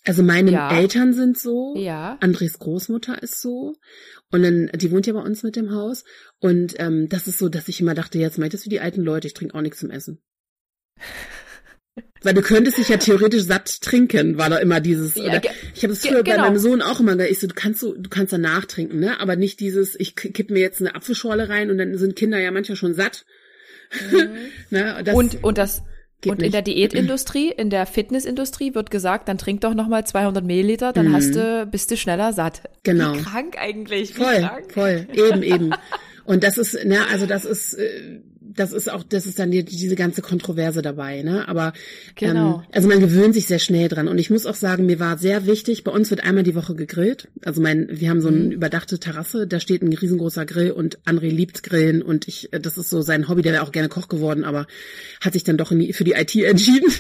Also 0.04 0.22
meine 0.22 0.52
ja. 0.52 0.78
Eltern 0.78 1.14
sind 1.14 1.38
so, 1.38 1.74
ja. 1.76 2.18
Andres 2.20 2.58
Großmutter 2.58 3.22
ist 3.22 3.40
so 3.40 3.74
und 4.30 4.42
dann, 4.42 4.70
die 4.74 4.90
wohnt 4.90 5.06
ja 5.06 5.14
bei 5.14 5.22
uns 5.22 5.42
mit 5.42 5.56
dem 5.56 5.70
Haus 5.70 6.04
und 6.40 6.74
ähm, 6.78 7.08
das 7.08 7.26
ist 7.26 7.38
so, 7.38 7.48
dass 7.48 7.68
ich 7.68 7.80
immer 7.80 7.94
dachte, 7.94 8.18
jetzt 8.18 8.38
meintest 8.38 8.66
du 8.66 8.70
die 8.70 8.80
alten 8.80 9.02
Leute, 9.02 9.26
ich 9.28 9.34
trinke 9.34 9.54
auch 9.54 9.62
nichts 9.62 9.78
zum 9.78 9.90
Essen. 9.90 10.22
Weil 12.22 12.34
du 12.34 12.42
könntest 12.42 12.78
dich 12.78 12.88
ja 12.88 12.96
theoretisch 12.96 13.42
satt 13.42 13.80
trinken, 13.82 14.38
war 14.38 14.50
da 14.50 14.56
immer 14.56 14.80
dieses. 14.80 15.14
Ja, 15.14 15.24
oder, 15.24 15.42
ich 15.74 15.82
habe 15.82 15.92
es 15.92 16.04
früher 16.04 16.22
genau. 16.22 16.38
bei 16.38 16.42
meinem 16.42 16.58
Sohn 16.58 16.82
auch 16.82 16.98
immer 16.98 17.12
gesagt, 17.12 17.30
ich 17.30 17.38
so, 17.38 17.46
du 17.46 17.54
kannst 17.54 17.80
so, 17.80 17.94
du 17.94 18.10
kannst 18.10 18.32
danach 18.32 18.64
trinken, 18.64 18.98
ne? 18.98 19.20
Aber 19.20 19.36
nicht 19.36 19.60
dieses, 19.60 19.94
ich 19.98 20.16
kipp 20.16 20.50
mir 20.50 20.60
jetzt 20.60 20.80
eine 20.80 20.94
Apfelschorle 20.94 21.48
rein 21.48 21.70
und 21.70 21.78
dann 21.78 21.96
sind 21.96 22.16
Kinder 22.16 22.38
ja 22.40 22.50
manchmal 22.50 22.76
schon 22.76 22.94
satt. 22.94 23.24
Mhm. 24.10 24.28
ne? 24.70 25.02
das 25.04 25.14
und 25.14 25.44
und 25.44 25.58
das 25.58 25.82
und 26.26 26.42
in 26.42 26.52
der 26.52 26.62
Diätindustrie, 26.62 27.50
in 27.50 27.70
der 27.70 27.86
Fitnessindustrie 27.86 28.74
wird 28.74 28.90
gesagt, 28.90 29.28
dann 29.28 29.38
trink 29.38 29.60
doch 29.60 29.74
nochmal 29.74 30.06
200 30.06 30.44
Milliliter, 30.44 30.92
dann 30.92 31.08
mhm. 31.08 31.14
hast 31.14 31.34
du, 31.34 31.68
bist 31.70 31.90
du 31.90 31.96
schneller 31.96 32.32
satt. 32.32 32.62
Genau. 32.82 33.14
Wie 33.14 33.18
krank 33.18 33.56
eigentlich. 33.58 34.16
Wie 34.16 34.22
voll, 34.22 34.38
krank. 34.38 34.72
voll, 34.72 35.06
eben, 35.12 35.42
eben. 35.42 35.74
Und 36.24 36.42
das 36.42 36.56
ist, 36.56 36.82
ne, 36.84 37.00
also 37.12 37.26
das 37.26 37.44
ist, 37.44 37.74
äh, 37.74 38.22
das 38.56 38.72
ist 38.72 38.90
auch, 38.90 39.02
das 39.02 39.26
ist 39.26 39.38
dann 39.38 39.50
die, 39.50 39.64
diese 39.64 39.96
ganze 39.96 40.22
Kontroverse 40.22 40.82
dabei, 40.82 41.22
ne? 41.22 41.48
Aber 41.48 41.72
genau. 42.14 42.56
ähm, 42.56 42.62
also 42.72 42.88
man 42.88 43.00
gewöhnt 43.00 43.34
sich 43.34 43.46
sehr 43.46 43.58
schnell 43.58 43.88
dran. 43.88 44.08
Und 44.08 44.18
ich 44.18 44.30
muss 44.30 44.46
auch 44.46 44.54
sagen, 44.54 44.86
mir 44.86 45.00
war 45.00 45.18
sehr 45.18 45.46
wichtig, 45.46 45.84
bei 45.84 45.92
uns 45.92 46.10
wird 46.10 46.24
einmal 46.24 46.44
die 46.44 46.54
Woche 46.54 46.74
gegrillt. 46.74 47.28
Also 47.44 47.60
mein, 47.60 47.88
wir 47.90 48.10
haben 48.10 48.20
so 48.20 48.28
eine 48.28 48.38
mhm. 48.38 48.50
überdachte 48.52 48.98
Terrasse, 48.98 49.46
da 49.46 49.60
steht 49.60 49.82
ein 49.82 49.92
riesengroßer 49.92 50.46
Grill 50.46 50.70
und 50.70 50.98
André 51.00 51.28
liebt 51.28 51.62
Grillen 51.62 52.02
und 52.02 52.28
ich, 52.28 52.48
das 52.52 52.78
ist 52.78 52.90
so 52.90 53.02
sein 53.02 53.28
Hobby, 53.28 53.42
der 53.42 53.52
wäre 53.52 53.62
auch 53.62 53.72
gerne 53.72 53.88
Koch 53.88 54.08
geworden, 54.08 54.44
aber 54.44 54.66
hat 55.20 55.32
sich 55.32 55.44
dann 55.44 55.56
doch 55.56 55.70
die, 55.70 55.92
für 55.92 56.04
die 56.04 56.12
IT 56.12 56.34
entschieden. 56.36 56.90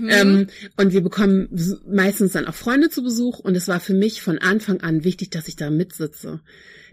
Mhm. 0.00 0.08
ähm, 0.10 0.46
und 0.76 0.92
wir 0.92 1.02
bekommen 1.02 1.48
meistens 1.86 2.32
dann 2.32 2.46
auch 2.46 2.54
Freunde 2.54 2.90
zu 2.90 3.02
Besuch 3.02 3.38
und 3.38 3.56
es 3.56 3.68
war 3.68 3.80
für 3.80 3.94
mich 3.94 4.22
von 4.22 4.38
Anfang 4.38 4.80
an 4.80 5.04
wichtig, 5.04 5.30
dass 5.30 5.48
ich 5.48 5.56
da 5.56 5.70
mitsitze 5.70 6.40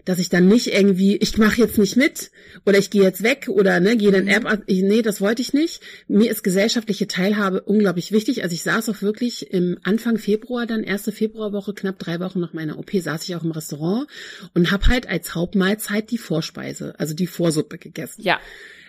dass 0.06 0.20
ich 0.20 0.30
dann 0.30 0.48
nicht 0.48 0.68
irgendwie, 0.68 1.16
ich 1.16 1.36
mache 1.36 1.60
jetzt 1.60 1.76
nicht 1.76 1.96
mit 1.96 2.30
oder 2.64 2.78
ich 2.78 2.90
gehe 2.90 3.02
jetzt 3.02 3.22
weg 3.22 3.48
oder 3.48 3.80
ne, 3.80 3.96
gehe 3.96 4.12
dann 4.12 4.24
mhm. 4.24 4.30
App, 4.30 4.62
ich, 4.66 4.82
nee, 4.82 5.02
das 5.02 5.20
wollte 5.20 5.42
ich 5.42 5.52
nicht. 5.52 5.82
Mir 6.08 6.30
ist 6.30 6.42
gesellschaftliche 6.42 7.08
Teilhabe 7.08 7.60
unglaublich 7.60 8.12
wichtig. 8.12 8.42
Also 8.42 8.54
ich 8.54 8.62
saß 8.62 8.88
auch 8.88 9.02
wirklich 9.02 9.52
im 9.52 9.78
Anfang 9.82 10.16
Februar, 10.16 10.64
dann 10.64 10.84
erste 10.84 11.12
Februarwoche, 11.12 11.74
knapp 11.74 11.98
drei 11.98 12.20
Wochen 12.20 12.40
nach 12.40 12.54
meiner 12.54 12.78
OP, 12.78 12.92
saß 12.92 13.28
ich 13.28 13.36
auch 13.36 13.44
im 13.44 13.50
Restaurant 13.50 14.06
und 14.54 14.70
habe 14.70 14.86
halt 14.86 15.08
als 15.08 15.34
Hauptmahlzeit 15.34 16.10
die 16.10 16.18
Vorspeise, 16.18 16.94
also 16.98 17.12
die 17.12 17.26
Vorsuppe 17.26 17.76
gegessen. 17.76 18.22
Ja 18.22 18.38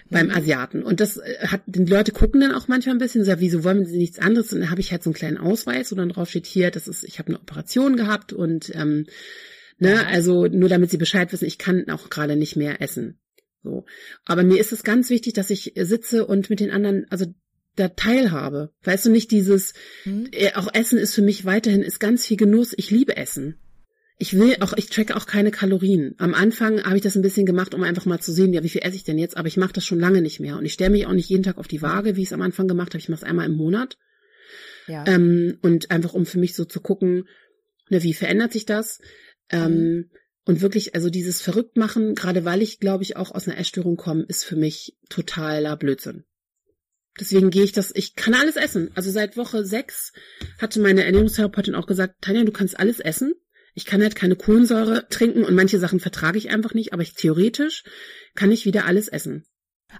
beim 0.09 0.28
mhm. 0.28 0.36
Asiaten. 0.36 0.84
Und 0.84 1.01
das 1.01 1.18
äh, 1.18 1.47
hat, 1.47 1.61
die 1.65 1.84
Leute 1.84 2.13
gucken 2.13 2.39
dann 2.39 2.53
auch 2.53 2.70
manchmal 2.70 2.95
ein 2.95 2.99
bisschen, 2.99 3.26
so, 3.26 3.34
wieso 3.39 3.65
wollen 3.65 3.86
sie 3.86 3.97
nichts 3.97 4.20
anderes? 4.20 4.53
Und 4.53 4.61
dann 4.61 4.70
habe 4.72 4.80
ich 4.80 4.91
halt 4.91 5.03
so 5.03 5.09
einen 5.09 5.15
kleinen 5.15 5.38
Ausweis, 5.38 5.91
wo 5.91 5.95
dann 5.95 6.07
drauf 6.07 6.30
steht, 6.30 6.45
hier, 6.45 6.72
das 6.72 6.88
ist, 6.88 7.03
ich 7.03 7.20
habe 7.20 7.28
eine 7.28 7.39
Operation 7.39 7.97
gehabt 7.97 8.32
und 8.32 8.74
ähm, 8.74 9.05
Ne? 9.80 10.05
Also 10.07 10.47
nur 10.47 10.69
damit 10.69 10.89
sie 10.89 10.97
Bescheid 10.97 11.32
wissen, 11.32 11.45
ich 11.45 11.57
kann 11.57 11.89
auch 11.89 12.09
gerade 12.09 12.36
nicht 12.36 12.55
mehr 12.55 12.82
essen. 12.82 13.19
So. 13.63 13.86
Aber 14.25 14.43
mir 14.43 14.59
ist 14.59 14.71
es 14.71 14.84
ganz 14.84 15.09
wichtig, 15.09 15.34
dass 15.34 15.49
ich 15.49 15.73
sitze 15.75 16.25
und 16.25 16.49
mit 16.49 16.59
den 16.59 16.71
anderen, 16.71 17.05
also 17.09 17.25
da 17.75 17.89
teilhabe. 17.89 18.71
Weißt 18.84 19.05
du 19.05 19.09
nicht 19.09 19.32
dieses, 19.32 19.73
mhm. 20.05 20.30
äh, 20.32 20.53
auch 20.55 20.73
Essen 20.73 20.97
ist 20.97 21.13
für 21.13 21.21
mich 21.21 21.45
weiterhin, 21.45 21.82
ist 21.82 21.99
ganz 21.99 22.25
viel 22.25 22.38
Genuss. 22.38 22.73
Ich 22.75 22.91
liebe 22.91 23.15
Essen. 23.15 23.59
Ich 24.19 24.34
will 24.36 24.55
auch, 24.61 24.73
ich 24.75 24.89
tracke 24.89 25.15
auch 25.15 25.28
keine 25.28 25.51
Kalorien. 25.51 26.15
Am 26.17 26.34
Anfang 26.34 26.84
habe 26.84 26.95
ich 26.95 27.03
das 27.03 27.15
ein 27.15 27.21
bisschen 27.21 27.45
gemacht, 27.45 27.75
um 27.75 27.84
einfach 27.84 28.05
mal 28.05 28.19
zu 28.19 28.32
sehen, 28.32 28.51
ja, 28.51 28.63
wie 28.63 28.69
viel 28.69 28.82
esse 28.84 28.95
ich 28.95 29.03
denn 29.03 29.19
jetzt? 29.19 29.38
Aber 29.38 29.47
ich 29.47 29.57
mache 29.57 29.73
das 29.73 29.86
schon 29.86 29.99
lange 29.99 30.23
nicht 30.23 30.39
mehr. 30.39 30.57
Und 30.57 30.65
ich 30.65 30.73
stelle 30.73 30.89
mich 30.89 31.05
auch 31.05 31.13
nicht 31.13 31.30
jeden 31.30 31.43
Tag 31.43 31.59
auf 31.59 31.67
die 31.67 31.84
Waage, 31.84 32.15
wie 32.15 32.23
ich 32.23 32.30
es 32.30 32.34
am 32.34 32.41
Anfang 32.41 32.67
gemacht 32.67 32.93
habe. 32.93 32.99
Ich 32.99 33.09
mache 33.09 33.23
es 33.23 33.30
einmal 33.30 33.45
im 33.45 33.55
Monat. 33.55 33.97
Ja. 34.88 35.05
Ähm, 35.05 35.59
und 35.61 35.91
einfach, 35.91 36.13
um 36.13 36.25
für 36.25 36.39
mich 36.39 36.55
so 36.55 36.65
zu 36.65 36.80
gucken, 36.80 37.28
ne, 37.89 38.01
wie 38.01 38.13
verändert 38.13 38.53
sich 38.53 38.65
das? 38.65 38.99
Ähm, 39.49 39.71
mhm. 39.71 40.11
und 40.45 40.61
wirklich, 40.61 40.95
also 40.95 41.09
dieses 41.09 41.41
Verrücktmachen, 41.41 42.15
gerade 42.15 42.45
weil 42.45 42.61
ich, 42.61 42.79
glaube 42.79 43.03
ich, 43.03 43.15
auch 43.15 43.31
aus 43.31 43.47
einer 43.47 43.57
Essstörung 43.57 43.97
komme, 43.97 44.23
ist 44.23 44.43
für 44.43 44.55
mich 44.55 44.97
totaler 45.09 45.77
Blödsinn. 45.77 46.25
Deswegen 47.19 47.49
gehe 47.49 47.63
ich 47.63 47.71
das, 47.71 47.91
ich 47.95 48.15
kann 48.15 48.33
alles 48.33 48.57
essen. 48.57 48.91
Also 48.95 49.09
seit 49.09 49.37
Woche 49.37 49.65
sechs 49.65 50.13
hatte 50.59 50.79
meine 50.79 51.03
Ernährungstherapeutin 51.03 51.75
auch 51.75 51.87
gesagt, 51.87 52.21
Tanja, 52.21 52.43
du 52.43 52.51
kannst 52.51 52.79
alles 52.79 52.99
essen. 52.99 53.33
Ich 53.73 53.85
kann 53.85 54.01
halt 54.01 54.15
keine 54.15 54.35
Kohlensäure 54.35 55.07
trinken 55.09 55.43
und 55.43 55.55
manche 55.55 55.79
Sachen 55.79 55.99
vertrage 55.99 56.37
ich 56.37 56.49
einfach 56.49 56.73
nicht, 56.73 56.93
aber 56.93 57.01
ich 57.01 57.13
theoretisch 57.13 57.83
kann 58.35 58.51
ich 58.51 58.65
wieder 58.65 58.85
alles 58.85 59.07
essen. 59.07 59.45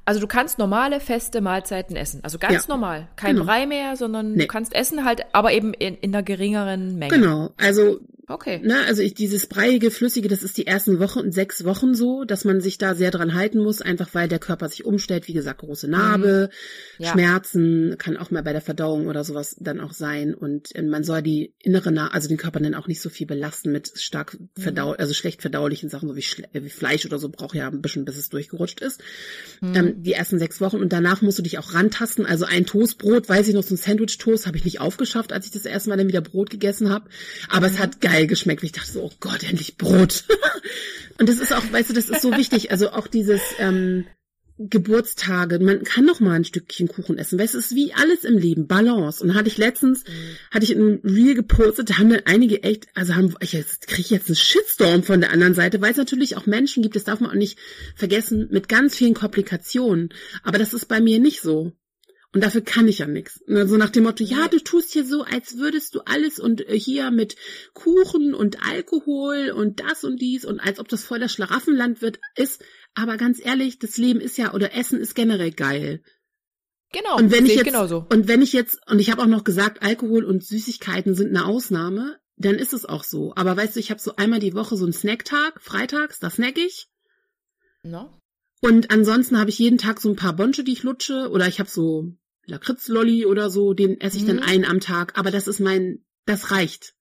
Also 0.06 0.20
du 0.20 0.28
kannst 0.28 0.60
normale, 0.60 1.00
feste 1.00 1.42
Mahlzeiten 1.42 1.96
essen. 1.96 2.24
Also 2.24 2.40
ganz 2.40 2.66
ja, 2.66 2.74
normal. 2.74 3.10
Kein 3.16 3.36
genau. 3.36 3.46
Brei 3.46 3.66
mehr, 3.66 3.96
sondern 3.96 4.34
nee. 4.34 4.42
du 4.42 4.48
kannst 4.48 4.76
essen 4.76 5.06
halt, 5.06 5.22
aber 5.34 5.54
eben 5.54 5.74
in, 5.74 5.96
in 5.96 6.14
einer 6.14 6.24
geringeren 6.24 6.98
Menge. 6.98 7.16
Genau. 7.16 7.54
Also 7.58 8.00
Okay. 8.30 8.60
Ne, 8.62 8.84
also 8.86 9.02
ich, 9.02 9.14
dieses 9.14 9.48
breiige, 9.48 9.90
flüssige, 9.90 10.28
das 10.28 10.44
ist 10.44 10.58
die 10.58 10.68
ersten 10.68 11.00
Wochen 11.00 11.20
und 11.20 11.34
sechs 11.34 11.64
Wochen 11.64 11.96
so, 11.96 12.26
dass 12.26 12.44
man 12.44 12.60
sich 12.60 12.78
da 12.78 12.94
sehr 12.94 13.10
dran 13.10 13.34
halten 13.34 13.60
muss, 13.60 13.82
einfach 13.82 14.10
weil 14.12 14.28
der 14.28 14.40
Körper 14.40 14.68
sich 14.68 14.84
umstellt. 14.84 15.30
Wie 15.30 15.34
gesagt, 15.34 15.62
große 15.62 15.88
Narbe, 15.88 16.50
mhm. 16.98 17.06
ja. 17.06 17.12
Schmerzen, 17.14 17.96
kann 17.98 18.18
auch 18.18 18.30
mal 18.30 18.44
bei 18.44 18.52
der 18.52 18.60
Verdauung 18.60 19.08
oder 19.08 19.24
sowas 19.24 19.56
dann 19.62 19.80
auch 19.80 19.94
sein. 19.94 20.34
Und 20.34 20.76
äh, 20.76 20.82
man 20.82 21.06
soll 21.06 21.22
die 21.22 21.54
innere, 21.60 21.90
Na 21.94 22.10
also 22.10 22.28
den 22.28 22.36
Körper 22.36 22.60
dann 22.60 22.76
auch 22.76 22.88
nicht 22.88 23.00
so 23.00 23.10
viel 23.10 23.28
belasten 23.28 23.72
mit 23.72 23.94
stark 23.96 24.38
verdau, 24.58 24.90
mhm. 24.90 24.96
also 24.98 25.14
schlecht 25.14 25.42
verdaulichen 25.42 25.88
Sachen, 25.88 26.10
so 26.10 26.18
wie, 26.18 26.26
äh, 26.52 26.64
wie, 26.64 26.70
Fleisch 26.70 27.06
oder 27.06 27.20
so, 27.20 27.30
braucht 27.30 27.56
ja 27.56 27.70
ein 27.70 27.82
bisschen, 27.82 28.04
bis 28.04 28.18
es 28.18 28.28
durchgerutscht 28.28 28.82
ist. 28.82 29.02
Mhm. 29.62 29.76
Ähm, 29.76 30.04
die 30.04 30.12
ersten 30.12 30.38
sechs 30.38 30.60
Wochen 30.60 30.82
und 30.82 30.92
danach 30.92 31.22
musst 31.22 31.40
du 31.40 31.44
dich 31.44 31.60
auch 31.60 31.74
rantasten. 31.74 32.26
Also 32.26 32.44
ein 32.44 32.66
Toastbrot, 32.66 33.30
weiß 33.30 33.48
ich 33.48 33.54
noch, 33.54 33.64
so 33.64 33.74
ein 33.74 33.78
Sandwich-Toast 33.78 34.48
habe 34.48 34.58
ich 34.58 34.66
nicht 34.66 34.82
aufgeschafft, 34.82 35.32
als 35.32 35.46
ich 35.46 35.54
das 35.54 35.64
erste 35.64 35.90
Mal 35.90 35.96
dann 35.96 36.10
wieder 36.10 36.20
Brot 36.20 36.50
gegessen 36.50 36.90
habe. 36.90 37.10
Aber 37.48 37.68
es 37.68 37.76
mhm. 37.76 37.80
hat 37.80 38.02
geil 38.02 38.17
geil 38.18 38.28
geschmeckt. 38.28 38.64
Ich 38.64 38.72
dachte 38.72 38.92
so, 38.92 39.04
oh 39.04 39.12
Gott, 39.20 39.44
endlich 39.44 39.78
Brot. 39.78 40.24
und 41.20 41.30
das 41.30 41.40
ist 41.40 41.54
auch, 41.54 41.64
weißt 41.72 41.90
du, 41.90 41.94
das 41.94 42.10
ist 42.10 42.22
so 42.22 42.36
wichtig. 42.36 42.72
Also 42.72 42.92
auch 42.92 43.08
dieses 43.08 43.42
ähm, 43.60 44.06
Geburtstage, 44.58 45.60
man 45.60 45.84
kann 45.84 46.06
noch 46.06 46.20
mal 46.20 46.34
ein 46.34 46.46
Stückchen 46.46 46.88
Kuchen 46.88 47.20
essen. 47.20 47.38
Weißt 47.38 47.54
du, 47.54 47.60
es 47.60 47.68
ist 47.68 47.76
wie 47.76 47.94
alles 47.94 48.24
im 48.24 48.38
Leben, 48.38 48.68
Balance. 48.68 49.24
Und 49.24 49.36
hatte 49.36 49.50
ich 49.50 49.58
letztens, 49.58 50.04
mhm. 50.04 50.12
hatte 50.52 50.66
ich 50.66 50.72
in 50.72 50.82
einem 50.82 51.00
Reel 51.04 51.36
gepostet, 51.36 51.92
da 51.92 52.00
haben 52.00 52.10
dann 52.10 52.24
einige 52.26 52.64
echt, 52.64 52.88
also 52.96 53.16
haben, 53.16 53.36
ich 53.40 53.54
jetzt 53.54 53.88
kriege 53.88 54.16
jetzt 54.16 54.28
einen 54.28 54.36
Shitstorm 54.36 55.04
von 55.04 55.22
der 55.22 55.32
anderen 55.32 55.54
Seite, 55.54 55.80
weil 55.82 55.92
es 55.92 55.98
natürlich 55.98 56.38
auch 56.38 56.48
Menschen 56.48 56.82
gibt, 56.82 56.96
das 56.96 57.04
darf 57.04 57.20
man 57.20 57.30
auch 57.30 57.36
nicht 57.36 57.60
vergessen, 57.96 58.48
mit 58.50 58.68
ganz 58.68 58.96
vielen 58.96 59.14
Komplikationen. 59.14 60.10
Aber 60.42 60.58
das 60.58 60.74
ist 60.74 60.88
bei 60.88 61.00
mir 61.00 61.20
nicht 61.20 61.42
so. 61.42 61.74
Und 62.38 62.44
dafür 62.44 62.62
kann 62.62 62.88
ich 62.88 63.00
ja 63.00 63.08
nichts. 63.08 63.42
So 63.48 63.56
also 63.56 63.78
nach 63.78 63.90
dem 63.90 64.04
Motto, 64.04 64.24
ja, 64.24 64.48
du 64.48 64.60
tust 64.60 64.92
hier 64.92 65.04
so, 65.04 65.24
als 65.24 65.58
würdest 65.58 65.96
du 65.96 66.02
alles 66.02 66.38
und 66.38 66.62
äh, 66.70 66.80
hier 66.80 67.10
mit 67.10 67.36
Kuchen 67.74 68.36
und 68.36 68.64
Alkohol 68.64 69.50
und 69.50 69.80
das 69.80 70.04
und 70.04 70.22
dies 70.22 70.46
und 70.46 70.60
als 70.60 70.78
ob 70.80 70.88
das 70.88 71.04
voll 71.04 71.20
das 71.20 71.34
Schlaraffenland 71.34 72.04
wird, 72.04 72.20
ist. 72.36 72.64
Aber 72.94 73.18
ganz 73.18 73.44
ehrlich, 73.44 73.80
das 73.80 73.98
Leben 73.98 74.20
ist 74.20 74.38
ja, 74.38 74.54
oder 74.54 74.76
Essen 74.76 75.00
ist 75.00 75.16
generell 75.16 75.50
geil. 75.50 76.04
Genau, 76.94 77.18
und 77.18 77.32
wenn 77.32 77.48
ich 77.48 77.56
jetzt, 77.56 77.66
genauso. 77.66 78.06
Und 78.08 78.28
wenn 78.28 78.44
ich 78.44 78.54
jetzt, 78.54 78.88
und 78.88 79.00
ich 79.00 79.10
habe 79.10 79.24
auch 79.24 79.28
noch 79.28 79.44
gesagt, 79.44 79.82
Alkohol 79.82 80.24
und 80.24 80.44
Süßigkeiten 80.44 81.16
sind 81.16 81.36
eine 81.36 81.48
Ausnahme, 81.48 82.20
dann 82.36 82.54
ist 82.54 82.74
es 82.74 82.86
auch 82.86 83.04
so. 83.04 83.34
Aber 83.36 83.58
weißt 83.58 83.76
du, 83.76 83.80
ich 83.80 83.90
habe 83.90 84.00
so 84.00 84.16
einmal 84.16 84.40
die 84.40 84.54
Woche 84.54 84.78
so 84.78 84.86
einen 84.86 84.94
Snacktag, 84.94 85.60
freitags, 85.60 86.20
da 86.20 86.30
snack 86.30 86.60
ich. 86.60 86.88
No. 87.82 88.22
Und 88.62 88.92
ansonsten 88.92 89.40
habe 89.40 89.50
ich 89.50 89.58
jeden 89.58 89.80
Tag 89.80 90.00
so 90.00 90.10
ein 90.10 90.16
paar 90.16 90.34
Bonche, 90.34 90.64
die 90.64 90.74
ich 90.74 90.84
lutsche. 90.84 91.30
Oder 91.32 91.48
ich 91.48 91.60
habe 91.60 91.70
so 91.70 92.14
Lakritzlolli 92.48 93.26
oder 93.26 93.50
so, 93.50 93.74
den 93.74 94.00
esse 94.02 94.18
ich 94.18 94.24
mhm. 94.24 94.28
dann 94.28 94.40
einen 94.40 94.66
am 94.66 94.80
Tag, 94.80 95.18
aber 95.18 95.32
das 95.32 95.48
ist 95.48 95.60
mein, 95.60 96.00
das 96.26 96.52
reicht. 96.52 96.94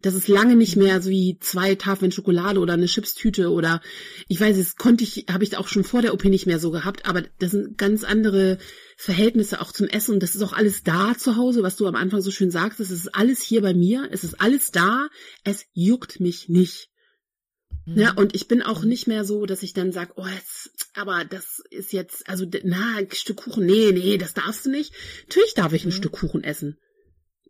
Das 0.00 0.14
ist 0.14 0.28
lange 0.28 0.54
nicht 0.54 0.76
mehr 0.76 1.02
so 1.02 1.10
wie 1.10 1.38
zwei 1.40 1.74
Tafeln 1.74 2.12
Schokolade 2.12 2.60
oder 2.60 2.74
eine 2.74 2.86
Chipstüte 2.86 3.50
oder 3.50 3.80
ich 4.28 4.40
weiß, 4.40 4.56
es 4.56 4.76
konnte 4.76 5.02
ich, 5.02 5.26
habe 5.28 5.42
ich 5.42 5.56
auch 5.56 5.66
schon 5.66 5.82
vor 5.82 6.02
der 6.02 6.14
OP 6.14 6.24
nicht 6.24 6.46
mehr 6.46 6.60
so 6.60 6.70
gehabt, 6.70 7.04
aber 7.04 7.22
das 7.40 7.50
sind 7.50 7.76
ganz 7.76 8.04
andere 8.04 8.58
Verhältnisse 8.96 9.60
auch 9.60 9.72
zum 9.72 9.88
Essen 9.88 10.14
und 10.14 10.22
das 10.22 10.36
ist 10.36 10.42
auch 10.42 10.52
alles 10.52 10.84
da 10.84 11.18
zu 11.18 11.34
Hause, 11.34 11.64
was 11.64 11.74
du 11.74 11.88
am 11.88 11.96
Anfang 11.96 12.20
so 12.20 12.30
schön 12.30 12.52
sagst, 12.52 12.78
es 12.78 12.92
ist 12.92 13.12
alles 13.16 13.42
hier 13.42 13.60
bei 13.60 13.74
mir, 13.74 14.08
es 14.12 14.22
ist 14.22 14.40
alles 14.40 14.70
da, 14.70 15.08
es 15.42 15.64
juckt 15.72 16.20
mich 16.20 16.48
nicht. 16.48 16.90
Ja, 17.94 18.12
mhm. 18.12 18.18
und 18.18 18.34
ich 18.34 18.48
bin 18.48 18.62
auch 18.62 18.82
nicht 18.82 19.06
mehr 19.06 19.24
so, 19.24 19.46
dass 19.46 19.62
ich 19.62 19.72
dann 19.72 19.92
sage, 19.92 20.12
oh, 20.16 20.26
jetzt, 20.26 20.70
aber 20.94 21.24
das 21.24 21.62
ist 21.70 21.92
jetzt, 21.92 22.28
also, 22.28 22.44
na, 22.64 22.96
ein 22.98 23.08
Stück 23.12 23.38
Kuchen, 23.38 23.64
nee, 23.64 23.92
nee, 23.92 24.18
das 24.18 24.34
darfst 24.34 24.66
du 24.66 24.70
nicht. 24.70 24.92
Natürlich 25.28 25.54
darf 25.54 25.72
ich 25.72 25.84
ein 25.84 25.88
mhm. 25.88 25.92
Stück 25.92 26.12
Kuchen 26.12 26.44
essen. 26.44 26.76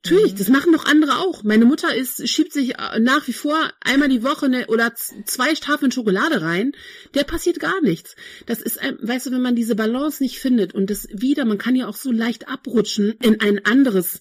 Natürlich, 0.04 0.34
mhm. 0.34 0.38
das 0.38 0.48
machen 0.48 0.72
doch 0.72 0.84
andere 0.84 1.18
auch. 1.18 1.42
Meine 1.42 1.64
Mutter 1.64 1.92
ist, 1.94 2.28
schiebt 2.28 2.52
sich 2.52 2.78
äh, 2.78 3.00
nach 3.00 3.26
wie 3.26 3.32
vor 3.32 3.58
einmal 3.80 4.08
die 4.08 4.22
Woche 4.22 4.46
eine, 4.46 4.66
oder 4.68 4.94
zwei 4.94 5.52
Tafeln 5.54 5.90
Schokolade 5.90 6.40
rein. 6.40 6.72
Der 7.14 7.24
passiert 7.24 7.58
gar 7.58 7.80
nichts. 7.82 8.14
Das 8.46 8.62
ist, 8.62 8.78
weißt 9.00 9.26
du, 9.26 9.30
wenn 9.32 9.42
man 9.42 9.56
diese 9.56 9.74
Balance 9.74 10.22
nicht 10.22 10.38
findet 10.38 10.72
und 10.72 10.88
das 10.88 11.08
wieder, 11.10 11.44
man 11.44 11.58
kann 11.58 11.74
ja 11.74 11.88
auch 11.88 11.96
so 11.96 12.12
leicht 12.12 12.48
abrutschen 12.48 13.12
in 13.22 13.40
ein 13.40 13.64
anderes 13.64 14.20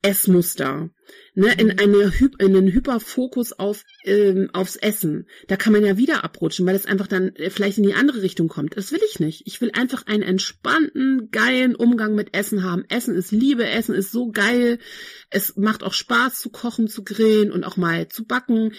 Essmuster 0.00 0.90
ne, 1.34 1.52
in, 1.58 1.68
mhm. 1.68 1.78
eine, 1.78 2.12
in 2.38 2.56
einen 2.56 2.72
Hyperfokus 2.72 3.52
auf, 3.52 3.84
ähm, 4.04 4.50
aufs 4.52 4.76
Essen. 4.76 5.26
Da 5.48 5.56
kann 5.56 5.72
man 5.72 5.84
ja 5.84 5.96
wieder 5.96 6.24
abrutschen, 6.24 6.66
weil 6.66 6.76
es 6.76 6.86
einfach 6.86 7.06
dann 7.06 7.34
äh, 7.36 7.50
vielleicht 7.50 7.78
in 7.78 7.84
die 7.84 7.94
andere 7.94 8.22
Richtung 8.22 8.48
kommt. 8.48 8.76
Das 8.76 8.92
will 8.92 9.00
ich 9.08 9.20
nicht. 9.20 9.42
Ich 9.46 9.60
will 9.60 9.70
einfach 9.72 10.06
einen 10.06 10.22
entspannten, 10.22 11.30
geilen 11.30 11.74
Umgang 11.74 12.14
mit 12.14 12.36
Essen 12.36 12.62
haben. 12.62 12.84
Essen 12.88 13.14
ist 13.14 13.32
Liebe, 13.32 13.68
Essen 13.68 13.94
ist 13.94 14.12
so 14.12 14.30
geil. 14.30 14.78
Es 15.30 15.56
macht 15.56 15.82
auch 15.82 15.94
Spaß 15.94 16.40
zu 16.40 16.50
kochen, 16.50 16.88
zu 16.88 17.04
grillen 17.04 17.52
und 17.52 17.64
auch 17.64 17.76
mal 17.76 18.08
zu 18.08 18.24
backen. 18.24 18.72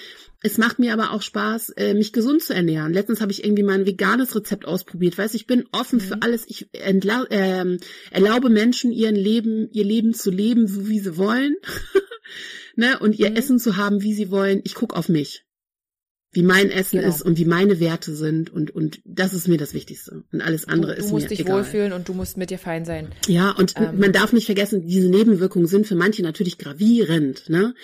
Es 0.46 0.58
macht 0.58 0.78
mir 0.78 0.92
aber 0.92 1.12
auch 1.12 1.22
Spaß, 1.22 1.70
äh, 1.78 1.94
mich 1.94 2.12
gesund 2.12 2.44
zu 2.44 2.54
ernähren. 2.54 2.92
Letztens 2.92 3.22
habe 3.22 3.32
ich 3.32 3.46
irgendwie 3.46 3.64
mal 3.64 3.80
ein 3.80 3.86
veganes 3.86 4.36
Rezept 4.36 4.66
ausprobiert. 4.66 5.18
Weißt, 5.18 5.36
ich 5.36 5.48
bin 5.48 5.66
offen 5.72 6.00
mhm. 6.00 6.04
für 6.04 6.22
alles. 6.22 6.44
Ich 6.48 6.68
äh, 6.74 7.78
erlaube 8.12 8.50
Menschen 8.50 8.92
ihren 8.92 9.16
Leben, 9.16 9.70
ihr 9.72 9.86
Leben 9.86 10.14
zu 10.14 10.30
leben, 10.30 10.68
so 10.68 10.90
wie 10.90 11.00
sie 11.00 11.18
wollen. 11.18 11.56
ne, 12.76 13.00
und 13.00 13.18
ihr 13.18 13.30
mhm. 13.32 13.36
Essen 13.36 13.60
zu 13.60 13.78
haben, 13.78 14.02
wie 14.02 14.14
sie 14.14 14.32
wollen. 14.32 14.62
Ich 14.64 14.76
guck 14.76 14.94
auf 14.96 15.10
mich 15.10 15.46
wie 16.34 16.44
mein 16.44 16.72
Essen 16.72 17.00
genau. 17.00 17.10
ist 17.10 17.22
und 17.22 17.38
wie 17.38 17.46
meine 17.46 17.80
Werte 17.80 18.16
sind 18.16 18.52
und 18.52 18.72
und 18.72 19.02
das 19.06 19.34
ist 19.34 19.48
mir 19.48 19.58
das 19.58 19.74
Wichtigste 19.74 20.24
und 20.32 20.42
alles 20.42 20.68
andere 20.68 20.96
du, 20.96 21.00
ist 21.00 21.06
mir 21.06 21.10
egal. 21.10 21.10
Du 21.10 21.16
musst 21.16 21.32
dich 21.32 21.40
egal. 21.42 21.58
wohlfühlen 21.58 21.94
und 21.94 22.10
du 22.10 22.14
musst 22.14 22.38
mit 22.38 22.50
dir 22.50 22.58
fein 22.58 22.86
sein. 22.86 23.08
Ja 23.28 23.52
und 23.52 23.76
ähm. 23.78 24.00
man 24.00 24.12
darf 24.12 24.34
nicht 24.34 24.46
vergessen, 24.46 24.88
diese 24.88 25.10
Nebenwirkungen 25.10 25.68
sind 25.68 25.86
für 25.86 25.96
manche 25.96 26.24
natürlich 26.24 26.58
gravierend. 26.58 27.50
Ne, 27.50 27.76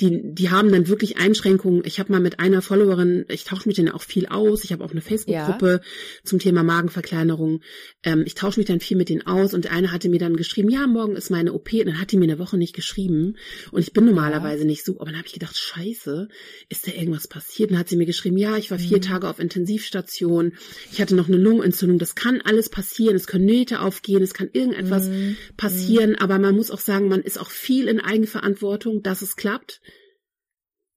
die 0.00 0.22
die 0.34 0.50
haben 0.50 0.72
dann 0.72 0.88
wirklich 0.88 1.18
Einschränkungen. 1.18 1.82
Ich 1.84 2.00
habe 2.00 2.10
mal 2.10 2.20
mit 2.20 2.40
einer 2.40 2.62
Followerin, 2.62 3.26
ich 3.28 3.44
tausche 3.44 3.68
mich 3.68 3.76
dann 3.76 3.90
auch 3.90 4.02
viel 4.02 4.26
aus. 4.26 4.64
Ich 4.64 4.72
habe 4.72 4.82
auch 4.84 4.92
eine 4.92 5.02
Facebook-Gruppe 5.02 5.80
ja. 5.82 6.20
zum 6.24 6.38
Thema 6.38 6.62
Magenverkleinerung. 6.62 7.60
Ähm, 8.02 8.22
ich 8.26 8.34
tausche 8.34 8.58
mich 8.58 8.66
dann 8.66 8.80
viel 8.80 8.96
mit 8.96 9.10
denen 9.10 9.26
aus 9.26 9.52
und 9.52 9.70
eine 9.70 9.92
hatte 9.92 10.08
mir 10.08 10.18
dann 10.18 10.36
geschrieben, 10.36 10.70
ja 10.70 10.86
morgen 10.86 11.14
ist 11.14 11.30
meine 11.30 11.52
OP. 11.52 11.72
Und 11.72 11.86
dann 11.86 12.00
hat 12.00 12.12
die 12.12 12.16
mir 12.16 12.24
eine 12.24 12.38
Woche 12.38 12.56
nicht 12.56 12.74
geschrieben 12.74 13.36
und 13.70 13.82
ich 13.82 13.92
bin 13.92 14.06
normalerweise 14.06 14.60
ja. 14.60 14.66
nicht 14.66 14.84
so. 14.84 14.96
Aber 14.96 15.06
dann 15.06 15.18
habe 15.18 15.26
ich 15.26 15.34
gedacht, 15.34 15.56
Scheiße, 15.56 16.28
ist 16.68 16.86
da 16.86 16.92
irgendwas 16.92 17.28
passiert? 17.28 17.70
Und 17.70 17.74
dann 17.74 17.80
hat 17.80 17.88
sie 17.88 17.97
mir 17.98 18.06
geschrieben, 18.06 18.38
ja, 18.38 18.56
ich 18.56 18.70
war 18.70 18.78
vier 18.78 18.98
mhm. 18.98 19.02
Tage 19.02 19.28
auf 19.28 19.38
Intensivstation, 19.38 20.54
ich 20.92 21.00
hatte 21.00 21.14
noch 21.14 21.28
eine 21.28 21.36
Lungenentzündung, 21.36 21.98
das 21.98 22.14
kann 22.14 22.40
alles 22.40 22.68
passieren, 22.68 23.16
es 23.16 23.26
können 23.26 23.44
Nähte 23.44 23.80
aufgehen, 23.80 24.22
es 24.22 24.34
kann 24.34 24.48
irgendetwas 24.52 25.08
mhm. 25.08 25.36
passieren, 25.56 26.14
aber 26.14 26.38
man 26.38 26.54
muss 26.54 26.70
auch 26.70 26.80
sagen, 26.80 27.08
man 27.08 27.22
ist 27.22 27.38
auch 27.38 27.50
viel 27.50 27.88
in 27.88 28.00
Eigenverantwortung, 28.00 29.02
dass 29.02 29.22
es 29.22 29.36
klappt. 29.36 29.80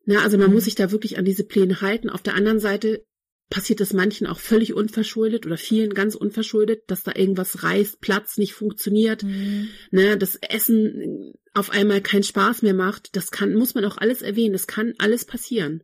Na, 0.05 0.23
also 0.23 0.37
man 0.37 0.47
mhm. 0.47 0.55
muss 0.55 0.65
sich 0.65 0.75
da 0.75 0.91
wirklich 0.91 1.17
an 1.17 1.25
diese 1.25 1.43
Pläne 1.43 1.81
halten. 1.81 2.09
Auf 2.09 2.21
der 2.21 2.35
anderen 2.35 2.59
Seite 2.59 3.03
passiert 3.51 3.81
es 3.81 3.93
manchen 3.93 4.25
auch 4.25 4.39
völlig 4.39 4.73
unverschuldet 4.73 5.45
oder 5.45 5.57
vielen 5.57 5.93
ganz 5.93 6.15
unverschuldet, 6.15 6.83
dass 6.87 7.03
da 7.03 7.11
irgendwas 7.13 7.63
reißt, 7.63 7.99
Platz 7.99 8.37
nicht 8.37 8.53
funktioniert, 8.53 9.23
mhm. 9.23 9.69
ne, 9.91 10.17
das 10.17 10.37
Essen 10.37 11.33
auf 11.53 11.69
einmal 11.69 12.01
keinen 12.01 12.23
Spaß 12.23 12.61
mehr 12.61 12.73
macht. 12.73 13.15
Das 13.15 13.29
kann, 13.29 13.53
muss 13.53 13.75
man 13.75 13.85
auch 13.85 13.97
alles 13.97 14.21
erwähnen. 14.21 14.53
Das 14.53 14.67
kann 14.67 14.93
alles 14.97 15.25
passieren. 15.25 15.83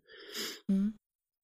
Mhm. 0.68 0.98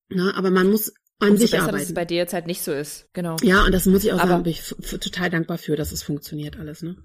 Na, 0.09 0.35
aber 0.35 0.51
man 0.51 0.69
muss 0.69 0.93
an 1.19 1.31
Umso 1.31 1.41
sich 1.41 1.51
besser, 1.51 1.63
arbeiten. 1.63 1.79
dass 1.79 1.87
es 1.87 1.93
bei 1.93 2.05
dir 2.05 2.17
jetzt 2.17 2.33
halt 2.33 2.47
nicht 2.47 2.61
so 2.61 2.71
ist. 2.71 3.07
Genau. 3.13 3.37
Ja, 3.41 3.65
und 3.65 3.71
das 3.71 3.85
muss 3.85 4.03
ich 4.03 4.13
auch 4.13 4.19
aber, 4.19 4.29
sagen, 4.29 4.43
bin 4.43 4.51
ich 4.51 4.75
total 4.99 5.29
dankbar 5.29 5.57
für, 5.57 5.75
dass 5.75 5.91
es 5.91 6.03
funktioniert 6.03 6.59
alles, 6.59 6.81
ne? 6.81 6.97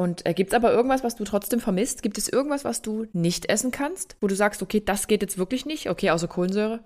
Und 0.00 0.24
äh, 0.24 0.32
gibt 0.32 0.52
es 0.52 0.54
aber 0.54 0.72
irgendwas, 0.72 1.04
was 1.04 1.16
du 1.16 1.24
trotzdem 1.24 1.60
vermisst? 1.60 2.02
Gibt 2.02 2.16
es 2.16 2.26
irgendwas, 2.26 2.64
was 2.64 2.80
du 2.80 3.06
nicht 3.12 3.50
essen 3.50 3.70
kannst, 3.70 4.16
wo 4.22 4.28
du 4.28 4.34
sagst, 4.34 4.62
okay, 4.62 4.82
das 4.82 5.08
geht 5.08 5.20
jetzt 5.20 5.36
wirklich 5.36 5.66
nicht? 5.66 5.90
Okay, 5.90 6.08
außer 6.08 6.26
Kohlensäure? 6.26 6.80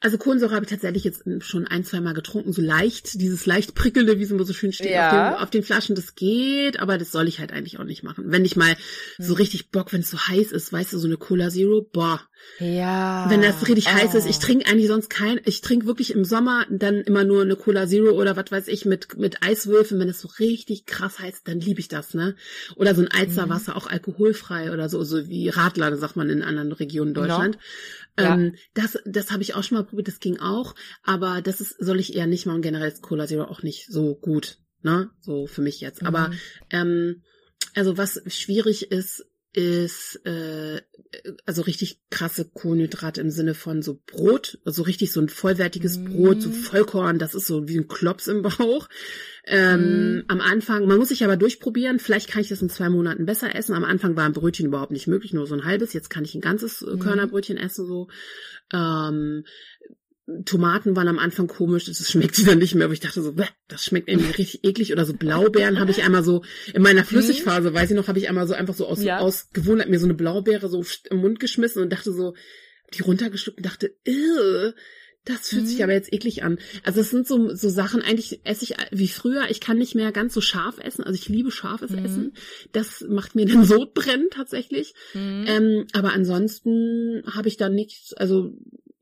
Also 0.00 0.18
Kohlensäure 0.18 0.54
habe 0.54 0.66
ich 0.66 0.70
tatsächlich 0.70 1.04
jetzt 1.04 1.24
schon 1.38 1.66
ein, 1.66 1.84
zwei 1.84 2.02
Mal 2.02 2.12
getrunken, 2.12 2.52
so 2.52 2.60
leicht, 2.60 3.18
dieses 3.18 3.46
leicht 3.46 3.74
prickelnde, 3.74 4.18
wie 4.18 4.24
es 4.24 4.30
immer 4.30 4.44
so 4.44 4.52
schön 4.52 4.72
steht 4.72 4.90
ja. 4.90 5.06
auf, 5.06 5.36
den, 5.36 5.42
auf, 5.42 5.50
den, 5.50 5.62
Flaschen, 5.62 5.94
das 5.94 6.16
geht, 6.16 6.80
aber 6.80 6.98
das 6.98 7.12
soll 7.12 7.28
ich 7.28 7.40
halt 7.40 7.50
eigentlich 7.50 7.78
auch 7.78 7.84
nicht 7.84 8.02
machen. 8.02 8.24
Wenn 8.26 8.44
ich 8.44 8.56
mal 8.56 8.76
so 9.16 9.30
hm. 9.30 9.36
richtig 9.36 9.70
Bock, 9.70 9.94
wenn 9.94 10.00
es 10.00 10.10
so 10.10 10.18
heiß 10.18 10.52
ist, 10.52 10.70
weißt 10.70 10.92
du, 10.92 10.98
so 10.98 11.06
eine 11.06 11.16
Cola 11.16 11.48
Zero, 11.48 11.80
boah. 11.80 12.20
Ja. 12.58 13.26
Wenn 13.28 13.42
das 13.42 13.66
richtig 13.66 13.86
oh. 13.88 13.94
heiß 13.94 14.14
ist, 14.14 14.26
ich 14.26 14.38
trinke 14.38 14.66
eigentlich 14.66 14.86
sonst 14.86 15.10
kein, 15.10 15.40
ich 15.44 15.60
trinke 15.60 15.86
wirklich 15.86 16.12
im 16.12 16.24
Sommer 16.24 16.66
dann 16.70 17.00
immer 17.00 17.24
nur 17.24 17.42
eine 17.42 17.56
Cola 17.56 17.86
Zero 17.86 18.10
oder 18.12 18.36
was 18.36 18.50
weiß 18.50 18.68
ich 18.68 18.84
mit, 18.84 19.16
mit 19.18 19.42
Eiswürfeln, 19.42 20.00
wenn 20.00 20.08
es 20.08 20.20
so 20.20 20.28
richtig 20.38 20.86
krass 20.86 21.18
heiß, 21.18 21.42
dann 21.44 21.60
liebe 21.60 21.80
ich 21.80 21.88
das, 21.88 22.14
ne? 22.14 22.36
Oder 22.76 22.94
so 22.94 23.02
ein 23.02 23.10
Alzerwasser, 23.10 23.72
mhm. 23.72 23.78
auch 23.78 23.86
alkoholfrei 23.88 24.72
oder 24.72 24.88
so, 24.88 25.02
so 25.02 25.28
wie 25.28 25.48
Radler, 25.48 25.96
sagt 25.96 26.16
man 26.16 26.30
in 26.30 26.42
anderen 26.42 26.72
Regionen 26.72 27.14
genau. 27.14 27.26
Deutschland. 27.26 27.58
Genau. 28.16 28.34
Ähm, 28.34 28.54
das 28.74 28.98
das 29.04 29.32
habe 29.32 29.42
ich 29.42 29.54
auch 29.54 29.64
schon 29.64 29.78
mal 29.78 29.84
probiert, 29.84 30.08
das 30.08 30.20
ging 30.20 30.38
auch, 30.38 30.74
aber 31.02 31.42
das 31.42 31.60
ist, 31.60 31.76
soll 31.78 31.98
ich 31.98 32.14
eher 32.14 32.26
nicht 32.26 32.46
machen. 32.46 32.62
Generell 32.62 32.88
ist 32.88 33.02
Cola 33.02 33.26
Zero 33.26 33.44
auch 33.44 33.62
nicht 33.62 33.86
so 33.90 34.14
gut, 34.14 34.58
ne? 34.82 35.10
So 35.20 35.46
für 35.46 35.62
mich 35.62 35.80
jetzt. 35.80 36.02
Mhm. 36.02 36.08
Aber 36.08 36.30
ähm, 36.70 37.22
also 37.74 37.98
was 37.98 38.22
schwierig 38.26 38.92
ist, 38.92 39.26
ist 39.54 40.20
äh, 40.26 40.82
also 41.46 41.62
richtig 41.62 42.00
krasse 42.10 42.44
Kohlenhydrate 42.44 43.20
im 43.20 43.30
Sinne 43.30 43.54
von 43.54 43.82
so 43.82 44.00
Brot, 44.04 44.58
also 44.64 44.82
richtig 44.82 45.12
so 45.12 45.20
ein 45.20 45.28
vollwertiges 45.28 45.98
mm. 45.98 46.04
Brot, 46.06 46.42
so 46.42 46.50
Vollkorn, 46.50 47.20
das 47.20 47.36
ist 47.36 47.46
so 47.46 47.68
wie 47.68 47.78
ein 47.78 47.86
Klops 47.86 48.26
im 48.26 48.42
Bauch. 48.42 48.88
Ähm, 49.46 50.16
mm. 50.16 50.24
Am 50.26 50.40
Anfang, 50.40 50.86
man 50.86 50.98
muss 50.98 51.10
sich 51.10 51.22
aber 51.22 51.36
durchprobieren, 51.36 52.00
vielleicht 52.00 52.28
kann 52.28 52.42
ich 52.42 52.48
das 52.48 52.62
in 52.62 52.68
zwei 52.68 52.88
Monaten 52.88 53.26
besser 53.26 53.54
essen. 53.54 53.74
Am 53.74 53.84
Anfang 53.84 54.16
war 54.16 54.24
ein 54.24 54.32
Brötchen 54.32 54.66
überhaupt 54.66 54.92
nicht 54.92 55.06
möglich, 55.06 55.32
nur 55.32 55.46
so 55.46 55.54
ein 55.54 55.64
halbes, 55.64 55.92
jetzt 55.92 56.10
kann 56.10 56.24
ich 56.24 56.34
ein 56.34 56.40
ganzes 56.40 56.80
mm. 56.80 56.98
Körnerbrötchen 56.98 57.56
essen 57.56 57.86
so. 57.86 58.08
Ähm, 58.72 59.44
Tomaten 60.46 60.96
waren 60.96 61.08
am 61.08 61.18
Anfang 61.18 61.48
komisch, 61.48 61.84
das 61.84 62.10
schmeckte 62.10 62.44
dann 62.46 62.58
nicht 62.58 62.74
mehr, 62.74 62.86
aber 62.86 62.94
ich 62.94 63.00
dachte 63.00 63.22
so, 63.22 63.34
das 63.68 63.84
schmeckt 63.84 64.08
irgendwie 64.08 64.30
richtig 64.30 64.64
eklig 64.64 64.92
oder 64.92 65.04
so 65.04 65.12
Blaubeeren 65.12 65.78
habe 65.78 65.90
ich 65.90 66.02
einmal 66.02 66.24
so 66.24 66.42
in 66.72 66.82
meiner 66.82 67.02
mhm. 67.02 67.06
Flüssigphase, 67.06 67.74
weiß 67.74 67.90
ich 67.90 67.96
noch, 67.96 68.08
habe 68.08 68.18
ich 68.18 68.28
einmal 68.28 68.46
so 68.46 68.54
einfach 68.54 68.74
so 68.74 68.86
aus, 68.86 69.02
ja. 69.02 69.18
aus 69.18 69.50
Gewohnheit 69.52 69.90
mir 69.90 69.98
so 69.98 70.06
eine 70.06 70.14
Blaubeere 70.14 70.68
so 70.68 70.84
im 71.10 71.18
Mund 71.18 71.40
geschmissen 71.40 71.82
und 71.82 71.92
dachte 71.92 72.12
so, 72.12 72.34
die 72.94 73.02
runtergeschluckt 73.02 73.58
und 73.58 73.66
dachte, 73.66 73.94
das 75.24 75.48
fühlt 75.48 75.62
mhm. 75.62 75.66
sich 75.66 75.82
aber 75.82 75.92
jetzt 75.92 76.12
eklig 76.12 76.42
an. 76.42 76.58
Also 76.82 77.00
es 77.00 77.10
sind 77.10 77.26
so, 77.26 77.54
so 77.54 77.68
Sachen, 77.68 78.02
eigentlich 78.02 78.40
esse 78.44 78.64
ich 78.64 78.74
wie 78.90 79.08
früher, 79.08 79.50
ich 79.50 79.60
kann 79.60 79.78
nicht 79.78 79.94
mehr 79.94 80.12
ganz 80.12 80.34
so 80.34 80.40
scharf 80.40 80.78
essen, 80.78 81.02
also 81.02 81.14
ich 81.14 81.28
liebe 81.28 81.50
scharfes 81.50 81.90
mhm. 81.90 82.04
Essen. 82.04 82.32
Das 82.72 83.04
macht 83.08 83.34
mir 83.34 83.46
den 83.46 83.64
Sodbrennen 83.64 84.28
tatsächlich. 84.30 84.94
Mhm. 85.14 85.44
Ähm, 85.46 85.86
aber 85.92 86.12
ansonsten 86.12 87.22
habe 87.26 87.48
ich 87.48 87.56
da 87.56 87.68
nichts, 87.68 88.12
also 88.12 88.52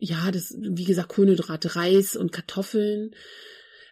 ja, 0.02 0.32
das, 0.32 0.54
wie 0.58 0.84
gesagt, 0.84 1.10
Kohlenhydrate, 1.10 1.76
Reis 1.76 2.16
und 2.16 2.32
Kartoffeln. 2.32 3.12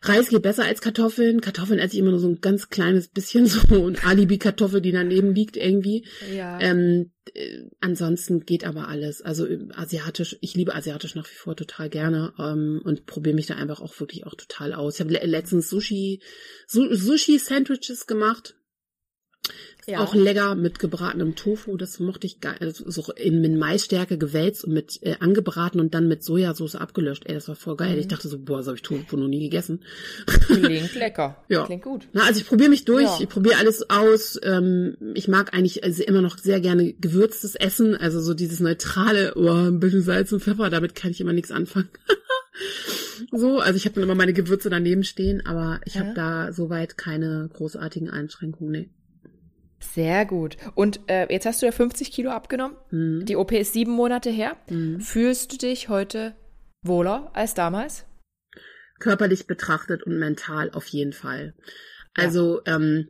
Reis 0.02 0.28
geht 0.28 0.42
besser 0.42 0.64
als 0.64 0.80
Kartoffeln. 0.80 1.40
Kartoffeln 1.40 1.78
esse 1.78 1.94
ich 1.94 2.00
immer 2.00 2.10
nur 2.10 2.18
so 2.18 2.28
ein 2.28 2.40
ganz 2.40 2.68
kleines 2.68 3.08
bisschen 3.08 3.46
so 3.46 3.60
und 3.80 4.04
Alibi-Kartoffel, 4.04 4.80
die 4.80 4.90
daneben 4.90 5.34
liegt 5.34 5.56
irgendwie. 5.56 6.04
Ja. 6.34 6.58
Ähm, 6.60 7.12
äh, 7.32 7.60
ansonsten 7.80 8.40
geht 8.40 8.64
aber 8.64 8.88
alles. 8.88 9.22
Also 9.22 9.46
äh, 9.46 9.68
asiatisch, 9.72 10.36
ich 10.40 10.54
liebe 10.54 10.74
asiatisch 10.74 11.14
nach 11.14 11.30
wie 11.30 11.36
vor 11.36 11.54
total 11.54 11.88
gerne 11.88 12.32
ähm, 12.40 12.80
und 12.82 13.06
probiere 13.06 13.36
mich 13.36 13.46
da 13.46 13.54
einfach 13.54 13.80
auch 13.80 14.00
wirklich 14.00 14.26
auch 14.26 14.34
total 14.34 14.72
aus. 14.72 14.94
Ich 14.94 15.00
habe 15.00 15.12
letztens 15.12 15.70
Sushi, 15.70 16.20
Sushi-Sandwiches 16.66 18.08
gemacht 18.08 18.56
ja. 19.86 20.00
Auch 20.00 20.14
lecker 20.14 20.54
mit 20.54 20.78
gebratenem 20.78 21.36
Tofu, 21.36 21.76
das 21.76 22.00
mochte 22.00 22.26
ich 22.26 22.40
geil. 22.40 22.56
Also 22.60 22.90
so 22.90 23.12
in, 23.12 23.42
in 23.44 23.58
Maisstärke 23.58 24.18
gewälzt 24.18 24.64
und 24.64 24.72
mit 24.72 24.98
äh, 25.02 25.16
angebraten 25.20 25.80
und 25.80 25.94
dann 25.94 26.08
mit 26.08 26.22
Sojasauce 26.22 26.76
abgelöscht. 26.76 27.24
Ey, 27.26 27.34
das 27.34 27.48
war 27.48 27.56
voll 27.56 27.76
geil. 27.76 27.94
Mhm. 27.94 28.00
Ich 28.00 28.08
dachte 28.08 28.28
so, 28.28 28.38
boah, 28.38 28.62
so 28.62 28.68
habe 28.68 28.76
ich 28.76 28.82
Tofu 28.82 29.16
noch 29.16 29.28
nie 29.28 29.40
gegessen. 29.40 29.82
Klingt 30.26 30.94
lecker. 30.94 31.42
ja. 31.48 31.64
Klingt 31.64 31.82
gut. 31.82 32.08
Na, 32.12 32.24
also 32.24 32.40
ich 32.40 32.46
probiere 32.46 32.70
mich 32.70 32.84
durch, 32.84 33.04
ja. 33.04 33.18
ich 33.20 33.28
probiere 33.28 33.56
alles 33.58 33.88
aus. 33.88 34.38
Ähm, 34.42 34.96
ich 35.14 35.28
mag 35.28 35.54
eigentlich 35.54 35.84
also 35.84 36.02
immer 36.02 36.22
noch 36.22 36.38
sehr 36.38 36.60
gerne 36.60 36.92
gewürztes 36.92 37.54
Essen, 37.54 37.96
also 37.96 38.20
so 38.20 38.34
dieses 38.34 38.60
neutrale, 38.60 39.34
oh, 39.36 39.50
ein 39.50 39.80
bisschen 39.80 40.02
Salz 40.02 40.32
und 40.32 40.42
Pfeffer, 40.42 40.70
damit 40.70 40.94
kann 40.94 41.10
ich 41.10 41.20
immer 41.20 41.32
nichts 41.32 41.50
anfangen. 41.50 41.88
So, 43.32 43.58
also 43.58 43.76
ich 43.76 43.84
habe 43.84 43.94
dann 43.94 44.04
immer 44.04 44.14
meine 44.14 44.32
Gewürze 44.32 44.70
daneben 44.70 45.04
stehen, 45.04 45.44
aber 45.44 45.80
ich 45.84 45.94
ja. 45.94 46.00
habe 46.00 46.14
da 46.14 46.52
soweit 46.52 46.96
keine 46.96 47.50
großartigen 47.52 48.08
Einschränkungen. 48.08 48.72
Nee. 48.72 48.90
Sehr 49.80 50.26
gut. 50.26 50.56
Und 50.74 51.00
äh, 51.08 51.26
jetzt 51.32 51.46
hast 51.46 51.62
du 51.62 51.66
ja 51.66 51.72
50 51.72 52.12
Kilo 52.12 52.30
abgenommen. 52.30 52.76
Mhm. 52.90 53.24
Die 53.24 53.36
OP 53.36 53.52
ist 53.52 53.72
sieben 53.72 53.92
Monate 53.92 54.30
her. 54.30 54.56
Mhm. 54.68 55.00
Fühlst 55.00 55.52
du 55.52 55.56
dich 55.56 55.88
heute 55.88 56.34
wohler 56.82 57.30
als 57.34 57.54
damals? 57.54 58.04
Körperlich 58.98 59.46
betrachtet 59.46 60.02
und 60.02 60.18
mental 60.18 60.70
auf 60.72 60.86
jeden 60.88 61.14
Fall. 61.14 61.54
Also 62.14 62.60
ja. 62.66 62.76
ähm, 62.76 63.08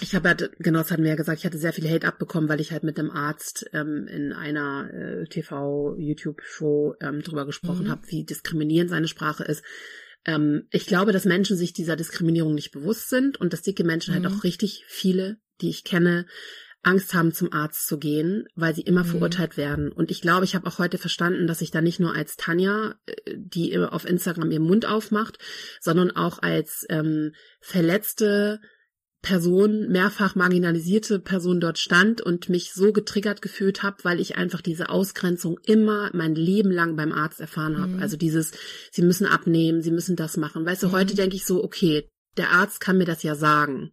ich 0.00 0.16
habe 0.16 0.28
ja, 0.28 0.48
genau, 0.58 0.80
das 0.80 0.90
hatten 0.90 1.04
wir 1.04 1.10
ja 1.10 1.16
gesagt, 1.16 1.38
ich 1.38 1.46
hatte 1.46 1.58
sehr 1.58 1.72
viel 1.72 1.88
Hate 1.88 2.08
abbekommen, 2.08 2.48
weil 2.48 2.60
ich 2.60 2.72
halt 2.72 2.82
mit 2.82 2.98
einem 2.98 3.10
Arzt 3.10 3.70
ähm, 3.72 4.08
in 4.08 4.32
einer 4.32 4.92
äh, 4.92 5.24
TV-YouTube-Show 5.26 6.96
ähm, 7.00 7.22
drüber 7.22 7.46
gesprochen 7.46 7.86
mhm. 7.86 7.90
habe, 7.90 8.02
wie 8.08 8.24
diskriminierend 8.24 8.90
seine 8.90 9.06
Sprache 9.06 9.44
ist. 9.44 9.62
Ähm, 10.24 10.66
ich 10.70 10.86
glaube, 10.86 11.12
dass 11.12 11.24
Menschen 11.24 11.56
sich 11.56 11.72
dieser 11.72 11.94
Diskriminierung 11.94 12.54
nicht 12.54 12.72
bewusst 12.72 13.10
sind 13.10 13.40
und 13.40 13.52
dass 13.52 13.62
dicke 13.62 13.84
Menschen 13.84 14.12
halt 14.12 14.24
mhm. 14.24 14.28
halt 14.28 14.38
auch 14.38 14.44
richtig 14.44 14.84
viele, 14.88 15.38
die 15.62 15.70
ich 15.70 15.84
kenne, 15.84 16.26
Angst 16.82 17.14
haben, 17.14 17.32
zum 17.32 17.52
Arzt 17.52 17.86
zu 17.86 17.98
gehen, 17.98 18.46
weil 18.56 18.74
sie 18.74 18.82
immer 18.82 19.04
mhm. 19.04 19.10
verurteilt 19.10 19.56
werden. 19.56 19.92
Und 19.92 20.10
ich 20.10 20.20
glaube, 20.20 20.44
ich 20.44 20.54
habe 20.54 20.66
auch 20.66 20.78
heute 20.78 20.98
verstanden, 20.98 21.46
dass 21.46 21.60
ich 21.60 21.70
da 21.70 21.80
nicht 21.80 22.00
nur 22.00 22.14
als 22.14 22.36
Tanja, 22.36 22.96
äh, 23.06 23.36
die 23.36 23.78
auf 23.78 24.04
Instagram 24.04 24.50
ihren 24.50 24.66
Mund 24.66 24.86
aufmacht, 24.86 25.38
sondern 25.80 26.10
auch 26.10 26.40
als 26.40 26.84
ähm, 26.88 27.32
verletzte 27.60 28.60
Person, 29.22 29.88
mehrfach 29.88 30.34
marginalisierte 30.34 31.20
Person 31.20 31.60
dort 31.60 31.78
stand 31.78 32.20
und 32.20 32.48
mich 32.48 32.72
so 32.72 32.92
getriggert 32.92 33.40
gefühlt 33.40 33.84
habe, 33.84 33.98
weil 34.02 34.18
ich 34.18 34.36
einfach 34.36 34.60
diese 34.60 34.88
Ausgrenzung 34.88 35.60
immer 35.64 36.10
mein 36.12 36.34
Leben 36.34 36.72
lang 36.72 36.96
beim 36.96 37.12
Arzt 37.12 37.40
erfahren 37.40 37.78
habe. 37.78 37.92
Mhm. 37.92 38.02
Also 38.02 38.16
dieses, 38.16 38.50
sie 38.90 39.02
müssen 39.02 39.26
abnehmen, 39.26 39.80
sie 39.80 39.92
müssen 39.92 40.16
das 40.16 40.36
machen. 40.36 40.66
Weißt 40.66 40.82
du, 40.82 40.88
mhm. 40.88 40.92
heute 40.92 41.14
denke 41.14 41.36
ich 41.36 41.44
so, 41.44 41.62
okay, 41.62 42.08
der 42.36 42.50
Arzt 42.50 42.80
kann 42.80 42.98
mir 42.98 43.04
das 43.04 43.22
ja 43.22 43.36
sagen. 43.36 43.92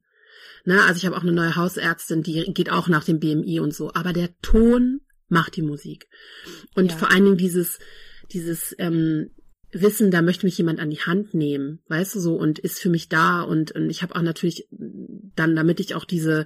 Na, 0.70 0.86
also 0.86 1.00
ich 1.00 1.06
habe 1.08 1.18
auch 1.18 1.24
eine 1.24 1.32
neue 1.32 1.56
Hausärztin, 1.56 2.22
die 2.22 2.54
geht 2.54 2.70
auch 2.70 2.88
nach 2.90 3.04
dem 3.04 3.20
BMI 3.20 3.60
und 3.60 3.74
so. 3.74 3.92
Aber 3.96 4.14
der 4.14 4.40
Ton 4.44 5.02
macht 5.28 5.56
die 5.56 5.64
Musik. 5.64 6.08
Und 6.76 6.92
ja. 6.92 6.96
vor 6.96 7.10
allen 7.10 7.26
Dingen 7.26 7.38
dieses, 7.38 7.80
dieses, 8.32 8.76
ähm, 8.78 9.32
wissen, 9.72 10.12
da 10.12 10.22
möchte 10.22 10.46
mich 10.46 10.58
jemand 10.58 10.80
an 10.80 10.90
die 10.90 11.00
Hand 11.00 11.34
nehmen, 11.34 11.80
weißt 11.90 12.16
du 12.16 12.20
so, 12.20 12.36
und 12.36 12.60
ist 12.60 12.80
für 12.80 12.90
mich 12.90 13.10
da 13.10 13.42
und, 13.42 13.72
und 13.72 13.90
ich 13.90 14.02
habe 14.02 14.16
auch 14.16 14.22
natürlich 14.22 14.68
dann, 15.36 15.56
damit 15.56 15.80
ich 15.80 15.96
auch 15.96 16.06
diese 16.06 16.46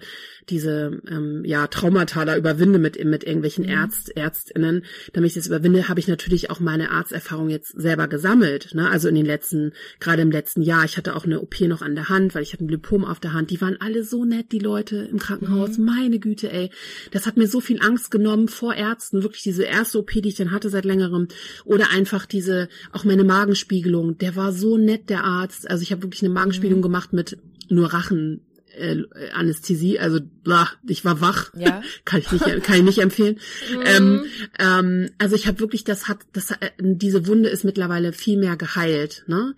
diese 0.49 1.01
ähm, 1.09 1.43
ja 1.45 1.67
Traumata 1.67 2.25
da 2.25 2.35
überwinde 2.35 2.79
mit 2.79 3.03
mit 3.03 3.23
irgendwelchen 3.23 3.65
mhm. 3.65 3.71
Ärzt 3.71 4.15
Ärztinnen, 4.15 4.83
damit 5.13 5.29
ich 5.29 5.35
das 5.35 5.47
überwinde, 5.47 5.87
habe 5.87 5.99
ich 5.99 6.07
natürlich 6.07 6.49
auch 6.49 6.59
meine 6.59 6.91
Arzterfahrung 6.91 7.49
jetzt 7.49 7.69
selber 7.79 8.07
gesammelt, 8.07 8.73
ne? 8.73 8.89
Also 8.89 9.07
in 9.07 9.15
den 9.15 9.25
letzten, 9.25 9.71
gerade 9.99 10.21
im 10.21 10.31
letzten 10.31 10.61
Jahr, 10.61 10.83
ich 10.83 10.97
hatte 10.97 11.15
auch 11.15 11.25
eine 11.25 11.41
OP 11.41 11.61
noch 11.61 11.81
an 11.81 11.95
der 11.95 12.09
Hand, 12.09 12.35
weil 12.35 12.43
ich 12.43 12.53
hatte 12.53 12.65
ein 12.65 12.69
Lipom 12.69 13.05
auf 13.05 13.19
der 13.19 13.33
Hand. 13.33 13.51
Die 13.51 13.61
waren 13.61 13.77
alle 13.79 14.03
so 14.03 14.25
nett, 14.25 14.51
die 14.51 14.59
Leute 14.59 14.97
im 14.97 15.19
Krankenhaus. 15.19 15.77
Mhm. 15.77 15.85
Meine 15.85 16.19
Güte, 16.19 16.51
ey, 16.51 16.69
das 17.11 17.25
hat 17.25 17.37
mir 17.37 17.47
so 17.47 17.61
viel 17.61 17.81
Angst 17.81 18.11
genommen 18.11 18.47
vor 18.47 18.75
Ärzten, 18.75 19.23
wirklich 19.23 19.43
diese 19.43 19.63
erste 19.63 19.99
OP, 19.99 20.11
die 20.11 20.29
ich 20.29 20.35
dann 20.35 20.51
hatte 20.51 20.69
seit 20.69 20.85
längerem, 20.85 21.27
oder 21.63 21.91
einfach 21.91 22.25
diese 22.25 22.67
auch 22.91 23.03
meine 23.03 23.12
Magenspiegelung, 23.23 24.17
der 24.17 24.35
war 24.35 24.51
so 24.51 24.77
nett, 24.77 25.09
der 25.09 25.23
Arzt. 25.23 25.69
Also 25.69 25.83
ich 25.83 25.91
habe 25.91 26.03
wirklich 26.03 26.23
eine 26.23 26.33
Magenspiegelung 26.33 26.79
mhm. 26.79 26.83
gemacht 26.83 27.13
mit 27.13 27.37
nur 27.69 27.93
Rachen. 27.93 28.41
Äh, 28.75 29.03
Anästhesie, 29.33 29.99
also 29.99 30.19
blah, 30.43 30.67
ich 30.87 31.05
war 31.05 31.21
wach, 31.21 31.51
ja. 31.55 31.83
kann 32.05 32.21
ich 32.21 32.31
nicht, 32.31 32.43
kann 32.63 32.77
ich 32.77 32.81
nicht 32.81 32.99
empfehlen. 32.99 33.39
Mhm. 33.71 33.83
Ähm, 33.85 34.25
ähm, 34.57 35.09
also 35.19 35.35
ich 35.35 35.45
habe 35.45 35.59
wirklich, 35.59 35.83
das 35.83 36.07
hat, 36.07 36.21
das, 36.33 36.49
äh, 36.49 36.71
diese 36.79 37.27
Wunde 37.27 37.49
ist 37.49 37.63
mittlerweile 37.63 38.13
viel 38.13 38.39
mehr 38.39 38.57
geheilt, 38.57 39.25
ne? 39.27 39.53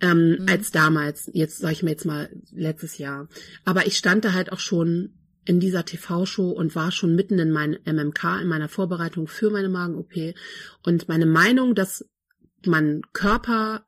Ähm, 0.00 0.30
mhm. 0.30 0.46
als 0.48 0.72
damals. 0.72 1.30
Jetzt 1.32 1.58
sage 1.58 1.72
ich 1.72 1.82
mir 1.84 1.90
jetzt 1.90 2.04
mal 2.04 2.30
letztes 2.52 2.98
Jahr. 2.98 3.28
Aber 3.64 3.86
ich 3.86 3.96
stand 3.96 4.24
da 4.24 4.32
halt 4.32 4.50
auch 4.50 4.58
schon 4.58 5.12
in 5.48 5.60
dieser 5.60 5.84
TV-Show 5.84 6.50
und 6.50 6.74
war 6.74 6.92
schon 6.92 7.14
mitten 7.14 7.38
in 7.38 7.50
meinem 7.50 7.78
MMK, 7.86 8.42
in 8.42 8.48
meiner 8.48 8.68
Vorbereitung 8.68 9.28
für 9.28 9.50
meine 9.50 9.70
Magen-OP. 9.70 10.34
Und 10.84 11.08
meine 11.08 11.24
Meinung, 11.26 11.74
dass 11.74 12.04
man 12.66 13.02
Körper, 13.12 13.86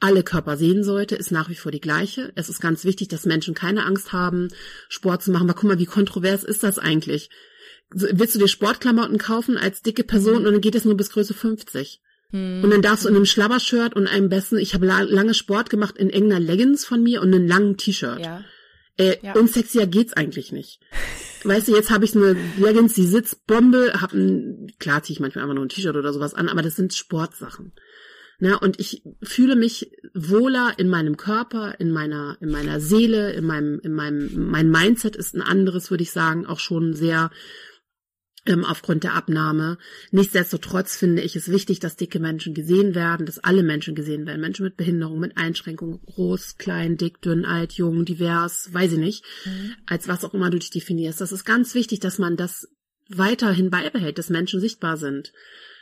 alle 0.00 0.22
Körper 0.22 0.56
sehen 0.56 0.82
sollte, 0.82 1.14
ist 1.14 1.30
nach 1.30 1.48
wie 1.48 1.54
vor 1.54 1.72
die 1.72 1.80
gleiche. 1.80 2.32
Es 2.34 2.48
ist 2.48 2.60
ganz 2.60 2.84
wichtig, 2.84 3.08
dass 3.08 3.26
Menschen 3.26 3.54
keine 3.54 3.84
Angst 3.84 4.12
haben, 4.12 4.48
Sport 4.88 5.22
zu 5.22 5.30
machen. 5.30 5.48
Aber 5.48 5.58
guck 5.58 5.68
mal, 5.68 5.78
wie 5.78 5.86
kontrovers 5.86 6.42
ist 6.42 6.62
das 6.62 6.78
eigentlich? 6.78 7.30
Willst 7.90 8.34
du 8.34 8.38
dir 8.38 8.48
Sportklamotten 8.48 9.18
kaufen 9.18 9.58
als 9.58 9.82
dicke 9.82 10.04
Person 10.04 10.46
und 10.46 10.52
dann 10.52 10.60
geht 10.60 10.74
es 10.74 10.84
nur 10.84 10.96
bis 10.96 11.10
Größe 11.10 11.34
50? 11.34 12.00
Hm. 12.30 12.62
Und 12.62 12.70
dann 12.70 12.82
darfst 12.82 13.04
du 13.04 13.08
in 13.08 13.16
einem 13.16 13.26
Schlabbershirt 13.26 13.94
und 13.94 14.06
einem 14.06 14.28
besten, 14.28 14.58
ich 14.58 14.74
habe 14.74 14.86
la 14.86 15.00
lange 15.02 15.34
Sport 15.34 15.70
gemacht 15.70 15.98
in 15.98 16.10
enger 16.10 16.40
Leggings 16.40 16.84
von 16.84 17.02
mir 17.02 17.20
und 17.20 17.34
einem 17.34 17.46
langen 17.46 17.76
T-Shirt. 17.76 18.20
Ja. 18.20 18.44
Äh, 18.96 19.16
ja. 19.22 19.34
Unsexier 19.34 19.86
geht's 19.86 20.12
eigentlich 20.12 20.52
nicht. 20.52 20.80
Weißt 21.44 21.68
du, 21.68 21.74
jetzt 21.74 21.90
habe 21.90 22.04
ich 22.04 22.14
eine 22.14 22.36
Leggings, 22.58 22.94
die 22.94 23.06
sitzt 23.06 23.46
Bombe, 23.46 23.92
hab 24.00 24.12
ein, 24.12 24.72
klar 24.78 25.02
ziehe 25.02 25.14
ich 25.14 25.20
manchmal 25.20 25.44
einfach 25.44 25.54
nur 25.54 25.64
ein 25.64 25.70
T-Shirt 25.70 25.96
oder 25.96 26.12
sowas 26.12 26.34
an, 26.34 26.48
aber 26.48 26.62
das 26.62 26.76
sind 26.76 26.92
Sportsachen. 26.92 27.72
Na, 28.42 28.56
und 28.56 28.80
ich 28.80 29.02
fühle 29.22 29.54
mich 29.54 29.92
wohler 30.14 30.72
in 30.78 30.88
meinem 30.88 31.18
Körper, 31.18 31.78
in 31.78 31.90
meiner, 31.90 32.38
in 32.40 32.50
meiner 32.50 32.80
Seele, 32.80 33.32
in 33.32 33.44
meinem, 33.44 33.80
in 33.80 33.92
meinem, 33.92 34.48
mein 34.50 34.70
Mindset 34.70 35.14
ist 35.14 35.34
ein 35.34 35.42
anderes, 35.42 35.90
würde 35.90 36.02
ich 36.02 36.10
sagen, 36.10 36.46
auch 36.46 36.58
schon 36.58 36.94
sehr 36.94 37.30
aufgrund 38.64 39.04
der 39.04 39.14
Abnahme. 39.14 39.78
Nichtsdestotrotz 40.10 40.96
finde 40.96 41.22
ich 41.22 41.36
es 41.36 41.50
wichtig, 41.50 41.78
dass 41.78 41.96
dicke 41.96 42.18
Menschen 42.18 42.54
gesehen 42.54 42.94
werden, 42.94 43.26
dass 43.26 43.38
alle 43.38 43.62
Menschen 43.62 43.94
gesehen 43.94 44.26
werden. 44.26 44.40
Menschen 44.40 44.64
mit 44.64 44.76
Behinderung, 44.76 45.20
mit 45.20 45.36
Einschränkungen, 45.36 46.00
groß, 46.06 46.56
klein, 46.56 46.96
dick, 46.96 47.20
dünn, 47.20 47.44
alt, 47.44 47.72
jung, 47.72 48.04
divers, 48.04 48.72
weiß 48.72 48.92
ich 48.92 48.98
nicht, 48.98 49.24
mhm. 49.44 49.74
als 49.86 50.08
was 50.08 50.24
auch 50.24 50.34
immer 50.34 50.50
du 50.50 50.58
dich 50.58 50.70
definierst. 50.70 51.20
Das 51.20 51.32
ist 51.32 51.44
ganz 51.44 51.74
wichtig, 51.74 52.00
dass 52.00 52.18
man 52.18 52.36
das 52.36 52.68
weiterhin 53.08 53.70
beibehält, 53.70 54.18
dass 54.18 54.30
Menschen 54.30 54.60
sichtbar 54.60 54.96
sind. 54.96 55.32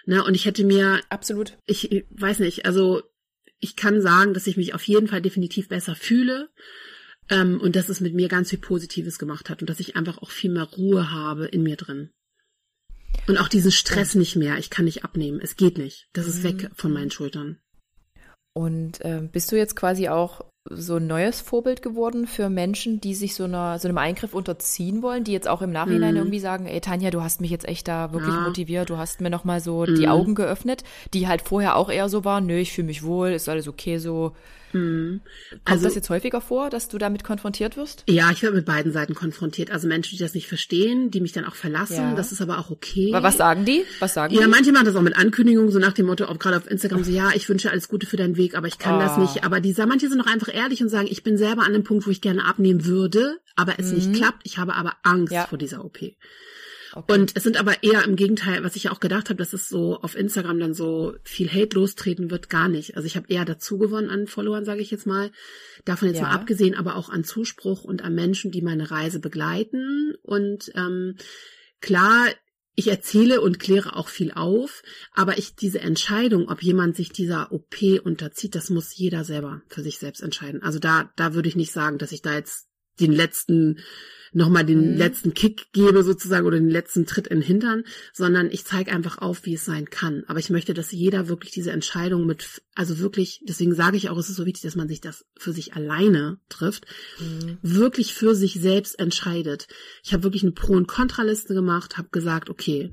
Ne, 0.06 0.24
und 0.24 0.34
ich 0.34 0.46
hätte 0.46 0.64
mir 0.64 1.00
absolut, 1.10 1.58
ich, 1.66 1.92
ich 1.92 2.06
weiß 2.10 2.38
nicht, 2.40 2.66
also 2.66 3.02
ich 3.60 3.76
kann 3.76 4.00
sagen, 4.00 4.34
dass 4.34 4.46
ich 4.46 4.56
mich 4.56 4.74
auf 4.74 4.84
jeden 4.84 5.08
Fall 5.08 5.20
definitiv 5.20 5.68
besser 5.68 5.94
fühle. 5.94 6.48
Ähm, 7.30 7.60
und 7.60 7.76
dass 7.76 7.90
es 7.90 8.00
mit 8.00 8.14
mir 8.14 8.28
ganz 8.28 8.48
viel 8.48 8.58
Positives 8.58 9.18
gemacht 9.18 9.50
hat 9.50 9.60
und 9.60 9.68
dass 9.68 9.80
ich 9.80 9.96
einfach 9.96 10.16
auch 10.18 10.30
viel 10.30 10.50
mehr 10.50 10.64
Ruhe 10.64 11.10
habe 11.10 11.44
in 11.44 11.62
mir 11.62 11.76
drin. 11.76 12.08
Und 13.26 13.38
auch 13.38 13.48
diesen 13.48 13.72
Stress 13.72 14.14
nicht 14.14 14.36
mehr. 14.36 14.58
Ich 14.58 14.70
kann 14.70 14.86
nicht 14.86 15.04
abnehmen. 15.04 15.40
Es 15.42 15.56
geht 15.56 15.78
nicht. 15.78 16.08
Das 16.12 16.26
ist 16.26 16.42
weg 16.42 16.70
von 16.74 16.92
meinen 16.92 17.10
Schultern. 17.10 17.58
Und 18.54 19.00
äh, 19.02 19.20
bist 19.30 19.52
du 19.52 19.56
jetzt 19.56 19.76
quasi 19.76 20.08
auch 20.08 20.44
so 20.70 20.96
ein 20.96 21.06
neues 21.06 21.40
Vorbild 21.40 21.82
geworden 21.82 22.26
für 22.26 22.50
Menschen, 22.50 23.00
die 23.00 23.14
sich 23.14 23.34
so, 23.34 23.44
einer, 23.44 23.78
so 23.78 23.88
einem 23.88 23.98
Eingriff 23.98 24.34
unterziehen 24.34 25.02
wollen, 25.02 25.24
die 25.24 25.32
jetzt 25.32 25.48
auch 25.48 25.62
im 25.62 25.70
Nachhinein 25.70 26.12
mhm. 26.12 26.18
irgendwie 26.18 26.40
sagen, 26.40 26.66
ey 26.66 26.80
Tanja, 26.80 27.10
du 27.10 27.22
hast 27.22 27.40
mich 27.40 27.50
jetzt 27.50 27.66
echt 27.66 27.88
da 27.88 28.12
wirklich 28.12 28.34
ja. 28.34 28.40
motiviert, 28.40 28.90
du 28.90 28.98
hast 28.98 29.20
mir 29.20 29.30
nochmal 29.30 29.60
so 29.60 29.86
mhm. 29.86 29.94
die 29.94 30.08
Augen 30.08 30.34
geöffnet, 30.34 30.84
die 31.14 31.28
halt 31.28 31.42
vorher 31.42 31.76
auch 31.76 31.90
eher 31.90 32.08
so 32.08 32.24
waren, 32.24 32.46
nö, 32.46 32.58
ich 32.58 32.72
fühle 32.72 32.86
mich 32.86 33.02
wohl, 33.02 33.30
ist 33.30 33.48
alles 33.48 33.68
okay 33.68 33.98
so, 33.98 34.34
Mhm. 34.72 35.20
Kommt 35.50 35.62
also, 35.64 35.84
das 35.84 35.94
jetzt 35.94 36.10
häufiger 36.10 36.40
vor, 36.40 36.70
dass 36.70 36.88
du 36.88 36.98
damit 36.98 37.24
konfrontiert 37.24 37.76
wirst? 37.76 38.04
Ja, 38.08 38.30
ich 38.30 38.42
werde 38.42 38.56
mit 38.56 38.66
beiden 38.66 38.92
Seiten 38.92 39.14
konfrontiert. 39.14 39.70
Also 39.70 39.88
Menschen, 39.88 40.16
die 40.16 40.22
das 40.22 40.34
nicht 40.34 40.48
verstehen, 40.48 41.10
die 41.10 41.20
mich 41.20 41.32
dann 41.32 41.44
auch 41.44 41.54
verlassen. 41.54 41.96
Ja. 41.96 42.14
Das 42.14 42.32
ist 42.32 42.40
aber 42.40 42.58
auch 42.58 42.70
okay. 42.70 43.12
Aber 43.14 43.26
was 43.26 43.36
sagen 43.36 43.64
die? 43.64 43.84
Was 44.00 44.14
sagen 44.14 44.34
ja, 44.34 44.40
die? 44.40 44.42
Ja, 44.44 44.48
manche 44.48 44.72
machen 44.72 44.86
das 44.86 44.96
auch 44.96 45.02
mit 45.02 45.16
Ankündigungen, 45.16 45.70
so 45.70 45.78
nach 45.78 45.92
dem 45.92 46.06
Motto, 46.06 46.26
auch 46.26 46.38
gerade 46.38 46.56
auf 46.56 46.70
Instagram, 46.70 47.04
so 47.04 47.10
ja, 47.10 47.30
ich 47.34 47.48
wünsche 47.48 47.70
alles 47.70 47.88
Gute 47.88 48.06
für 48.06 48.16
deinen 48.16 48.36
Weg, 48.36 48.56
aber 48.56 48.66
ich 48.66 48.78
kann 48.78 48.96
oh. 48.96 49.00
das 49.00 49.16
nicht. 49.16 49.44
Aber 49.44 49.60
die, 49.60 49.74
manche 49.86 50.08
sind 50.08 50.20
auch 50.20 50.26
einfach 50.26 50.52
ehrlich 50.52 50.82
und 50.82 50.88
sagen, 50.88 51.08
ich 51.10 51.22
bin 51.22 51.36
selber 51.36 51.62
an 51.62 51.72
dem 51.72 51.84
Punkt, 51.84 52.06
wo 52.06 52.10
ich 52.10 52.20
gerne 52.20 52.44
abnehmen 52.44 52.84
würde, 52.84 53.38
aber 53.56 53.78
es 53.78 53.86
mhm. 53.90 53.94
nicht 53.96 54.14
klappt. 54.14 54.40
Ich 54.44 54.58
habe 54.58 54.74
aber 54.74 54.94
Angst 55.02 55.32
ja. 55.32 55.46
vor 55.46 55.58
dieser 55.58 55.84
OP. 55.84 55.98
Okay. 56.92 57.12
Und 57.12 57.36
es 57.36 57.42
sind 57.42 57.58
aber 57.58 57.82
eher 57.82 58.04
im 58.04 58.16
Gegenteil, 58.16 58.64
was 58.64 58.76
ich 58.76 58.88
auch 58.90 59.00
gedacht 59.00 59.28
habe, 59.28 59.38
dass 59.38 59.52
es 59.52 59.68
so 59.68 59.96
auf 60.00 60.14
Instagram 60.14 60.58
dann 60.58 60.74
so 60.74 61.14
viel 61.22 61.48
Hate 61.50 61.76
lostreten 61.76 62.30
wird, 62.30 62.48
gar 62.48 62.68
nicht. 62.68 62.96
Also 62.96 63.06
ich 63.06 63.16
habe 63.16 63.26
eher 63.28 63.44
dazu 63.44 63.78
gewonnen 63.78 64.10
an 64.10 64.26
Followern, 64.26 64.64
sage 64.64 64.80
ich 64.80 64.90
jetzt 64.90 65.06
mal. 65.06 65.30
Davon 65.84 66.08
jetzt 66.08 66.18
ja. 66.18 66.24
mal 66.24 66.34
abgesehen, 66.34 66.74
aber 66.74 66.96
auch 66.96 67.08
an 67.08 67.24
Zuspruch 67.24 67.84
und 67.84 68.02
an 68.02 68.14
Menschen, 68.14 68.50
die 68.50 68.62
meine 68.62 68.90
Reise 68.90 69.20
begleiten. 69.20 70.14
Und 70.22 70.72
ähm, 70.74 71.16
klar, 71.80 72.28
ich 72.78 72.86
erzähle 72.86 73.40
und 73.40 73.58
kläre 73.58 73.96
auch 73.96 74.08
viel 74.08 74.30
auf, 74.30 74.84
aber 75.12 75.36
ich 75.36 75.56
diese 75.56 75.80
Entscheidung, 75.80 76.48
ob 76.48 76.62
jemand 76.62 76.94
sich 76.94 77.10
dieser 77.10 77.50
OP 77.50 77.82
unterzieht, 78.04 78.54
das 78.54 78.70
muss 78.70 78.96
jeder 78.96 79.24
selber 79.24 79.62
für 79.66 79.82
sich 79.82 79.98
selbst 79.98 80.22
entscheiden. 80.22 80.62
Also 80.62 80.78
da, 80.78 81.10
da 81.16 81.34
würde 81.34 81.48
ich 81.48 81.56
nicht 81.56 81.72
sagen, 81.72 81.98
dass 81.98 82.12
ich 82.12 82.22
da 82.22 82.34
jetzt 82.34 82.68
den 83.00 83.10
letzten 83.10 83.80
nochmal 84.32 84.64
den 84.64 84.92
mhm. 84.92 84.96
letzten 84.96 85.34
Kick 85.34 85.72
gebe 85.72 86.02
sozusagen 86.02 86.46
oder 86.46 86.58
den 86.58 86.70
letzten 86.70 87.06
Tritt 87.06 87.26
in 87.26 87.40
den 87.40 87.46
Hintern, 87.46 87.84
sondern 88.12 88.50
ich 88.50 88.64
zeige 88.64 88.92
einfach 88.92 89.18
auf, 89.18 89.44
wie 89.44 89.54
es 89.54 89.64
sein 89.64 89.90
kann. 89.90 90.24
Aber 90.26 90.38
ich 90.38 90.50
möchte, 90.50 90.74
dass 90.74 90.92
jeder 90.92 91.28
wirklich 91.28 91.52
diese 91.52 91.72
Entscheidung 91.72 92.26
mit, 92.26 92.62
also 92.74 92.98
wirklich, 92.98 93.42
deswegen 93.46 93.74
sage 93.74 93.96
ich 93.96 94.08
auch, 94.08 94.18
es 94.18 94.28
ist 94.28 94.36
so 94.36 94.46
wichtig, 94.46 94.62
dass 94.62 94.76
man 94.76 94.88
sich 94.88 95.00
das 95.00 95.24
für 95.38 95.52
sich 95.52 95.74
alleine 95.74 96.38
trifft, 96.48 96.86
mhm. 97.18 97.58
wirklich 97.62 98.14
für 98.14 98.34
sich 98.34 98.54
selbst 98.54 98.98
entscheidet. 98.98 99.68
Ich 100.02 100.12
habe 100.12 100.22
wirklich 100.22 100.42
eine 100.42 100.52
Pro- 100.52 100.74
und 100.74 100.88
Kontraliste 100.88 101.54
gemacht, 101.54 101.98
habe 101.98 102.08
gesagt, 102.10 102.50
okay, 102.50 102.92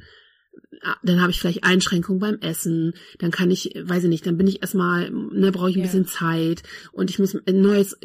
dann 1.04 1.22
habe 1.22 1.32
ich 1.32 1.40
vielleicht 1.40 1.64
Einschränkungen 1.64 2.20
beim 2.20 2.40
Essen, 2.40 2.94
dann 3.20 3.32
kann 3.32 3.50
ich, 3.50 3.72
weiß 3.82 4.04
ich 4.04 4.10
nicht, 4.10 4.26
dann 4.26 4.38
bin 4.38 4.48
ich 4.48 4.62
erstmal, 4.62 5.10
ne, 5.10 5.52
brauche 5.52 5.70
ich 5.70 5.76
ein 5.76 5.80
Ja. 5.80 5.86
bisschen 5.86 6.06
Zeit 6.06 6.64
und 6.92 7.10
ich 7.10 7.20
muss 7.20 7.36
neues, 7.52 7.98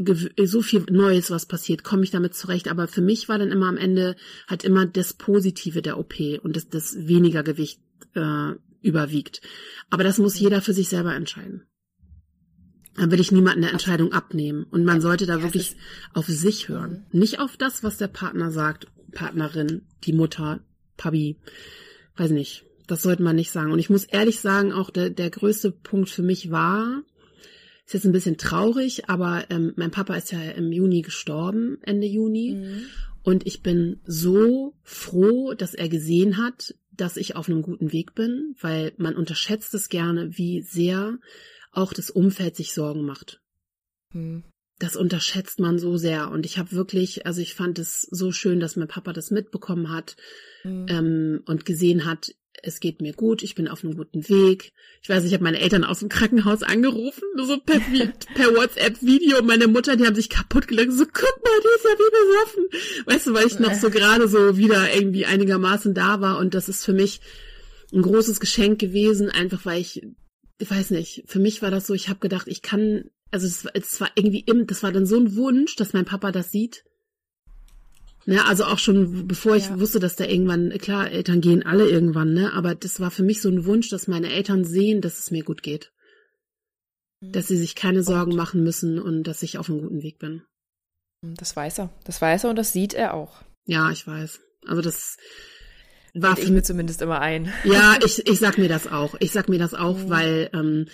so 0.45 0.63
viel 0.63 0.85
Neues, 0.91 1.31
was 1.31 1.47
passiert, 1.47 1.85
komme 1.85 2.05
ich 2.05 2.11
damit 2.11 2.35
zurecht. 2.35 2.69
Aber 2.69 2.89
für 2.89 3.03
mich 3.03 3.29
war 3.29 3.39
dann 3.39 3.51
immer 3.51 3.69
am 3.69 3.77
Ende 3.77 4.17
halt 4.49 4.65
immer 4.65 4.87
das 4.87 5.13
Positive 5.13 5.83
der 5.83 5.99
OP 5.99 6.15
und 6.43 6.57
das, 6.57 6.69
das 6.69 6.97
weniger 7.07 7.43
Gewicht 7.43 7.81
äh, 8.15 8.53
überwiegt. 8.83 9.41
Aber 9.91 10.05
das 10.05 10.19
muss 10.19 10.39
jeder 10.39 10.63
für 10.63 10.73
sich 10.73 10.89
selber 10.89 11.15
entscheiden. 11.15 11.65
Da 12.97 13.11
will 13.11 13.21
ich 13.21 13.33
niemanden 13.33 13.63
eine 13.65 13.73
Entscheidung 13.73 14.13
abnehmen. 14.13 14.65
Und 14.65 14.85
man 14.85 15.01
sollte 15.01 15.27
da 15.27 15.37
Ja, 15.37 15.43
wirklich 15.43 15.77
auf 16.13 16.27
sich 16.27 16.69
hören. 16.69 17.07
Nicht 17.13 17.39
auf 17.39 17.57
das, 17.57 17.83
was 17.85 17.99
der 17.99 18.09
Partner 18.09 18.51
sagt, 18.51 18.87
Partnerin, 19.13 19.83
die 20.05 20.13
Mutter, 20.13 20.61
Papi, 20.97 21.37
weiß 22.21 22.31
nicht. 22.31 22.67
Das 22.87 23.03
sollte 23.03 23.23
man 23.23 23.37
nicht 23.37 23.51
sagen. 23.51 23.73
Und 23.73 23.79
ich 23.79 23.91
muss 23.91 24.05
ehrlich 24.05 24.41
sagen, 24.41 24.73
auch 24.73 24.91
der, 24.91 25.11
der 25.11 25.31
größte 25.31 25.71
Punkt 25.71 26.11
für 26.11 26.23
mich 26.23 26.51
war, 26.51 27.03
ist 27.87 27.95
jetzt 27.95 28.05
ein 28.05 28.13
bisschen 28.13 28.37
traurig, 28.37 29.09
aber 29.09 29.45
ähm, 29.51 29.73
mein 29.77 29.91
Papa 29.91 30.15
ist 30.15 30.33
ja 30.33 30.41
im 30.41 30.71
Juni 30.71 31.03
gestorben, 31.03 31.79
Ende 31.83 32.07
Juni. 32.07 32.57
Mhm. 32.57 32.83
Und 33.23 33.47
ich 33.47 33.63
bin 33.63 34.01
so 34.05 34.75
froh, 34.83 35.55
dass 35.55 35.75
er 35.75 35.89
gesehen 35.89 36.37
hat, 36.37 36.75
dass 36.91 37.17
ich 37.17 37.37
auf 37.37 37.49
einem 37.49 37.63
guten 37.63 37.93
Weg 37.93 38.15
bin, 38.15 38.55
weil 38.61 38.93
man 38.97 39.17
unterschätzt 39.17 39.75
es 39.75 39.89
gerne, 39.89 40.37
wie 40.37 40.63
sehr 40.63 41.19
auch 41.73 41.93
das 41.93 42.11
Umfeld 42.11 42.57
sich 42.57 42.75
Sorgen 42.75 43.05
macht. 43.05 43.41
Mhm. 44.13 44.45
Das 44.81 44.97
unterschätzt 44.97 45.61
man 45.61 45.79
so 45.79 45.97
sehr. 45.97 46.31
Und 46.31 46.45
ich 46.45 46.59
habe 46.59 46.73
wirklich, 46.73 47.27
also 47.27 47.41
ich 47.41 47.55
fand 47.55 47.79
es 47.79 48.03
so 48.11 48.33
schön, 48.33 48.59
dass 48.59 48.75
mein 48.75 48.89
Papa 48.89 49.13
das 49.13 49.31
mitbekommen 49.31 49.91
hat 49.91 50.17
Mhm. 50.65 50.87
ähm, 50.91 51.43
und 51.47 51.65
gesehen 51.65 52.05
hat, 52.05 52.35
es 52.63 52.81
geht 52.81 53.01
mir 53.01 53.15
gut, 53.15 53.43
ich 53.43 53.55
bin 53.55 53.69
auf 53.69 53.83
einem 53.85 53.97
guten 53.97 54.29
Weg. 54.29 54.73
Ich 55.03 55.09
weiß, 55.09 55.25
ich 55.25 55.33
habe 55.33 55.45
meine 55.45 55.61
Eltern 55.61 55.85
aus 55.85 56.01
dem 56.01 56.11
Krankenhaus 56.11 56.63
angerufen, 56.63 57.23
nur 57.37 57.47
so 57.47 57.59
per, 57.59 57.81
per 58.35 58.55
WhatsApp-Video. 58.55 59.43
Meine 59.43 59.67
Mutter, 59.69 59.97
die 59.97 60.05
haben 60.05 60.15
sich 60.15 60.29
kaputt 60.29 60.69
gelacht, 60.69 60.93
so 60.93 61.05
guck 61.07 61.23
mal, 61.43 61.61
die 61.63 61.77
ist 61.77 61.85
ja 61.85 61.91
wie 61.97 62.11
besoffen. 62.21 63.07
Weißt 63.07 63.27
du, 63.27 63.35
weil 63.35 63.47
ich 63.47 63.59
noch 63.59 63.75
so 63.75 63.89
gerade 63.91 64.29
so 64.29 64.59
wieder 64.59 64.95
irgendwie 64.95 65.25
einigermaßen 65.25 65.95
da 65.95 66.21
war 66.21 66.39
und 66.39 66.53
das 66.55 66.69
ist 66.69 66.85
für 66.85 66.93
mich 66.93 67.21
ein 67.93 68.03
großes 68.03 68.41
Geschenk 68.41 68.79
gewesen, 68.79 69.31
einfach 69.31 69.65
weil 69.65 69.81
ich, 69.81 70.07
ich 70.59 70.71
weiß 70.71 70.91
nicht, 70.91 71.25
für 71.27 71.39
mich 71.39 71.63
war 71.63 71.71
das 71.71 71.87
so, 71.87 71.95
ich 71.95 72.09
habe 72.09 72.21
gedacht, 72.21 72.47
ich 72.49 72.61
kann, 72.61 73.05
also 73.31 73.47
es, 73.47 73.65
war- 73.65 73.73
es 73.75 74.01
war 74.01 74.11
irgendwie, 74.15 74.41
im, 74.41 74.67
das 74.67 74.83
war 74.83 74.93
dann 74.93 75.07
so 75.07 75.17
ein 75.19 75.37
Wunsch, 75.37 75.77
dass 75.77 75.93
mein 75.93 76.05
Papa 76.05 76.33
das 76.33 76.51
sieht. 76.51 76.85
Ne, 78.27 78.45
also 78.47 78.65
auch 78.65 78.79
schon 78.79 79.27
bevor 79.27 79.57
ich 79.57 79.67
Ja. 79.69 79.81
wusste, 79.81 79.99
dass 79.99 80.15
da 80.17 80.25
irgendwann, 80.25 80.71
klar, 80.79 81.11
Eltern 81.11 81.41
gehen 81.41 81.65
alle 81.65 81.89
irgendwann, 81.89 82.35
ne, 82.35 82.53
aber 82.53 82.75
das 82.75 83.01
war 83.01 83.11
für 83.11 83.23
mich 83.23 83.41
so 83.41 83.49
ein 83.49 83.65
Wunsch, 83.65 83.89
dass 83.89 84.09
meine 84.09 84.31
Eltern 84.31 84.65
sehen, 84.65 85.01
dass 85.01 85.19
es 85.19 85.31
mir 85.31 85.43
gut 85.43 85.63
geht. 85.63 85.91
Dass 87.23 87.49
sie 87.49 87.57
sich 87.57 87.75
keine 87.75 88.03
Sorgen 88.03 88.35
machen 88.35 88.63
müssen 88.63 88.99
und 88.99 89.25
dass 89.25 89.43
ich 89.43 89.59
auf 89.59 89.69
einem 89.71 89.81
guten 89.83 90.03
Weg 90.03 90.19
bin. 90.19 90.43
Das 91.23 91.55
weiß 91.57 91.79
er. 91.81 91.91
Das 92.05 92.21
weiß 92.21 92.45
er 92.45 92.51
und 92.51 92.57
das 92.57 92.73
sieht 92.73 92.95
er 92.95 93.15
auch. 93.15 93.43
Ja, 93.67 93.91
ich 93.91 94.07
weiß. 94.07 94.41
Also 94.67 94.81
das 94.83 95.17
war 96.15 96.39
Ich 96.39 96.49
mir 96.51 96.63
zumindest 96.63 97.03
immer 97.03 97.21
ein. 97.21 97.53
Ja, 97.65 97.97
ich, 98.05 98.27
ich 98.27 98.39
sag 98.39 98.59
mir 98.59 98.69
das 98.69 98.87
auch. 98.87 99.15
Ich 99.21 99.33
sag 99.33 99.49
mir 99.49 99.59
das 99.59 99.75
auch, 99.75 99.97
Mhm. 99.99 100.09
weil 100.11 100.51
ähm, 100.55 100.87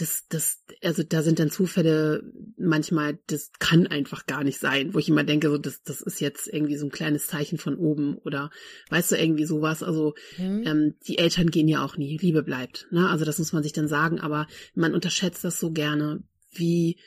das, 0.00 0.26
das, 0.28 0.64
also 0.82 1.02
da 1.02 1.22
sind 1.22 1.38
dann 1.38 1.50
Zufälle 1.50 2.22
manchmal, 2.56 3.18
das 3.26 3.50
kann 3.58 3.86
einfach 3.86 4.26
gar 4.26 4.44
nicht 4.44 4.58
sein, 4.58 4.94
wo 4.94 4.98
ich 4.98 5.08
immer 5.08 5.24
denke, 5.24 5.50
so 5.50 5.58
das, 5.58 5.82
das 5.82 6.00
ist 6.00 6.20
jetzt 6.20 6.48
irgendwie 6.48 6.76
so 6.76 6.86
ein 6.86 6.92
kleines 6.92 7.26
Zeichen 7.26 7.58
von 7.58 7.76
oben 7.76 8.16
oder 8.16 8.50
weißt 8.88 9.12
du 9.12 9.16
irgendwie 9.16 9.44
sowas. 9.44 9.82
Also 9.82 10.14
Mhm. 10.38 10.62
ähm, 10.66 10.94
die 11.06 11.18
Eltern 11.18 11.50
gehen 11.50 11.68
ja 11.68 11.84
auch 11.84 11.96
nie, 11.96 12.16
Liebe 12.16 12.42
bleibt. 12.42 12.86
Ne? 12.90 13.08
Also 13.10 13.24
das 13.24 13.38
muss 13.38 13.52
man 13.52 13.62
sich 13.62 13.72
dann 13.72 13.88
sagen, 13.88 14.20
aber 14.20 14.46
man 14.74 14.94
unterschätzt 14.94 15.44
das 15.44 15.60
so 15.60 15.70
gerne, 15.70 16.22
wie 16.52 16.98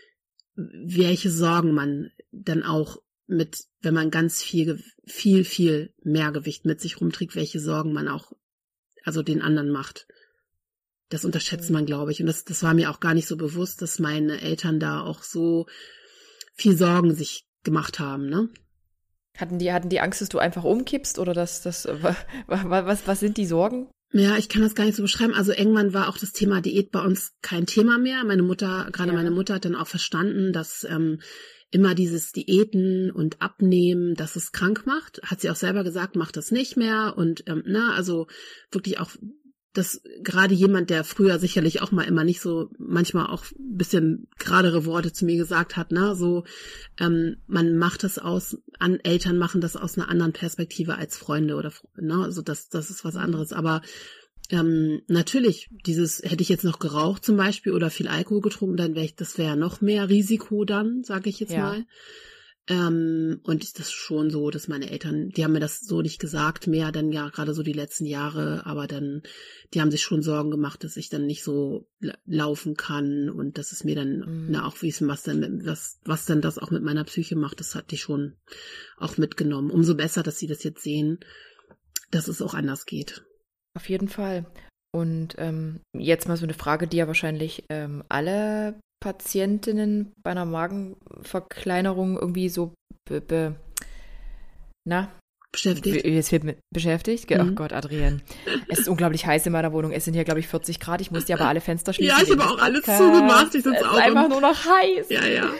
welche 0.55 1.31
Sorgen 1.31 1.73
man 1.73 2.11
dann 2.31 2.61
auch 2.61 3.01
mit, 3.25 3.63
wenn 3.81 3.95
man 3.95 4.11
ganz 4.11 4.43
viel, 4.43 4.83
viel, 5.05 5.45
viel 5.45 5.93
mehr 6.03 6.31
Gewicht 6.31 6.65
mit 6.65 6.79
sich 6.79 7.01
rumträgt, 7.01 7.35
welche 7.35 7.59
Sorgen 7.59 7.91
man 7.91 8.07
auch, 8.07 8.33
also 9.03 9.23
den 9.23 9.41
anderen 9.41 9.71
macht. 9.71 10.07
Das 11.13 11.25
unterschätzt 11.25 11.69
man, 11.69 11.85
glaube 11.85 12.11
ich. 12.11 12.19
Und 12.21 12.25
das, 12.27 12.43
das 12.43 12.63
war 12.63 12.73
mir 12.73 12.89
auch 12.89 12.99
gar 12.99 13.13
nicht 13.13 13.27
so 13.27 13.37
bewusst, 13.37 13.81
dass 13.81 13.99
meine 13.99 14.41
Eltern 14.41 14.79
da 14.79 15.01
auch 15.01 15.21
so 15.23 15.67
viel 16.55 16.75
Sorgen 16.75 17.13
sich 17.13 17.45
gemacht 17.63 17.99
haben, 17.99 18.27
ne? 18.29 18.49
Hatten 19.37 19.57
die, 19.57 19.71
hatten 19.73 19.89
die 19.89 19.99
Angst, 19.99 20.21
dass 20.21 20.29
du 20.29 20.37
einfach 20.37 20.63
umkippst 20.63 21.17
oder 21.17 21.33
dass 21.33 21.61
das, 21.61 21.85
wa- 21.85 22.15
was, 22.47 23.07
was 23.07 23.19
sind 23.19 23.37
die 23.37 23.47
Sorgen? 23.47 23.89
Ja, 24.11 24.37
ich 24.37 24.47
kann 24.47 24.61
das 24.61 24.75
gar 24.75 24.85
nicht 24.85 24.95
so 24.95 25.01
beschreiben. 25.01 25.33
Also 25.33 25.53
irgendwann 25.53 25.93
war 25.93 26.07
auch 26.07 26.19
das 26.19 26.33
Thema 26.33 26.61
Diät 26.61 26.91
bei 26.91 27.01
uns 27.01 27.33
kein 27.41 27.65
Thema 27.65 27.97
mehr. 27.97 28.23
Meine 28.23 28.43
Mutter, 28.43 28.89
gerade 28.91 29.09
Ja. 29.09 29.15
meine 29.15 29.31
Mutter 29.31 29.55
hat 29.55 29.65
dann 29.65 29.75
auch 29.75 29.87
verstanden, 29.87 30.53
dass 30.53 30.85
ähm, 30.87 31.19
immer 31.71 31.95
dieses 31.95 32.31
Diäten 32.31 33.09
und 33.09 33.41
Abnehmen, 33.41 34.13
dass 34.13 34.35
es 34.35 34.51
krank 34.51 34.85
macht. 34.85 35.19
Hat 35.23 35.41
sie 35.41 35.49
auch 35.49 35.55
selber 35.55 35.83
gesagt, 35.83 36.15
macht 36.15 36.37
das 36.37 36.51
nicht 36.51 36.77
mehr. 36.77 37.15
Und 37.17 37.43
ähm, 37.47 37.63
na, 37.65 37.93
also 37.95 38.27
wirklich 38.71 38.99
auch, 38.99 39.09
dass 39.73 40.01
gerade 40.21 40.53
jemand, 40.53 40.91
der 40.91 41.03
früher 41.03 41.39
sicherlich 41.39 41.81
auch 41.81 41.91
mal 41.91 42.03
immer 42.03 42.23
nicht 42.23 42.41
so, 42.41 42.69
manchmal 42.77 43.27
auch 43.27 43.43
ein 43.51 43.77
bisschen 43.77 44.27
geradere 44.37 44.85
Worte 44.85 45.11
zu 45.11 45.25
mir 45.25 45.35
gesagt 45.35 45.75
hat, 45.75 45.91
ne, 45.91 46.15
so, 46.15 46.43
ähm, 46.99 47.37
man 47.47 47.75
macht 47.77 48.03
das 48.03 48.19
aus, 48.19 48.57
an 48.77 48.99
Eltern 48.99 49.37
machen 49.37 49.61
das 49.61 49.75
aus 49.75 49.97
einer 49.97 50.09
anderen 50.09 50.31
Perspektive 50.33 50.95
als 50.95 51.17
Freunde 51.17 51.55
oder, 51.55 51.73
ne, 51.97 52.23
also 52.23 52.41
das, 52.43 52.69
das 52.69 52.91
ist 52.91 53.03
was 53.03 53.15
anderes. 53.15 53.51
Aber 53.51 53.81
ähm, 54.49 55.01
natürlich, 55.07 55.69
dieses 55.85 56.21
hätte 56.21 56.43
ich 56.43 56.49
jetzt 56.49 56.63
noch 56.65 56.77
geraucht 56.77 57.25
zum 57.25 57.37
Beispiel 57.37 57.73
oder 57.73 57.89
viel 57.89 58.07
Alkohol 58.07 58.41
getrunken, 58.41 58.77
dann 58.77 58.93
wäre 58.93 59.05
ich, 59.05 59.15
das 59.15 59.39
wäre 59.39 59.57
noch 59.57 59.81
mehr 59.81 60.09
Risiko 60.09 60.65
dann, 60.65 61.03
sage 61.03 61.29
ich 61.29 61.39
jetzt 61.39 61.53
Ja. 61.53 61.63
mal. 61.63 61.85
Ähm, 62.69 63.41
und 63.43 63.61
ist 63.61 63.79
das 63.79 63.91
schon 63.91 64.29
so, 64.29 64.49
dass 64.49 64.69
meine 64.69 64.89
Eltern, 64.89 65.29
die 65.29 65.43
haben 65.43 65.51
mir 65.51 65.59
das 65.59 65.81
so 65.81 66.01
nicht 66.01 66.17
gesagt, 66.19 66.65
mehr 66.67 66.93
dann 66.93 67.11
ja 67.11 67.27
gerade 67.27 67.53
so 67.53 67.61
die 67.61 67.73
letzten 67.73 68.05
Jahre, 68.05 68.65
aber 68.65 68.87
dann, 68.87 69.21
die 69.73 69.81
haben 69.81 69.91
sich 69.91 70.01
schon 70.01 70.21
Sorgen 70.21 70.49
gemacht, 70.49 70.81
dass 70.85 70.95
ich 70.95 71.09
dann 71.09 71.25
nicht 71.25 71.43
so 71.43 71.89
la- 71.99 72.17
laufen 72.25 72.75
kann 72.77 73.29
und 73.29 73.57
dass 73.57 73.73
es 73.73 73.83
mir 73.83 73.95
dann, 73.95 74.19
Mhm. 74.19 74.47
na 74.49 74.65
auch 74.65 74.81
wissen, 74.81 75.09
was 75.09 75.23
dann, 75.23 75.65
was, 75.65 75.99
was 76.05 76.25
dann 76.25 76.39
das 76.39 76.57
auch 76.57 76.71
mit 76.71 76.83
meiner 76.83 77.03
Psyche 77.03 77.35
macht, 77.35 77.59
das 77.59 77.75
hat 77.75 77.91
die 77.91 77.97
schon 77.97 78.37
auch 78.97 79.17
mitgenommen. 79.17 79.69
Umso 79.69 79.93
besser, 79.95 80.23
dass 80.23 80.39
sie 80.39 80.47
das 80.47 80.63
jetzt 80.63 80.83
sehen, 80.83 81.19
dass 82.11 82.29
es 82.29 82.41
auch 82.41 82.53
anders 82.53 82.85
geht. 82.85 83.25
Auf 83.75 83.89
jeden 83.89 84.07
Fall. 84.07 84.45
Und 84.93 85.35
ähm, 85.37 85.81
jetzt 85.93 86.29
mal 86.29 86.37
so 86.37 86.45
eine 86.45 86.53
Frage, 86.53 86.87
die 86.87 86.97
ja 86.97 87.07
wahrscheinlich 87.07 87.65
ähm, 87.69 88.03
alle 88.07 88.79
Patientinnen 89.03 90.13
bei 90.23 90.31
einer 90.31 90.45
Magenverkleinerung 90.45 92.17
irgendwie 92.17 92.47
so 92.47 92.73
be, 93.09 93.19
be, 93.19 93.55
na, 94.87 95.11
Beschäftigt. 95.51 96.03
Jetzt 96.03 96.31
wird 96.31 96.45
mit 96.45 96.57
beschäftigt. 96.73 97.31
Oh 97.31 97.43
Mhm. 97.43 97.53
Gott, 97.53 97.73
Adrienne. 97.73 98.21
Es 98.69 98.79
ist 98.79 98.87
unglaublich 98.87 99.27
heiß 99.27 99.45
in 99.45 99.51
meiner 99.51 99.71
Wohnung. 99.71 99.91
Es 99.91 100.03
sind 100.03 100.15
hier, 100.15 100.23
glaube 100.23 100.39
ich, 100.39 100.47
40 100.47 100.79
Grad. 100.79 100.99
Ich 100.99 101.11
musste 101.11 101.31
aber 101.35 101.47
alle 101.47 101.61
Fenster 101.61 101.93
schließen. 101.93 102.17
Ja, 102.17 102.23
ich 102.23 102.31
habe 102.31 102.43
auch 102.49 102.57
alles 102.57 102.81
zugemacht. 102.85 103.49
Ich 103.53 103.57
Es 103.57 103.63
sitze 103.65 103.75
ist 103.77 103.85
auch 103.85 103.93
einfach 103.97 104.29
nur 104.29 104.41
noch 104.41 104.65
heiß. 104.65 105.09
Ja, 105.09 105.23
ja. 105.27 105.51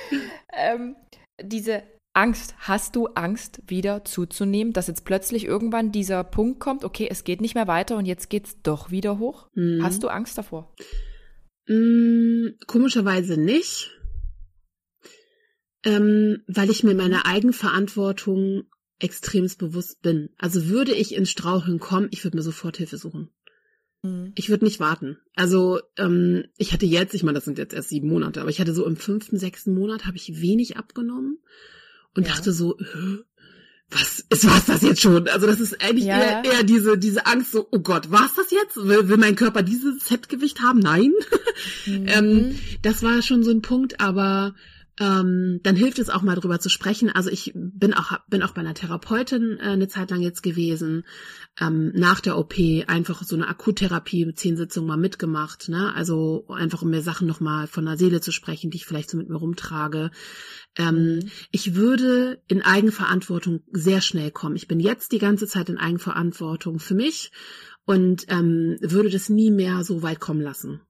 Ähm, 0.52 0.96
diese 1.44 1.84
Angst. 2.16 2.56
Hast 2.58 2.96
du 2.96 3.06
Angst, 3.14 3.62
wieder 3.68 4.04
zuzunehmen, 4.04 4.74
dass 4.74 4.88
jetzt 4.88 5.06
plötzlich 5.06 5.46
irgendwann 5.46 5.92
dieser 5.92 6.24
Punkt 6.24 6.60
kommt, 6.60 6.84
okay, 6.84 7.08
es 7.12 7.24
geht 7.24 7.40
nicht 7.40 7.54
mehr 7.54 7.68
weiter 7.68 7.96
und 7.98 8.08
jetzt 8.08 8.32
geht's 8.32 8.60
doch 8.64 8.90
wieder 8.90 9.20
hoch? 9.20 9.46
Mhm. 9.54 9.84
Hast 9.84 10.02
du 10.02 10.08
Angst 10.08 10.40
davor? 10.40 10.74
Mm, 11.68 12.48
komischerweise 12.68 13.38
nicht, 13.38 13.92
ähm, 15.84 16.44
weil 16.48 16.70
ich 16.70 16.84
mir 16.84 16.94
meiner 16.96 17.26
Eigenverantwortung 17.26 18.66
extremst 19.00 19.60
bewusst 19.60 20.02
bin. 20.02 20.30
Also 20.38 20.68
würde 20.68 20.94
ich 20.94 21.14
ins 21.16 21.30
Straucheln 21.30 21.80
kommen, 21.80 22.08
ich 22.12 22.24
würde 22.24 22.38
mir 22.38 22.44
sofort 22.44 22.78
Hilfe 22.78 22.98
suchen. 22.98 23.30
Ich 24.36 24.50
würde 24.50 24.66
nicht 24.66 24.82
warten. 24.82 25.18
Also 25.34 25.80
ähm, 25.98 26.44
ich 26.58 26.74
hatte 26.74 26.86
jetzt, 26.86 27.14
ich 27.14 27.24
meine, 27.24 27.36
das 27.38 27.46
sind 27.46 27.58
jetzt 27.58 27.74
erst 27.74 27.88
sieben 27.88 28.10
Monate, 28.10 28.42
aber 28.42 28.50
ich 28.50 28.60
hatte 28.60 28.74
so 28.74 28.86
im 28.86 28.98
fünften, 28.98 29.38
sechsten 29.40 29.74
Monat 29.74 30.06
habe 30.06 30.18
ich 30.18 30.42
wenig 30.42 30.76
abgenommen 30.76 31.40
und 32.14 32.28
Ja. 32.28 32.34
dachte 32.34 32.52
so, 32.52 32.78
"Hä? 32.78 33.20
Was 33.90 34.26
ist 34.30 34.50
was 34.50 34.66
das 34.66 34.82
jetzt 34.82 35.02
schon? 35.02 35.28
Also 35.28 35.46
das 35.46 35.60
ist 35.60 35.82
eigentlich 35.84 36.06
Ja, 36.06 36.20
eher, 36.20 36.44
eher 36.46 36.64
diese 36.64 36.98
diese 36.98 37.26
Angst 37.26 37.52
so, 37.52 37.68
oh 37.72 37.80
Gott, 37.80 38.12
war's 38.12 38.34
das 38.36 38.50
jetzt? 38.52 38.78
Will, 38.78 39.08
will 39.08 39.18
mein 39.18 39.36
Körper 39.36 39.62
dieses 39.62 40.04
Fettgewicht 40.04 40.62
haben? 40.62 40.80
Nein. 40.80 41.14
Mhm. 41.86 42.06
Ähm, 42.08 42.60
das 42.82 43.04
war 43.04 43.22
schon 43.22 43.44
so 43.44 43.52
ein 43.52 43.62
Punkt, 43.62 44.00
aber 44.00 44.56
ähm, 45.00 45.60
dann 45.64 45.76
hilft 45.76 46.00
es 46.00 46.10
auch 46.10 46.22
mal 46.22 46.36
drüber 46.36 46.60
zu 46.60 46.70
sprechen. 46.70 47.10
Also 47.10 47.30
ich 47.30 47.52
bin 47.56 47.94
auch 47.94 48.20
bin 48.28 48.44
auch 48.44 48.52
bei 48.52 48.62
einer 48.62 48.74
Therapeutin 48.74 49.58
äh, 49.60 49.70
eine 49.70 49.88
Zeit 49.88 50.12
lang 50.12 50.22
jetzt 50.22 50.44
gewesen. 50.44 51.04
Ähm, 51.60 51.92
nach 51.96 52.20
der 52.20 52.38
OP 52.38 52.56
einfach 52.88 53.24
so 53.24 53.36
eine 53.36 53.48
Akuttherapie 53.48 54.26
mit 54.26 54.40
zehn 54.40 54.58
Sitzungen 54.58 54.88
mal 54.88 54.98
mitgemacht. 54.98 55.70
Ne? 55.70 55.94
Also 55.96 56.48
einfach 56.48 56.82
um 56.82 56.90
mir 56.90 57.02
Sachen 57.02 57.28
noch 57.28 57.40
mal 57.40 57.68
von 57.68 57.86
der 57.86 57.98
Seele 57.98 58.22
zu 58.22 58.32
sprechen, 58.32 58.72
die 58.72 58.78
ich 58.78 58.86
vielleicht 58.86 59.10
so 59.10 59.18
mit 59.18 59.30
mir 59.30 59.38
rumtrage. 59.38 60.12
Ähm, 60.78 61.04
Mhm. 61.04 61.32
ich 61.52 61.76
würde 61.76 62.42
in 62.48 62.62
Eigenverantwortung 62.62 63.62
sehr 63.72 64.02
schnell 64.02 64.32
kommen. 64.32 64.56
Ich 64.56 64.68
bin 64.68 64.80
jetzt 64.80 65.12
die 65.12 65.20
ganze 65.20 65.48
Zeit 65.48 65.70
in 65.70 65.78
Eigenverantwortung 65.78 66.80
für 66.80 66.96
mich 66.96 67.32
und 67.86 68.26
ähm, 68.30 68.78
würde 68.82 69.10
das 69.10 69.30
nie 69.30 69.52
mehr 69.52 69.84
so 69.84 70.02
weit 70.02 70.20
kommen 70.20 70.42
lassen. 70.42 70.82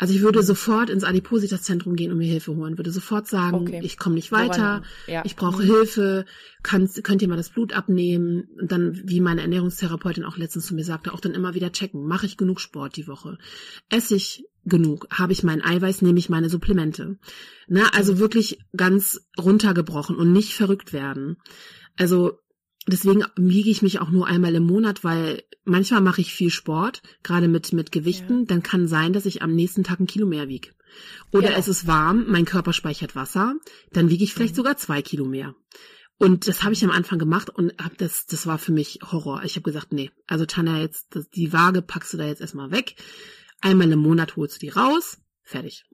Also 0.00 0.14
ich 0.14 0.22
würde 0.22 0.42
sofort 0.42 0.88
ins 0.88 1.04
Adipositas-Zentrum 1.04 1.94
gehen 1.94 2.10
und 2.10 2.16
mir 2.16 2.26
Hilfe 2.26 2.56
holen, 2.56 2.78
würde 2.78 2.90
sofort 2.90 3.28
sagen, 3.28 3.68
okay. 3.68 3.82
ich 3.84 3.98
komme 3.98 4.14
nicht 4.14 4.32
weiter, 4.32 4.82
ja. 5.06 5.22
ich 5.26 5.36
brauche 5.36 5.62
mhm. 5.62 5.66
Hilfe, 5.66 6.24
könnt, 6.62 7.04
könnt 7.04 7.20
ihr 7.20 7.28
mal 7.28 7.36
das 7.36 7.50
Blut 7.50 7.74
abnehmen 7.74 8.48
und 8.58 8.72
dann, 8.72 8.98
wie 9.04 9.20
meine 9.20 9.42
Ernährungstherapeutin 9.42 10.24
auch 10.24 10.38
letztens 10.38 10.66
zu 10.66 10.74
mir 10.74 10.84
sagte, 10.84 11.12
auch 11.12 11.20
dann 11.20 11.34
immer 11.34 11.52
wieder 11.52 11.70
checken, 11.70 12.06
mache 12.06 12.24
ich 12.24 12.38
genug 12.38 12.60
Sport 12.60 12.96
die 12.96 13.06
Woche, 13.06 13.36
esse 13.90 14.16
ich 14.16 14.46
genug, 14.64 15.06
habe 15.10 15.34
ich 15.34 15.42
mein 15.42 15.62
Eiweiß, 15.62 16.00
nehme 16.00 16.18
ich 16.18 16.30
meine 16.30 16.48
Supplemente. 16.48 17.18
Na, 17.68 17.82
ne, 17.82 17.94
also 17.94 18.14
mhm. 18.14 18.18
wirklich 18.20 18.58
ganz 18.74 19.20
runtergebrochen 19.38 20.16
und 20.16 20.32
nicht 20.32 20.54
verrückt 20.54 20.94
werden. 20.94 21.36
Also 21.98 22.38
deswegen 22.92 23.24
wiege 23.36 23.70
ich 23.70 23.82
mich 23.82 24.00
auch 24.00 24.10
nur 24.10 24.26
einmal 24.26 24.54
im 24.54 24.64
Monat, 24.64 25.04
weil 25.04 25.42
manchmal 25.64 26.00
mache 26.00 26.20
ich 26.20 26.32
viel 26.32 26.50
Sport, 26.50 27.02
gerade 27.22 27.48
mit, 27.48 27.72
mit 27.72 27.92
Gewichten, 27.92 28.40
ja. 28.40 28.44
dann 28.46 28.62
kann 28.62 28.88
sein, 28.88 29.12
dass 29.12 29.26
ich 29.26 29.42
am 29.42 29.54
nächsten 29.54 29.84
Tag 29.84 30.00
ein 30.00 30.06
Kilo 30.06 30.26
mehr 30.26 30.48
wiege. 30.48 30.70
Oder 31.32 31.52
ja. 31.52 31.56
es 31.56 31.68
ist 31.68 31.86
warm, 31.86 32.26
mein 32.28 32.44
Körper 32.44 32.72
speichert 32.72 33.14
Wasser, 33.14 33.54
dann 33.92 34.10
wiege 34.10 34.24
ich 34.24 34.34
vielleicht 34.34 34.54
mhm. 34.54 34.58
sogar 34.58 34.76
zwei 34.76 35.02
Kilo 35.02 35.24
mehr. 35.24 35.54
Und 36.18 36.48
das 36.48 36.62
habe 36.62 36.74
ich 36.74 36.84
am 36.84 36.90
Anfang 36.90 37.18
gemacht 37.18 37.48
und 37.48 37.72
hab 37.82 37.96
das, 37.96 38.26
das 38.26 38.46
war 38.46 38.58
für 38.58 38.72
mich 38.72 38.98
Horror. 39.10 39.42
Ich 39.44 39.56
habe 39.56 39.62
gesagt, 39.62 39.92
nee, 39.92 40.10
also 40.26 40.44
Tanja, 40.44 40.78
jetzt 40.78 41.06
das, 41.10 41.30
die 41.30 41.52
Waage 41.52 41.80
packst 41.80 42.12
du 42.12 42.18
da 42.18 42.26
jetzt 42.26 42.42
erstmal 42.42 42.70
weg. 42.70 42.96
Einmal 43.62 43.90
im 43.90 44.00
Monat 44.00 44.36
holst 44.36 44.56
du 44.56 44.66
die 44.66 44.68
raus, 44.68 45.18
fertig. 45.42 45.84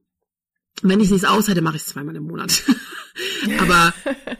Wenn 0.82 1.00
ich 1.00 1.06
es 1.06 1.12
nicht 1.12 1.26
aus 1.26 1.48
hätte, 1.48 1.62
mache 1.62 1.76
ich 1.76 1.82
es 1.82 1.88
zweimal 1.88 2.16
im 2.16 2.24
Monat. 2.24 2.62
Aber 3.58 3.94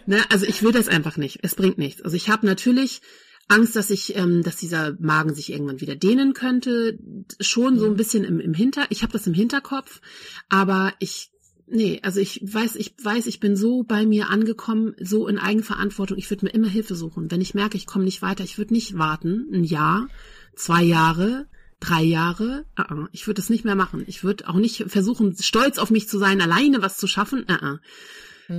ne, 0.07 0.19
also 0.31 0.47
ich 0.47 0.63
will 0.63 0.73
das 0.73 0.89
einfach 0.89 1.17
nicht. 1.17 1.39
Es 1.43 1.55
bringt 1.55 1.79
nichts. 1.79 2.03
Also 2.03 2.17
ich 2.17 2.29
habe 2.29 2.47
natürlich 2.47 3.01
Angst, 3.49 3.77
dass 3.77 3.91
ich, 3.91 4.17
ähm, 4.17 4.43
dass 4.43 4.57
dieser 4.57 4.97
Magen 4.99 5.35
sich 5.35 5.53
irgendwann 5.53 5.81
wieder 5.81 5.97
dehnen 5.97 6.35
könnte. 6.35 6.99
Schon 7.41 7.79
so 7.79 7.87
ein 7.87 7.93
mhm. 7.93 7.97
bisschen 7.97 8.25
im, 8.25 8.41
im 8.41 8.55
Hinter. 8.55 8.87
Ich 8.91 9.03
habe 9.03 9.13
das 9.13 9.27
im 9.27 9.35
Hinterkopf, 9.35 10.01
aber 10.49 10.93
ich 10.99 11.31
nee, 11.69 12.01
also 12.03 12.21
ich 12.21 12.41
weiß, 12.43 12.77
ich 12.77 12.95
weiß, 13.03 13.27
ich 13.27 13.41
bin 13.41 13.57
so 13.57 13.83
bei 13.83 14.07
mir 14.07 14.31
angekommen, 14.31 14.95
so 15.01 15.27
in 15.29 15.39
Eigenverantwortung. 15.39 16.19
Ich 16.19 16.31
würde 16.31 16.47
mir 16.47 16.53
immer 16.53 16.69
Hilfe 16.69 16.95
suchen. 16.95 17.31
Wenn 17.31 17.41
ich 17.41 17.55
merke, 17.55 17.77
ich 17.77 17.87
komme 17.87 18.05
nicht 18.05 18.23
weiter, 18.23 18.45
ich 18.45 18.59
würde 18.59 18.75
nicht 18.75 18.99
warten, 18.99 19.49
ein 19.53 19.65
Jahr, 19.65 20.09
zwei 20.55 20.83
Jahre, 20.83 21.49
drei 21.81 22.03
Jahre. 22.03 22.65
Uh 22.79 22.83
-uh. 22.83 23.07
Ich 23.13 23.27
würde 23.27 23.41
das 23.41 23.51
nicht 23.51 23.65
mehr 23.65 23.75
machen. 23.75 24.05
Ich 24.07 24.25
würde 24.25 24.49
auch 24.49 24.57
nicht 24.57 24.85
versuchen, 24.89 25.37
stolz 25.41 25.79
auf 25.79 25.91
mich 25.91 26.09
zu 26.09 26.19
sein, 26.19 26.41
alleine 26.41 26.83
was 26.83 26.97
zu 26.97 27.07
schaffen. 27.07 27.47
Uh 27.51 27.79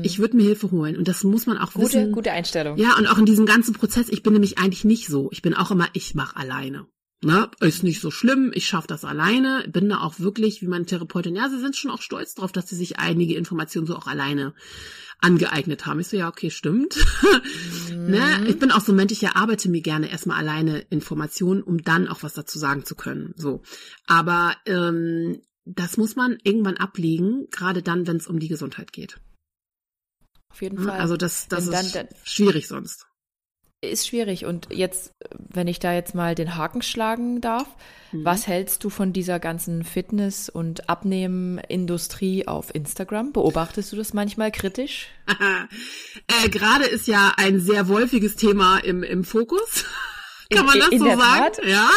ich 0.03 0.19
würde 0.19 0.35
mir 0.35 0.43
Hilfe 0.43 0.71
holen 0.71 0.97
und 0.97 1.07
das 1.07 1.23
muss 1.23 1.45
man 1.45 1.57
auch 1.57 1.71
gute, 1.71 1.85
wissen. 1.85 2.11
Gute 2.11 2.31
Einstellung. 2.31 2.77
Ja, 2.77 2.97
und 2.97 3.07
auch 3.07 3.17
in 3.17 3.25
diesem 3.25 3.45
ganzen 3.45 3.73
Prozess, 3.73 4.09
ich 4.09 4.21
bin 4.21 4.33
nämlich 4.33 4.57
eigentlich 4.57 4.83
nicht 4.83 5.07
so. 5.07 5.29
Ich 5.31 5.41
bin 5.41 5.53
auch 5.53 5.71
immer, 5.71 5.87
ich 5.93 6.13
mache 6.13 6.35
alleine. 6.35 6.87
Na, 7.21 7.49
ist 7.61 7.83
nicht 7.83 7.99
so 7.99 8.11
schlimm, 8.11 8.51
ich 8.53 8.67
schaffe 8.67 8.87
das 8.87 9.03
alleine, 9.03 9.67
bin 9.67 9.89
da 9.89 10.01
auch 10.01 10.19
wirklich, 10.19 10.61
wie 10.61 10.67
meine 10.67 10.85
Therapeutin, 10.85 11.35
ja, 11.35 11.49
sie 11.49 11.59
sind 11.59 11.75
schon 11.75 11.89
auch 11.89 12.01
stolz 12.03 12.35
drauf, 12.35 12.51
dass 12.51 12.69
sie 12.69 12.75
sich 12.75 12.99
einige 12.99 13.35
Informationen 13.35 13.87
so 13.87 13.95
auch 13.95 14.05
alleine 14.05 14.53
angeeignet 15.19 15.87
haben. 15.87 15.99
Ich 15.99 16.09
so, 16.09 16.17
ja, 16.17 16.27
okay, 16.27 16.51
stimmt. 16.51 16.95
Mhm. 17.89 18.11
ne? 18.11 18.45
Ich 18.47 18.59
bin 18.59 18.71
auch 18.71 18.81
so 18.81 18.91
ein 18.91 18.97
Mensch, 18.97 19.13
ich 19.13 19.23
erarbeite 19.23 19.69
mir 19.69 19.81
gerne 19.81 20.11
erstmal 20.11 20.37
alleine 20.37 20.79
Informationen, 20.89 21.63
um 21.63 21.81
dann 21.81 22.07
auch 22.07 22.21
was 22.21 22.33
dazu 22.33 22.59
sagen 22.59 22.83
zu 22.85 22.95
können. 22.95 23.33
So. 23.37 23.61
Aber 24.05 24.55
ähm, 24.65 25.41
das 25.65 25.97
muss 25.97 26.15
man 26.15 26.37
irgendwann 26.43 26.77
ablegen, 26.77 27.47
gerade 27.49 27.81
dann, 27.81 28.05
wenn 28.07 28.17
es 28.17 28.27
um 28.27 28.39
die 28.39 28.49
Gesundheit 28.49 28.91
geht. 28.91 29.19
Auf 30.49 30.61
jeden 30.61 30.79
Fall. 30.79 30.99
Also 30.99 31.17
das, 31.17 31.47
das 31.47 31.69
dann, 31.69 31.85
ist 31.85 31.95
dann, 31.95 32.07
schwierig 32.23 32.67
sonst. 32.67 33.06
Ist 33.81 34.07
schwierig. 34.07 34.45
Und 34.45 34.69
jetzt, 34.71 35.13
wenn 35.37 35.67
ich 35.67 35.77
da 35.77 35.93
jetzt 35.93 36.15
mal 36.15 36.33
den 36.33 36.55
Haken 36.55 36.81
schlagen 36.81 37.41
darf, 37.41 37.67
mhm. 38.11 38.25
was 38.25 38.47
hältst 38.47 38.83
du 38.83 38.89
von 38.89 39.13
dieser 39.13 39.39
ganzen 39.39 39.83
Fitness- 39.83 40.49
und 40.49 40.89
Abnehmen-Industrie 40.89 42.47
auf 42.47 42.73
Instagram? 42.73 43.33
Beobachtest 43.33 43.91
du 43.91 43.95
das 43.95 44.13
manchmal 44.13 44.51
kritisch? 44.51 45.09
äh, 46.43 46.49
Gerade 46.49 46.85
ist 46.85 47.07
ja 47.07 47.33
ein 47.37 47.59
sehr 47.59 47.87
wolfiges 47.87 48.35
Thema 48.35 48.79
im, 48.79 49.03
im 49.03 49.23
Fokus. 49.23 49.85
Kann 50.49 50.65
man 50.65 50.79
das 50.79 50.89
in, 50.89 50.93
in 50.93 50.99
so 50.99 51.05
sagen? 51.05 51.53
Tat? 51.53 51.65
Ja. 51.65 51.89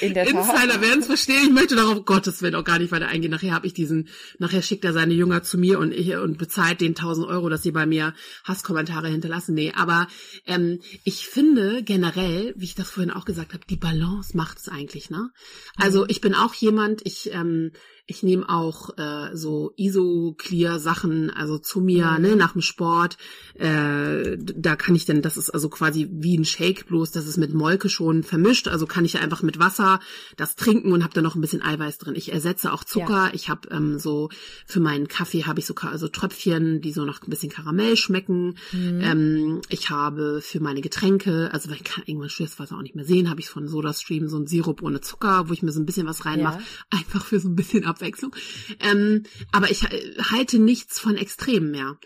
In 0.00 0.14
der 0.14 0.26
Insider 0.26 0.80
werden 0.80 1.00
es 1.00 1.06
verstehen. 1.06 1.44
Ich 1.44 1.52
möchte 1.52 1.76
darauf 1.76 2.04
Gottes 2.04 2.42
Willen 2.42 2.54
auch 2.54 2.64
gar 2.64 2.78
nicht 2.78 2.92
weiter 2.92 3.08
eingehen. 3.08 3.30
Nachher 3.30 3.52
habe 3.52 3.66
ich 3.66 3.74
diesen, 3.74 4.08
nachher 4.38 4.62
schickt 4.62 4.84
er 4.84 4.92
seine 4.92 5.14
Jünger 5.14 5.42
zu 5.42 5.58
mir 5.58 5.78
und 5.78 5.92
ich 5.92 6.14
und 6.16 6.38
bezahlt 6.38 6.80
den 6.80 6.92
1000 6.92 7.26
Euro, 7.26 7.48
dass 7.48 7.62
sie 7.62 7.72
bei 7.72 7.86
mir 7.86 8.14
Hasskommentare 8.44 9.08
hinterlassen. 9.08 9.54
Nee, 9.54 9.72
aber 9.74 10.06
ähm, 10.46 10.80
ich 11.04 11.26
finde 11.26 11.82
generell, 11.82 12.54
wie 12.56 12.64
ich 12.64 12.74
das 12.74 12.90
vorhin 12.90 13.10
auch 13.10 13.24
gesagt 13.24 13.52
habe, 13.52 13.64
die 13.68 13.76
Balance 13.76 14.36
macht 14.36 14.58
es 14.58 14.68
eigentlich. 14.68 15.10
Ne? 15.10 15.30
Also 15.76 16.02
mhm. 16.02 16.06
ich 16.08 16.20
bin 16.20 16.34
auch 16.34 16.54
jemand, 16.54 17.02
ich 17.04 17.32
ähm, 17.32 17.72
ich 18.06 18.22
nehme 18.22 18.48
auch 18.48 18.98
äh, 18.98 19.34
so 19.34 19.72
Iso-Clear-Sachen, 19.76 21.30
also 21.30 21.58
zu 21.58 21.80
mir, 21.80 22.10
mhm. 22.12 22.22
ne, 22.22 22.36
nach 22.36 22.52
dem 22.52 22.60
Sport. 22.60 23.16
Äh, 23.54 24.36
da 24.36 24.76
kann 24.76 24.94
ich 24.94 25.06
dann, 25.06 25.22
das 25.22 25.38
ist 25.38 25.50
also 25.50 25.70
quasi 25.70 26.08
wie 26.12 26.36
ein 26.36 26.44
Shake, 26.44 26.86
bloß 26.86 27.12
das 27.12 27.26
ist 27.26 27.38
mit 27.38 27.54
Molke 27.54 27.88
schon 27.88 28.22
vermischt. 28.22 28.68
Also 28.68 28.86
kann 28.86 29.06
ich 29.06 29.18
einfach 29.18 29.42
mit 29.42 29.58
Wasser 29.58 30.00
das 30.36 30.54
trinken 30.54 30.92
und 30.92 31.02
habe 31.02 31.14
da 31.14 31.22
noch 31.22 31.34
ein 31.34 31.40
bisschen 31.40 31.62
Eiweiß 31.62 31.98
drin. 31.98 32.14
Ich 32.14 32.32
ersetze 32.32 32.72
auch 32.72 32.84
Zucker. 32.84 33.26
Ja. 33.26 33.30
Ich 33.32 33.48
habe 33.48 33.68
ähm, 33.70 33.98
so 33.98 34.28
für 34.66 34.80
meinen 34.80 35.08
Kaffee 35.08 35.44
habe 35.44 35.60
ich 35.60 35.66
so 35.66 35.74
also 35.74 36.08
Tröpfchen, 36.08 36.82
die 36.82 36.92
so 36.92 37.04
noch 37.04 37.22
ein 37.22 37.30
bisschen 37.30 37.50
Karamell 37.50 37.96
schmecken. 37.96 38.58
Mhm. 38.72 39.00
Ähm, 39.00 39.60
ich 39.70 39.88
habe 39.88 40.40
für 40.42 40.60
meine 40.60 40.82
Getränke, 40.82 41.48
also 41.52 41.70
weil 41.70 41.76
ich 41.76 41.84
kann 41.84 42.04
irgendwann 42.06 42.30
Wasser 42.58 42.76
auch 42.76 42.82
nicht 42.82 42.96
mehr 42.96 43.04
sehen, 43.04 43.30
habe 43.30 43.40
ich 43.40 43.48
von 43.48 43.66
SodaStream 43.66 44.28
so 44.28 44.36
ein 44.38 44.46
Sirup 44.46 44.82
ohne 44.82 45.00
Zucker, 45.00 45.48
wo 45.48 45.52
ich 45.52 45.62
mir 45.62 45.72
so 45.72 45.80
ein 45.80 45.86
bisschen 45.86 46.06
was 46.06 46.26
reinmache, 46.26 46.58
ja. 46.58 46.98
einfach 46.98 47.24
für 47.24 47.40
so 47.40 47.48
ein 47.48 47.56
bisschen 47.56 47.84
Abwechslung. 47.94 48.34
Ähm, 48.80 49.24
aber 49.52 49.70
ich 49.70 49.84
halte 49.84 50.58
nichts 50.58 50.98
von 50.98 51.16
Extremen 51.16 51.70
mehr. 51.70 51.98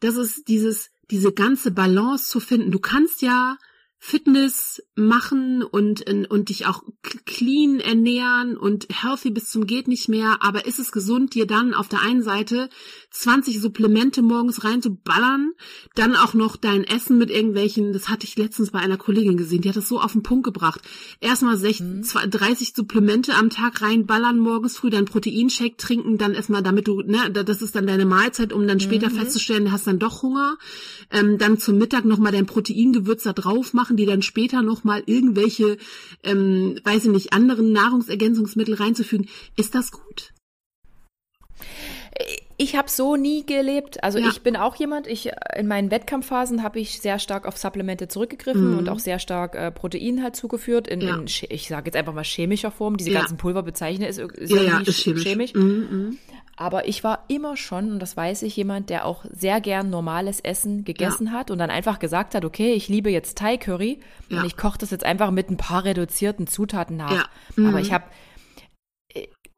Das 0.00 0.16
ist 0.16 0.48
dieses, 0.48 0.90
diese 1.10 1.32
ganze 1.32 1.70
Balance 1.70 2.28
zu 2.28 2.40
finden. 2.40 2.70
Du 2.70 2.78
kannst 2.78 3.22
ja 3.22 3.56
Fitness 3.98 4.82
machen 4.94 5.62
und, 5.62 6.08
und 6.30 6.48
dich 6.48 6.66
auch 6.66 6.82
clean 7.24 7.80
ernähren 7.80 8.56
und 8.56 8.86
healthy 8.90 9.30
bis 9.30 9.48
zum 9.50 9.66
geht 9.66 9.88
nicht 9.88 10.08
mehr. 10.08 10.38
Aber 10.42 10.66
ist 10.66 10.78
es 10.78 10.92
gesund, 10.92 11.34
dir 11.34 11.46
dann 11.46 11.74
auf 11.74 11.88
der 11.88 12.02
einen 12.02 12.22
Seite 12.22 12.68
20 13.20 13.60
Supplemente 13.60 14.22
morgens 14.22 14.64
reinzuballern, 14.64 15.52
dann 15.94 16.16
auch 16.16 16.34
noch 16.34 16.56
dein 16.56 16.84
Essen 16.84 17.18
mit 17.18 17.30
irgendwelchen, 17.30 17.92
das 17.92 18.08
hatte 18.08 18.24
ich 18.24 18.36
letztens 18.36 18.70
bei 18.70 18.78
einer 18.78 18.96
Kollegin 18.96 19.36
gesehen, 19.36 19.62
die 19.62 19.68
hat 19.68 19.76
das 19.76 19.88
so 19.88 20.00
auf 20.00 20.12
den 20.12 20.22
Punkt 20.22 20.44
gebracht. 20.44 20.82
Erstmal 21.20 21.56
60, 21.56 21.80
mhm. 21.86 22.30
30 22.30 22.72
Supplemente 22.74 23.34
am 23.34 23.50
Tag 23.50 23.82
reinballern 23.82 24.38
morgens 24.38 24.76
früh, 24.76 24.90
dann 24.90 25.06
Proteinshake 25.06 25.76
trinken, 25.76 26.18
dann 26.18 26.34
erstmal, 26.34 26.62
damit 26.62 26.88
du, 26.88 27.02
ne, 27.02 27.30
das 27.30 27.62
ist 27.62 27.74
dann 27.74 27.86
deine 27.86 28.06
Mahlzeit, 28.06 28.52
um 28.52 28.66
dann 28.66 28.80
später 28.80 29.10
mhm. 29.10 29.16
festzustellen, 29.16 29.66
du 29.66 29.72
hast 29.72 29.86
dann 29.86 29.98
doch 29.98 30.22
Hunger. 30.22 30.58
Ähm, 31.10 31.38
dann 31.38 31.58
zum 31.58 31.78
Mittag 31.78 32.04
nochmal 32.04 32.32
dein 32.32 32.46
Proteingewürz 32.46 33.22
da 33.22 33.32
drauf 33.32 33.72
machen, 33.72 33.96
die 33.96 34.06
dann 34.06 34.22
später 34.22 34.62
nochmal 34.62 35.02
irgendwelche, 35.06 35.78
ähm, 36.22 36.78
weiß 36.84 37.06
ich 37.06 37.10
nicht, 37.10 37.32
anderen 37.32 37.72
Nahrungsergänzungsmittel 37.72 38.74
reinzufügen. 38.74 39.28
Ist 39.56 39.74
das 39.74 39.90
gut? 39.92 40.32
Ich 42.58 42.74
habe 42.74 42.88
so 42.88 43.16
nie 43.16 43.44
gelebt. 43.44 44.02
Also 44.02 44.18
ja. 44.18 44.28
ich 44.28 44.42
bin 44.42 44.56
auch 44.56 44.76
jemand, 44.76 45.06
ich 45.06 45.30
in 45.54 45.66
meinen 45.66 45.90
Wettkampfphasen 45.90 46.62
habe 46.62 46.80
ich 46.80 47.00
sehr 47.00 47.18
stark 47.18 47.46
auf 47.46 47.58
Supplemente 47.58 48.08
zurückgegriffen 48.08 48.72
mhm. 48.72 48.78
und 48.78 48.88
auch 48.88 48.98
sehr 48.98 49.18
stark 49.18 49.54
äh, 49.54 49.70
Protein 49.70 50.22
halt 50.22 50.36
zugeführt. 50.36 50.88
In, 50.88 51.02
ja. 51.02 51.16
in 51.16 51.26
ich 51.26 51.68
sage 51.68 51.86
jetzt 51.86 51.96
einfach 51.96 52.14
mal 52.14 52.24
chemischer 52.24 52.70
Form. 52.70 52.96
Diese 52.96 53.10
ja. 53.10 53.20
ganzen 53.20 53.36
Pulver 53.36 53.62
bezeichne 53.62 54.08
ist, 54.08 54.18
ist 54.18 54.50
ja, 54.50 54.62
ja 54.62 54.78
ist 54.80 55.02
chemisch. 55.02 55.22
chemisch. 55.22 55.54
Mhm, 55.54 55.88
mhm. 55.90 56.18
Aber 56.56 56.88
ich 56.88 57.04
war 57.04 57.24
immer 57.28 57.58
schon, 57.58 57.92
und 57.92 57.98
das 57.98 58.16
weiß 58.16 58.42
ich, 58.42 58.56
jemand, 58.56 58.88
der 58.88 59.04
auch 59.04 59.26
sehr 59.30 59.60
gern 59.60 59.90
normales 59.90 60.40
Essen 60.40 60.84
gegessen 60.84 61.32
hat 61.32 61.50
und 61.50 61.58
dann 61.58 61.68
einfach 61.68 61.98
gesagt 61.98 62.34
hat, 62.34 62.46
okay, 62.46 62.72
ich 62.72 62.88
liebe 62.88 63.10
jetzt 63.10 63.36
Thai 63.36 63.58
Curry 63.58 64.00
und 64.30 64.42
ich 64.46 64.56
koche 64.56 64.78
das 64.78 64.90
jetzt 64.90 65.04
einfach 65.04 65.30
mit 65.30 65.50
ein 65.50 65.58
paar 65.58 65.84
reduzierten 65.84 66.46
Zutaten 66.46 66.96
nach. 66.96 67.28
Aber 67.58 67.80
ich 67.80 67.90
mhm. 67.90 67.94
habe 67.94 68.04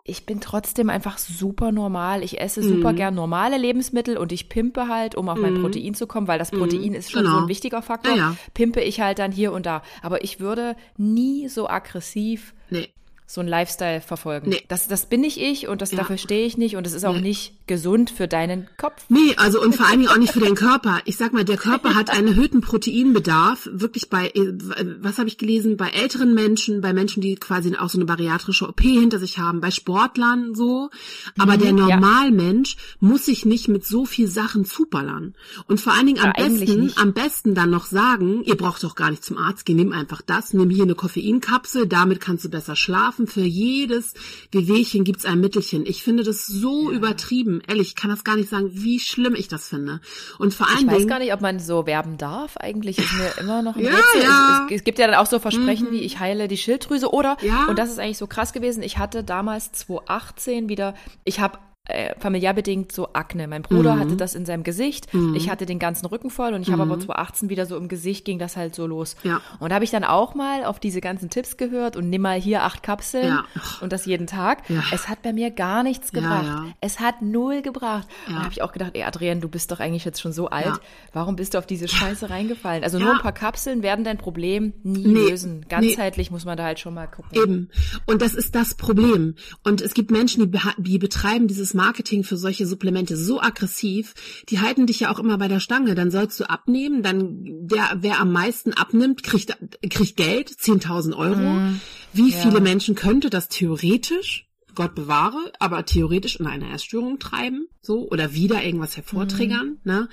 ich 0.09 0.26
bin 0.26 0.40
trotzdem 0.40 0.90
einfach 0.90 1.18
super 1.18 1.72
normal. 1.72 2.22
Ich 2.22 2.40
esse 2.40 2.62
super 2.62 2.93
mm. 2.93 2.97
gern 2.97 3.14
normale 3.14 3.59
Lebensmittel 3.59 4.16
und 4.16 4.32
ich 4.32 4.48
pimpe 4.48 4.89
halt, 4.89 5.14
um 5.14 5.28
auf 5.28 5.39
mm. 5.39 5.43
mein 5.43 5.55
mhm. 5.55 5.62
Protein 5.62 5.94
zu 5.94 6.06
kommen, 6.06 6.28
weil 6.28 6.39
das 6.39 6.51
Protein 6.51 6.93
mm. 6.93 6.94
ist 6.94 7.10
schon 7.10 7.22
genau. 7.22 7.36
so 7.36 7.43
ein 7.43 7.48
wichtiger 7.48 7.82
Faktor. 7.82 8.16
Ja, 8.16 8.30
ja. 8.30 8.36
Pimpe 8.55 8.80
ich 8.80 9.01
halt 9.01 9.18
dann 9.18 9.32
hier 9.32 9.52
und 9.52 9.66
da. 9.66 9.82
Aber 10.02 10.24
ich 10.24 10.40
würde 10.40 10.76
nie 10.97 11.48
so 11.48 11.68
aggressiv 11.68 12.55
nee. 12.70 12.89
So 13.30 13.42
einen 13.42 13.50
Lifestyle 13.50 14.00
verfolgen. 14.00 14.48
Nee. 14.48 14.62
Das, 14.68 14.88
das 14.88 15.05
bin 15.05 15.20
nicht 15.20 15.36
ich 15.36 15.68
und 15.68 15.82
das, 15.82 15.90
ja. 15.90 15.98
dafür 15.98 16.16
stehe 16.16 16.46
ich 16.46 16.56
nicht 16.56 16.76
und 16.76 16.86
es 16.86 16.94
ist 16.94 17.05
auch 17.05 17.12
nee. 17.12 17.20
nicht 17.20 17.52
gesund 17.66 18.09
für 18.09 18.26
deinen 18.26 18.66
Kopf. 18.78 19.05
Nee, 19.10 19.34
also 19.36 19.60
und 19.60 19.76
vor 19.76 19.84
allen 19.86 19.98
Dingen 19.98 20.10
auch 20.10 20.16
nicht 20.16 20.32
für 20.32 20.40
den 20.40 20.55
Körper. 20.55 21.00
Ich 21.05 21.18
sag 21.18 21.34
mal, 21.34 21.44
der 21.44 21.59
Körper 21.59 21.94
hat 21.94 22.09
einen 22.09 22.28
erhöhten 22.28 22.62
Proteinbedarf, 22.62 23.68
wirklich 23.70 24.09
bei, 24.09 24.28
äh, 24.28 24.55
was 25.02 25.18
habe 25.18 25.28
ich 25.28 25.36
gelesen, 25.36 25.76
bei 25.76 25.90
älteren 25.90 26.32
Menschen, 26.32 26.80
bei 26.80 26.94
Menschen, 26.94 27.20
die 27.20 27.34
quasi 27.34 27.76
auch 27.76 27.90
so 27.90 27.98
eine 27.98 28.06
bariatrische 28.06 28.66
OP 28.66 28.80
hinter 28.80 29.18
sich 29.18 29.38
haben, 29.38 29.60
bei 29.60 29.70
Sportlern 29.70 30.55
so. 30.55 30.88
Aber 31.36 31.56
mhm, 31.56 31.60
der 31.60 31.72
Normalmensch 31.74 32.76
ja. 32.76 32.82
muss 33.00 33.26
sich 33.26 33.44
nicht 33.44 33.68
mit 33.68 33.84
so 33.84 34.06
viel 34.06 34.28
Sachen 34.28 34.64
zuballern. 34.64 35.34
Und 35.66 35.82
vor 35.82 35.92
allen 35.92 36.06
Dingen 36.06 36.20
am 36.20 36.32
ja, 36.34 36.48
besten, 36.48 36.94
am 36.96 37.12
besten 37.12 37.55
dann 37.55 37.68
noch 37.68 37.84
sagen, 37.84 38.42
ihr 38.44 38.56
braucht 38.56 38.82
doch 38.84 38.94
gar 38.94 39.10
nicht 39.10 39.22
zum 39.22 39.36
Arzt 39.36 39.66
gehen, 39.66 39.76
nimm 39.76 39.92
einfach 39.92 40.22
das, 40.22 40.55
nimm 40.55 40.70
hier 40.70 40.84
eine 40.84 40.94
Koffeinkapsel, 40.94 41.86
damit 41.86 42.20
kannst 42.20 42.46
du 42.46 42.48
besser 42.48 42.74
schlafen 42.74 43.18
schaffen, 43.19 43.27
für 43.27 43.47
jedes 43.47 44.15
Wehwehchen 44.53 45.05
gibt's 45.05 45.24
ein 45.24 45.40
Mittelchen. 45.40 45.86
Ich 45.86 46.03
finde 46.03 46.23
das 46.23 46.47
so 46.47 46.90
ja. 46.90 46.97
übertrieben. 46.97 47.61
Ehrlich, 47.66 47.89
ich 47.89 47.95
kann 47.97 48.11
das 48.11 48.24
gar 48.24 48.36
nicht 48.36 48.49
sagen, 48.49 48.70
wie 48.73 49.01
schlimm 49.01 49.35
ich 49.35 49.49
das 49.49 49.69
finde. 49.69 50.01
Und 50.39 50.55
vor 50.55 50.69
allen 50.69 50.78
Dingen. 50.78 50.90
Ich 50.90 50.97
weiß 50.97 51.07
gar 51.07 51.19
nicht, 51.19 51.32
ob 51.32 51.40
man 51.40 51.59
so 51.59 51.86
werben 51.86 52.16
darf. 52.19 52.57
Eigentlich 52.57 52.99
ist 52.99 53.12
mir 53.15 53.40
immer 53.40 53.62
noch 53.62 53.77
ein 53.77 53.85
ja, 53.85 53.90
Rätsel. 53.90 54.23
Ja. 54.23 54.66
Es, 54.66 54.73
es, 54.73 54.78
es, 54.78 54.85
gibt 54.85 54.99
ja 54.99 55.07
dann 55.07 55.16
auch 55.16 55.27
so 55.27 55.39
Versprechen 55.39 55.89
mhm. 55.89 55.93
wie 55.93 56.01
ich 56.01 56.19
heile 56.19 56.49
die 56.49 56.57
Schilddrüse 56.57 57.12
oder, 57.12 57.36
ja. 57.43 57.66
und 57.66 57.78
das 57.78 57.90
ist 57.90 57.99
eigentlich 57.99 58.19
so 58.19 58.27
krass 58.27 58.53
gewesen, 58.53 58.82
ich 58.82 58.99
hatte 58.99 59.24
damals 59.24 59.73
2018 59.73 60.69
wieder, 60.69 60.95
ich 61.24 61.40
habe 61.40 61.59
äh, 61.89 62.15
familiär 62.19 62.52
bedingt 62.52 62.93
so 62.93 63.09
Akne. 63.15 63.48
Mein 63.48 63.62
Bruder 63.62 63.94
mhm. 63.94 64.01
hatte 64.01 64.16
das 64.16 64.35
in 64.35 64.44
seinem 64.44 64.62
Gesicht. 64.62 65.12
Mhm. 65.15 65.35
Ich 65.35 65.48
hatte 65.48 65.66
den 65.66 65.78
ganzen 65.78 66.06
Rücken 66.06 66.31
voll 66.31 66.52
und 66.52 66.62
ich 66.62 66.69
mhm. 66.69 66.73
habe 66.73 66.82
aber 66.82 67.01
2018 67.01 67.48
wieder 67.48 67.65
so 67.65 67.77
im 67.77 67.89
Gesicht 67.89 68.24
ging 68.24 68.39
das 68.39 68.56
halt 68.56 68.74
so 68.74 68.86
los. 68.86 69.16
Ja. 69.23 69.40
Und 69.59 69.70
da 69.70 69.77
habe 69.77 69.85
ich 69.85 69.90
dann 69.90 70.05
auch 70.05 70.35
mal 70.35 70.65
auf 70.65 70.78
diese 70.81 71.01
ganzen 71.01 71.31
Tipps 71.31 71.56
gehört 71.56 71.97
und 71.97 72.10
nimm 72.10 72.23
mal 72.23 72.39
hier 72.39 72.62
acht 72.62 72.82
Kapseln 72.82 73.28
ja. 73.28 73.44
und 73.81 73.93
das 73.93 74.05
jeden 74.05 74.27
Tag. 74.27 74.69
Ja. 74.69 74.82
Es 74.93 75.09
hat 75.09 75.23
bei 75.23 75.32
mir 75.32 75.51
gar 75.51 75.82
nichts 75.82 76.12
gebracht. 76.12 76.74
Es 76.81 77.01
hat 77.01 77.23
null 77.23 77.62
gebracht. 77.62 78.06
Und 78.27 78.35
da 78.35 78.40
habe 78.40 78.52
ich 78.52 78.62
auch 78.62 78.73
gedacht, 78.73 78.90
ey 78.94 79.05
Adrian, 79.05 79.40
du 79.40 79.48
bist 79.48 79.70
doch 79.70 79.81
eigentlich 79.81 80.05
jetzt 80.05 80.20
schon 80.20 80.32
so 80.32 80.48
alt. 80.48 80.81
Warum 81.15 81.36
bist 81.36 81.55
du 81.55 81.59
auf 81.59 81.66
diese 81.66 81.89
Scheiße 81.89 82.28
reingefallen? 82.28 82.85
Also 82.85 82.98
nur 82.98 83.12
ein 83.12 83.23
paar 83.23 83.32
Kapseln 83.32 83.82
werden 83.82 84.05
dein 84.05 84.19
Problem 84.19 84.74
nie 84.82 85.06
nee. 85.06 85.31
lösen. 85.31 85.65
Ganzheitlich 85.69 86.28
nee. 86.28 86.35
muss 86.35 86.44
man 86.44 86.59
da 86.59 86.65
halt 86.65 86.81
schon 86.81 86.93
mal 86.93 87.06
gucken. 87.06 87.31
Eben. 87.32 87.70
Und 88.05 88.20
das 88.20 88.35
ist 88.35 88.55
das 88.55 88.74
Problem. 88.74 89.36
Und 89.65 89.81
es 89.81 89.94
gibt 89.94 90.10
Menschen, 90.10 90.52
die, 90.52 90.59
die 90.78 90.98
betreiben 90.98 91.48
dieses 91.48 91.74
Marketing 91.78 92.24
für 92.24 92.36
solche 92.36 92.66
Supplemente 92.66 93.16
so 93.16 93.40
aggressiv, 93.40 94.14
die 94.48 94.59
halten 94.60 94.86
dich 94.86 95.00
ja 95.00 95.12
auch 95.12 95.20
immer 95.20 95.38
bei 95.38 95.46
der 95.46 95.60
Stange. 95.60 95.94
Dann 95.94 96.10
sollst 96.10 96.40
du 96.40 96.50
abnehmen, 96.50 97.05
dann 97.05 97.38
der, 97.42 97.98
wer 98.00 98.20
am 98.20 98.32
meisten 98.32 98.72
abnimmt, 98.72 99.22
kriegt, 99.22 99.56
kriegt 99.88 100.16
Geld, 100.16 100.50
10.000 100.50 101.16
Euro. 101.16 101.36
Mm, 101.36 101.80
Wie 102.12 102.30
ja. 102.30 102.36
viele 102.36 102.60
Menschen 102.60 102.96
könnte 102.96 103.30
das 103.30 103.48
theoretisch? 103.48 104.48
Gott 104.78 104.94
bewahre, 104.94 105.52
aber 105.59 105.84
theoretisch 105.84 106.36
in 106.36 106.46
eine 106.46 106.72
Essstörung 106.72 107.18
treiben, 107.18 107.66
so 107.82 108.09
oder 108.09 108.32
wieder 108.32 108.64
irgendwas 108.64 108.96
hervortriggern. 108.96 109.70
Mhm. 109.70 109.78
Ne? 109.82 110.09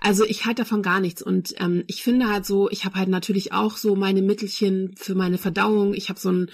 Also 0.00 0.24
ich 0.24 0.44
halte 0.44 0.62
davon 0.62 0.82
gar 0.82 0.98
nichts 0.98 1.22
und 1.22 1.54
ähm, 1.58 1.84
ich 1.86 2.02
finde 2.02 2.28
halt 2.28 2.44
so, 2.44 2.68
ich 2.68 2.84
habe 2.84 2.96
halt 2.96 3.08
natürlich 3.08 3.52
auch 3.52 3.76
so 3.76 3.94
meine 3.94 4.20
Mittelchen 4.20 4.96
für 4.96 5.14
meine 5.14 5.38
Verdauung. 5.38 5.94
Ich 5.94 6.08
habe 6.08 6.18
so 6.18 6.32
ein 6.32 6.50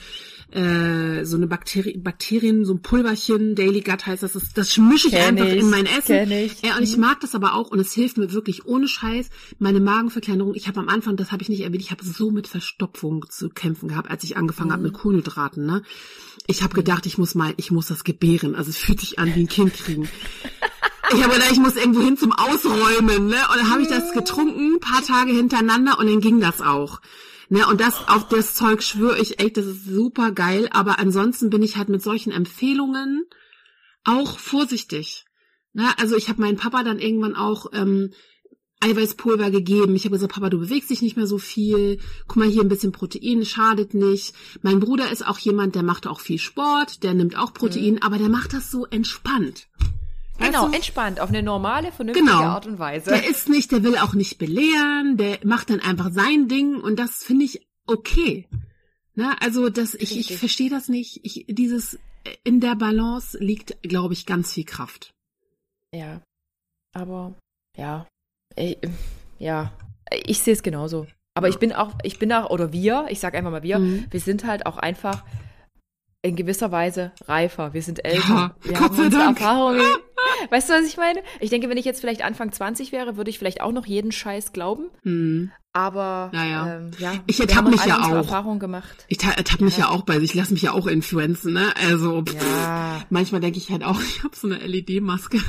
äh, 0.51 1.25
so 1.25 1.39
eine 1.39 1.47
Bakteri 1.47 1.97
Bakterien, 1.97 2.67
so 2.67 2.75
ein 2.75 2.83
Pulverchen, 2.83 3.55
Daily 3.55 3.81
Gut 3.81 4.05
heißt 4.05 4.23
das, 4.23 4.35
das, 4.35 4.53
das 4.53 4.77
mische 4.77 5.09
ich 5.09 5.15
Kenn 5.15 5.39
einfach 5.39 5.47
ich. 5.47 5.61
in 5.61 5.71
mein 5.71 5.87
Essen. 5.87 6.31
Ich. 6.31 6.61
Ja, 6.61 6.77
und 6.77 6.83
ich 6.83 6.97
mhm. 6.97 7.01
mag 7.01 7.21
das 7.21 7.35
aber 7.35 7.55
auch 7.55 7.71
und 7.71 7.79
es 7.79 7.95
hilft 7.95 8.19
mir 8.19 8.31
wirklich 8.35 8.67
ohne 8.67 8.89
Scheiß. 8.89 9.31
Meine 9.59 9.81
Magenverkleinerung, 9.81 10.55
ich 10.55 10.69
habe 10.69 10.81
am 10.81 10.91
Anfang, 10.91 11.17
das 11.17 11.33
habe 11.33 11.43
ich 11.43 11.49
nicht 11.49 11.63
erwähnt, 11.63 11.83
ich 11.83 11.93
habe 11.93 12.05
so 12.05 12.31
mit 12.31 12.47
Verstopfung 12.47 13.25
zu 13.31 13.49
kämpfen 13.49 13.89
gehabt, 13.89 14.11
als 14.11 14.23
ich 14.23 14.37
angefangen 14.37 14.69
mhm. 14.69 14.75
habe 14.75 14.83
mit 14.83 14.93
Kohlenhydraten. 14.93 15.65
Ne? 15.65 15.83
Ich 16.47 16.63
habe 16.63 16.75
gedacht, 16.75 17.07
ich 17.07 17.19
muss 17.19 17.35
mal, 17.35 17.55
ich 17.57 17.71
muss 17.71 17.87
das 17.87 18.05
gebären. 18.05 18.55
Also 18.55 18.71
es 18.71 18.77
fühlt 18.77 19.01
sich 19.01 19.19
an 19.19 19.35
wie 19.35 19.41
ein 19.41 19.49
Kind 19.49 19.75
kriegen. 19.75 20.09
Ich 21.13 21.23
habe 21.23 21.35
gedacht, 21.35 21.53
ich 21.53 21.59
muss 21.59 21.77
irgendwo 21.77 22.01
hin 22.01 22.17
zum 22.17 22.33
Ausräumen, 22.33 23.29
ne? 23.29 23.37
Und 23.51 23.57
dann 23.57 23.71
habe 23.71 23.83
ich 23.83 23.89
das 23.89 24.13
getrunken, 24.13 24.81
paar 24.81 25.05
Tage 25.05 25.33
hintereinander 25.33 25.99
und 25.99 26.07
dann 26.07 26.21
ging 26.21 26.41
das 26.41 26.61
auch. 26.61 27.01
Ne, 27.51 27.67
und 27.67 27.81
das 27.81 28.09
auf 28.09 28.29
das 28.29 28.55
Zeug 28.55 28.83
schwöre 28.83 29.19
ich 29.19 29.39
echt, 29.39 29.57
das 29.57 29.67
ist 29.67 29.85
super 29.85 30.33
geil. 30.33 30.69
Aber 30.73 30.99
ansonsten 30.99 31.51
bin 31.51 31.63
ich 31.63 31.77
halt 31.77 31.89
mit 31.89 32.03
solchen 32.03 32.33
Empfehlungen 32.33 33.27
auch 34.05 34.39
vorsichtig. 34.39 35.25
Ne, 35.73 35.93
also 35.99 36.17
ich 36.17 36.29
habe 36.29 36.41
meinen 36.41 36.57
Papa 36.57 36.83
dann 36.83 36.99
irgendwann 36.99 37.37
auch 37.37 37.67
ähm, 37.73 38.13
Eiweißpulver 38.81 39.51
gegeben. 39.51 39.97
Ich 39.97 40.05
habe 40.05 40.15
gesagt, 40.15 40.33
Papa, 40.33 40.51
du 40.51 40.59
bewegst 40.59 40.91
dich 40.91 41.03
nicht 41.03 41.17
mehr 41.17 41.27
so 41.27 41.39
viel. 41.39 41.99
Guck 42.27 42.37
mal 42.37 42.49
hier 42.49 42.63
ein 42.63 42.69
bisschen 42.69 42.93
Protein, 42.93 43.45
schadet 43.45 43.95
nicht. 43.95 44.35
Mein 44.63 44.81
Bruder 44.81 45.11
ist 45.11 45.27
auch 45.27 45.39
jemand, 45.39 45.75
der 45.75 45.83
macht 45.83 46.07
auch 46.07 46.21
viel 46.21 46.39
Sport, 46.39 47.03
der 47.03 47.15
nimmt 47.15 47.39
auch 47.39 47.55
Protein, 47.55 47.95
mhm. 47.95 48.03
aber 48.03 48.19
der 48.19 48.29
macht 48.29 48.53
das 48.53 48.71
so 48.71 48.87
entspannt. 48.87 49.69
Genau, 50.39 50.67
du? 50.69 50.75
entspannt, 50.75 51.21
auf 51.21 51.29
eine 51.29 51.43
normale, 51.43 51.93
vernünftige 51.93 52.27
genau. 52.27 52.43
Art 52.43 52.67
und 52.67 52.79
Weise. 52.79 53.11
Der 53.11 53.29
ist 53.29 53.49
nicht, 53.49 53.71
der 53.71 53.85
will 53.85 53.97
auch 53.99 54.15
nicht 54.15 54.39
belehren, 54.39 55.17
der 55.17 55.39
macht 55.45 55.71
dann 55.71 55.81
einfach 55.81 56.11
sein 56.13 56.49
Ding 56.49 56.75
und 56.81 56.99
das 56.99 57.23
finde 57.23 57.45
ich 57.45 57.67
okay. 57.87 58.49
Na, 59.15 59.37
also 59.41 59.71
das, 59.71 59.95
ich, 59.95 60.19
ich 60.19 60.37
verstehe 60.37 60.71
das 60.71 60.89
nicht. 60.89 61.21
Ich, 61.23 61.47
dieses 61.49 61.99
in 62.43 62.61
der 62.61 62.75
Balance 62.75 63.39
liegt, 63.39 63.81
glaube 63.83 64.15
ich, 64.15 64.27
ganz 64.27 64.53
viel 64.53 64.65
Kraft. 64.65 65.15
Ja, 65.93 66.21
aber 66.93 67.37
ja, 67.77 68.07
ich, 68.57 68.79
ja, 69.39 69.73
ich 70.27 70.41
sehe 70.41 70.55
es 70.55 70.63
genauso. 70.63 71.07
Aber 71.35 71.49
ich 71.49 71.59
bin 71.59 71.73
auch, 71.73 71.93
ich 72.05 72.19
bin 72.19 72.33
auch, 72.33 72.51
oder 72.51 72.73
wir, 72.73 73.07
ich 73.09 73.19
sage 73.19 73.37
einfach 73.37 73.51
mal 73.51 73.63
wir, 73.63 73.79
mhm. 73.79 74.07
wir 74.11 74.21
sind 74.21 74.45
halt 74.45 74.67
auch 74.67 74.77
einfach 74.77 75.25
in 76.23 76.37
gewisser 76.37 76.73
Weise 76.73 77.13
reifer. 77.27 77.75
Wir 77.75 77.83
sind 77.83 78.05
älter. 78.05 78.29
Ja, 78.29 78.57
wir 78.63 78.73
Gott 78.73 78.93
haben 78.93 78.99
unsere 78.99 79.23
Erfahrungen. 79.25 79.83
Weißt 80.51 80.71
du, 80.71 80.75
was 80.75 80.87
ich 80.87 80.97
meine? 80.97 81.21
Ich 81.41 81.51
denke, 81.51 81.69
wenn 81.69 81.77
ich 81.77 81.85
jetzt 81.85 82.01
vielleicht 82.01 82.25
Anfang 82.25 82.51
20 82.51 82.93
wäre, 82.93 83.17
würde 83.19 83.29
ich 83.29 83.39
vielleicht 83.39 83.61
auch 83.61 83.73
noch 83.73 83.85
jeden 83.85 84.11
Scheiß 84.11 84.53
glauben. 84.53 84.89
Mhm. 85.03 85.53
Aber 85.75 86.31
naja. 86.33 86.77
ähm, 86.77 86.93
ja, 86.99 87.15
ich 87.27 87.41
ertappe 87.41 87.69
mich 87.69 87.85
ja 87.85 88.01
auch. 88.01 88.13
Erfahrung 88.13 88.59
gemacht. 88.59 89.05
Ich 89.09 89.23
ertappe 89.23 89.65
mich 89.65 89.77
ja. 89.77 89.85
ja 89.85 89.91
auch 89.91 90.03
bei, 90.03 90.17
ich 90.19 90.33
lasse 90.33 90.53
mich 90.53 90.63
ja 90.63 90.73
auch 90.73 90.87
influenzen, 90.87 91.53
ne? 91.53 91.75
Also 91.77 92.23
pff, 92.23 92.35
ja. 92.35 93.03
manchmal 93.11 93.41
denke 93.41 93.59
ich 93.59 93.71
halt 93.71 93.85
auch, 93.85 94.01
ich 94.17 94.23
habe 94.23 94.35
so 94.35 94.47
eine 94.47 94.59
LED-Maske. 94.59 95.41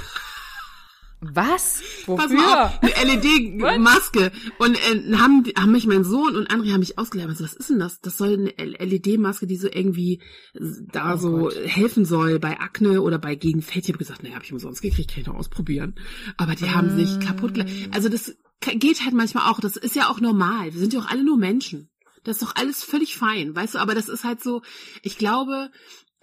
Was? 1.33 1.81
Wofür? 2.05 2.15
Pass 2.17 2.31
mal 2.31 2.65
auf, 2.65 2.79
eine 2.81 3.15
LED-Maske. 3.15 4.31
Und 4.57 4.75
äh, 4.75 5.15
haben, 5.17 5.43
haben 5.57 5.71
mich 5.71 5.87
mein 5.87 6.03
Sohn 6.03 6.35
und 6.35 6.51
andere 6.51 6.73
haben 6.73 6.79
mich 6.79 6.97
ausgelernt. 6.97 7.31
Also, 7.31 7.43
was 7.43 7.53
ist 7.53 7.69
denn 7.69 7.79
das? 7.79 8.01
Das 8.01 8.17
soll 8.17 8.33
eine 8.33 8.85
LED-Maske, 8.85 9.47
die 9.47 9.57
so 9.57 9.67
irgendwie 9.71 10.21
da 10.53 11.15
oh 11.15 11.17
so 11.17 11.31
Gott. 11.37 11.55
helfen 11.65 12.05
soll 12.05 12.39
bei 12.39 12.59
Akne 12.59 13.01
oder 13.01 13.19
bei 13.19 13.35
Gegenfällt. 13.35 13.85
Ich 13.85 13.89
habe 13.89 13.99
gesagt, 13.99 14.23
naja, 14.23 14.35
habe 14.35 14.45
ich 14.45 14.53
umsonst 14.53 14.81
gekriegt, 14.81 15.11
kann 15.11 15.21
ich 15.21 15.25
doch 15.25 15.35
ausprobieren. 15.35 15.95
Aber 16.37 16.55
die 16.55 16.69
haben 16.69 16.95
sich 16.95 17.19
kaputt. 17.19 17.53
Also 17.91 18.09
das 18.09 18.35
geht 18.61 19.03
halt 19.03 19.13
manchmal 19.13 19.51
auch. 19.51 19.59
Das 19.59 19.77
ist 19.77 19.95
ja 19.95 20.09
auch 20.09 20.19
normal. 20.19 20.73
Wir 20.73 20.79
sind 20.79 20.93
ja 20.93 20.99
auch 20.99 21.09
alle 21.09 21.23
nur 21.23 21.37
Menschen. 21.37 21.89
Das 22.25 22.37
ist 22.37 22.43
doch 22.43 22.55
alles 22.55 22.83
völlig 22.83 23.15
fein, 23.15 23.55
weißt 23.55 23.75
du, 23.75 23.77
aber 23.77 23.93
das 23.93 24.09
ist 24.09 24.23
halt 24.23 24.41
so, 24.41 24.63
ich 25.03 25.19
glaube, 25.19 25.69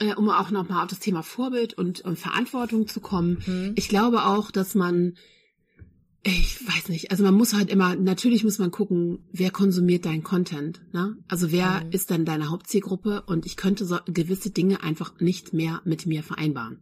äh, 0.02 0.14
um 0.14 0.28
auch 0.28 0.50
nochmal 0.50 0.82
auf 0.82 0.90
das 0.90 0.98
Thema 0.98 1.22
Vorbild 1.22 1.74
und, 1.74 2.00
und 2.02 2.18
Verantwortung 2.18 2.88
zu 2.88 3.00
kommen. 3.00 3.42
Mhm. 3.46 3.72
Ich 3.76 3.88
glaube 3.88 4.24
auch, 4.24 4.50
dass 4.50 4.74
man, 4.74 5.14
ich 6.22 6.66
weiß 6.66 6.88
nicht, 6.88 7.10
also 7.10 7.22
man 7.24 7.34
muss 7.34 7.54
halt 7.54 7.70
immer, 7.70 7.94
natürlich 7.96 8.44
muss 8.44 8.58
man 8.58 8.70
gucken, 8.70 9.20
wer 9.32 9.50
konsumiert 9.50 10.04
deinen 10.04 10.22
Content, 10.22 10.82
ne? 10.92 11.16
Also 11.28 11.52
wer 11.52 11.84
mhm. 11.84 11.90
ist 11.92 12.10
dann 12.10 12.24
deine 12.24 12.50
Hauptzielgruppe 12.50 13.22
und 13.26 13.46
ich 13.46 13.56
könnte 13.56 13.84
so 13.84 13.98
gewisse 14.06 14.50
Dinge 14.50 14.82
einfach 14.82 15.20
nicht 15.20 15.52
mehr 15.52 15.80
mit 15.84 16.06
mir 16.06 16.22
vereinbaren. 16.22 16.80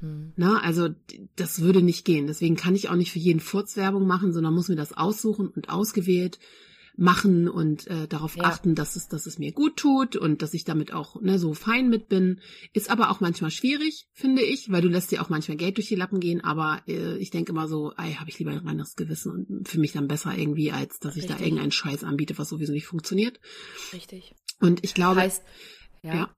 Mhm. 0.00 0.32
Na, 0.36 0.60
also 0.60 0.88
das 1.36 1.60
würde 1.60 1.82
nicht 1.82 2.04
gehen. 2.04 2.26
Deswegen 2.26 2.56
kann 2.56 2.76
ich 2.76 2.88
auch 2.88 2.96
nicht 2.96 3.12
für 3.12 3.18
jeden 3.18 3.40
Furz 3.40 3.76
Werbung 3.76 4.06
machen, 4.06 4.32
sondern 4.32 4.54
muss 4.54 4.68
mir 4.68 4.76
das 4.76 4.92
aussuchen 4.92 5.48
und 5.48 5.68
ausgewählt 5.68 6.38
machen 6.96 7.48
und 7.48 7.86
äh, 7.88 8.06
darauf 8.06 8.36
ja. 8.36 8.44
achten, 8.44 8.74
dass 8.74 8.96
es, 8.96 9.08
dass 9.08 9.26
es 9.26 9.38
mir 9.38 9.52
gut 9.52 9.76
tut 9.76 10.16
und 10.16 10.42
dass 10.42 10.54
ich 10.54 10.64
damit 10.64 10.92
auch 10.92 11.20
ne, 11.20 11.38
so 11.38 11.54
fein 11.54 11.88
mit 11.88 12.08
bin. 12.08 12.40
Ist 12.72 12.90
aber 12.90 13.10
auch 13.10 13.20
manchmal 13.20 13.50
schwierig, 13.50 14.06
finde 14.12 14.42
ich, 14.42 14.70
weil 14.70 14.82
du 14.82 14.88
lässt 14.88 15.10
dir 15.10 15.20
auch 15.20 15.28
manchmal 15.28 15.56
Geld 15.56 15.76
durch 15.76 15.88
die 15.88 15.96
Lappen 15.96 16.20
gehen, 16.20 16.40
aber 16.42 16.82
äh, 16.86 17.16
ich 17.18 17.30
denke 17.30 17.52
immer 17.52 17.66
so, 17.66 17.92
ey, 17.96 18.14
habe 18.14 18.30
ich 18.30 18.38
lieber 18.38 18.52
ein 18.52 18.58
reines 18.58 18.94
Gewissen 18.94 19.32
und 19.32 19.68
für 19.68 19.80
mich 19.80 19.92
dann 19.92 20.08
besser 20.08 20.36
irgendwie, 20.36 20.70
als 20.70 21.00
dass 21.00 21.16
Richtig. 21.16 21.30
ich 21.30 21.36
da 21.36 21.42
irgendeinen 21.42 21.72
Scheiß 21.72 22.04
anbiete, 22.04 22.38
was 22.38 22.48
sowieso 22.48 22.72
nicht 22.72 22.86
funktioniert. 22.86 23.40
Richtig. 23.92 24.34
Und 24.60 24.84
ich 24.84 24.94
glaube. 24.94 25.20
Heißt, 25.20 25.42
ja. 26.02 26.14
ja. 26.14 26.34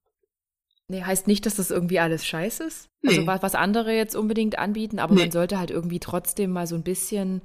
Nee, 0.89 1.03
heißt 1.03 1.27
nicht, 1.27 1.45
dass 1.47 1.57
das 1.57 1.73
irgendwie 1.73 1.99
alles 1.99 2.25
scheiße 2.25 2.63
ist. 2.63 2.89
Also 3.03 3.21
nee. 3.23 3.27
Also 3.27 3.27
was, 3.27 3.43
was 3.43 3.55
andere 3.57 3.93
jetzt 3.93 4.15
unbedingt 4.15 4.57
anbieten, 4.57 5.01
aber 5.01 5.15
nee. 5.15 5.23
man 5.23 5.33
sollte 5.33 5.59
halt 5.59 5.73
irgendwie 5.73 5.99
trotzdem 5.99 6.53
mal 6.53 6.69
so 6.69 6.77
ein 6.77 6.85
bisschen 6.85 7.43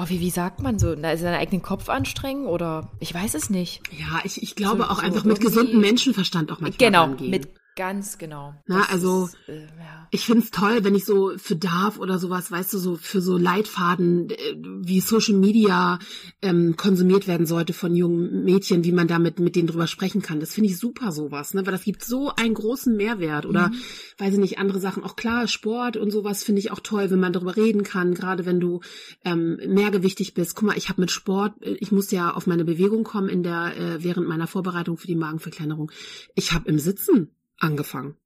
oh, 0.00 0.08
wie, 0.08 0.20
wie 0.20 0.30
sagt 0.30 0.62
man 0.62 0.78
so, 0.78 0.94
seinen 0.94 1.34
eigenen 1.34 1.62
Kopf 1.62 1.88
anstrengen 1.88 2.46
oder 2.46 2.90
ich 3.00 3.12
weiß 3.14 3.34
es 3.34 3.50
nicht. 3.50 3.82
Ja, 3.98 4.20
ich, 4.24 4.42
ich 4.42 4.54
glaube 4.54 4.78
so, 4.84 4.88
auch 4.88 4.96
so 4.96 5.02
einfach 5.02 5.24
mit 5.24 5.40
gesundem 5.40 5.80
Menschenverstand 5.80 6.50
auch 6.52 6.60
manchmal 6.60 6.88
Genau, 6.90 7.04
angehen. 7.04 7.30
mit 7.30 7.48
Ganz 7.80 8.18
genau. 8.18 8.52
Na, 8.66 8.82
also 8.90 9.24
ist, 9.24 9.48
äh, 9.48 9.62
ja. 9.62 10.06
ich 10.10 10.26
find's 10.26 10.50
toll, 10.50 10.84
wenn 10.84 10.94
ich 10.94 11.06
so 11.06 11.32
für 11.38 11.56
darf 11.56 11.98
oder 11.98 12.18
sowas, 12.18 12.50
weißt 12.50 12.74
du, 12.74 12.78
so 12.78 12.96
für 12.96 13.22
so 13.22 13.38
Leitfaden, 13.38 14.28
äh, 14.28 14.34
wie 14.82 15.00
Social 15.00 15.36
Media 15.36 15.98
ähm, 16.42 16.76
konsumiert 16.76 17.26
werden 17.26 17.46
sollte 17.46 17.72
von 17.72 17.96
jungen 17.96 18.44
Mädchen, 18.44 18.84
wie 18.84 18.92
man 18.92 19.08
damit 19.08 19.40
mit 19.40 19.56
denen 19.56 19.66
drüber 19.66 19.86
sprechen 19.86 20.20
kann. 20.20 20.40
Das 20.40 20.52
finde 20.52 20.68
ich 20.68 20.78
super 20.78 21.10
sowas, 21.10 21.54
ne? 21.54 21.64
Weil 21.64 21.72
das 21.72 21.84
gibt 21.84 22.04
so 22.04 22.30
einen 22.36 22.52
großen 22.52 22.94
Mehrwert. 22.94 23.46
Oder 23.46 23.68
mhm. 23.68 23.80
weiß 24.18 24.34
ich 24.34 24.40
nicht, 24.40 24.58
andere 24.58 24.78
Sachen. 24.78 25.02
Auch 25.02 25.16
klar, 25.16 25.48
Sport 25.48 25.96
und 25.96 26.10
sowas 26.10 26.44
finde 26.44 26.58
ich 26.58 26.72
auch 26.72 26.80
toll, 26.80 27.10
wenn 27.10 27.18
man 27.18 27.32
darüber 27.32 27.56
reden 27.56 27.82
kann, 27.82 28.12
gerade 28.12 28.44
wenn 28.44 28.60
du 28.60 28.80
ähm, 29.24 29.58
mehrgewichtig 29.66 30.34
bist. 30.34 30.54
Guck 30.54 30.66
mal, 30.68 30.76
ich 30.76 30.90
habe 30.90 31.00
mit 31.00 31.10
Sport, 31.10 31.54
äh, 31.62 31.78
ich 31.80 31.92
muss 31.92 32.10
ja 32.10 32.30
auf 32.34 32.46
meine 32.46 32.66
Bewegung 32.66 33.04
kommen 33.04 33.30
in 33.30 33.42
der 33.42 33.74
äh, 33.74 34.04
während 34.04 34.28
meiner 34.28 34.46
Vorbereitung 34.46 34.98
für 34.98 35.06
die 35.06 35.16
Magenverkleinerung. 35.16 35.90
Ich 36.34 36.52
habe 36.52 36.68
im 36.68 36.78
Sitzen 36.78 37.30
angefangen. 37.60 38.16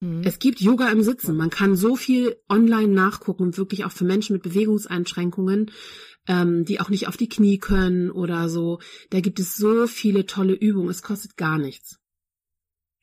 Mhm. 0.00 0.22
Es 0.24 0.38
gibt 0.38 0.60
Yoga 0.60 0.88
im 0.90 1.02
Sitzen. 1.02 1.36
Man 1.36 1.50
kann 1.50 1.76
so 1.76 1.96
viel 1.96 2.36
online 2.48 2.92
nachgucken, 2.92 3.56
wirklich 3.56 3.84
auch 3.84 3.92
für 3.92 4.04
Menschen 4.04 4.34
mit 4.34 4.42
Bewegungseinschränkungen, 4.42 5.70
ähm, 6.26 6.64
die 6.64 6.80
auch 6.80 6.88
nicht 6.88 7.08
auf 7.08 7.16
die 7.16 7.28
Knie 7.28 7.58
können 7.58 8.10
oder 8.10 8.48
so. 8.48 8.80
Da 9.10 9.20
gibt 9.20 9.40
es 9.40 9.56
so 9.56 9.86
viele 9.86 10.26
tolle 10.26 10.54
Übungen. 10.54 10.88
Es 10.88 11.02
kostet 11.02 11.36
gar 11.36 11.58
nichts. 11.58 11.98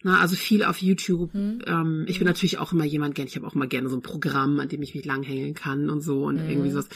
Na, 0.04 0.20
also 0.20 0.36
viel 0.36 0.64
auf 0.64 0.82
YouTube. 0.82 1.34
Mhm. 1.34 1.62
Ähm, 1.66 2.06
ich 2.08 2.20
bin 2.20 2.28
natürlich 2.28 2.60
auch 2.60 2.74
immer 2.74 2.86
jemand 2.86 3.16
gern, 3.16 3.28
ich 3.28 3.36
habe 3.36 3.48
auch 3.48 3.56
immer 3.56 3.68
gerne 3.68 3.90
so 3.90 3.96
ein 3.96 4.02
Programm, 4.02 4.60
an 4.60 4.70
dem 4.70 4.82
ich 4.82 4.94
mich 4.94 5.06
langhängen 5.06 5.54
kann 5.54 5.90
und 5.90 6.02
so 6.02 6.26
und 6.26 6.44
mhm. 6.44 6.50
irgendwie 6.50 6.72
sowas. 6.72 6.90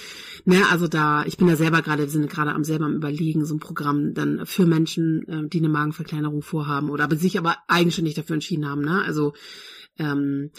Ne, 0.45 0.61
also 0.69 0.87
da, 0.87 1.25
ich 1.25 1.37
bin 1.37 1.47
da 1.47 1.55
selber 1.55 1.81
gerade, 1.81 2.03
wir 2.03 2.09
sind 2.09 2.29
gerade 2.29 2.53
am 2.53 2.63
selber 2.63 2.85
am 2.85 2.95
überlegen, 2.95 3.45
so 3.45 3.55
ein 3.55 3.59
Programm 3.59 4.13
dann 4.13 4.45
für 4.45 4.65
Menschen, 4.65 5.27
äh, 5.27 5.47
die 5.47 5.59
eine 5.59 5.69
Magenverkleinerung 5.69 6.41
vorhaben 6.41 6.89
oder 6.89 7.05
aber 7.05 7.15
sich 7.15 7.39
aber 7.39 7.57
eigenständig 7.67 8.13
dafür 8.13 8.35
entschieden 8.35 8.67
haben, 8.67 8.81
ne? 8.81 9.01
Also 9.03 9.33
ähm, 9.97 10.51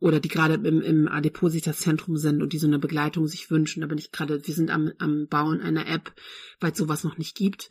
oder 0.00 0.20
die 0.20 0.28
gerade 0.28 0.54
im, 0.54 0.80
im 0.80 1.08
Adipositas-Zentrum 1.08 2.16
sind 2.16 2.42
und 2.42 2.52
die 2.52 2.58
so 2.58 2.66
eine 2.66 2.78
Begleitung 2.78 3.26
sich 3.26 3.50
wünschen. 3.50 3.80
Da 3.80 3.86
bin 3.86 3.98
ich 3.98 4.12
gerade, 4.12 4.46
wir 4.46 4.54
sind 4.54 4.70
am, 4.70 4.92
am 4.98 5.26
Bauen 5.28 5.60
einer 5.60 5.88
App, 5.88 6.12
weil 6.60 6.72
es 6.72 6.78
sowas 6.78 7.04
noch 7.04 7.18
nicht 7.18 7.36
gibt, 7.36 7.68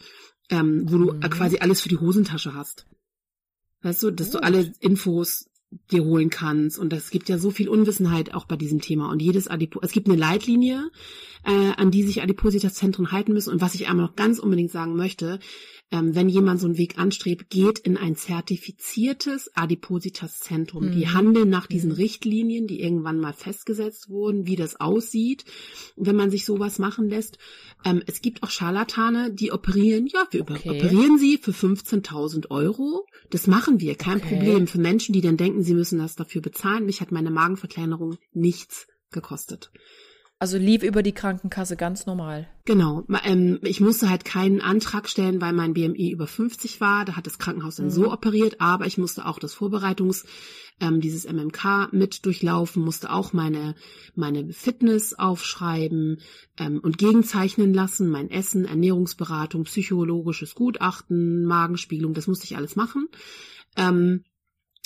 ähm, 0.50 0.84
wo 0.88 0.98
du 0.98 1.14
mhm. 1.14 1.22
quasi 1.22 1.60
alles 1.60 1.82
für 1.82 1.90
die 1.90 1.98
Hosentasche 1.98 2.54
hast. 2.54 2.86
Weißt 3.84 4.02
du, 4.02 4.12
dass 4.12 4.32
du 4.32 4.40
alle 4.40 4.74
Infos 4.80 5.50
dir 5.92 6.04
holen 6.04 6.30
kannst. 6.30 6.80
Und 6.80 6.94
es 6.94 7.10
gibt 7.10 7.30
ja 7.30 7.38
so 7.38 7.52
viel 7.52 7.70
Unwissenheit 7.70 8.34
auch 8.34 8.46
bei 8.46 8.56
diesem 8.56 8.82
Thema. 8.82 9.10
Und 9.10 9.22
jedes 9.22 9.48
Adipo, 9.48 9.80
es 9.82 9.92
gibt 9.92 10.08
eine 10.08 10.18
Leitlinie, 10.18 10.90
äh, 11.46 11.72
an 11.78 11.92
die 11.92 12.04
sich 12.04 12.22
Adipositas-Zentren 12.22 13.12
halten 13.12 13.34
müssen. 13.34 13.52
Und 13.52 13.62
was 13.62 13.76
ich 13.76 13.88
einmal 13.88 14.08
noch 14.08 14.16
ganz 14.16 14.40
unbedingt 14.40 14.72
sagen 14.72 14.96
möchte, 14.96 15.40
ähm, 15.94 16.16
wenn 16.16 16.28
jemand 16.28 16.60
so 16.60 16.66
einen 16.66 16.78
Weg 16.78 16.98
anstrebt, 16.98 17.50
geht 17.50 17.78
in 17.80 17.98
ein 17.98 18.16
zertifiziertes 18.16 19.52
Adipositas-Zentrum. 19.56 20.88
Mhm. 20.88 20.92
Die 20.94 21.08
handeln 21.10 21.50
nach 21.50 21.68
diesen 21.68 21.92
mhm. 21.92 21.98
Richtlinien, 21.98 22.66
die 22.66 22.82
irgendwann 22.82 23.20
mal 23.20 23.34
festgesetzt 23.34 24.10
wurden, 24.10 24.48
wie 24.48 24.56
das 24.56 24.80
aussieht, 24.80 25.46
wenn 25.96 26.16
man 26.16 26.32
sich 26.32 26.46
sowas 26.46 26.80
machen 26.80 27.10
lässt. 27.10 27.38
Ähm, 27.86 28.02
es 28.08 28.22
gibt 28.22 28.42
auch 28.42 28.50
Scharlatane, 28.50 29.34
die 29.34 29.52
operieren, 29.52 30.08
ja, 30.08 30.26
wir 30.32 30.42
okay. 30.42 30.70
operieren 30.72 31.20
sie 31.20 31.38
für 31.38 31.52
15.000 31.52 32.50
Euro. 32.50 33.06
Das 33.30 33.46
machen 33.48 33.80
wir, 33.80 33.96
kein 33.96 34.18
okay. 34.18 34.36
Problem. 34.36 34.68
Für 34.68 34.80
Menschen, 34.80 35.14
die 35.14 35.22
dann 35.22 35.38
denken, 35.38 35.63
sie 35.64 35.74
müssen 35.74 36.00
das 36.00 36.16
dafür 36.16 36.42
bezahlen. 36.42 36.86
Mich 36.86 37.02
hat 37.02 37.12
meine 37.12 37.32
Magenverkleinerung 37.32 38.18
nichts 38.32 38.88
gekostet. 39.12 39.72
Also 40.44 40.58
lief 40.58 40.84
über 40.84 41.04
die 41.04 41.14
Krankenkasse 41.14 41.78
ganz 41.78 42.06
normal. 42.06 42.50
Genau. 42.66 43.06
Ähm, 43.24 43.60
ich 43.62 43.80
musste 43.80 44.10
halt 44.10 44.26
keinen 44.26 44.60
Antrag 44.60 45.08
stellen, 45.08 45.40
weil 45.40 45.54
mein 45.54 45.74
BMI 45.74 46.12
über 46.12 46.28
50 46.28 46.82
war. 46.82 47.06
Da 47.06 47.16
hat 47.16 47.28
das 47.28 47.40
Krankenhaus 47.40 47.78
dann 47.78 47.86
mhm. 47.86 47.92
so 47.92 48.12
operiert, 48.12 48.60
aber 48.60 48.86
ich 48.86 48.98
musste 48.98 49.26
auch 49.26 49.40
das 49.40 49.54
Vorbereitungs, 49.54 50.26
ähm, 50.82 51.00
dieses 51.00 51.24
MMK 51.32 51.94
mit 51.94 52.26
durchlaufen, 52.26 52.84
musste 52.84 53.14
auch 53.14 53.32
meine, 53.32 53.76
meine 54.16 54.52
Fitness 54.52 55.14
aufschreiben 55.14 56.20
ähm, 56.58 56.82
und 56.84 56.98
gegenzeichnen 56.98 57.74
lassen, 57.74 58.10
mein 58.10 58.30
Essen, 58.30 58.66
Ernährungsberatung, 58.66 59.64
psychologisches 59.64 60.56
Gutachten, 60.56 61.46
Magenspiegelung, 61.46 62.14
das 62.14 62.28
musste 62.28 62.44
ich 62.44 62.58
alles 62.58 62.76
machen. 62.76 63.08
Ähm, 63.78 64.26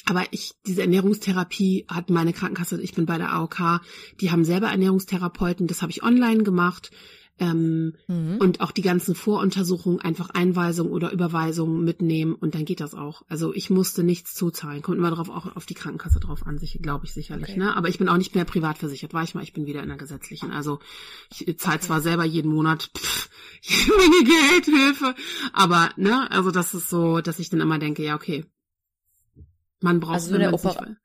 aber 0.08 0.24
ich, 0.32 0.54
diese 0.66 0.82
Ernährungstherapie 0.82 1.86
hat 1.90 2.10
meine 2.10 2.32
Krankenkasse, 2.32 2.82
ich 2.82 2.94
bin 2.94 3.06
bei 3.06 3.18
der 3.18 3.34
AOK, 3.34 3.82
die 4.22 4.32
haben 4.32 4.46
selber 4.46 4.68
Ernährungstherapeuten, 4.68 5.68
das 5.68 5.82
habe 5.82 5.92
ich 5.92 6.02
online 6.02 6.44
gemacht. 6.44 6.92
Ähm, 7.40 7.94
mhm. 8.08 8.38
Und 8.40 8.62
auch 8.62 8.72
die 8.72 8.82
ganzen 8.82 9.14
Voruntersuchungen, 9.14 10.00
einfach 10.00 10.32
Einweisung 10.32 10.90
oder 10.90 11.12
Überweisung 11.12 11.84
mitnehmen 11.84 12.34
und 12.34 12.56
dann 12.56 12.66
geht 12.66 12.80
das 12.80 12.96
auch. 12.96 13.22
Also 13.30 13.54
ich 13.54 13.70
musste 13.70 14.04
nichts 14.04 14.34
zuzahlen. 14.34 14.82
Kommt 14.82 14.98
immer 14.98 15.12
drauf 15.12 15.30
auch 15.30 15.56
auf 15.56 15.68
die 15.68 15.76
Krankenkasse 15.76 16.20
drauf 16.20 16.48
an, 16.48 16.58
sich, 16.58 16.80
glaube 16.82 17.06
ich 17.06 17.14
sicherlich. 17.14 17.50
Okay. 17.50 17.60
Ne? 17.60 17.76
Aber 17.76 17.90
ich 17.90 18.00
bin 18.00 18.10
auch 18.10 18.18
nicht 18.18 18.34
mehr 18.34 18.46
privat 18.46 18.80
versichert, 18.80 19.14
war 19.14 19.22
ich 19.22 19.36
mal, 19.36 19.44
ich 19.44 19.54
bin 19.54 19.68
wieder 19.68 19.84
in 19.84 19.90
der 19.90 20.00
gesetzlichen. 20.00 20.50
Also 20.50 20.80
ich 21.30 21.60
zahle 21.60 21.76
okay. 21.76 21.86
zwar 21.86 22.02
selber 22.02 22.24
jeden 22.24 22.52
Monat 22.52 22.90
pff, 22.98 23.30
jede 23.62 23.98
Menge 23.98 24.24
Geldhilfe, 24.24 25.14
aber 25.54 25.92
ne, 25.96 26.32
also 26.32 26.50
das 26.50 26.74
ist 26.74 26.90
so, 26.90 27.22
dass 27.22 27.38
ich 27.38 27.52
dann 27.52 27.62
immer 27.62 27.78
denke, 27.78 28.04
ja, 28.04 28.16
okay, 28.16 28.46
man 29.80 30.00
braucht 30.00 30.16
also 30.16 30.30
so 30.30 30.36
eine 30.36 30.52
Oper 30.52 30.96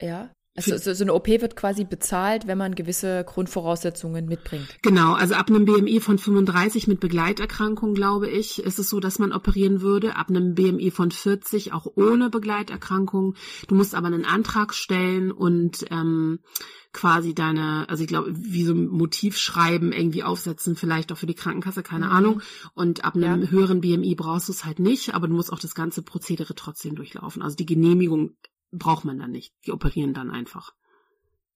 Ja. 0.00 0.30
Also 0.56 0.94
so, 0.94 1.04
eine 1.04 1.14
OP 1.14 1.28
wird 1.28 1.56
quasi 1.56 1.84
bezahlt, 1.84 2.46
wenn 2.46 2.58
man 2.58 2.74
gewisse 2.74 3.24
Grundvoraussetzungen 3.24 4.26
mitbringt. 4.26 4.66
Genau, 4.82 5.12
also 5.12 5.34
ab 5.34 5.48
einem 5.48 5.64
BMI 5.64 6.00
von 6.00 6.18
35 6.18 6.88
mit 6.88 7.00
Begleiterkrankung, 7.00 7.94
glaube 7.94 8.28
ich, 8.28 8.62
ist 8.62 8.78
es 8.78 8.88
so, 8.88 9.00
dass 9.00 9.18
man 9.18 9.32
operieren 9.32 9.80
würde. 9.80 10.16
Ab 10.16 10.30
einem 10.30 10.54
BMI 10.54 10.90
von 10.90 11.10
40 11.10 11.72
auch 11.72 11.86
ohne 11.94 12.30
Begleiterkrankung. 12.30 13.34
Du 13.68 13.74
musst 13.74 13.94
aber 13.94 14.06
einen 14.06 14.24
Antrag 14.24 14.74
stellen 14.74 15.30
und 15.30 15.84
ähm, 15.90 16.40
quasi 16.96 17.34
deine, 17.34 17.86
also 17.90 18.02
ich 18.02 18.08
glaube, 18.08 18.32
wie 18.34 18.64
so 18.64 18.72
ein 18.72 18.88
Motivschreiben 18.88 19.92
irgendwie 19.92 20.22
aufsetzen, 20.22 20.76
vielleicht 20.76 21.12
auch 21.12 21.18
für 21.18 21.26
die 21.26 21.34
Krankenkasse, 21.34 21.82
keine 21.82 22.06
mhm. 22.06 22.12
Ahnung. 22.12 22.42
Und 22.74 23.04
ab 23.04 23.16
einem 23.16 23.42
ja. 23.42 23.48
höheren 23.48 23.82
BMI 23.82 24.14
brauchst 24.14 24.48
du 24.48 24.52
es 24.52 24.64
halt 24.64 24.78
nicht, 24.78 25.14
aber 25.14 25.28
du 25.28 25.34
musst 25.34 25.52
auch 25.52 25.58
das 25.58 25.74
ganze 25.74 26.02
Prozedere 26.02 26.54
trotzdem 26.54 26.94
durchlaufen. 26.94 27.42
Also 27.42 27.56
die 27.56 27.66
Genehmigung 27.66 28.36
braucht 28.72 29.04
man 29.04 29.18
dann 29.18 29.30
nicht. 29.30 29.54
Die 29.66 29.72
operieren 29.72 30.14
dann 30.14 30.30
einfach. 30.30 30.72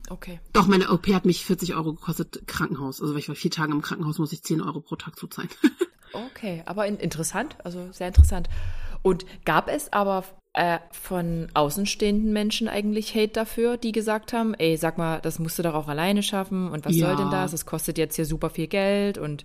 Okay. 0.09 0.41
Doch, 0.53 0.67
meine 0.67 0.91
OP 0.91 1.07
hat 1.09 1.25
mich 1.25 1.45
40 1.45 1.75
Euro 1.75 1.95
gekostet, 1.95 2.47
Krankenhaus. 2.47 3.01
Also 3.01 3.15
weil 3.15 3.21
ich 3.21 3.29
war 3.29 3.37
vier 3.37 3.51
Tage 3.51 3.73
im 3.73 3.83
Krankenhaus, 3.83 4.19
muss 4.19 4.33
ich 4.33 4.43
10 4.43 4.61
Euro 4.61 4.81
pro 4.81 4.97
Tag 4.97 5.19
zuzahlen. 5.19 5.51
okay, 6.13 6.63
aber 6.67 6.87
in, 6.87 6.97
interessant, 6.97 7.57
also 7.65 7.93
sehr 7.93 8.09
interessant. 8.09 8.49
Und 9.03 9.25
gab 9.45 9.69
es 9.69 9.93
aber 9.93 10.25
äh, 10.53 10.79
von 10.91 11.49
außenstehenden 11.55 12.33
Menschen 12.33 12.69
eigentlich 12.69 13.15
Hate 13.15 13.29
dafür, 13.29 13.77
die 13.77 13.93
gesagt 13.93 14.33
haben, 14.33 14.55
ey, 14.55 14.77
sag 14.77 14.99
mal, 14.99 15.21
das 15.21 15.39
musst 15.39 15.59
du 15.59 15.63
doch 15.63 15.75
auch 15.75 15.89
alleine 15.89 16.23
schaffen 16.23 16.69
und 16.71 16.85
was 16.85 16.97
ja. 16.97 17.07
soll 17.07 17.17
denn 17.17 17.31
das? 17.31 17.53
Das 17.53 17.67
kostet 17.67 17.99
jetzt 17.99 18.17
hier 18.17 18.27
super 18.27 18.51
viel 18.51 18.67
Geld 18.67 19.17
und 19.17 19.45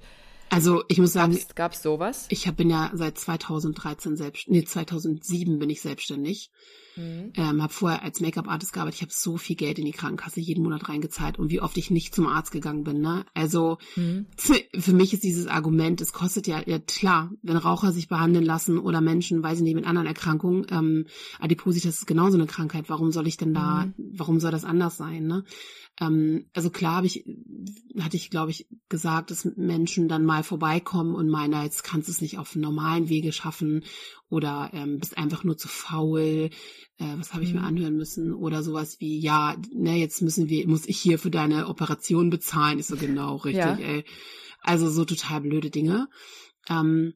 also 0.49 0.83
ich 0.89 0.99
muss 0.99 1.13
sagen, 1.13 1.37
gab 1.55 1.73
es 1.73 1.81
sowas? 1.81 2.27
Ich 2.29 2.49
bin 2.53 2.69
ja 2.69 2.91
seit 2.93 3.17
2013 3.17 4.15
selbst, 4.15 4.47
nee 4.47 4.63
2007 4.63 5.57
bin 5.57 5.69
ich 5.69 5.81
selbstständig 5.81 6.51
Mhm. 6.95 7.33
Ähm, 7.35 7.61
habe 7.61 7.73
vorher 7.73 8.03
als 8.03 8.21
Make-up-Artist 8.21 8.73
gearbeitet. 8.73 8.97
Ich 8.97 9.01
habe 9.01 9.13
so 9.13 9.37
viel 9.37 9.55
Geld 9.55 9.79
in 9.79 9.85
die 9.85 9.91
Krankenkasse 9.91 10.39
jeden 10.39 10.63
Monat 10.63 10.87
reingezahlt 10.87 11.37
und 11.37 11.49
wie 11.49 11.61
oft 11.61 11.77
ich 11.77 11.91
nicht 11.91 12.15
zum 12.15 12.27
Arzt 12.27 12.51
gegangen 12.51 12.83
bin. 12.83 13.01
Ne? 13.01 13.25
Also 13.33 13.77
mhm. 13.95 14.27
für 14.37 14.93
mich 14.93 15.13
ist 15.13 15.23
dieses 15.23 15.47
Argument, 15.47 16.01
es 16.01 16.13
kostet 16.13 16.47
ja, 16.47 16.61
ja 16.65 16.79
klar, 16.79 17.31
wenn 17.41 17.57
Raucher 17.57 17.91
sich 17.91 18.07
behandeln 18.07 18.45
lassen 18.45 18.77
oder 18.79 19.01
Menschen, 19.01 19.43
weiß 19.43 19.59
ich 19.59 19.63
nicht, 19.63 19.75
mit 19.75 19.85
anderen 19.85 20.07
Erkrankungen, 20.07 20.65
ähm, 20.69 21.05
Adipositas 21.39 21.99
ist 21.99 22.07
genauso 22.07 22.37
eine 22.37 22.47
Krankheit. 22.47 22.89
Warum 22.89 23.11
soll 23.11 23.27
ich 23.27 23.37
denn 23.37 23.53
da, 23.53 23.85
mhm. 23.85 23.93
warum 23.97 24.39
soll 24.39 24.51
das 24.51 24.65
anders 24.65 24.97
sein? 24.97 25.27
Ne? 25.27 25.43
Ähm, 25.99 26.45
also 26.53 26.69
klar 26.69 26.97
habe 26.97 27.07
ich, 27.07 27.25
hatte 27.99 28.17
ich, 28.17 28.29
glaube 28.29 28.51
ich, 28.51 28.67
gesagt, 28.89 29.31
dass 29.31 29.45
Menschen 29.55 30.07
dann 30.07 30.25
mal 30.25 30.43
vorbeikommen 30.43 31.15
und 31.15 31.29
meinen, 31.29 31.63
jetzt 31.63 31.83
kannst 31.83 32.07
du 32.07 32.11
es 32.11 32.21
nicht 32.21 32.37
auf 32.37 32.55
normalen 32.55 33.09
Wege 33.09 33.31
schaffen 33.31 33.83
oder 34.35 34.69
ähm, 34.73 34.99
bist 34.99 35.17
einfach 35.17 35.45
nur 35.45 35.57
zu 35.57 35.69
faul, 35.69 36.49
äh, 36.97 37.13
was 37.17 37.33
habe 37.33 37.45
ich 37.45 37.53
mhm. 37.53 37.61
mir 37.61 37.65
anhören 37.65 37.95
müssen 37.95 38.33
oder 38.33 38.63
sowas 38.63 38.99
wie, 38.99 39.17
ja, 39.17 39.55
ne, 39.73 39.95
jetzt 39.95 40.21
müssen 40.21 40.49
wir, 40.49 40.67
muss 40.67 40.85
ich 40.85 40.97
hier 40.97 41.17
für 41.17 41.31
deine 41.31 41.67
Operation 41.67 42.29
bezahlen. 42.29 42.77
Ich 42.77 42.87
so 42.87 42.97
genau, 42.97 43.37
richtig, 43.37 43.63
ja. 43.63 43.77
ey. 43.77 44.03
Also 44.61 44.89
so 44.89 45.05
total 45.05 45.41
blöde 45.41 45.69
Dinge. 45.69 46.09
Ähm, 46.67 47.13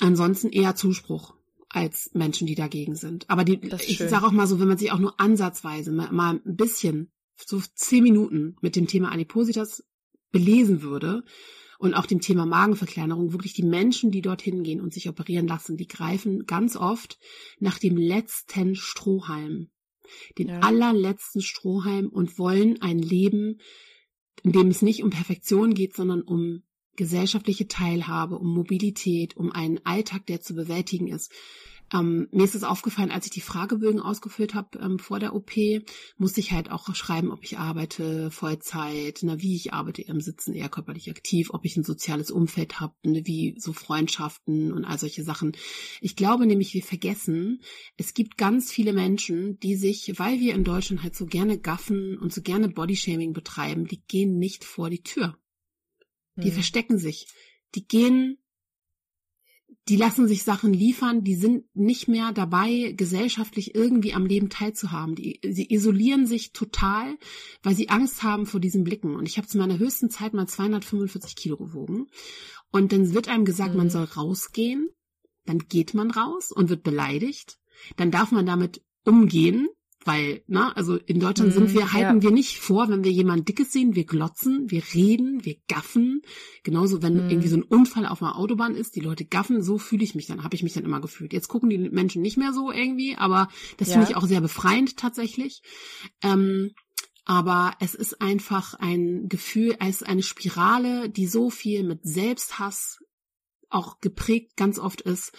ansonsten 0.00 0.50
eher 0.50 0.76
Zuspruch 0.76 1.34
als 1.70 2.10
Menschen, 2.12 2.46
die 2.46 2.54
dagegen 2.54 2.96
sind. 2.96 3.30
Aber 3.30 3.44
die, 3.44 3.58
ich 3.86 3.98
sage 3.98 4.26
auch 4.26 4.32
mal 4.32 4.46
so, 4.46 4.60
wenn 4.60 4.68
man 4.68 4.78
sich 4.78 4.92
auch 4.92 4.98
nur 4.98 5.18
ansatzweise 5.18 5.90
mal, 5.90 6.12
mal 6.12 6.40
ein 6.44 6.56
bisschen 6.56 7.10
so 7.34 7.62
zehn 7.74 8.02
Minuten 8.02 8.56
mit 8.60 8.76
dem 8.76 8.86
Thema 8.86 9.10
Adipositas 9.10 9.84
belesen 10.32 10.82
würde 10.82 11.24
und 11.78 11.94
auch 11.94 12.06
dem 12.06 12.20
Thema 12.20 12.46
Magenverkleinerung, 12.46 13.32
wirklich 13.32 13.52
die 13.52 13.62
Menschen, 13.62 14.10
die 14.10 14.22
dorthin 14.22 14.62
gehen 14.62 14.80
und 14.80 14.94
sich 14.94 15.08
operieren 15.08 15.46
lassen, 15.46 15.76
die 15.76 15.88
greifen 15.88 16.46
ganz 16.46 16.76
oft 16.76 17.18
nach 17.58 17.78
dem 17.78 17.96
letzten 17.96 18.74
Strohhalm, 18.74 19.70
den 20.38 20.48
ja. 20.48 20.60
allerletzten 20.60 21.42
Strohhalm 21.42 22.08
und 22.08 22.38
wollen 22.38 22.80
ein 22.80 22.98
Leben, 22.98 23.58
in 24.42 24.52
dem 24.52 24.68
es 24.68 24.82
nicht 24.82 25.02
um 25.02 25.10
Perfektion 25.10 25.74
geht, 25.74 25.94
sondern 25.94 26.22
um 26.22 26.62
gesellschaftliche 26.96 27.68
Teilhabe, 27.68 28.38
um 28.38 28.52
Mobilität, 28.52 29.36
um 29.36 29.52
einen 29.52 29.84
Alltag, 29.84 30.26
der 30.26 30.40
zu 30.40 30.54
bewältigen 30.54 31.08
ist. 31.08 31.32
Ähm, 31.92 32.28
mir 32.32 32.44
ist 32.44 32.54
es 32.54 32.64
aufgefallen, 32.64 33.12
als 33.12 33.26
ich 33.26 33.30
die 33.30 33.40
Fragebögen 33.40 34.00
ausgefüllt 34.00 34.54
habe 34.54 34.78
ähm, 34.78 34.98
vor 34.98 35.20
der 35.20 35.34
OP, 35.34 35.52
musste 36.16 36.40
ich 36.40 36.52
halt 36.52 36.70
auch 36.70 36.92
schreiben, 36.94 37.30
ob 37.30 37.44
ich 37.44 37.58
arbeite, 37.58 38.30
Vollzeit, 38.30 39.20
na, 39.22 39.40
wie 39.40 39.54
ich 39.54 39.72
arbeite, 39.72 40.02
im 40.02 40.20
Sitzen 40.20 40.54
eher 40.54 40.68
körperlich 40.68 41.08
aktiv, 41.10 41.50
ob 41.50 41.64
ich 41.64 41.76
ein 41.76 41.84
soziales 41.84 42.30
Umfeld 42.30 42.80
habe, 42.80 42.94
ne, 43.04 43.26
wie 43.26 43.54
so 43.58 43.72
Freundschaften 43.72 44.72
und 44.72 44.84
all 44.84 44.98
solche 44.98 45.22
Sachen. 45.22 45.52
Ich 46.00 46.16
glaube 46.16 46.46
nämlich, 46.46 46.74
wir 46.74 46.82
vergessen, 46.82 47.60
es 47.96 48.14
gibt 48.14 48.36
ganz 48.36 48.72
viele 48.72 48.92
Menschen, 48.92 49.60
die 49.60 49.76
sich, 49.76 50.18
weil 50.18 50.40
wir 50.40 50.54
in 50.54 50.64
Deutschland 50.64 51.02
halt 51.02 51.14
so 51.14 51.26
gerne 51.26 51.58
gaffen 51.58 52.18
und 52.18 52.32
so 52.32 52.42
gerne 52.42 52.68
Bodyshaming 52.68 53.32
betreiben, 53.32 53.86
die 53.86 54.02
gehen 54.08 54.38
nicht 54.38 54.64
vor 54.64 54.90
die 54.90 55.02
Tür. 55.02 55.38
Die 56.36 56.48
hm. 56.48 56.54
verstecken 56.54 56.98
sich. 56.98 57.28
Die 57.74 57.86
gehen 57.86 58.38
die 59.88 59.96
lassen 59.96 60.26
sich 60.26 60.42
Sachen 60.42 60.72
liefern, 60.72 61.22
die 61.22 61.36
sind 61.36 61.64
nicht 61.74 62.08
mehr 62.08 62.32
dabei, 62.32 62.92
gesellschaftlich 62.96 63.74
irgendwie 63.76 64.14
am 64.14 64.26
Leben 64.26 64.50
teilzuhaben. 64.50 65.14
Die, 65.14 65.40
sie 65.48 65.72
isolieren 65.72 66.26
sich 66.26 66.52
total, 66.52 67.16
weil 67.62 67.76
sie 67.76 67.88
Angst 67.88 68.24
haben 68.24 68.46
vor 68.46 68.58
diesen 68.58 68.82
Blicken. 68.82 69.14
Und 69.14 69.28
ich 69.28 69.38
habe 69.38 69.46
zu 69.46 69.58
meiner 69.58 69.78
höchsten 69.78 70.10
Zeit 70.10 70.34
mal 70.34 70.48
245 70.48 71.36
Kilo 71.36 71.56
gewogen. 71.56 72.08
Und 72.72 72.92
dann 72.92 73.14
wird 73.14 73.28
einem 73.28 73.44
gesagt, 73.44 73.72
mhm. 73.72 73.78
man 73.78 73.90
soll 73.90 74.04
rausgehen. 74.04 74.88
Dann 75.44 75.60
geht 75.60 75.94
man 75.94 76.10
raus 76.10 76.50
und 76.50 76.68
wird 76.68 76.82
beleidigt. 76.82 77.60
Dann 77.96 78.10
darf 78.10 78.32
man 78.32 78.44
damit 78.44 78.82
umgehen, 79.04 79.68
weil, 80.06 80.42
na, 80.46 80.72
also 80.72 80.96
in 80.96 81.20
Deutschland 81.20 81.52
sind 81.52 81.74
wir, 81.74 81.84
mhm, 81.86 81.92
halten 81.92 82.16
ja. 82.16 82.22
wir 82.22 82.30
nicht 82.30 82.58
vor, 82.58 82.88
wenn 82.88 83.04
wir 83.04 83.10
jemand 83.10 83.48
Dickes 83.48 83.72
sehen, 83.72 83.94
wir 83.94 84.04
glotzen, 84.04 84.70
wir 84.70 84.82
reden, 84.94 85.44
wir 85.44 85.56
gaffen. 85.68 86.22
Genauso, 86.62 87.02
wenn 87.02 87.26
mm. 87.26 87.30
irgendwie 87.30 87.48
so 87.48 87.56
ein 87.56 87.62
Unfall 87.62 88.06
auf 88.06 88.22
einer 88.22 88.36
Autobahn 88.36 88.76
ist, 88.76 88.96
die 88.96 89.00
Leute 89.00 89.24
gaffen, 89.24 89.62
so 89.62 89.78
fühle 89.78 90.04
ich 90.04 90.14
mich 90.14 90.26
dann, 90.26 90.44
habe 90.44 90.54
ich 90.54 90.62
mich 90.62 90.74
dann 90.74 90.84
immer 90.84 91.00
gefühlt. 91.00 91.32
Jetzt 91.32 91.48
gucken 91.48 91.68
die 91.68 91.78
Menschen 91.78 92.22
nicht 92.22 92.36
mehr 92.36 92.52
so 92.52 92.70
irgendwie, 92.70 93.16
aber 93.16 93.48
das 93.76 93.88
ja. 93.88 93.94
finde 93.94 94.10
ich 94.10 94.16
auch 94.16 94.26
sehr 94.26 94.40
befreiend 94.40 94.96
tatsächlich. 94.96 95.62
Ähm, 96.22 96.70
aber 97.24 97.72
es 97.80 97.96
ist 97.96 98.22
einfach 98.22 98.74
ein 98.74 99.28
Gefühl, 99.28 99.76
es 99.80 100.02
ist 100.02 100.08
eine 100.08 100.22
Spirale, 100.22 101.10
die 101.10 101.26
so 101.26 101.50
viel 101.50 101.82
mit 101.82 102.00
Selbsthass 102.04 102.98
auch 103.68 103.98
geprägt 104.00 104.56
ganz 104.56 104.78
oft 104.78 105.00
ist, 105.00 105.32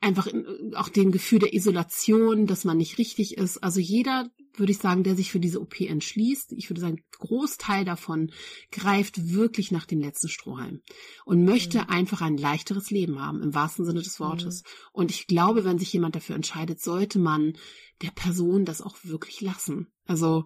einfach 0.00 0.28
auch 0.74 0.88
den 0.88 1.12
Gefühl 1.12 1.38
der 1.38 1.54
Isolation, 1.54 2.46
dass 2.46 2.64
man 2.64 2.76
nicht 2.76 2.98
richtig 2.98 3.36
ist. 3.36 3.58
Also 3.58 3.80
jeder, 3.80 4.30
würde 4.54 4.72
ich 4.72 4.78
sagen, 4.78 5.02
der 5.02 5.16
sich 5.16 5.30
für 5.30 5.40
diese 5.40 5.60
OP 5.60 5.80
entschließt, 5.80 6.52
ich 6.52 6.70
würde 6.70 6.80
sagen, 6.80 7.04
Großteil 7.18 7.84
davon 7.84 8.32
greift 8.70 9.32
wirklich 9.32 9.70
nach 9.70 9.86
dem 9.86 10.00
letzten 10.00 10.28
Strohhalm 10.28 10.80
und 11.24 11.44
möchte 11.44 11.78
mhm. 11.78 11.88
einfach 11.88 12.20
ein 12.20 12.36
leichteres 12.36 12.90
Leben 12.90 13.20
haben, 13.20 13.42
im 13.42 13.54
wahrsten 13.54 13.84
Sinne 13.84 14.02
des 14.02 14.20
Wortes. 14.20 14.62
Mhm. 14.62 14.68
Und 14.92 15.10
ich 15.10 15.26
glaube, 15.26 15.64
wenn 15.64 15.78
sich 15.78 15.92
jemand 15.92 16.16
dafür 16.16 16.36
entscheidet, 16.36 16.80
sollte 16.80 17.18
man 17.18 17.56
der 18.02 18.10
Person 18.10 18.64
das 18.64 18.82
auch 18.82 18.96
wirklich 19.02 19.40
lassen. 19.40 19.88
Also, 20.06 20.44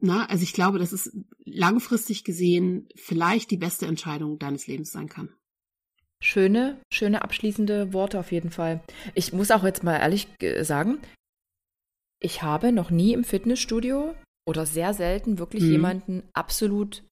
na, 0.00 0.26
also 0.26 0.42
ich 0.42 0.52
glaube, 0.52 0.78
dass 0.78 0.92
es 0.92 1.12
langfristig 1.44 2.24
gesehen 2.24 2.88
vielleicht 2.94 3.50
die 3.50 3.56
beste 3.56 3.86
Entscheidung 3.86 4.38
deines 4.38 4.66
Lebens 4.66 4.90
sein 4.90 5.08
kann. 5.08 5.30
Schöne, 6.20 6.80
schöne 6.92 7.22
abschließende 7.22 7.92
Worte 7.92 8.18
auf 8.18 8.32
jeden 8.32 8.50
Fall. 8.50 8.82
Ich 9.14 9.32
muss 9.32 9.50
auch 9.50 9.62
jetzt 9.62 9.84
mal 9.84 9.98
ehrlich 9.98 10.28
sagen, 10.62 10.98
ich 12.20 12.42
habe 12.42 12.72
noch 12.72 12.90
nie 12.90 13.12
im 13.12 13.24
Fitnessstudio 13.24 14.14
oder 14.46 14.66
sehr 14.66 14.94
selten 14.94 15.38
wirklich 15.38 15.62
mhm. 15.62 15.70
jemanden 15.70 16.22
absolut 16.32 17.04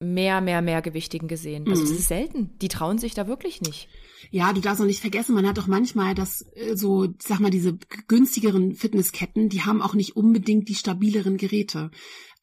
mehr, 0.00 0.40
mehr, 0.40 0.62
mehr 0.62 0.82
Gewichtigen 0.82 1.28
gesehen. 1.28 1.68
Also 1.68 1.82
mhm. 1.82 1.88
das 1.88 1.98
ist 1.98 2.08
selten. 2.08 2.50
Die 2.60 2.68
trauen 2.68 2.98
sich 2.98 3.14
da 3.14 3.26
wirklich 3.26 3.60
nicht. 3.60 3.88
Ja, 4.30 4.52
du 4.52 4.60
darfst 4.60 4.80
auch 4.80 4.86
nicht 4.86 5.00
vergessen, 5.00 5.34
man 5.34 5.46
hat 5.46 5.58
auch 5.58 5.66
manchmal 5.66 6.14
das 6.14 6.46
äh, 6.54 6.76
so, 6.76 7.08
sag 7.22 7.40
mal, 7.40 7.50
diese 7.50 7.76
günstigeren 8.08 8.74
Fitnessketten, 8.74 9.48
die 9.48 9.62
haben 9.62 9.82
auch 9.82 9.94
nicht 9.94 10.16
unbedingt 10.16 10.68
die 10.68 10.74
stabileren 10.74 11.36
Geräte. 11.36 11.90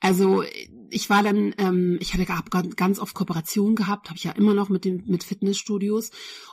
Also 0.02 0.44
ich 0.90 1.10
war 1.10 1.24
dann, 1.24 1.54
ähm, 1.58 1.98
ich 2.02 2.14
hatte 2.14 2.26
ganz 2.76 3.00
oft 3.00 3.14
Kooperationen 3.14 3.76
gehabt, 3.76 4.10
habe 4.10 4.18
ich 4.18 4.26
ja 4.26 4.32
immer 4.32 4.54
noch 4.54 4.68
mit 4.68 4.84
den 4.84 5.04
mit 5.08 5.24
Fitnessstudios 5.24 6.12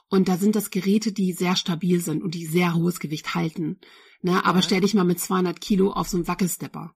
und 0.08 0.28
da 0.28 0.36
sind 0.36 0.54
das 0.54 0.70
Geräte, 0.70 1.12
die 1.12 1.32
sehr 1.32 1.56
stabil 1.56 2.00
sind 2.00 2.22
und 2.22 2.34
die 2.34 2.46
sehr 2.46 2.74
hohes 2.74 3.00
Gewicht 3.00 3.34
halten. 3.34 3.80
Ne? 4.22 4.44
Aber 4.44 4.58
ja. 4.58 4.62
stell 4.62 4.80
dich 4.82 4.94
mal 4.94 5.04
mit 5.04 5.18
200 5.18 5.60
Kilo 5.60 5.90
auf 5.90 6.08
so 6.08 6.18
einen 6.18 6.28
Wackelstepper. 6.28 6.94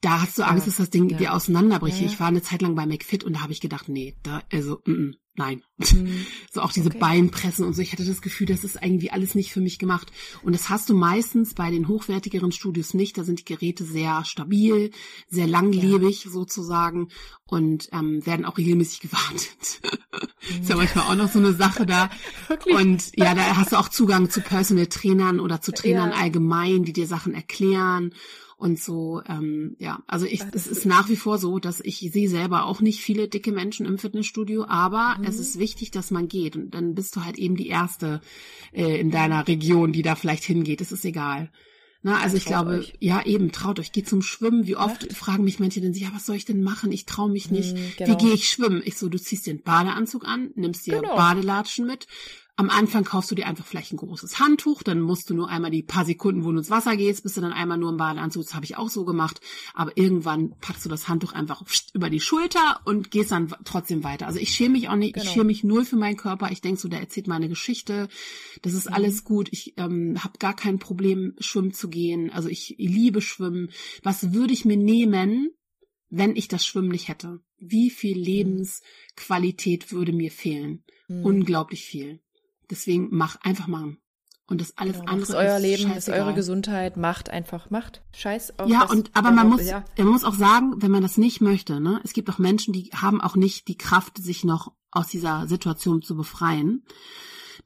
Da 0.00 0.22
hast 0.22 0.38
du 0.38 0.42
Angst, 0.42 0.66
ja. 0.66 0.70
dass 0.70 0.76
das 0.76 0.90
Ding 0.90 1.08
ja. 1.08 1.18
dir 1.18 1.34
auseinanderbricht. 1.34 2.00
Ich 2.00 2.20
war 2.20 2.28
eine 2.28 2.42
Zeit 2.42 2.62
lang 2.62 2.74
bei 2.74 2.86
McFit 2.86 3.24
und 3.24 3.34
da 3.34 3.42
habe 3.42 3.52
ich 3.52 3.60
gedacht, 3.60 3.88
nee, 3.88 4.16
da 4.22 4.42
also 4.52 4.80
mm, 4.86 4.92
mm 4.92 5.14
nein. 5.40 5.62
Mhm. 5.78 6.26
So 6.52 6.62
auch 6.62 6.72
diese 6.72 6.88
okay. 6.88 6.98
Beinpressen 6.98 7.64
und 7.64 7.74
so. 7.74 7.80
Ich 7.80 7.92
hatte 7.92 8.04
das 8.04 8.22
Gefühl, 8.22 8.48
das 8.48 8.64
ist 8.64 8.76
irgendwie 8.82 9.12
alles 9.12 9.36
nicht 9.36 9.52
für 9.52 9.60
mich 9.60 9.78
gemacht. 9.78 10.10
Und 10.42 10.52
das 10.52 10.68
hast 10.68 10.88
du 10.88 10.94
meistens 10.94 11.54
bei 11.54 11.70
den 11.70 11.86
hochwertigeren 11.86 12.50
Studios 12.50 12.92
nicht. 12.92 13.16
Da 13.16 13.22
sind 13.22 13.38
die 13.38 13.44
Geräte 13.44 13.84
sehr 13.84 14.24
stabil, 14.24 14.90
sehr 15.28 15.46
langlebig 15.46 16.24
ja. 16.24 16.30
sozusagen 16.32 17.10
und 17.46 17.88
ähm, 17.92 18.26
werden 18.26 18.44
auch 18.44 18.58
regelmäßig 18.58 19.00
gewartet. 19.08 19.80
ist 20.60 20.68
ja 20.68 20.74
manchmal 20.74 21.04
auch 21.04 21.14
noch 21.14 21.30
so 21.30 21.38
eine 21.38 21.52
Sache 21.52 21.86
da. 21.86 22.10
Wirklich? 22.48 22.74
Und 22.74 23.12
ja, 23.16 23.34
da 23.36 23.56
hast 23.56 23.70
du 23.70 23.76
auch 23.76 23.88
Zugang 23.88 24.28
zu 24.28 24.40
Personal 24.40 24.86
Trainern 24.86 25.38
oder 25.38 25.60
zu 25.60 25.70
Trainern 25.72 26.10
ja. 26.10 26.16
allgemein, 26.16 26.82
die 26.82 26.92
dir 26.92 27.06
Sachen 27.06 27.32
erklären 27.32 28.12
und 28.60 28.78
so, 28.78 29.22
ähm, 29.26 29.74
ja, 29.78 30.02
also 30.06 30.26
ich, 30.26 30.42
es 30.52 30.66
ist 30.66 30.84
nach 30.84 31.08
wie 31.08 31.16
vor 31.16 31.38
so, 31.38 31.58
dass 31.58 31.80
ich 31.80 31.98
sehe 32.12 32.28
selber 32.28 32.66
auch 32.66 32.82
nicht 32.82 33.00
viele 33.00 33.26
dicke 33.26 33.52
Menschen 33.52 33.86
im 33.86 33.96
Fitnessstudio, 33.96 34.66
aber 34.66 35.16
mhm. 35.18 35.24
es 35.24 35.40
ist 35.40 35.58
wichtig, 35.58 35.92
dass 35.92 36.10
man 36.10 36.28
geht. 36.28 36.56
Und 36.56 36.74
dann 36.74 36.94
bist 36.94 37.16
du 37.16 37.24
halt 37.24 37.38
eben 37.38 37.56
die 37.56 37.68
Erste 37.68 38.20
äh, 38.72 39.00
in 39.00 39.10
deiner 39.10 39.48
Region, 39.48 39.92
die 39.92 40.02
da 40.02 40.14
vielleicht 40.14 40.44
hingeht. 40.44 40.82
Es 40.82 40.92
ist 40.92 41.06
egal. 41.06 41.50
Na, 42.02 42.20
also 42.20 42.36
ich 42.36 42.44
glaube, 42.44 42.80
euch. 42.80 42.92
ja 43.00 43.24
eben, 43.24 43.50
traut 43.50 43.80
euch, 43.80 43.92
geht 43.92 44.08
zum 44.08 44.20
Schwimmen. 44.20 44.66
Wie 44.66 44.76
oft 44.76 45.04
ja. 45.04 45.14
fragen 45.14 45.44
mich 45.44 45.58
manche 45.58 45.80
dann, 45.80 45.94
ja, 45.94 46.08
was 46.12 46.26
soll 46.26 46.36
ich 46.36 46.44
denn 46.44 46.62
machen? 46.62 46.92
Ich 46.92 47.06
traue 47.06 47.30
mich 47.30 47.50
nicht. 47.50 47.74
Mhm, 47.74 47.92
genau. 47.96 48.10
Wie 48.10 48.24
gehe 48.24 48.34
ich 48.34 48.50
schwimmen? 48.50 48.82
Ich 48.84 48.98
so, 48.98 49.08
du 49.08 49.18
ziehst 49.18 49.46
dir 49.46 49.52
einen 49.52 49.62
Badeanzug 49.62 50.26
an, 50.26 50.50
nimmst 50.54 50.86
dir 50.86 51.00
genau. 51.00 51.16
Badelatschen 51.16 51.86
mit, 51.86 52.06
am 52.60 52.68
Anfang 52.68 53.04
kaufst 53.04 53.30
du 53.30 53.34
dir 53.34 53.46
einfach 53.46 53.64
vielleicht 53.64 53.94
ein 53.94 53.96
großes 53.96 54.38
Handtuch, 54.38 54.82
dann 54.82 55.00
musst 55.00 55.30
du 55.30 55.34
nur 55.34 55.48
einmal 55.48 55.70
die 55.70 55.82
paar 55.82 56.04
Sekunden, 56.04 56.44
wo 56.44 56.52
du 56.52 56.58
ins 56.58 56.68
Wasser 56.68 56.94
gehst, 56.94 57.22
bist 57.22 57.38
du 57.38 57.40
dann 57.40 57.54
einmal 57.54 57.78
nur 57.78 57.88
im 57.88 57.96
Badeanzug. 57.96 58.42
Das 58.42 58.54
habe 58.54 58.66
ich 58.66 58.76
auch 58.76 58.90
so 58.90 59.06
gemacht. 59.06 59.40
Aber 59.72 59.96
irgendwann 59.96 60.54
packst 60.60 60.84
du 60.84 60.90
das 60.90 61.08
Handtuch 61.08 61.32
einfach 61.32 61.62
über 61.94 62.10
die 62.10 62.20
Schulter 62.20 62.82
und 62.84 63.10
gehst 63.10 63.30
dann 63.30 63.50
trotzdem 63.64 64.04
weiter. 64.04 64.26
Also 64.26 64.38
ich 64.38 64.50
schäme 64.50 64.72
mich 64.72 64.90
auch 64.90 64.96
nicht, 64.96 65.14
genau. 65.14 65.24
ich 65.24 65.32
schäme 65.32 65.44
mich 65.44 65.64
null 65.64 65.86
für 65.86 65.96
meinen 65.96 66.18
Körper. 66.18 66.50
Ich 66.52 66.60
denke 66.60 66.78
so, 66.78 66.88
der 66.88 67.00
erzählt 67.00 67.28
meine 67.28 67.48
Geschichte. 67.48 68.08
Das 68.60 68.74
ist 68.74 68.90
mhm. 68.90 68.94
alles 68.94 69.24
gut. 69.24 69.48
Ich 69.52 69.72
ähm, 69.78 70.22
habe 70.22 70.38
gar 70.38 70.54
kein 70.54 70.78
Problem, 70.78 71.36
schwimmen 71.38 71.72
zu 71.72 71.88
gehen. 71.88 72.30
Also 72.30 72.50
ich 72.50 72.74
liebe 72.76 73.22
Schwimmen. 73.22 73.70
Was 74.02 74.34
würde 74.34 74.52
ich 74.52 74.66
mir 74.66 74.76
nehmen, 74.76 75.48
wenn 76.10 76.36
ich 76.36 76.48
das 76.48 76.66
Schwimmen 76.66 76.90
nicht 76.90 77.08
hätte? 77.08 77.40
Wie 77.56 77.88
viel 77.88 78.18
mhm. 78.18 78.24
Lebensqualität 78.24 79.92
würde 79.92 80.12
mir 80.12 80.30
fehlen? 80.30 80.84
Mhm. 81.08 81.24
Unglaublich 81.24 81.86
viel. 81.86 82.20
Deswegen 82.70 83.08
mach 83.10 83.36
einfach 83.42 83.66
machen. 83.66 83.98
Und 84.46 84.60
das 84.60 84.76
alles 84.76 84.98
genau, 84.98 85.12
andere 85.12 85.28
ist 85.28 85.34
euer 85.34 85.58
Leben, 85.60 85.92
ist 85.92 86.08
eure 86.08 86.34
Gesundheit, 86.34 86.96
macht 86.96 87.30
einfach, 87.30 87.70
macht. 87.70 88.02
Scheiß 88.12 88.58
auf 88.58 88.68
Ja, 88.68 88.82
und 88.82 89.10
aber 89.14 89.30
man 89.30 89.48
muss, 89.48 89.64
ja. 89.64 89.84
man 89.96 90.08
muss 90.08 90.24
auch 90.24 90.34
sagen, 90.34 90.74
wenn 90.82 90.90
man 90.90 91.02
das 91.02 91.18
nicht 91.18 91.40
möchte, 91.40 91.80
ne, 91.80 92.00
es 92.02 92.12
gibt 92.12 92.28
auch 92.30 92.38
Menschen, 92.38 92.72
die 92.72 92.90
haben 92.92 93.20
auch 93.20 93.36
nicht 93.36 93.68
die 93.68 93.78
Kraft, 93.78 94.18
sich 94.18 94.42
noch 94.42 94.72
aus 94.90 95.06
dieser 95.06 95.46
Situation 95.46 96.02
zu 96.02 96.16
befreien 96.16 96.84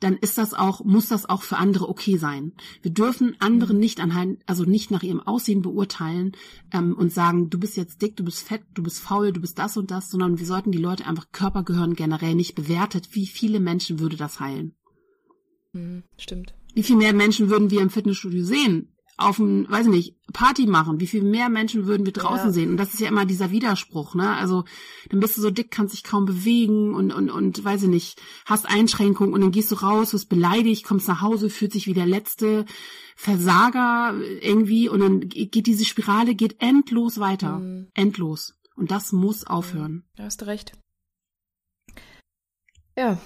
dann 0.01 0.17
ist 0.17 0.39
das 0.39 0.55
auch, 0.55 0.85
muss 0.85 1.09
das 1.09 1.29
auch 1.29 1.43
für 1.43 1.57
andere 1.57 1.89
okay 1.89 2.17
sein. 2.17 2.53
Wir 2.83 2.93
dürfen 2.93 3.37
andere 3.39 3.75
mhm. 3.75 3.81
nicht 3.81 4.01
anhand, 4.01 4.43
also 4.47 4.65
nicht 4.65 4.91
nach 4.91 5.03
ihrem 5.03 5.21
Aussehen 5.21 5.63
beurteilen 5.63 6.33
ähm, 6.73 6.95
und 6.95 7.13
sagen, 7.13 7.51
du 7.51 7.59
bist 7.59 7.77
jetzt 7.77 8.03
dick, 8.03 8.17
du 8.17 8.25
bist 8.25 8.47
fett, 8.47 8.63
du 8.75 8.83
bist 8.83 9.01
faul, 9.01 9.33
du 9.33 9.41
bist 9.41 9.59
das 9.59 9.77
und 9.77 9.91
das, 9.91 10.11
sondern 10.11 10.39
wir 10.39 10.47
sollten 10.47 10.73
die 10.73 10.79
Leute 10.79 11.07
einfach 11.07 11.33
Körpergehören 11.33 11.95
generell 11.95 12.35
nicht 12.35 12.55
bewertet. 12.55 13.09
Wie 13.13 13.27
viele 13.27 13.61
Menschen 13.61 14.01
würde 14.01 14.17
das 14.17 14.41
heilen? 14.41 14.75
Mhm, 15.75 16.05
stimmt. 16.17 16.55
Wie 16.75 16.83
viel 16.83 16.97
mehr 16.97 17.13
Menschen 17.13 17.51
würden 17.51 17.71
wir 17.71 17.81
im 17.81 17.91
Fitnessstudio 17.91 18.45
sehen? 18.45 18.91
Auf 19.17 19.39
ein, 19.39 19.71
weiß 19.71 19.87
ich 19.87 19.93
nicht, 19.93 20.17
Party 20.33 20.67
machen? 20.67 20.99
Wie 20.99 21.07
viel 21.07 21.23
mehr 21.23 21.49
Menschen 21.49 21.87
würden 21.87 22.05
wir 22.05 22.13
draußen 22.13 22.47
ja. 22.47 22.53
sehen? 22.53 22.71
Und 22.71 22.79
das 22.79 22.95
ist 22.95 23.01
ja 23.01 23.07
immer 23.07 23.27
dieser 23.27 23.53
Widerspruch, 23.53 24.17
ne? 24.17 24.35
Also, 24.35 24.65
dann 25.09 25.21
bist 25.21 25.37
du 25.37 25.41
so 25.41 25.51
dick, 25.51 25.71
kannst 25.71 25.95
dich 25.95 26.03
kaum 26.03 26.25
bewegen 26.25 26.95
und, 26.95 27.13
und, 27.13 27.31
und, 27.31 27.63
weiß 27.63 27.85
ich 27.85 27.89
nicht, 27.89 28.21
hast 28.45 28.69
Einschränkungen 28.69 29.33
und 29.33 29.41
dann 29.41 29.53
gehst 29.53 29.71
du 29.71 29.77
raus, 29.77 30.15
wirst 30.15 30.29
beleidigt, 30.29 30.85
kommst 30.85 31.07
nach 31.07 31.21
Hause, 31.21 31.49
fühlt 31.49 31.73
sich 31.73 31.87
wie 31.87 31.95
der 31.95 32.07
letzte 32.07 32.65
Versager 33.15 34.15
irgendwie 34.41 34.89
und 34.89 34.99
dann 34.99 35.29
geht 35.29 35.67
diese 35.67 35.85
Spirale, 35.85 36.35
geht 36.35 36.57
endlos 36.61 37.21
weiter. 37.21 37.61
Mhm. 37.61 37.91
Endlos. 37.95 38.55
Und 38.75 38.91
das 38.91 39.13
muss 39.13 39.47
aufhören. 39.47 40.05
Da 40.17 40.25
hast 40.25 40.41
du 40.41 40.47
recht. 40.47 40.73
Ja. 42.97 43.19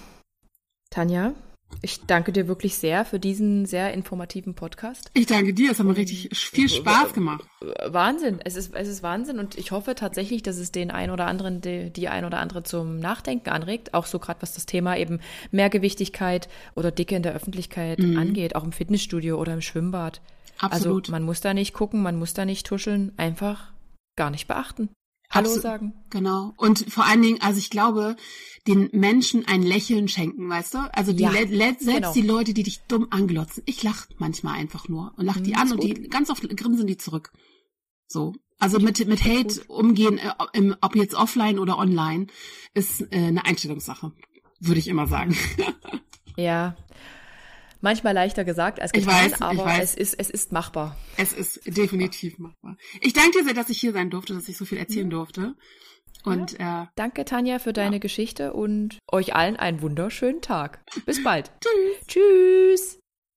Tanja, 0.91 1.33
Ich 1.81 2.01
danke 2.05 2.33
dir 2.33 2.47
wirklich 2.47 2.75
sehr 2.75 3.05
für 3.05 3.19
diesen 3.19 3.65
sehr 3.65 3.93
informativen 3.93 4.53
Podcast. 4.53 5.11
Ich 5.13 5.27
danke 5.27 5.53
dir, 5.53 5.71
es 5.71 5.79
hat 5.79 5.85
mir 5.85 5.95
richtig 5.95 6.29
viel 6.33 6.67
Spaß 6.67 7.13
gemacht. 7.13 7.45
Wahnsinn, 7.85 8.39
es 8.43 8.55
ist, 8.55 8.75
es 8.75 8.87
ist 8.87 9.01
Wahnsinn 9.01 9.39
und 9.39 9.57
ich 9.57 9.71
hoffe 9.71 9.95
tatsächlich, 9.95 10.43
dass 10.43 10.57
es 10.57 10.71
den 10.71 10.91
ein 10.91 11.09
oder 11.09 11.25
anderen, 11.27 11.61
die, 11.61 11.89
die 11.89 12.09
ein 12.09 12.25
oder 12.25 12.39
andere 12.39 12.63
zum 12.63 12.99
Nachdenken 12.99 13.49
anregt, 13.49 13.93
auch 13.93 14.05
so 14.05 14.19
gerade 14.19 14.41
was 14.41 14.53
das 14.53 14.65
Thema 14.65 14.97
eben 14.97 15.19
Mehrgewichtigkeit 15.51 16.49
oder 16.75 16.91
Dicke 16.91 17.15
in 17.15 17.23
der 17.23 17.33
Öffentlichkeit 17.33 17.99
mhm. 17.99 18.17
angeht, 18.17 18.55
auch 18.55 18.63
im 18.63 18.73
Fitnessstudio 18.73 19.39
oder 19.39 19.53
im 19.53 19.61
Schwimmbad. 19.61 20.21
Absolut. 20.57 21.05
Also 21.05 21.11
man 21.11 21.23
muss 21.23 21.39
da 21.39 21.53
nicht 21.53 21.73
gucken, 21.73 22.01
man 22.01 22.17
muss 22.17 22.33
da 22.33 22.43
nicht 22.43 22.65
tuscheln, 22.65 23.13
einfach 23.15 23.71
gar 24.17 24.29
nicht 24.31 24.47
beachten. 24.47 24.89
Hallo 25.31 25.45
Absolut, 25.45 25.61
sagen. 25.61 25.93
Genau. 26.09 26.53
Und 26.57 26.91
vor 26.91 27.05
allen 27.05 27.21
Dingen, 27.21 27.41
also 27.41 27.59
ich 27.59 27.69
glaube, 27.69 28.15
den 28.67 28.89
Menschen 28.93 29.47
ein 29.47 29.61
Lächeln 29.61 30.07
schenken, 30.07 30.49
weißt 30.49 30.73
du? 30.73 30.77
Also 30.93 31.13
die, 31.13 31.23
ja, 31.23 31.31
selbst 31.31 31.85
genau. 31.85 32.13
die 32.13 32.21
Leute, 32.21 32.53
die 32.53 32.63
dich 32.63 32.81
dumm 32.87 33.07
anglotzen. 33.11 33.63
Ich 33.65 33.83
lach 33.83 34.07
manchmal 34.17 34.55
einfach 34.55 34.87
nur 34.89 35.13
und 35.17 35.25
lach 35.25 35.39
die 35.39 35.51
mhm, 35.51 35.57
an 35.57 35.71
und 35.73 35.83
die 35.83 35.93
ganz 36.09 36.29
oft 36.29 36.47
grinsen 36.57 36.87
die 36.87 36.97
zurück. 36.97 37.31
So. 38.07 38.33
Also 38.57 38.79
mit, 38.79 39.05
mit 39.07 39.23
Hate 39.23 39.63
umgehen, 39.67 40.17
äh, 40.17 40.31
im, 40.53 40.75
ob 40.81 40.95
jetzt 40.95 41.15
offline 41.15 41.59
oder 41.59 41.77
online, 41.77 42.27
ist 42.73 43.01
äh, 43.13 43.27
eine 43.27 43.45
Einstellungssache, 43.45 44.11
würde 44.59 44.79
ich 44.79 44.87
immer 44.87 45.07
sagen. 45.07 45.37
Ja, 46.37 46.77
manchmal 47.81 48.13
leichter 48.13 48.43
gesagt 48.43 48.81
als 48.81 48.91
getan, 48.91 49.25
ich 49.25 49.31
weiß, 49.31 49.41
aber 49.41 49.53
ich 49.53 49.59
weiß. 49.59 49.83
es 49.83 49.95
ist 49.95 50.19
es 50.19 50.29
ist 50.29 50.51
machbar. 50.51 50.97
Es 51.17 51.33
ist 51.33 51.61
definitiv 51.65 52.37
machbar. 52.39 52.77
Ich 53.01 53.13
danke 53.13 53.39
dir 53.39 53.43
sehr, 53.45 53.53
dass 53.53 53.69
ich 53.69 53.79
hier 53.79 53.93
sein 53.93 54.09
durfte, 54.09 54.33
dass 54.33 54.49
ich 54.49 54.57
so 54.57 54.65
viel 54.65 54.77
erzählen 54.77 55.07
mhm. 55.07 55.11
durfte. 55.11 55.55
Und 56.25 56.57
ja. 56.59 56.83
äh, 56.83 56.87
danke 56.95 57.23
Tanja 57.23 57.59
für 57.59 57.73
deine 57.73 57.95
ja. 57.95 57.99
Geschichte 57.99 58.53
und 58.53 58.99
euch 59.11 59.35
allen 59.35 59.55
einen 59.55 59.81
wunderschönen 59.81 60.41
Tag. 60.41 60.79
Bis 61.05 61.23
bald. 61.23 61.51
Tschüss. 61.61 62.07
Tschüss. 62.07 62.98